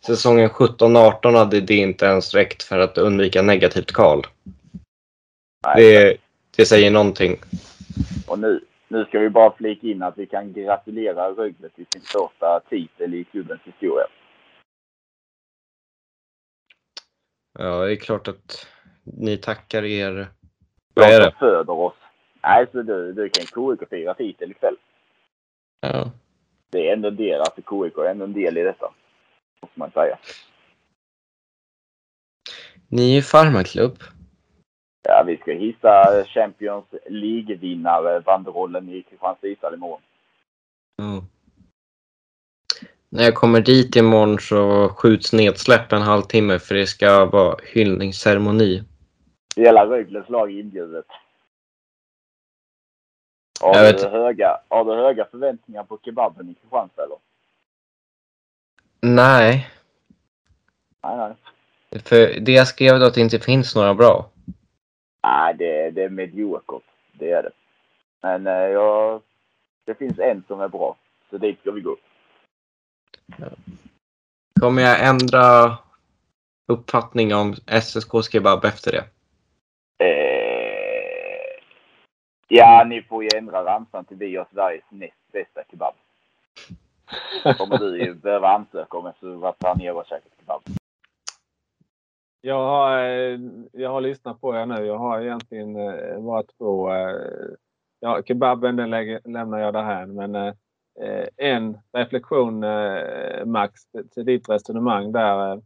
säsongen 0.06 0.50
17, 0.50 0.96
18 0.96 1.36
hade 1.36 1.62
det 1.62 1.76
inte 1.76 2.06
ens 2.06 2.34
räckt 2.34 2.64
för 2.64 2.80
att 2.80 2.98
undvika 2.98 3.42
negativt 3.42 3.92
kval. 3.92 4.24
Det, 5.76 6.18
det 6.58 6.66
säger 6.66 6.92
någonting. 6.92 7.38
Och 8.28 8.40
nu, 8.40 8.62
nu 8.88 9.06
ska 9.06 9.20
vi 9.20 9.30
bara 9.30 9.54
flika 9.58 9.88
in 9.88 10.04
att 10.04 10.18
vi 10.18 10.26
kan 10.26 10.54
gratulera 10.54 11.30
Rögle 11.30 11.70
till 11.70 11.86
sin 11.94 12.02
första 12.02 12.60
titel 12.70 13.14
i 13.14 13.24
klubbens 13.24 13.62
historia. 13.64 14.06
Ja, 17.62 17.86
det 17.86 17.92
är 17.92 17.96
klart 17.96 18.28
att 18.28 18.68
ni 19.04 19.38
tackar 19.38 19.84
er. 19.84 20.28
Vad 20.94 21.10
är 21.10 21.20
det? 21.20 21.36
föder 21.40 21.74
oss. 21.74 21.94
Nej, 22.44 22.68
så 22.72 22.82
du, 22.82 23.14
du 23.14 23.30
kan 23.30 23.46
KIK 23.46 23.90
fira 23.90 24.14
titel 24.14 24.52
ikväll. 24.52 24.76
Ja. 25.82 26.12
Det 26.70 26.90
är 26.90 26.94
ändå 26.94 27.08
en 27.08 27.16
del, 27.16 27.40
alltså 27.40 27.62
KIK 27.62 27.98
är 27.98 28.06
ändå 28.06 28.26
en 28.26 28.34
del 28.34 28.58
i 28.58 28.64
detta. 28.64 28.94
Måste 29.62 29.80
man 29.80 29.92
säga. 29.92 30.18
Ni 32.88 33.12
är 33.12 33.16
ju 33.16 33.22
farmarklubb. 33.22 33.98
Ja, 35.04 35.24
vi 35.28 35.38
ska 35.38 35.52
hissa 35.52 36.24
Champions 36.26 36.86
League-vinnare 37.10 38.22
banderollen 38.22 38.90
i 38.90 39.04
Kristianstad 39.04 39.74
imorgon. 39.74 40.02
Ja. 40.98 41.24
När 43.12 43.24
jag 43.24 43.36
kommer 43.36 43.62
dit 43.62 43.96
imorgon 43.96 44.40
så 44.40 44.90
skjuts 44.90 45.34
nedsläpp 45.34 45.92
en 45.92 46.02
halvtimme 46.02 46.60
för 46.60 46.76
det 46.76 46.88
ska 46.88 47.26
vara 47.26 47.58
hyllningsceremoni. 47.74 48.84
Hela 49.56 49.86
Rögles 49.86 50.30
lag 50.30 50.52
inbjudet. 50.52 51.06
Har 53.62 53.76
Jag 53.76 53.96
du, 53.96 54.02
vet- 54.04 54.12
höga, 54.12 54.58
har 54.68 54.86
du 54.86 54.96
höga 54.96 55.26
förväntningar 55.32 55.84
på 55.84 56.00
kebaben 56.06 56.50
i 56.50 56.54
Kristianstad 56.54 57.04
eller? 57.04 57.18
Nej, 59.02 59.70
Nej, 61.04 61.18
nej. 61.18 62.02
för 62.04 62.40
det 62.40 62.52
jag 62.52 62.68
skrev 62.68 63.00
då 63.00 63.06
att 63.06 63.14
det 63.14 63.22
inte 63.22 63.40
finns 63.40 63.76
några 63.76 63.94
bra. 63.94 64.30
Nej, 65.24 65.56
det, 65.60 65.92
det 65.92 66.04
är 66.04 66.10
mediokert. 66.10 66.84
Det 67.14 67.32
är 67.32 67.44
det. 67.44 67.52
Men 68.22 68.48
eh, 68.48 68.54
ja, 68.54 69.22
det 69.86 69.96
finns 69.96 70.20
en 70.20 70.44
som 70.48 70.62
är 70.62 70.68
bra. 70.68 70.98
Så 71.30 71.38
dit 71.38 71.60
ska 71.60 71.72
vi 71.72 71.82
gå. 71.82 71.98
Kommer 74.60 74.82
jag 74.82 75.08
ändra 75.08 75.78
uppfattning 76.68 77.36
om 77.36 77.56
SSK 77.82 78.12
kebab 78.32 78.66
efter 78.66 78.92
det? 78.92 79.04
Eh, 80.06 81.64
ja, 82.48 82.84
ni 82.84 83.02
får 83.02 83.24
ju 83.24 83.30
ändra 83.38 83.66
ramsan 83.66 84.06
till 84.06 84.18
vi 84.18 84.36
har 84.36 84.48
Sveriges 84.54 84.86
näst 84.90 85.32
bästa 85.32 85.62
kebab. 85.72 85.94
kommer 87.58 87.78
du 87.78 88.00
ju 88.00 88.14
behöva 88.14 88.50
ansöka 88.50 88.98
om 88.98 89.06
efter 89.06 89.34
att 89.34 89.40
varit 89.40 89.64
här 89.64 89.76
nere 89.76 89.92
och 89.92 90.06
käkat 90.06 90.32
kebab. 90.40 90.62
Jag 92.42 92.60
har, 92.60 93.00
eh, 93.00 93.40
jag 93.72 93.90
har 93.90 94.02
lyssnat 94.02 94.42
på 94.42 94.56
er 94.56 94.66
nu. 94.66 94.86
Jag 94.86 94.98
har 94.98 95.22
egentligen 95.22 95.76
eh, 95.76 96.20
bara 96.20 96.44
två. 96.44 96.94
eh, 96.94 97.16
Ja, 98.02 98.22
kebaben 98.26 98.76
den 98.76 98.90
lämnar 99.24 99.60
jag 99.60 99.74
därhän. 99.74 100.16
Men 100.16 100.36
Eh, 101.02 101.28
en 101.38 101.78
reflektion 101.94 102.64
eh, 102.64 103.46
Max 103.46 103.82
till- 104.14 104.26
ditt 104.26 104.50
resonemang 104.50 105.12
där. 105.12 105.52
Eh, 105.54 105.60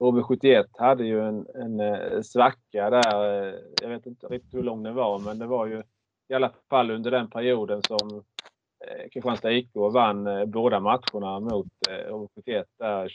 HV71 0.00 0.64
hade 0.78 1.04
ju 1.04 1.20
en, 1.24 1.46
en 1.54 1.80
eh, 1.80 2.20
svacka 2.22 2.90
där. 2.90 3.42
eh, 3.48 3.54
Jag 3.82 3.88
vet 3.88 4.06
inte 4.06 4.26
riktigt 4.26 4.54
hur 4.54 4.62
lång 4.62 4.82
den 4.82 4.94
var 4.94 5.18
men 5.18 5.38
det 5.38 5.46
var 5.46 5.66
ju 5.66 5.82
i 6.28 6.34
alla 6.34 6.52
fall 6.70 6.90
under 6.90 7.10
den 7.10 7.30
perioden 7.30 7.82
som 7.82 8.24
eh, 8.86 9.08
Kristianstad 9.12 9.52
IK 9.52 9.70
vann 9.74 10.26
eh, 10.26 10.44
båda 10.44 10.80
matcherna 10.80 11.40
mot 11.40 11.66
eh, 11.90 12.12
HV71 12.12 12.64
där 12.78 13.08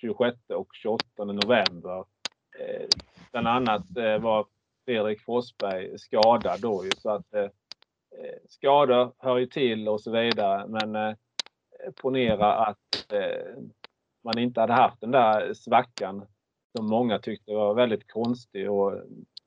26 0.00 0.36
och 0.54 0.68
28 0.72 1.04
november. 1.24 2.04
Eh, 2.58 2.86
bland 3.32 3.48
annat 3.48 3.96
eh, 3.96 4.18
var 4.18 4.46
Fredrik 4.84 5.20
Forsberg 5.24 5.98
skadad 5.98 6.60
då 6.60 6.84
ju 6.84 6.90
så 6.98 7.10
att 7.10 7.34
eh, 7.34 7.46
Eh, 8.18 8.38
skador 8.48 9.12
hör 9.18 9.38
ju 9.38 9.46
till 9.46 9.88
och 9.88 10.00
så 10.00 10.10
vidare. 10.10 10.66
Men 10.66 10.96
eh, 10.96 11.16
ponera 12.02 12.54
att 12.54 13.12
eh, 13.12 13.62
man 14.24 14.38
inte 14.38 14.60
hade 14.60 14.72
haft 14.72 15.00
den 15.00 15.10
där 15.10 15.54
svackan 15.54 16.26
som 16.76 16.86
många 16.86 17.18
tyckte 17.18 17.54
var 17.54 17.74
väldigt 17.74 18.12
konstig 18.12 18.70
och 18.70 18.92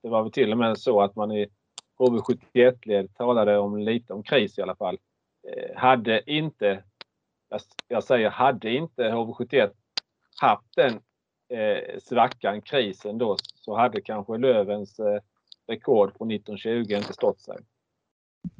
det 0.01 0.09
var 0.09 0.23
väl 0.23 0.31
till 0.31 0.51
och 0.51 0.57
med 0.57 0.77
så 0.77 1.01
att 1.01 1.15
man 1.15 1.31
i 1.31 1.47
HV71-led 1.99 3.15
talade 3.15 3.57
om 3.57 3.77
lite 3.77 4.13
om 4.13 4.23
kris 4.23 4.57
i 4.57 4.61
alla 4.61 4.75
fall. 4.75 4.97
Eh, 5.47 5.77
hade 5.77 6.31
inte, 6.31 6.83
jag, 7.49 7.61
jag 7.87 8.03
säger 8.03 8.29
hade 8.29 8.71
inte 8.71 9.03
HV71 9.03 9.71
haft 10.41 10.75
den 10.75 10.99
eh, 11.59 11.99
svackan, 11.99 12.61
krisen 12.61 13.17
då, 13.17 13.37
så 13.55 13.75
hade 13.75 14.01
kanske 14.01 14.37
Lövens 14.37 14.99
eh, 14.99 15.21
rekord 15.67 16.17
på 16.17 16.25
1920 16.25 16.93
inte 16.93 17.13
stått 17.13 17.39
sig. 17.39 17.57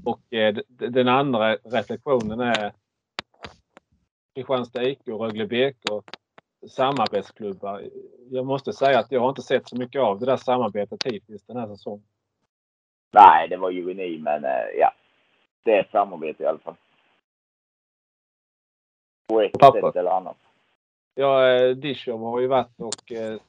Och 0.05 0.33
eh, 0.33 0.55
den 0.67 1.07
andra 1.07 1.55
reflektionen 1.55 2.39
är 2.39 2.73
Kristianstad 4.35 4.83
IK 4.83 4.99
och 5.07 5.19
Rögle 5.19 5.45
BK 5.47 6.03
samarbetsklubbar. 6.69 7.89
Jag 8.29 8.45
måste 8.45 8.73
säga 8.73 8.99
att 8.99 9.11
jag 9.11 9.21
har 9.21 9.29
inte 9.29 9.41
sett 9.41 9.69
så 9.69 9.75
mycket 9.75 10.01
av 10.01 10.19
det 10.19 10.25
där 10.25 10.37
samarbetet 10.37 11.03
hittills 11.05 11.45
den 11.45 11.57
här 11.57 11.67
säsongen. 11.67 12.05
Nej, 13.11 13.47
det 13.47 13.57
var 13.57 13.69
ju 13.69 13.93
ni, 13.93 14.17
men 14.17 14.43
eh, 14.43 14.67
ja. 14.79 14.93
Det 15.63 15.75
är 15.75 15.79
ett 15.79 15.91
samarbete 15.91 16.43
i 16.43 16.45
alla 16.45 16.59
fall. 16.59 16.75
På 19.27 19.41
ett 19.41 19.51
Pappa. 19.51 19.81
sätt 19.81 19.95
eller 19.95 20.11
annat. 20.11 20.37
Ja, 21.15 21.49
eh, 21.49 21.75
Dishom 21.75 22.21
har 22.21 22.39
ju 22.39 22.47
varit 22.47 22.79
och 22.79 23.11
eh, 23.11 23.39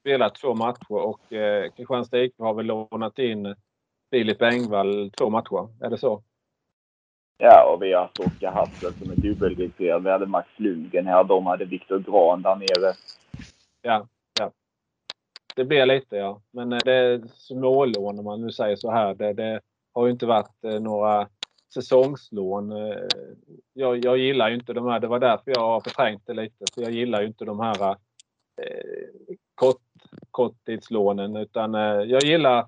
spelat 0.00 0.34
två 0.34 0.54
matcher 0.54 0.92
och 0.92 1.32
eh, 1.32 1.70
Kristianstad 1.70 2.18
IK 2.18 2.34
har 2.38 2.54
väl 2.54 2.66
lånat 2.66 3.18
in 3.18 3.54
Filip 4.12 4.42
Engvall 4.42 5.10
två 5.10 5.30
matcher. 5.30 5.68
Är 5.80 5.90
det 5.90 5.98
så? 5.98 6.22
Ja, 7.38 7.72
och 7.72 7.82
vi 7.82 7.92
har 7.92 8.00
haft 8.00 8.20
Oskar 8.20 8.52
Hassel 8.52 8.92
som 8.92 9.10
är 9.10 9.16
dubbelregistrerad. 9.16 10.04
Vi 10.04 10.10
hade 10.10 10.26
Max 10.26 10.48
Lundgren 10.56 11.06
här. 11.06 11.24
De 11.24 11.46
hade 11.46 11.64
Viktor 11.64 11.98
Grahn 11.98 12.42
där 12.42 12.56
nere. 12.56 12.94
Ja, 13.82 14.06
ja. 14.40 14.50
Det 15.56 15.64
blir 15.64 15.86
lite 15.86 16.16
ja. 16.16 16.40
Men 16.50 16.72
eh, 16.72 16.78
det 16.84 16.92
är 16.92 17.22
smålån 17.26 18.18
om 18.18 18.24
man 18.24 18.40
nu 18.40 18.52
säger 18.52 18.76
så 18.76 18.90
här. 18.90 19.14
Det, 19.14 19.32
det 19.32 19.60
har 19.92 20.06
ju 20.06 20.12
inte 20.12 20.26
varit 20.26 20.64
eh, 20.64 20.80
några 20.80 21.28
säsongslån. 21.74 22.72
Eh, 22.72 22.96
Jag, 23.72 24.04
jag 24.04 24.18
gillar 24.18 24.48
ju 24.48 24.54
inte 24.54 24.72
de 24.72 24.86
här. 24.86 25.00
Det 25.00 25.06
var 25.06 25.18
därför 25.18 25.50
jag 25.50 25.60
har 25.60 25.80
förträngt 25.80 26.26
det 26.26 26.34
lite. 26.34 26.64
För 26.74 26.82
jag 26.82 26.90
gillar 26.90 27.20
ju 27.20 27.26
inte 27.26 27.44
de 27.44 27.60
här 27.60 27.90
eh, 28.62 29.34
kort, 29.54 29.82
korttidslånen. 30.30 31.36
Utan 31.36 31.74
eh, 31.74 31.80
jag 32.02 32.22
gillar 32.24 32.66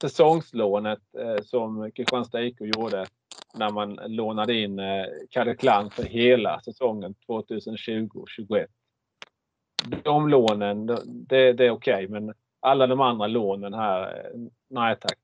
säsongslånet 0.00 1.00
eh, 1.18 1.42
som 1.44 1.90
Kristianstad 1.90 2.42
IK 2.42 2.60
gjorde 2.60 3.06
när 3.54 3.70
man 3.70 3.94
lånade 4.06 4.54
in 4.54 4.78
eh, 4.78 5.04
Kalle 5.30 5.54
Klang 5.54 5.90
för 5.90 6.02
hela 6.02 6.60
säsongen 6.60 7.14
2020-21. 7.28 8.66
De 10.02 10.28
lånen, 10.28 10.86
det, 11.06 11.52
det 11.52 11.66
är 11.66 11.70
okej, 11.70 12.08
men 12.08 12.34
alla 12.60 12.86
de 12.86 13.00
andra 13.00 13.26
lånen 13.26 13.74
här, 13.74 14.02
eh, 14.02 14.40
nej 14.68 14.96
tack. 15.00 15.18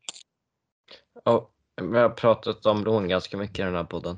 Ja, 1.25 1.49
vi 1.83 1.99
har 1.99 2.09
pratat 2.09 2.67
om 2.67 2.85
lån 2.85 3.09
ganska 3.09 3.37
mycket 3.37 3.59
i 3.59 3.63
den 3.63 3.75
här 3.75 3.85
podden. 3.85 4.17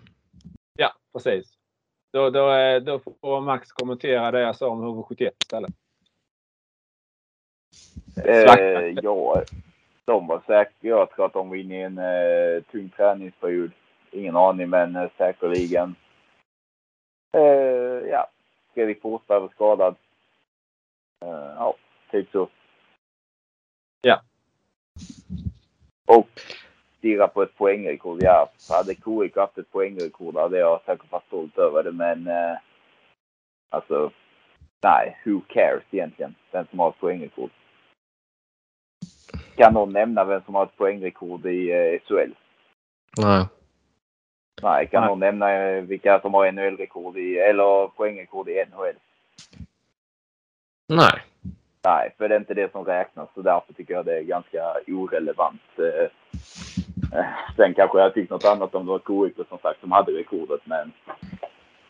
Ja, 0.78 0.92
precis. 1.12 1.52
Då, 2.12 2.30
då, 2.30 2.78
då 2.78 3.00
får 3.20 3.40
Max 3.40 3.72
kommentera 3.72 4.30
det 4.30 4.40
jag 4.40 4.56
sa 4.56 4.68
om 4.68 4.84
HV71 4.84 5.30
istället. 5.42 5.70
Eh, 8.24 8.94
ja, 9.02 9.44
de 10.08 10.26
var 10.26 10.42
säkert. 10.46 10.76
Jag 10.80 11.10
tror 11.10 11.26
att 11.26 11.32
de 11.32 11.48
var 11.48 11.56
inne 11.56 11.80
i 11.80 11.82
en 11.82 11.98
eh, 11.98 12.62
tung 12.62 12.88
träningsperiod. 12.88 13.70
Ingen 14.10 14.36
aning, 14.36 14.70
men 14.70 14.96
eh, 14.96 15.10
säkerligen. 15.16 15.94
Eh, 17.32 18.08
ja, 18.10 18.30
Fredrik 18.74 19.00
Forsberg 19.00 19.40
var 19.40 19.48
skadad. 19.48 19.96
Eh, 21.24 21.52
ja, 21.56 21.74
typ 22.10 22.30
så. 22.30 22.48
Ja. 24.00 24.22
Och 26.06 26.28
stirra 26.98 27.28
på 27.28 27.42
ett 27.42 27.56
poängrekord. 27.56 28.22
Ja, 28.22 28.50
hade 28.68 28.94
KIK 28.94 29.36
haft 29.36 29.58
ett 29.58 29.70
poängrekord 29.72 30.36
hade 30.36 30.58
jag 30.58 30.80
säkert 30.86 31.12
varit 31.12 31.26
stolt 31.26 31.58
över 31.58 31.82
det, 31.82 31.92
men 31.92 32.26
eh, 32.26 32.58
alltså, 33.68 34.10
nej, 34.82 35.18
who 35.24 35.40
cares 35.48 35.84
egentligen? 35.90 36.34
Vem 36.50 36.66
som 36.70 36.78
har 36.78 36.88
ett 36.88 37.00
poängrekord. 37.00 37.50
Kan 39.58 39.74
någon 39.74 39.92
nämna 39.92 40.24
vem 40.24 40.42
som 40.44 40.54
har 40.54 40.64
ett 40.64 40.76
poängrekord 40.76 41.46
i 41.46 41.70
eh, 41.70 42.00
SHL? 42.06 42.32
Nej. 43.18 43.46
Nej, 44.62 44.86
kan 44.86 45.00
Nej. 45.00 45.10
någon 45.10 45.18
nämna 45.18 45.52
eh, 45.52 45.82
vilka 45.82 46.20
som 46.20 46.34
har 46.34 46.52
NHL-rekord 46.52 47.16
i, 47.16 47.38
eller 47.38 47.88
poängrekord 47.88 48.48
i 48.48 48.64
NHL? 48.72 48.94
Nej. 50.88 51.22
Nej, 51.84 52.14
för 52.18 52.28
det 52.28 52.34
är 52.34 52.38
inte 52.38 52.54
det 52.54 52.72
som 52.72 52.84
räknas 52.84 53.28
så 53.34 53.42
därför 53.42 53.72
tycker 53.72 53.94
jag 53.94 54.04
det 54.04 54.18
är 54.18 54.22
ganska 54.22 54.74
orelevant. 54.86 55.62
Eh, 55.78 56.04
eh, 57.18 57.26
Sen 57.56 57.74
kanske 57.74 57.98
jag 57.98 58.14
tyckt 58.14 58.30
något 58.30 58.44
annat 58.44 58.74
om 58.74 58.86
det 58.86 58.92
var 58.92 59.28
KIK 59.28 59.48
som 59.48 59.58
sagt 59.58 59.80
som 59.80 59.92
hade 59.92 60.12
rekordet, 60.12 60.60
men 60.64 60.92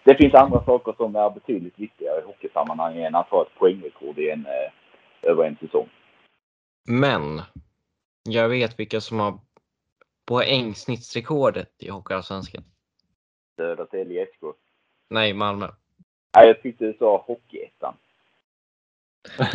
det 0.05 0.15
finns 0.15 0.35
andra 0.35 0.65
saker 0.65 0.95
som 0.97 1.17
är 1.17 1.31
betydligt 1.31 1.79
viktigare 1.79 2.21
i 2.21 2.27
hockeysammanhang 2.27 2.97
än 2.97 3.15
att 3.15 3.29
ha 3.29 3.43
ett 3.43 3.59
poängrekord 3.59 4.19
i 4.19 4.31
en, 4.31 4.47
över 5.23 5.45
en 5.45 5.57
säsong. 5.57 5.89
Men 6.91 7.43
jag 8.23 8.49
vet 8.49 8.79
vilka 8.79 9.01
som 9.01 9.19
har 9.19 9.39
poängsnittsrekordet 10.25 11.83
i 11.83 11.91
Hockeyallsvenskan. 11.91 12.65
Södertälje 13.57 14.27
SK. 14.27 14.43
Nej, 15.11 15.35
Malmö. 15.35 15.71
Nej, 16.37 16.47
jag 16.47 16.63
tyckte 16.63 16.85
du 16.85 16.97
sa 16.99 17.25
Hockeyettan. 17.27 17.95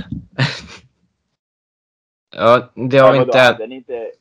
ja, 2.35 2.71
det 2.73 2.97
har 2.97 3.13
då 3.13 3.21
inte... 3.21 3.39
hade, 3.39 3.67
ni 3.67 3.75
inte... 3.75 4.11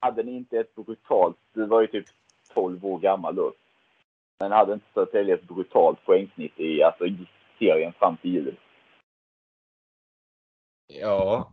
hade 0.00 0.22
ni 0.22 0.32
inte 0.32 0.58
ett 0.58 0.74
brutalt... 0.74 1.38
Du 1.52 1.66
var 1.66 1.80
ju 1.80 1.86
typ 1.86 2.06
12 2.54 2.86
år 2.86 2.98
gammal 2.98 3.34
då. 3.34 3.54
Men 4.40 4.52
hade 4.52 4.72
inte 4.72 4.86
Södertälje 4.94 5.34
ett 5.34 5.48
brutalt 5.48 6.04
poängsnitt 6.04 6.60
i 6.60 6.82
alltså, 6.82 7.06
i 7.06 7.28
serien 7.58 7.92
fram 7.92 8.16
till 8.16 8.34
jul? 8.34 8.56
Ja. 10.86 11.52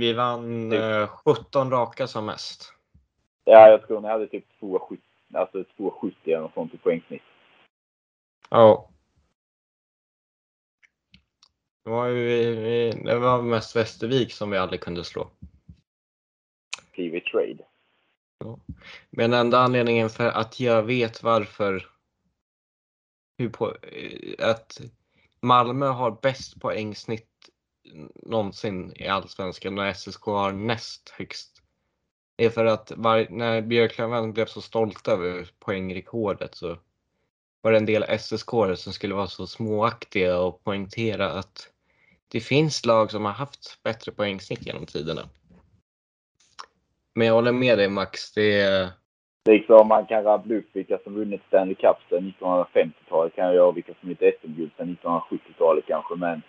Vi 0.00 0.12
vann 0.12 0.70
Typ. 0.70 0.80
eh, 0.80 1.06
17 1.08 1.70
raka 1.70 2.06
som 2.06 2.26
mest. 2.26 2.74
Ja, 3.44 3.68
jag 3.68 3.86
tror 3.86 4.00
ni 4.00 4.08
hade 4.08 4.26
typ 4.26 4.44
2,70 4.60 4.98
alltså 5.34 5.58
2,70 5.76 6.14
eller 6.24 6.40
något 6.40 6.54
sånt 6.54 6.74
i 6.74 6.78
poängsnitt. 6.78 7.22
Ja. 8.50 8.90
Det 11.84 11.90
var, 11.90 12.06
ju, 12.06 12.90
det 12.90 13.18
var 13.18 13.42
mest 13.42 13.76
Västervik 13.76 14.32
som 14.32 14.50
vi 14.50 14.58
aldrig 14.58 14.80
kunde 14.80 15.04
slå. 15.04 15.30
TV 16.96 17.20
Trade. 17.20 17.64
Men 19.10 19.32
enda 19.32 19.58
anledningen 19.58 20.10
för 20.10 20.28
att 20.28 20.60
jag 20.60 20.82
vet 20.82 21.22
varför 21.22 21.86
hur 23.38 23.48
på, 23.48 23.76
eh, 23.82 24.50
att 24.50 24.80
Malmö 25.40 25.86
har 25.86 26.10
bäst 26.22 26.60
poängsnitt 26.60 27.29
någonsin 28.14 28.92
i 28.96 29.08
Allsvenskan 29.08 29.78
och 29.78 29.96
SSK 29.96 30.24
har 30.24 30.52
näst 30.52 31.14
högst. 31.18 31.62
det 32.36 32.44
är 32.44 32.50
för 32.50 32.64
att 32.64 32.92
var, 32.96 33.26
när 33.30 33.62
Björklöven 33.62 34.32
blev 34.32 34.46
så 34.46 34.60
stolta 34.60 35.12
över 35.12 35.48
poängrekordet 35.58 36.54
så 36.54 36.76
var 37.62 37.72
det 37.72 37.78
en 37.78 37.86
del 37.86 38.18
SSK 38.18 38.50
som 38.76 38.92
skulle 38.92 39.14
vara 39.14 39.26
så 39.26 39.46
småaktiga 39.46 40.40
och 40.40 40.64
poängtera 40.64 41.30
att 41.30 41.72
det 42.28 42.40
finns 42.40 42.86
lag 42.86 43.10
som 43.10 43.24
har 43.24 43.32
haft 43.32 43.82
bättre 43.82 44.12
poängsnitt 44.12 44.66
genom 44.66 44.86
tiderna. 44.86 45.22
Men 47.14 47.26
jag 47.26 47.34
håller 47.34 47.52
med 47.52 47.78
dig 47.78 47.88
Max, 47.88 48.32
det 48.32 48.60
är 48.60 48.90
Liksom 49.48 49.88
man 49.88 50.06
kan 50.06 50.24
rabbla 50.24 50.54
upp 50.54 50.68
vilka 50.72 50.98
som 50.98 51.14
vunnit 51.14 51.40
Stanley 51.48 51.74
Cup 51.74 51.96
sedan 52.08 52.32
1950-talet 52.40 53.34
kan 53.34 53.46
jag 53.46 53.54
göra 53.54 53.72
vilka 53.72 53.92
som 54.00 54.08
vunnit 54.08 54.34
SM-guld 54.40 54.70
sedan 54.76 54.96
1970-talet 55.02 55.84
kanske 55.86 56.16
men 56.16 56.42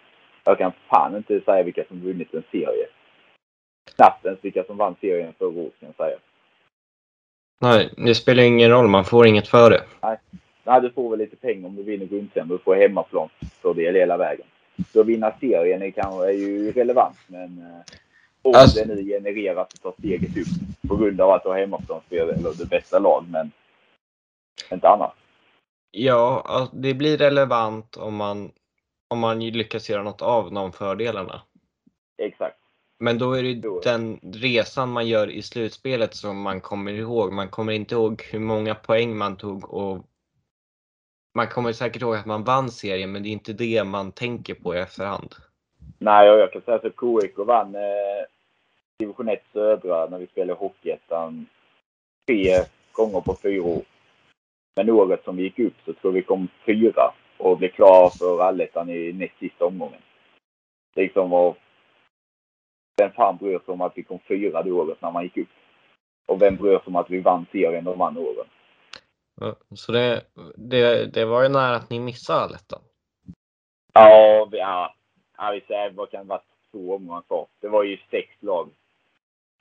jag 0.43 0.57
kan 0.57 0.71
fan 0.89 1.17
inte 1.17 1.41
säga 1.41 1.63
vilka 1.63 1.83
som 1.87 2.01
vunnit 2.01 2.33
en 2.33 2.43
serie. 2.51 2.87
Knappt 3.95 4.25
ens 4.25 4.39
vilka 4.45 4.63
som 4.63 4.77
vann 4.77 4.95
serien 5.01 5.33
förra 5.39 5.49
året 5.49 5.79
kan 5.79 5.87
jag 5.87 6.07
säga. 6.07 6.17
Nej, 7.61 7.89
det 7.97 8.15
spelar 8.15 8.43
ingen 8.43 8.69
roll. 8.69 8.87
Man 8.87 9.05
får 9.05 9.27
inget 9.27 9.47
för 9.47 9.69
det. 9.69 9.83
Nej, 10.63 10.81
du 10.81 10.89
får 10.91 11.09
väl 11.09 11.19
lite 11.19 11.35
pengar 11.35 11.67
om 11.67 11.75
du 11.75 11.83
vinner 11.83 12.05
grundserien. 12.05 12.47
Du 12.47 12.57
får 12.57 12.75
hemmaplan 12.75 13.29
för 13.61 13.73
det 13.73 13.91
hela 13.91 14.17
vägen. 14.17 14.45
Så 14.93 14.99
att 15.01 15.05
vinna 15.07 15.33
serien 15.39 15.81
är, 15.81 15.91
kanske, 15.91 16.25
är 16.25 16.31
ju 16.31 16.71
relevant, 16.71 17.17
men 17.27 17.43
eh, 17.57 17.95
om 18.41 18.53
Alltså- 18.55 18.85
det 18.85 18.95
nu 18.95 19.03
genererar 19.03 19.61
att 19.61 19.81
tar 19.81 19.93
steget 19.99 20.37
upp 20.37 20.87
på 20.89 20.95
grund 20.95 21.21
av 21.21 21.29
att 21.29 21.43
du 21.43 21.49
har 21.49 21.57
hemmaplansspel 21.57 22.29
eller 22.29 22.53
det 22.57 22.69
bästa 22.69 22.99
lag, 22.99 23.25
men 23.29 23.51
inte 24.71 24.87
annat. 24.89 25.13
Ja, 25.91 26.43
alltså, 26.45 26.75
det 26.75 26.93
blir 26.93 27.17
relevant 27.17 27.97
om 27.97 28.15
man, 28.15 28.51
om 29.11 29.19
man 29.19 29.39
lyckas 29.39 29.89
göra 29.89 30.03
något 30.03 30.21
av 30.21 30.53
de 30.53 30.71
fördelarna. 30.71 31.41
Exakt. 32.17 32.57
Men 32.99 33.17
då 33.17 33.33
är 33.33 33.43
det 33.43 33.49
ju 33.49 33.79
den 33.83 34.19
resan 34.23 34.91
man 34.91 35.07
gör 35.07 35.29
i 35.29 35.41
slutspelet 35.41 36.15
som 36.15 36.41
man 36.41 36.61
kommer 36.61 36.93
ihåg. 36.93 37.33
Man 37.33 37.49
kommer 37.49 37.73
inte 37.73 37.95
ihåg 37.95 38.21
hur 38.31 38.39
många 38.39 38.75
poäng 38.75 39.17
man 39.17 39.35
tog 39.37 39.73
och 39.73 40.05
man 41.33 41.47
kommer 41.47 41.73
säkert 41.73 42.01
ihåg 42.01 42.15
att 42.15 42.25
man 42.25 42.43
vann 42.43 42.69
serien, 42.69 43.11
men 43.11 43.23
det 43.23 43.29
är 43.29 43.31
inte 43.31 43.53
det 43.53 43.83
man 43.83 44.11
tänker 44.11 44.53
på 44.53 44.75
i 44.75 44.79
efterhand. 44.79 45.35
Nej, 45.97 46.31
och 46.31 46.39
jag 46.39 46.51
kan 46.51 46.61
säga 46.61 46.77
att 46.77 46.83
KIK 46.83 47.37
vann 47.37 47.75
eh, 47.75 48.25
division 48.99 49.29
1 49.29 49.43
södra 49.53 50.05
när 50.05 50.19
vi 50.19 50.27
spelade 50.27 50.59
Hockeyettan 50.59 51.45
tre 52.27 52.55
gånger 52.91 53.21
på 53.21 53.35
fyra 53.43 53.63
år. 53.63 53.81
Men 54.75 54.89
året 54.89 55.23
som 55.23 55.37
vi 55.37 55.43
gick 55.43 55.59
upp 55.59 55.75
så 55.85 55.93
tror 55.93 56.11
vi 56.11 56.21
kom 56.21 56.47
fyra 56.65 57.13
och 57.41 57.57
blev 57.57 57.69
klara 57.69 58.09
för 58.09 58.41
allettan 58.41 58.89
i 58.89 59.13
näst 59.13 59.39
sista 59.39 59.65
omgången. 59.65 60.01
Liksom 60.95 61.29
var... 61.29 61.55
Vem 62.97 63.11
fan 63.11 63.37
bryr 63.37 63.59
sig 63.59 63.73
om 63.73 63.81
att 63.81 63.97
vi 63.97 64.03
kom 64.03 64.19
fyra 64.27 64.63
det 64.63 64.71
året 64.71 65.01
när 65.01 65.11
man 65.11 65.23
gick 65.23 65.37
upp? 65.37 65.49
Och 66.25 66.41
vem 66.41 66.55
bryr 66.55 66.77
sig 66.77 66.87
om 66.87 66.95
att 66.95 67.09
vi 67.09 67.19
vann 67.19 67.45
serien 67.51 67.83
de 67.83 68.01
andra 68.01 68.21
åren? 68.21 68.47
Så 69.75 69.91
det, 69.91 70.23
det, 70.55 71.13
det 71.13 71.25
var 71.25 71.43
ju 71.43 71.49
nära 71.49 71.75
att 71.75 71.89
ni 71.89 71.99
missade 71.99 72.41
allettan. 72.41 72.81
Ja, 73.93 74.47
vi, 74.51 74.57
ja, 74.57 74.95
ja 75.37 75.51
vi 75.51 75.61
säger 75.61 75.91
vad 75.91 76.11
kan 76.11 76.23
det 76.23 76.29
vara 76.29 76.41
två 76.71 76.95
omgångar 76.95 77.21
kvar. 77.21 77.47
Det 77.59 77.67
var 77.67 77.83
ju 77.83 77.97
sex 78.11 78.29
lag 78.39 78.65
som 78.65 78.73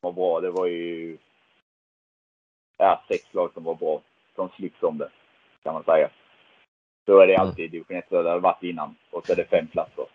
var 0.00 0.12
bra. 0.12 0.40
Det 0.40 0.50
var 0.50 0.66
ju 0.66 1.18
ja, 2.78 3.04
sex 3.08 3.34
lag 3.34 3.52
som 3.54 3.64
var 3.64 3.74
bra. 3.74 4.02
Som 4.34 4.48
slogs 4.48 4.82
om 4.82 4.98
det, 4.98 5.10
kan 5.62 5.74
man 5.74 5.84
säga. 5.84 6.10
Så 7.10 7.18
är 7.20 7.26
det 7.26 7.34
Mm. 7.34 7.46
alltid 7.46 7.64
i 7.64 7.68
division 7.68 7.96
1 7.96 8.08
så 8.08 8.22
det 8.22 8.30
har 8.30 8.40
varit 8.40 8.62
innan. 8.62 8.96
Och 9.10 9.26
så 9.26 9.32
är 9.32 9.36
det 9.36 9.44
fem 9.44 9.66
platser. 9.66 10.06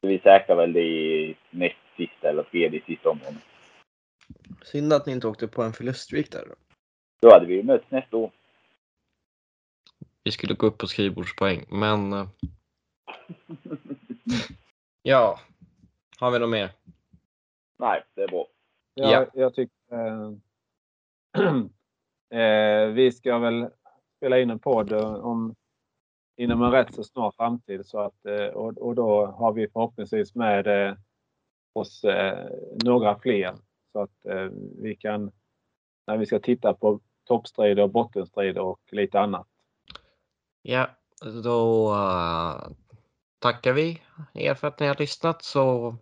Så 0.00 0.06
vi 0.06 0.18
säkrar 0.18 0.56
väl 0.56 0.72
det 0.72 0.80
i 0.80 1.36
näst 1.50 1.76
sista 1.96 2.28
eller 2.28 2.42
tredje 2.42 2.82
sista 2.86 3.10
omgången. 3.10 3.40
Synd 4.62 4.92
att 4.92 5.06
ni 5.06 5.12
inte 5.12 5.26
åkte 5.28 5.48
på 5.48 5.62
en 5.62 5.72
förluststreak 5.72 6.30
där. 6.30 6.44
då. 6.48 6.54
Då 7.22 7.30
hade 7.34 7.46
vi 7.46 7.54
ju 7.54 7.62
mötts 7.62 7.90
nästa 7.90 8.16
år. 8.16 8.30
Vi 10.24 10.30
skulle 10.30 10.54
gå 10.54 10.66
upp 10.66 10.78
på 10.78 10.86
skrivbordspoäng, 10.86 11.64
men... 11.68 12.12
eh, 12.12 12.26
Ja. 15.02 15.40
Har 16.18 16.30
vi 16.30 16.38
något 16.38 16.50
mer? 16.50 16.70
Nej, 17.78 18.02
det 18.14 18.22
är 18.22 18.28
bra. 18.28 18.46
Ja, 18.94 19.10
Ja. 19.12 19.26
Jag 19.34 19.54
tycker 19.54 19.74
eh, 19.92 20.32
eh, 22.40 22.86
vi 22.92 23.12
ska 23.12 23.38
väl 23.38 23.70
spela 24.16 24.38
in 24.38 24.50
en 24.50 24.58
podd 24.58 24.92
eh, 24.92 25.14
om 25.14 25.54
inom 26.42 26.62
en 26.62 26.70
rätt 26.70 26.94
så 26.94 27.04
snar 27.04 27.30
framtid 27.30 27.86
så 27.86 27.98
att 27.98 28.26
eh, 28.26 28.46
och, 28.46 28.78
och 28.78 28.94
då 28.94 29.26
har 29.26 29.52
vi 29.52 29.68
förhoppningsvis 29.68 30.34
med 30.34 30.66
eh, 30.66 30.96
oss 31.72 32.04
eh, 32.04 32.48
några 32.84 33.18
fler 33.18 33.54
så 33.92 34.00
att 34.02 34.26
vi 34.78 34.96
kan 34.96 35.30
när 36.06 36.16
vi 36.16 36.26
ska 36.26 36.38
titta 36.38 36.74
på 36.74 37.00
toppstrider 37.24 37.82
och 37.82 37.90
bottenstrider 37.90 38.60
och 38.60 38.80
lite 38.92 39.20
annat. 39.20 39.46
Ja, 40.62 40.90
då 41.44 41.94
tackar 43.38 43.72
vi 43.72 44.02
er 44.32 44.54
för 44.54 44.68
att 44.68 44.80
ni 44.80 44.86
har 44.86 44.96
lyssnat 44.96 45.42
så 45.42 45.96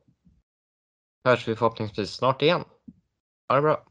hörs 1.24 1.48
vi 1.48 1.56
förhoppningsvis 1.56 2.10
snart 2.10 2.42
igen. 2.42 2.64
Ha 3.48 3.56
det 3.56 3.62
bra! 3.62 3.84